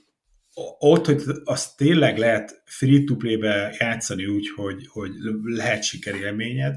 ott, 0.79 1.07
hogy 1.07 1.23
azt 1.45 1.77
tényleg 1.77 2.19
lehet 2.19 2.63
free-to-play-be 2.65 3.75
játszani 3.79 4.27
úgy, 4.27 4.51
hogy, 4.57 4.87
hogy 4.87 5.11
lehet 5.43 5.83
sikerélményed. 5.83 6.75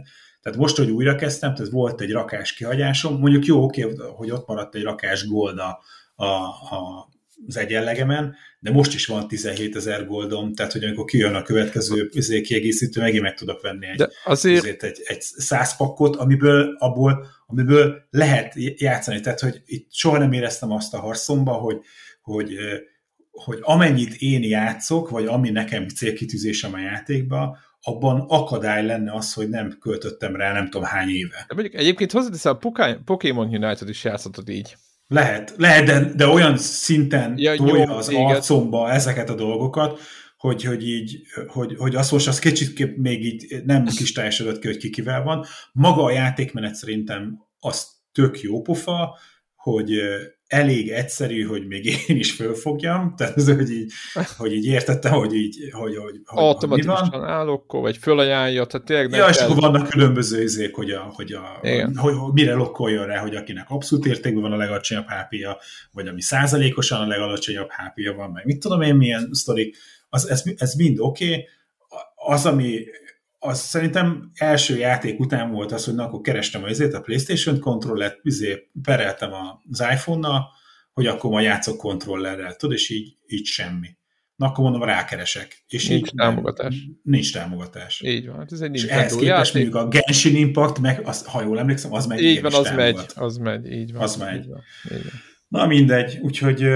Tehát 0.48 0.62
most, 0.62 0.78
hogy 0.78 0.92
újra 0.92 1.16
kezdtem, 1.16 1.56
tehát 1.56 1.72
volt 1.72 2.02
egy 2.02 2.12
rakás 2.12 2.54
kihagyásom, 2.54 3.20
mondjuk 3.20 3.46
jó, 3.46 3.64
oké, 3.64 3.82
hogy 4.16 4.32
ott 4.32 4.48
maradt 4.48 4.76
egy 4.76 4.84
rakás 4.84 5.28
gold 5.28 5.58
a, 5.58 5.80
a, 6.16 6.26
a 6.26 7.08
az 7.48 7.58
egyenlegemen, 7.58 8.36
de 8.60 8.72
most 8.72 8.94
is 8.94 9.06
van 9.06 9.28
17 9.28 9.76
ezer 9.76 10.06
goldom, 10.06 10.54
tehát 10.54 10.72
hogy 10.72 10.84
amikor 10.84 11.06
kijön 11.06 11.36
a 11.36 11.42
következő 11.42 12.10
izé, 12.12 12.42
kiegészítő, 12.42 13.02
megint 13.02 13.24
meg 13.24 13.34
tudok 13.34 13.62
venni 13.62 13.88
egy, 13.88 13.96
de 13.96 14.10
azért... 14.24 14.58
azért 14.58 14.84
egy, 14.84 15.02
egy 15.06 15.22
száz 15.22 15.76
pakkot, 15.76 16.16
amiből, 16.16 16.76
abból, 16.78 17.26
amiből 17.48 18.08
lehet 18.10 18.54
játszani. 18.58 19.20
Tehát, 19.20 19.40
hogy 19.40 19.62
itt 19.66 19.94
soha 19.94 20.18
nem 20.18 20.34
éreztem 20.34 20.72
azt 20.72 20.94
a 20.94 21.00
harcomba, 21.00 21.52
hogy, 21.52 21.80
hogy, 22.22 22.56
hogy 23.32 23.60
amennyit 23.62 24.16
én 24.16 24.44
játszok, 24.44 25.10
vagy 25.10 25.26
ami 25.26 25.50
nekem 25.50 25.88
célkitűzésem 25.88 26.74
a 26.74 26.80
játékba, 26.80 27.58
abban 27.88 28.26
akadály 28.28 28.86
lenne 28.86 29.14
az, 29.14 29.34
hogy 29.34 29.50
nem 29.50 29.78
költöttem 29.80 30.36
rá 30.36 30.54
nem 30.54 30.70
tudom 30.70 30.88
hány 30.88 31.10
éve. 31.10 31.46
De 31.48 31.54
mondjuk 31.54 31.76
egyébként 31.76 32.12
hozzáteszem, 32.12 32.58
a 32.62 32.96
Pokémon 33.06 33.48
United 33.48 33.90
is 33.90 34.04
játszhatod 34.04 34.50
így. 34.50 34.76
Lehet, 35.08 35.54
lehet, 35.58 35.86
de, 35.86 36.14
de 36.16 36.28
olyan 36.28 36.58
szinten 36.58 37.34
ja, 37.38 37.56
tolja 37.56 37.86
jó, 37.90 37.96
az 37.96 38.10
igen. 38.10 38.26
arcomba 38.26 38.92
ezeket 38.92 39.30
a 39.30 39.36
dolgokat, 39.36 40.00
hogy, 40.38 40.64
hogy 40.64 40.88
így, 40.88 41.22
hogy, 41.48 41.76
hogy 41.78 41.96
azt 41.96 42.12
most 42.12 42.28
az 42.28 42.40
kicsit 42.40 42.98
még 42.98 43.26
így 43.26 43.64
nem 43.66 43.86
kis 43.86 44.12
teljesedett 44.12 44.60
ki, 44.60 44.68
hogy 44.68 44.78
ki 44.78 44.90
kivel 44.90 45.24
van. 45.24 45.46
Maga 45.72 46.04
a 46.04 46.12
játékmenet 46.12 46.76
szerintem 46.76 47.40
az 47.60 47.88
tök 48.12 48.42
jó 48.42 48.62
pofa, 48.62 49.18
hogy 49.56 49.92
elég 50.48 50.90
egyszerű, 50.90 51.44
hogy 51.44 51.68
még 51.68 51.86
én 52.08 52.18
is 52.18 52.32
fölfogjam, 52.32 53.14
tehát 53.18 53.38
ez, 53.38 53.48
hogy 53.48 53.72
így, 53.72 53.92
hogy 54.38 54.54
így 54.54 54.66
értettem, 54.66 55.14
hogy 55.14 55.34
így, 55.34 55.70
hogy, 55.72 55.96
hogy, 55.96 56.22
hogy 56.26 56.44
Automatikusan 56.44 57.10
hogy 57.10 57.30
állokol, 57.30 57.82
vagy 57.82 57.98
fölajánlja, 57.98 58.66
tehát 58.66 58.88
tényleg 58.88 59.12
Ja, 59.12 59.28
és 59.28 59.38
akkor 59.38 59.56
vannak 59.56 59.90
különböző 59.90 60.44
izék, 60.44 60.76
hogy, 60.76 60.92
a, 60.92 61.12
hogy, 61.14 61.34
a, 61.34 61.60
hogy, 61.96 62.16
hogy, 62.18 62.34
mire 62.34 62.54
lokkoljon 62.54 63.06
rá, 63.06 63.20
hogy 63.20 63.36
akinek 63.36 63.70
abszolút 63.70 64.06
értékben 64.06 64.42
van 64.42 64.52
a 64.52 64.58
legalacsonyabb 64.58 65.06
HP-ja, 65.08 65.58
vagy 65.92 66.08
ami 66.08 66.22
százalékosan 66.22 67.02
a 67.02 67.08
legalacsonyabb 67.08 67.70
HP-ja 67.70 68.14
van, 68.14 68.30
meg 68.30 68.46
mit 68.46 68.60
tudom 68.60 68.82
én, 68.82 68.96
milyen 68.96 69.30
sztorik, 69.32 69.78
az, 70.10 70.30
ez, 70.30 70.44
ez 70.58 70.74
mind 70.74 71.00
oké. 71.00 71.30
Okay. 71.30 71.48
Az, 72.16 72.46
ami 72.46 72.86
az 73.40 73.60
szerintem 73.60 74.32
első 74.34 74.78
játék 74.78 75.20
után 75.20 75.52
volt 75.52 75.72
az, 75.72 75.86
hogy 75.86 75.96
na, 75.96 76.06
akkor 76.06 76.22
kerestem 76.22 76.64
azért 76.64 76.94
a 76.94 77.02
Playstation 77.02 77.60
kontrollet, 77.60 78.20
izé, 78.22 78.70
pereltem 78.82 79.32
az 79.70 79.80
iPhone-nal, 79.80 80.48
hogy 80.94 81.06
akkor 81.08 81.32
ma 81.32 81.42
játszok 81.42 81.78
kontrollerrel, 81.78 82.56
tudod, 82.56 82.76
és 82.76 82.90
így, 82.90 83.16
így 83.28 83.46
semmi. 83.46 83.88
Na 84.36 84.46
akkor 84.46 84.64
mondom, 84.64 84.84
rákeresek. 84.84 85.64
És 85.68 85.88
nincs 85.88 86.08
így, 86.08 86.14
támogatás. 86.16 86.76
Nem, 86.76 87.00
nincs 87.04 87.34
támogatás. 87.34 88.02
Így 88.02 88.28
van, 88.28 88.38
hát 88.38 88.52
ez 88.52 88.62
egy 88.62 88.76
És 88.76 88.84
ehhez 88.84 89.16
képest 89.16 89.54
mondjuk 89.54 89.76
a 89.76 89.88
Genshin 89.88 90.36
Impact, 90.36 90.80
meg 90.80 91.02
az, 91.08 91.26
ha 91.26 91.42
jól 91.42 91.60
emlékszem, 91.60 91.94
az 91.94 92.06
megy. 92.06 92.24
Így 92.24 92.42
van, 92.42 92.54
az 92.54 92.64
támogat. 92.64 92.96
megy, 92.96 93.06
az 93.16 93.38
megy, 93.38 93.72
így 93.72 93.94
van. 93.94 94.02
Az 94.02 94.16
megy. 94.16 94.36
Így 94.36 94.48
van, 94.48 94.62
így 94.92 95.04
van. 95.04 95.12
Na 95.48 95.66
mindegy, 95.66 96.20
úgyhogy 96.22 96.70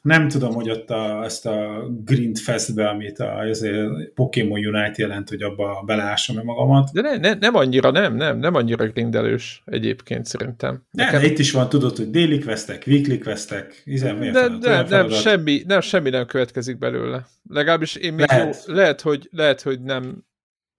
nem 0.00 0.28
tudom, 0.28 0.54
hogy 0.54 0.70
ott 0.70 0.90
a, 0.90 1.24
ezt 1.24 1.46
a 1.46 1.88
Grind 2.04 2.38
Festbe, 2.38 2.88
amit 2.88 3.18
a, 3.18 3.38
azért 3.38 4.12
Pokémon 4.14 4.66
Unite 4.66 4.92
jelent, 4.96 5.28
hogy 5.28 5.42
abba 5.42 5.82
beleássam-e 5.86 6.42
magamat. 6.42 6.90
De 6.92 7.00
ne, 7.00 7.16
ne, 7.16 7.34
nem 7.34 7.54
annyira, 7.54 7.90
nem, 7.90 8.14
nem, 8.14 8.38
nem 8.38 8.54
annyira 8.54 8.86
grindelős 8.86 9.62
egyébként 9.64 10.26
szerintem. 10.26 10.82
Nekem... 10.90 11.20
Ne, 11.20 11.26
itt 11.26 11.38
is 11.38 11.52
van, 11.52 11.68
tudod, 11.68 11.96
hogy 11.96 12.10
daily 12.10 12.38
questek, 12.38 12.84
weekly 12.86 13.18
questek, 13.18 13.82
hiszen 13.84 14.20
de, 14.20 14.48
de, 14.48 14.58
de 14.58 14.84
nem, 14.88 15.08
semmi, 15.08 15.62
nem, 15.66 15.80
semmi 15.80 16.10
nem 16.10 16.26
következik 16.26 16.78
belőle. 16.78 17.26
Legalábbis 17.48 17.94
én 17.94 18.12
még 18.12 18.26
lehet. 18.28 18.64
Jó, 18.66 18.74
lehet, 18.74 19.00
hogy, 19.00 19.28
lehet, 19.32 19.60
hogy 19.60 19.80
nem, 19.80 20.24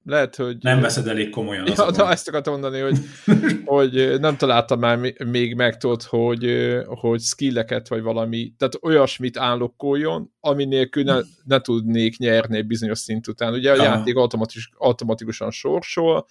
lehet, 0.03 0.35
hogy... 0.35 0.57
Nem 0.59 0.81
veszed 0.81 1.07
elég 1.07 1.29
komolyan. 1.29 1.67
Ja, 1.75 1.85
az 1.85 1.99
ezt 1.99 2.27
akartam 2.27 2.53
mondani, 2.53 2.79
hogy, 2.79 2.97
hogy 3.65 4.19
nem 4.19 4.37
találtam 4.37 4.79
már 4.79 4.97
még 5.25 5.55
meg, 5.55 5.77
tudod, 5.77 6.03
hogy, 6.03 6.55
hogy 6.85 7.19
skilleket 7.19 7.87
vagy 7.87 8.01
valami, 8.01 8.53
tehát 8.57 8.77
olyasmit 8.81 9.37
állokkoljon, 9.37 10.31
ami 10.39 10.65
nélkül 10.65 11.03
ne, 11.03 11.19
ne 11.43 11.59
tudnék 11.59 12.17
nyerni 12.17 12.61
bizonyos 12.61 12.99
szint 12.99 13.27
után. 13.27 13.53
Ugye 13.53 13.71
a 13.71 13.73
Aha. 13.73 13.83
játék 13.83 14.15
automatikus, 14.15 14.69
automatikusan 14.77 15.51
sorsol, 15.51 16.25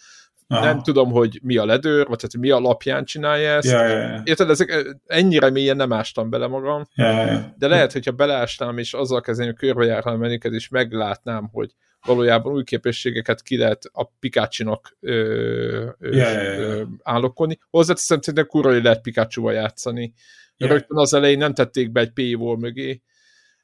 Aha. 0.51 0.65
nem 0.65 0.83
tudom, 0.83 1.11
hogy 1.11 1.41
mi 1.43 1.57
a 1.57 1.65
ledőr, 1.65 2.07
vagy 2.07 2.17
tehát 2.17 2.37
mi 2.37 2.51
alapján 2.51 3.05
csinálja 3.05 3.51
ezt. 3.51 3.71
Ja, 3.71 3.87
ja, 3.87 3.99
ja. 3.99 4.21
Érted, 4.25 4.51
ezek, 4.51 4.97
ennyire 5.07 5.51
mélyen 5.51 5.77
nem 5.77 5.93
ástam 5.93 6.31
bele 6.31 6.47
magam, 6.47 6.89
ja, 6.95 7.11
ja. 7.11 7.55
de 7.59 7.69
lehet, 7.69 7.93
hogyha 7.93 8.13
beleásnám, 8.13 8.79
és 8.79 8.95
azzal 8.95 9.21
kezdeném 9.21 9.55
körbejárni 9.55 10.11
a 10.11 10.17
menüket, 10.17 10.53
és 10.53 10.69
meglátnám, 10.69 11.49
hogy 11.53 11.71
valójában 12.07 12.53
új 12.53 12.65
képességeket 12.65 13.43
ki 13.43 13.57
lehet 13.57 13.83
a 13.93 14.05
Pikachu-nak 14.05 14.97
yeah, 15.01 15.95
yeah, 16.01 16.59
yeah. 16.59 16.89
állokkolni. 17.03 17.59
Hozzáteszem, 17.71 18.21
szerintem 18.21 18.47
kurva, 18.47 18.83
lehet 18.83 19.01
Pikachu-val 19.01 19.53
játszani. 19.53 20.13
Yeah. 20.57 20.73
Rögtön 20.73 20.97
az 20.97 21.15
elején 21.15 21.39
nem 21.39 21.55
tették 21.55 21.93
be 21.93 22.01
egy 22.01 22.13
paywall 22.13 22.57
mögé. 22.57 23.03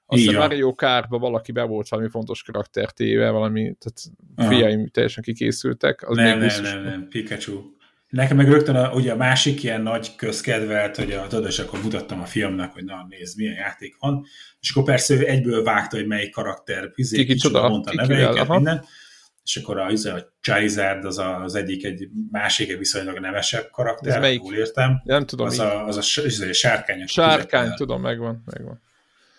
Aztán 0.06 0.34
Mario 0.34 0.74
Kart-ba 0.74 1.18
valaki 1.18 1.52
be 1.52 1.62
volt 1.62 1.88
valami 1.88 2.08
fontos 2.08 2.42
karaktertéve, 2.42 3.30
valami, 3.30 3.60
tehát 3.78 4.00
uh-huh. 4.36 4.56
fiaim 4.56 4.88
teljesen 4.88 5.22
kikészültek. 5.22 6.08
Az 6.08 6.16
nem, 6.16 6.38
nem, 6.38 6.62
nem, 6.62 6.82
nem, 6.82 7.08
Pikachu. 7.08 7.72
Nekem 8.14 8.36
meg 8.36 8.48
rögtön 8.48 8.76
a, 8.76 8.92
ugye 8.92 9.12
a 9.12 9.16
másik 9.16 9.62
ilyen 9.62 9.80
nagy 9.80 10.16
közkedvelt, 10.16 10.96
hogy 10.96 11.12
a, 11.12 11.26
tudod, 11.26 11.46
és 11.46 11.58
akkor 11.58 11.82
mutattam 11.82 12.20
a 12.20 12.24
filmnek, 12.24 12.72
hogy 12.72 12.84
na 12.84 13.06
nézd, 13.08 13.38
milyen 13.38 13.54
játék 13.54 13.96
van, 13.98 14.26
és 14.60 14.70
akkor 14.70 14.84
persze 14.84 15.14
ő 15.14 15.28
egyből 15.28 15.62
vágta, 15.62 15.96
hogy 15.96 16.06
melyik 16.06 16.32
karakter, 16.32 16.90
izé, 16.94 17.16
ki, 17.16 17.24
kicsoda, 17.24 17.68
mondta 17.68 17.90
a 17.90 17.94
neveiket, 17.94 18.48
minden, 18.48 18.84
és 19.44 19.56
akkor 19.56 19.78
a, 19.78 19.90
izé, 19.90 20.10
a 20.10 20.32
Charizard 20.40 21.04
az, 21.04 21.18
a, 21.18 21.42
az 21.42 21.54
egyik, 21.54 21.84
egy 21.84 22.08
másik, 22.30 22.70
egy 22.70 22.78
viszonylag 22.78 23.18
nevesebb 23.18 23.70
karakter, 23.70 24.20
melyik? 24.20 24.42
jól 24.42 24.54
értem. 24.54 25.00
Nem 25.04 25.26
tudom. 25.26 25.46
Az 25.46 25.58
a, 25.58 25.86
az 25.86 25.96
a, 25.96 26.22
az 26.24 26.40
a 26.40 26.52
sárkány. 26.52 27.06
Sárkány, 27.06 27.74
tudom, 27.74 28.00
megvan, 28.00 28.42
megvan. 28.46 28.80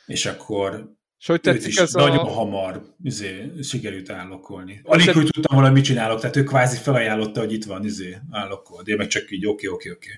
És 0.05 0.25
akkor 0.25 0.95
és 1.19 1.25
hogy 1.27 1.41
tetszik 1.41 1.71
is 1.71 1.77
ez 1.77 1.93
nagyon 1.93 2.17
a... 2.17 2.29
hamar 2.29 2.81
izé, 3.03 3.51
sikerült 3.61 4.09
állokkolni. 4.09 4.81
Alig, 4.83 5.11
hogy 5.11 5.29
tudtam 5.31 5.57
volna, 5.57 5.71
mit 5.71 5.83
csinálok, 5.83 6.19
tehát 6.19 6.35
ő 6.35 6.43
kvázi 6.43 6.77
felajánlotta, 6.77 7.39
hogy 7.39 7.53
itt 7.53 7.65
van, 7.65 7.83
izé, 7.83 8.17
állokol. 8.31 8.83
De 8.83 8.91
én 8.91 8.97
meg 8.97 9.07
csak 9.07 9.31
így, 9.31 9.47
oké, 9.47 9.67
oké, 9.67 9.89
oké. 9.89 10.09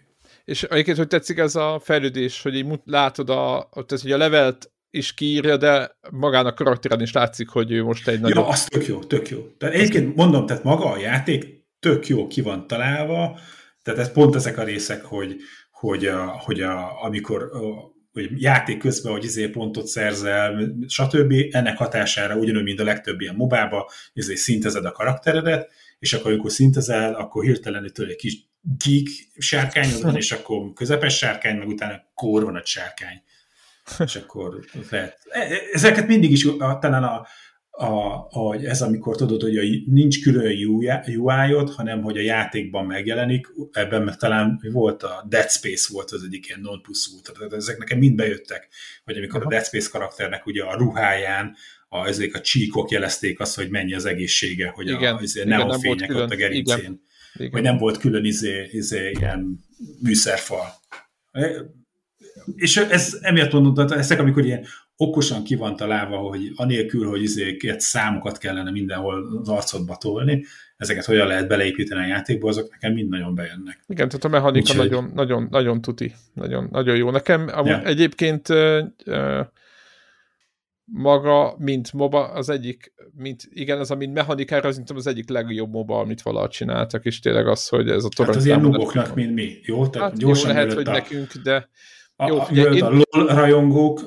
És 0.45 0.63
egyébként, 0.63 0.97
hogy 0.97 1.07
tetszik 1.07 1.37
ez 1.37 1.55
a 1.55 1.79
fejlődés, 1.83 2.41
hogy 2.41 2.55
így 2.55 2.79
látod, 2.85 3.29
a, 3.29 3.69
tehát, 3.73 4.01
hogy 4.01 4.11
a 4.11 4.17
levelt 4.17 4.71
is 4.89 5.13
kiírja, 5.13 5.57
de 5.57 5.97
magán 6.11 6.45
a 6.45 6.53
karakteren 6.53 7.01
is 7.01 7.11
látszik, 7.11 7.49
hogy 7.49 7.71
ő 7.71 7.83
most 7.83 8.07
egy 8.07 8.19
nagyon... 8.19 8.43
Ja, 8.43 8.49
az 8.49 8.63
tök 8.63 8.85
jó, 8.85 8.99
tök 8.99 9.29
jó. 9.29 9.47
Tehát 9.57 9.75
egyébként 9.75 10.15
mondom, 10.15 10.45
tehát 10.45 10.63
maga 10.63 10.91
a 10.91 10.97
játék 10.97 11.65
tök 11.79 12.07
jó 12.07 12.27
ki 12.27 12.41
van 12.41 12.67
találva, 12.67 13.39
tehát 13.83 13.99
ez 13.99 14.11
pont 14.11 14.35
ezek 14.35 14.57
a 14.57 14.63
részek, 14.63 15.03
hogy, 15.03 15.35
hogy, 15.71 16.05
a, 16.05 16.25
hogy 16.27 16.61
a, 16.61 17.03
amikor 17.03 17.43
a, 17.43 17.95
hogy 18.21 18.41
játék 18.41 18.77
közben, 18.77 19.11
hogy 19.11 19.23
izé 19.23 19.47
pontot 19.47 19.87
szerzel, 19.87 20.75
stb. 20.87 21.33
Ennek 21.51 21.77
hatására 21.77 22.35
ugyanúgy, 22.35 22.63
mint 22.63 22.79
a 22.79 22.83
legtöbb 22.83 23.21
ilyen 23.21 23.35
mobába, 23.35 23.91
izé 24.13 24.35
szintezed 24.35 24.85
a 24.85 24.91
karakteredet, 24.91 25.69
és 25.99 26.13
akkor, 26.13 26.31
amikor 26.31 26.51
szintezel, 26.51 27.13
akkor 27.13 27.43
hirtelen 27.43 27.83
egy 27.83 28.15
kis 28.15 28.47
geek 28.77 29.07
sárkányod 29.37 30.01
van, 30.01 30.15
és 30.15 30.31
akkor 30.31 30.73
közepes 30.73 31.17
sárkány, 31.17 31.57
meg 31.57 31.67
utána 31.67 32.01
kór 32.13 32.43
van 32.43 32.55
a 32.55 32.61
sárkány. 32.65 33.21
És 34.05 34.15
akkor 34.15 34.65
lehet. 34.91 35.17
E, 35.29 35.39
e, 35.39 35.59
ezeket 35.71 36.07
mindig 36.07 36.31
is 36.31 36.47
talán 36.79 37.03
a, 37.03 37.27
a, 37.79 38.27
a, 38.29 38.55
ez 38.63 38.81
amikor 38.81 39.15
tudod, 39.15 39.41
hogy 39.41 39.57
a, 39.57 39.61
nincs 39.85 40.21
külön 40.21 40.55
UI-od, 41.17 41.69
hanem 41.69 42.01
hogy 42.01 42.17
a 42.17 42.21
játékban 42.21 42.85
megjelenik, 42.85 43.47
ebben 43.71 44.01
meg 44.01 44.15
talán 44.15 44.59
volt 44.71 45.03
a 45.03 45.25
Dead 45.29 45.49
Space 45.49 45.87
volt 45.91 46.11
az 46.11 46.23
egyik 46.23 46.47
ilyen 46.47 46.59
non 46.59 46.81
plus 46.81 47.07
ultra, 47.15 47.33
tehát 47.33 47.53
ezek 47.53 47.77
nekem 47.77 47.97
mind 47.97 48.15
bejöttek, 48.15 48.67
hogy 49.03 49.17
amikor 49.17 49.39
Aha. 49.39 49.47
a 49.47 49.51
Dead 49.51 49.65
Space 49.65 49.89
karakternek 49.91 50.45
ugye 50.45 50.63
a 50.63 50.77
ruháján 50.77 51.55
a, 51.89 52.07
ezek 52.07 52.33
a 52.33 52.41
csíkok 52.41 52.89
jelezték 52.89 53.39
azt, 53.39 53.55
hogy 53.55 53.69
mennyi 53.69 53.93
az 53.93 54.05
egészsége, 54.05 54.67
hogy 54.67 54.87
igen, 54.87 55.15
a 55.15 55.21
izé, 55.21 55.41
igen, 55.41 55.57
neonfények 55.57 56.15
ott 56.15 56.31
a 56.31 56.35
gerincén, 56.35 56.77
igen, 56.77 57.01
igen. 57.33 57.51
hogy 57.51 57.61
nem 57.61 57.77
volt 57.77 57.97
külön 57.97 58.25
izé, 58.25 58.69
izé 58.71 59.09
ilyen 59.09 59.59
műszerfal. 59.99 60.65
És 62.55 62.77
ez 62.77 63.17
emiatt 63.21 63.51
mondom, 63.51 63.87
ezek, 63.89 64.19
amikor 64.19 64.45
ilyen 64.45 64.65
okosan 64.97 65.43
ki 65.43 65.55
van 65.55 65.75
találva, 65.75 66.17
hogy 66.17 66.51
anélkül, 66.55 67.09
hogy 67.09 67.21
izéket, 67.21 67.79
számokat 67.79 68.37
kellene 68.37 68.71
mindenhol 68.71 69.39
az 69.41 69.49
arcodba 69.49 69.95
tolni, 69.95 70.45
ezeket 70.77 71.05
hogyan 71.05 71.27
lehet 71.27 71.47
beleépíteni 71.47 72.03
a 72.03 72.07
játékba, 72.07 72.47
azok 72.47 72.71
nekem 72.71 72.93
mind 72.93 73.09
nagyon 73.09 73.35
bejönnek. 73.35 73.83
Igen, 73.87 74.07
tehát 74.07 74.23
a 74.23 74.27
mechanika 74.27 74.71
Úgyhogy... 74.71 74.89
nagyon, 74.89 75.11
nagyon, 75.13 75.47
nagyon 75.51 75.81
tuti, 75.81 76.13
nagyon, 76.33 76.67
nagyon 76.71 76.95
jó. 76.95 77.11
Nekem 77.11 77.49
amúgy 77.51 77.67
ja. 77.67 77.83
egyébként 77.83 78.49
uh, 78.49 79.39
maga, 80.85 81.55
mint 81.57 81.93
MOBA, 81.93 82.27
az 82.27 82.49
egyik, 82.49 82.93
mint, 83.15 83.47
igen, 83.49 83.79
az, 83.79 83.89
mint 83.89 84.13
mechanikára, 84.13 84.67
az, 84.67 84.81
az 84.95 85.07
egyik 85.07 85.29
legjobb 85.29 85.71
MOBA, 85.71 85.99
amit 85.99 86.21
valaha 86.21 86.47
csináltak, 86.47 87.05
és 87.05 87.19
tényleg 87.19 87.47
az, 87.47 87.67
hogy 87.67 87.89
ez 87.89 88.03
a 88.03 88.09
torony... 88.09 88.33
Hát 88.33 88.41
az 88.41 88.47
ilyen 88.47 88.61
nuboknak, 88.61 89.15
mint 89.15 89.33
mi, 89.33 89.59
jó? 89.63 89.87
Tehát 89.87 90.09
hát 90.09 90.19
gyorsan 90.19 90.49
jó, 90.49 90.55
lehet, 90.55 90.73
hogy 90.73 90.87
a... 90.87 90.91
nekünk, 90.91 91.33
de 91.33 91.69
a, 92.19 92.27
jó, 92.27 92.41
ugye, 92.49 92.63
én, 92.63 92.83
a 92.83 92.89
LOL 92.89 93.27
rajongók, 93.27 94.01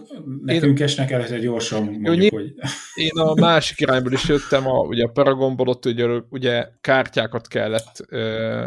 nekünk 0.45 0.79
én, 0.79 0.85
esnek 0.85 1.11
el, 1.11 1.27
hogy 1.27 1.41
gyorsan 1.41 1.83
mondjuk, 1.85 2.33
jó, 2.33 2.39
hogy... 2.39 2.55
Én 2.95 3.19
a 3.19 3.35
másik 3.35 3.81
irányból 3.81 4.13
is 4.13 4.29
jöttem, 4.29 4.67
a, 4.67 4.79
ugye 4.81 5.05
a 5.05 5.09
Paragonból 5.09 5.69
ott 5.69 5.87
ugye, 5.87 6.07
ugye 6.31 6.69
kártyákat 6.81 7.49
kellett, 7.49 8.05
ö, 8.09 8.19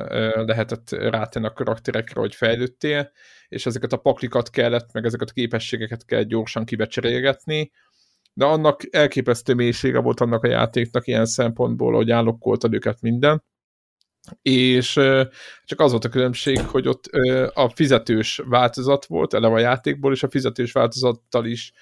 ö, 0.10 0.44
lehetett 0.46 0.90
rátenni 0.92 1.46
a 1.46 1.54
karakterekre, 1.54 2.20
hogy 2.20 2.36
fejlődtél, 2.36 3.12
és 3.48 3.66
ezeket 3.66 3.94
a 3.94 3.98
paklikat 3.98 4.50
kellett, 4.50 4.94
meg 4.94 5.06
ezeket 5.06 5.30
a 5.30 5.34
képességeket 5.34 6.06
kell 6.06 6.24
gyorsan 6.24 6.66
kibecserélgetni, 6.66 7.72
de 8.34 8.46
annak 8.46 8.82
elképesztő 8.92 9.54
mélysége 9.54 10.00
volt 10.00 10.20
annak 10.20 10.44
a 10.44 10.50
játéknak 10.50 11.08
ilyen 11.08 11.26
szempontból, 11.26 11.94
hogy 11.94 12.12
állokkoltad 12.12 12.74
őket 12.74 13.02
minden, 13.02 13.44
és 14.42 14.94
csak 15.66 15.80
az 15.80 15.92
volt 15.92 16.06
a 16.06 16.10
különbség, 16.10 16.60
hogy 16.60 16.88
ott 16.88 17.06
a 17.54 17.70
fizetős 17.70 18.42
változat 18.46 19.06
volt 19.06 19.34
eleve 19.34 19.54
a 19.54 19.60
játékból, 19.60 20.14
és 20.14 20.24
a 20.24 20.30
fizetős 20.30 20.72
változattal 20.72 21.46
is 21.46 21.74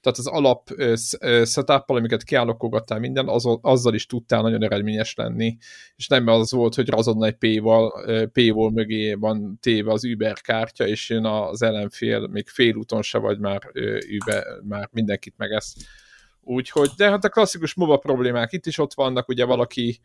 tehát 0.00 0.18
az 0.18 0.26
alap 0.26 0.68
setup 1.44 1.90
amiket 1.90 2.22
kiállokogattál 2.22 2.98
minden, 2.98 3.28
az, 3.28 3.44
azzal 3.60 3.94
is 3.94 4.06
tudtál 4.06 4.42
nagyon 4.42 4.62
eredményes 4.62 5.14
lenni, 5.14 5.56
és 5.96 6.06
nem 6.06 6.26
az 6.26 6.52
volt, 6.52 6.74
hogy 6.74 6.88
azonnal 6.90 7.26
egy 7.26 7.36
P-val, 7.58 7.92
P-val 8.32 8.70
mögé 8.70 9.14
van 9.14 9.58
téve 9.60 9.92
az 9.92 10.04
Uber 10.04 10.40
kártya, 10.40 10.86
és 10.86 11.10
jön 11.10 11.24
az 11.24 11.62
ellenfél, 11.62 12.26
még 12.26 12.48
félúton 12.48 13.02
se 13.02 13.18
vagy 13.18 13.38
már 13.38 13.60
Uber, 14.20 14.44
már 14.62 14.88
mindenkit 14.92 15.34
megesz. 15.36 15.74
Úgyhogy, 16.42 16.90
de 16.96 17.10
hát 17.10 17.24
a 17.24 17.28
klasszikus 17.28 17.74
MOBA 17.74 17.96
problémák 17.96 18.52
itt 18.52 18.66
is 18.66 18.78
ott 18.78 18.94
vannak, 18.94 19.28
ugye 19.28 19.44
valaki 19.44 20.00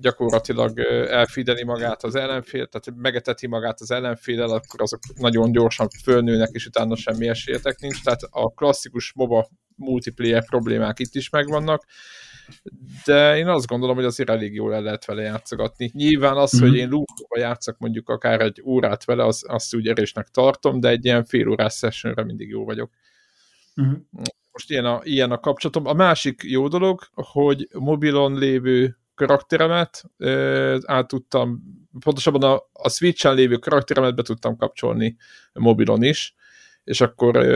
gyakorlatilag 0.00 0.78
elfideli 1.10 1.64
magát 1.64 2.04
az 2.04 2.14
ellenfél, 2.14 2.66
tehát 2.66 3.00
megeteti 3.00 3.46
magát 3.46 3.80
az 3.80 3.90
ellenféllel, 3.90 4.50
akkor 4.50 4.82
azok 4.82 5.00
nagyon 5.14 5.52
gyorsan 5.52 5.88
fölnőnek, 6.02 6.50
és 6.52 6.66
utána 6.66 6.96
semmi 6.96 7.28
esélyetek 7.28 7.78
nincs. 7.78 8.02
Tehát 8.02 8.20
a 8.30 8.54
klasszikus 8.54 9.12
MOBA 9.14 9.48
multiplayer 9.76 10.46
problémák 10.46 10.98
itt 10.98 11.14
is 11.14 11.30
megvannak, 11.30 11.84
de 13.04 13.36
én 13.36 13.46
azt 13.46 13.66
gondolom, 13.66 13.96
hogy 13.96 14.04
azért 14.04 14.30
elég 14.30 14.54
jól 14.54 14.74
el 14.74 14.82
lehet 14.82 15.04
vele 15.04 15.22
játszogatni. 15.22 15.90
Nyilván 15.94 16.36
az, 16.36 16.56
mm-hmm. 16.56 16.68
hogy 16.68 16.76
én 16.76 16.88
loopba 16.88 17.38
játszok 17.38 17.78
mondjuk 17.78 18.08
akár 18.08 18.40
egy 18.40 18.62
órát 18.64 19.04
vele, 19.04 19.24
az, 19.24 19.44
azt 19.48 19.74
úgy 19.74 19.88
erősnek 19.88 20.28
tartom, 20.28 20.80
de 20.80 20.88
egy 20.88 21.04
ilyen 21.04 21.24
fél 21.24 21.48
órás 21.48 21.74
sessionre 21.74 22.24
mindig 22.24 22.48
jó 22.48 22.64
vagyok. 22.64 22.90
Mm-hmm. 23.80 23.94
Most 24.56 24.70
ilyen 24.70 24.84
a, 24.84 25.00
ilyen 25.02 25.30
a 25.30 25.40
kapcsolatom. 25.40 25.86
A 25.86 25.92
másik 25.92 26.42
jó 26.42 26.68
dolog, 26.68 27.00
hogy 27.14 27.68
mobilon 27.72 28.38
lévő 28.38 28.98
karakteremet 29.14 30.04
át 30.84 31.06
tudtam, 31.06 31.62
pontosabban 32.00 32.42
a, 32.42 32.62
a 32.72 32.88
Switch-en 32.88 33.34
lévő 33.34 33.56
karakteremet 33.56 34.14
be 34.14 34.22
tudtam 34.22 34.56
kapcsolni 34.56 35.16
mobilon 35.52 36.02
is, 36.02 36.34
és 36.84 37.00
akkor 37.00 37.46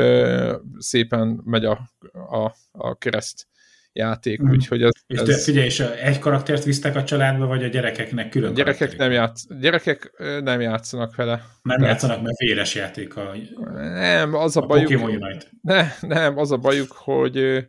szépen 0.79 1.41
megy 1.45 1.65
a, 1.65 1.91
a, 2.13 2.55
a 2.73 2.95
kereszt 2.99 3.49
játék, 3.93 4.43
mm. 4.43 4.51
úgyhogy 4.51 4.83
ez... 4.83 4.93
És 5.07 5.19
ez... 5.19 5.45
figyelj, 5.45 5.67
és 5.67 5.81
egy 5.81 6.19
karaktert 6.19 6.65
visztek 6.65 6.97
a 6.97 7.05
családba, 7.05 7.47
vagy 7.47 7.65
a 7.65 7.69
gyerekeknek 7.69 8.29
külön 8.29 8.51
a 8.51 8.55
gyerekek 8.55 8.97
nem, 8.97 9.12
játsz... 9.12 9.47
gyerekek 9.61 10.12
nem 10.43 10.61
játszanak 10.61 11.15
vele. 11.15 11.45
Nem 11.62 11.79
Tehát... 11.79 11.93
játszanak, 11.93 12.23
mert 12.23 12.39
véres 12.39 12.75
játék 12.75 13.17
a... 13.17 13.33
Nem, 13.81 14.35
az 14.35 14.57
a, 14.57 14.62
a 14.62 14.67
bajuk... 14.67 14.85
Pokémon 14.85 15.11
Unite. 15.11 15.47
Ne, 15.61 15.87
nem, 16.01 16.39
az 16.39 16.53
a 16.53 16.57
bajuk, 16.57 16.93
hogy 16.93 17.67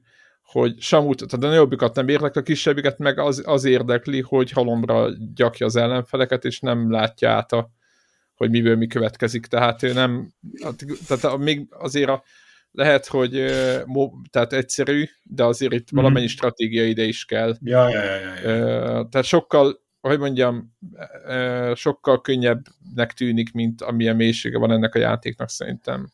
hogy 0.51 0.81
Samut, 0.81 1.17
tehát 1.17 1.45
a 1.45 1.47
nagyobbikat 1.47 1.95
nem 1.95 2.07
érdekli, 2.07 2.41
a 2.41 2.43
kisebbiket 2.43 2.97
meg 2.97 3.19
az, 3.19 3.41
az 3.45 3.63
érdekli, 3.63 4.21
hogy 4.21 4.51
halomra 4.51 5.09
gyakja 5.35 5.65
az 5.65 5.75
ellenfeleket, 5.75 6.45
és 6.45 6.59
nem 6.59 6.91
látja 6.91 7.29
át 7.29 7.51
a, 7.51 7.69
hogy 8.35 8.49
miből 8.49 8.75
mi 8.75 8.87
következik. 8.87 9.45
Tehát 9.45 9.83
ő 9.83 9.93
nem, 9.93 10.33
tehát 11.07 11.37
még 11.37 11.67
azért 11.69 12.09
a, 12.09 12.23
lehet, 12.71 13.05
hogy 13.05 13.31
tehát 14.29 14.53
egyszerű, 14.53 15.05
de 15.23 15.43
azért 15.43 15.73
itt 15.73 15.93
mm. 15.93 15.95
valamennyi 15.95 16.27
stratégia 16.27 16.85
ide 16.85 17.03
is 17.03 17.25
kell. 17.25 17.55
Ja, 17.61 17.89
ja, 17.89 18.03
ja, 18.03 18.15
ja, 18.15 18.51
ja. 18.51 19.07
Tehát 19.09 19.27
sokkal, 19.27 19.79
hogy 20.01 20.19
mondjam, 20.19 20.75
sokkal 21.75 22.21
könnyebbnek 22.21 23.13
tűnik, 23.13 23.51
mint 23.51 23.81
amilyen 23.81 24.15
mélysége 24.15 24.57
van 24.57 24.71
ennek 24.71 24.95
a 24.95 24.99
játéknak 24.99 25.49
szerintem. 25.49 26.11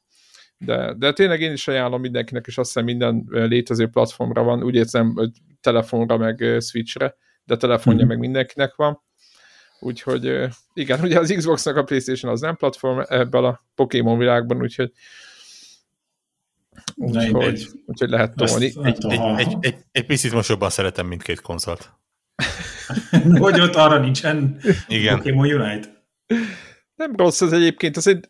De, 0.58 0.94
de 0.94 1.14
tényleg 1.14 1.42
én 1.42 1.52
is 1.52 1.68
ajánlom 1.68 2.02
mindenkinek, 2.02 2.46
és 2.48 2.58
azt 2.58 2.68
hiszem 2.68 2.86
minden 2.86 3.24
létező 3.30 3.88
platformra 3.88 4.44
van, 4.44 4.64
úgy 4.64 4.76
érzem, 4.76 5.14
hogy 5.16 5.32
telefonra, 5.62 6.18
meg 6.18 6.56
Switchre, 6.60 7.16
de 7.44 7.58
telefonja 7.58 8.06
mm. 8.06 8.08
meg 8.08 8.20
mindenkinek 8.20 8.76
van. 8.76 9.02
Úgyhogy 9.80 10.48
igen, 10.74 11.00
ugye 11.02 11.20
az 11.20 11.34
Xboxnak 11.38 11.76
a 11.76 11.84
Playstation 11.84 12.32
az 12.32 12.42
nem 12.42 12.56
platform 12.56 13.00
ebben 13.08 13.44
a 13.44 13.62
Pokémon 13.76 14.18
világban, 14.18 14.62
úgyhogy 14.62 14.92
Úgyhogy, 16.96 17.68
úgyhogy 17.86 18.10
lehet 18.10 18.36
tolni. 18.36 18.66
Egy, 18.66 18.78
egy, 18.84 19.06
egy, 19.38 19.58
egy, 19.60 19.76
egy 19.92 20.06
picit 20.06 20.32
most 20.32 20.50
jobban 20.50 20.70
szeretem 20.70 21.08
mindkét 21.08 21.42
konzolt. 21.42 21.92
hogy 23.40 23.60
ott 23.60 23.76
arra 23.76 23.98
nincsen 23.98 24.60
Igen. 24.88 25.18
Pokémon 25.18 25.54
Unite. 25.54 26.06
Nem 26.96 27.16
rossz 27.16 27.42
ez 27.42 27.52
egyébként. 27.52 27.98
Az 27.98 28.08
egy, 28.08 28.28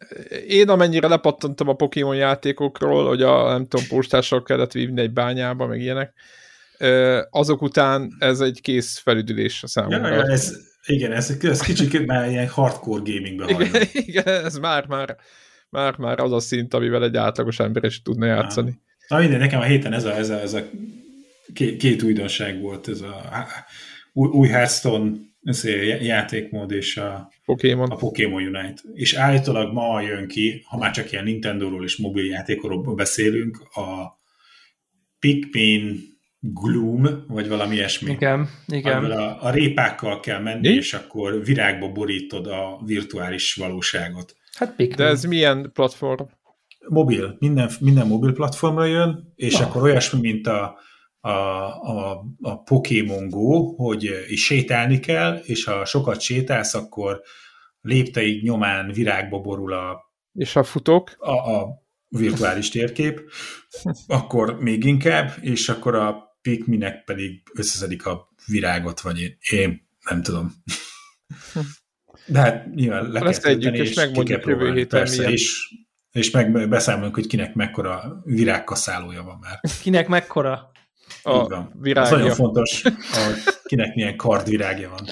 én 0.47 0.69
amennyire 0.69 1.07
lepattantam 1.07 1.67
a 1.67 1.73
Pokémon 1.73 2.15
játékokról, 2.15 3.07
hogy 3.07 3.21
a 3.21 3.51
nem 3.51 3.67
tudom, 3.67 3.87
postással 3.87 4.43
kellett 4.43 4.71
vívni 4.71 5.01
egy 5.01 5.13
bányába, 5.13 5.67
meg 5.67 5.81
ilyenek, 5.81 6.13
azok 7.29 7.61
után 7.61 8.15
ez 8.19 8.39
egy 8.39 8.61
kész 8.61 8.97
felüdülés 8.97 9.63
a 9.63 9.67
számomra. 9.67 10.13
Ja, 10.13 10.23
ez, 10.23 10.57
igen, 10.85 11.11
ez, 11.11 11.37
ez 11.41 11.61
kicsit 11.61 12.05
már 12.05 12.29
ilyen 12.29 12.47
hardcore 12.47 13.01
gamingbe 13.11 13.45
igen, 13.47 13.87
igen, 14.07 14.27
ez 14.27 14.57
már, 14.57 14.85
már, 14.87 15.17
már, 15.69 15.97
már 15.97 16.19
az 16.19 16.31
a 16.31 16.39
szint, 16.39 16.73
amivel 16.73 17.03
egy 17.03 17.17
átlagos 17.17 17.59
ember 17.59 17.83
is 17.83 18.01
tudna 18.01 18.25
játszani. 18.25 18.79
Na 19.07 19.19
minden, 19.19 19.39
nekem 19.39 19.59
a 19.59 19.63
héten 19.63 19.93
ez 19.93 20.03
a, 20.03 20.15
ez 20.15 20.29
a, 20.29 20.39
ez 20.39 20.53
a 20.53 20.61
két, 21.53 21.77
két 21.77 22.03
újdonság 22.03 22.61
volt, 22.61 22.87
ez 22.87 23.01
a 23.01 23.47
új, 24.13 24.29
új 24.29 24.47
Hearthstone 24.47 25.11
ez 25.47 25.65
a 25.65 26.03
játékmód 26.03 26.71
és 26.71 26.97
a 26.97 27.31
Pokémon. 27.45 27.89
a 27.89 27.95
Pokémon 27.95 28.43
Unite. 28.43 28.81
És 28.93 29.13
állítólag 29.13 29.73
ma 29.73 30.01
jön 30.01 30.27
ki, 30.27 30.63
ha 30.65 30.77
már 30.77 30.91
csak 30.91 31.11
ilyen 31.11 31.23
Nintendo-ról 31.23 31.83
és 31.83 31.97
mobiljátékokról 31.97 32.95
beszélünk, 32.95 33.57
a 33.57 34.19
Pikmin 35.19 36.15
Gloom, 36.39 37.23
vagy 37.27 37.47
valami 37.47 37.75
ilyesmi. 37.75 38.11
Igen, 38.11 38.49
igen. 38.67 39.11
A, 39.11 39.43
a 39.43 39.51
répákkal 39.51 40.19
kell 40.19 40.39
menni, 40.39 40.67
Mi? 40.67 40.75
és 40.75 40.93
akkor 40.93 41.43
virágba 41.43 41.91
borítod 41.91 42.47
a 42.47 42.81
virtuális 42.85 43.53
valóságot. 43.53 44.35
Hát 44.57 44.75
Pikmin. 44.75 44.95
De 44.95 45.05
ez 45.05 45.23
milyen 45.23 45.71
platform? 45.73 46.23
Mobil. 46.87 47.35
Minden, 47.39 47.69
minden 47.79 48.07
mobil 48.07 48.33
platformra 48.33 48.85
jön, 48.85 49.33
és 49.35 49.57
Na. 49.57 49.65
akkor 49.65 49.81
olyasmi, 49.81 50.19
mint 50.19 50.47
a 50.47 50.77
a, 51.19 51.29
a, 51.29 52.25
a 52.41 52.63
Pokémon 52.63 53.29
Go, 53.29 53.75
hogy 53.75 54.25
is 54.27 54.45
sétálni 54.45 54.99
kell, 54.99 55.35
és 55.35 55.63
ha 55.63 55.85
sokat 55.85 56.19
sétálsz, 56.19 56.73
akkor 56.73 57.21
lépteig 57.81 58.43
nyomán 58.43 58.91
virágba 58.91 59.39
borul 59.39 59.73
a 59.73 60.05
és 60.33 60.55
a 60.55 60.63
futók? 60.63 61.15
A, 61.17 61.31
a 61.31 61.83
virtuális 62.07 62.69
térkép, 62.69 63.21
akkor 64.07 64.59
még 64.59 64.83
inkább, 64.83 65.31
és 65.41 65.69
akkor 65.69 65.95
a 65.95 66.37
Pikminek 66.41 67.03
pedig 67.03 67.43
összeszedik 67.53 68.05
a 68.05 68.33
virágot, 68.45 68.99
vagy 68.99 69.19
én, 69.19 69.37
én 69.51 69.89
nem 70.09 70.21
tudom. 70.21 70.53
De 72.27 72.39
hát 72.39 72.75
nyilván 72.75 73.11
le 73.11 73.37
együtt, 73.41 73.73
és, 73.73 73.89
és 73.89 73.95
megmondjuk 73.95 74.45
jövő 74.45 74.73
héten 74.73 74.99
persze, 74.99 75.17
milyen. 75.17 75.31
És, 75.31 75.75
és 76.11 76.31
meg 76.31 76.69
beszámolunk, 76.69 77.15
hogy 77.15 77.27
kinek 77.27 77.53
mekkora 77.53 78.21
virágkaszálója 78.23 79.23
van 79.23 79.37
már. 79.41 79.59
Kinek 79.81 80.07
mekkora? 80.07 80.71
a 81.23 81.69
virágja. 81.73 82.11
Ez 82.11 82.19
nagyon 82.19 82.35
fontos, 82.35 82.81
hogy 82.81 82.93
kinek 83.63 83.95
milyen 83.95 84.17
kardvirágja 84.17 84.89
van. 84.89 85.07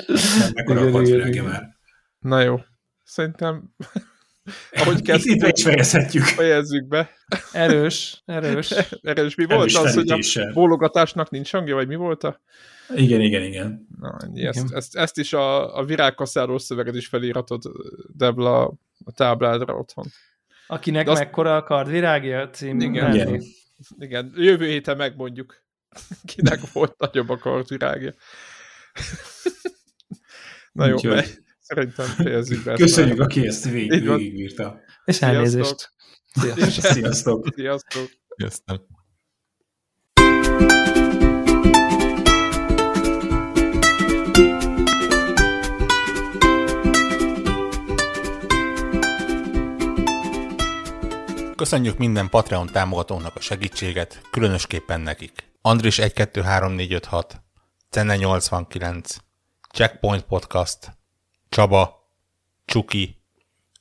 Mekkora 0.53 0.81
a 0.81 0.91
kardvirágja 0.91 1.43
már. 1.43 1.75
Na 2.19 2.41
jó. 2.41 2.59
Szerintem 3.03 3.63
ahogy 4.71 5.01
kezdtük, 5.01 5.35
itt 5.35 5.57
is 5.57 5.63
fejezhetjük. 5.63 6.23
Fejezzük 6.41 6.87
be. 6.87 7.09
Erős, 7.51 8.21
erős. 8.25 8.73
Erős. 9.01 9.35
Mi 9.35 9.45
volt 9.45 9.73
az, 9.73 9.93
hogy 9.93 10.09
a 10.09 10.51
bólogatásnak 10.53 11.29
nincs 11.29 11.51
hangja, 11.51 11.75
vagy 11.75 11.87
mi 11.87 11.95
volt 11.95 12.23
a... 12.23 12.41
Igen, 12.95 13.21
igen, 13.21 13.43
igen. 13.43 13.87
Na, 13.99 14.17
ennyi. 14.23 14.45
Ezt, 14.45 14.73
ezt, 14.73 14.95
ezt, 14.95 15.17
is 15.17 15.33
a, 15.33 15.77
a 15.77 15.85
virágkaszáló 15.85 16.57
szöveget 16.57 16.95
is 16.95 17.07
felírhatod, 17.07 17.63
Debla, 18.13 18.63
a 19.05 19.11
tábládra 19.15 19.75
otthon. 19.75 20.05
Akinek 20.67 21.07
azt... 21.07 21.19
mekkora 21.19 21.55
a 21.55 21.63
kardvirágja 21.63 22.49
cím. 22.49 22.79
Igen. 22.79 23.13
igen. 23.13 23.41
igen. 23.99 24.33
Jövő 24.35 24.65
héten 24.65 24.97
megmondjuk. 24.97 25.63
Kinek 26.35 26.71
volt 26.71 26.97
nagyobb 26.97 27.29
a 27.29 27.37
kartvirágja. 27.37 28.13
Na 30.71 30.85
jó, 30.85 30.93
Úgyhogy... 30.93 31.43
szerintem 31.59 32.05
fejezzük 32.05 32.63
be. 32.63 32.75
Köszönjük, 32.75 33.19
aki 33.19 33.47
ezt 33.47 33.69
vég, 33.69 33.89
végigírta. 33.89 34.79
És 35.05 35.21
elnézést. 35.21 35.93
Sziasztok. 36.25 36.93
Sziasztok. 36.93 37.47
Sziasztok. 37.55 38.09
Köszönöm. 38.35 39.03
Köszönjük 51.55 51.97
minden 51.97 52.29
Patreon 52.29 52.67
támogatónak 52.67 53.35
a 53.35 53.39
segítséget, 53.39 54.21
különösképpen 54.31 55.01
nekik. 55.01 55.51
Andris 55.61 55.97
123456, 55.97 57.41
Cenne 57.89 58.15
89, 58.15 59.15
Checkpoint 59.73 60.23
Podcast, 60.23 60.97
Csaba, 61.49 62.09
Csuki, 62.65 63.21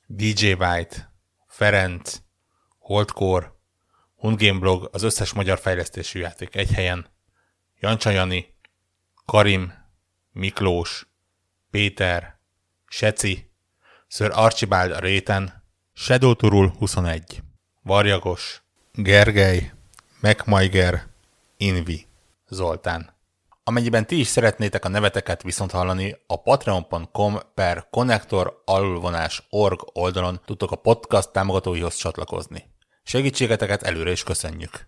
DJ 0.07 0.51
White, 0.51 1.13
Ferenc, 1.47 2.17
Holdcore, 2.79 3.53
Hundgame 4.15 4.59
Blog, 4.59 4.89
az 4.91 5.03
összes 5.03 5.33
magyar 5.33 5.59
fejlesztésű 5.59 6.19
játék 6.19 6.55
egy 6.55 6.71
helyen, 6.71 7.07
Jancsa 7.79 8.09
Jani, 8.09 8.57
Karim, 9.25 9.73
Miklós, 10.31 11.07
Péter, 11.69 12.39
Seci, 12.87 13.51
Sir 14.07 14.31
Archibald 14.33 14.91
a 14.91 14.99
réten, 14.99 15.63
Shadow 15.93 16.33
Turul 16.33 16.73
21, 16.77 17.43
Varjagos, 17.87 18.61
Gergely, 18.93 19.71
MacMaiger, 20.21 21.07
Invi, 21.57 22.07
Zoltán. 22.49 23.13
Amennyiben 23.63 24.05
ti 24.05 24.19
is 24.19 24.27
szeretnétek 24.27 24.85
a 24.85 24.87
neveteket 24.87 25.43
viszont 25.43 25.71
hallani, 25.71 26.17
a 26.27 26.41
patreon.com 26.41 27.37
per 27.53 27.87
connector 27.89 28.63
org 29.49 29.79
oldalon 29.93 30.41
tudtok 30.45 30.71
a 30.71 30.75
podcast 30.75 31.31
támogatóihoz 31.31 31.95
csatlakozni. 31.95 32.63
Segítségeteket 33.03 33.83
előre 33.83 34.11
is 34.11 34.23
köszönjük! 34.23 34.87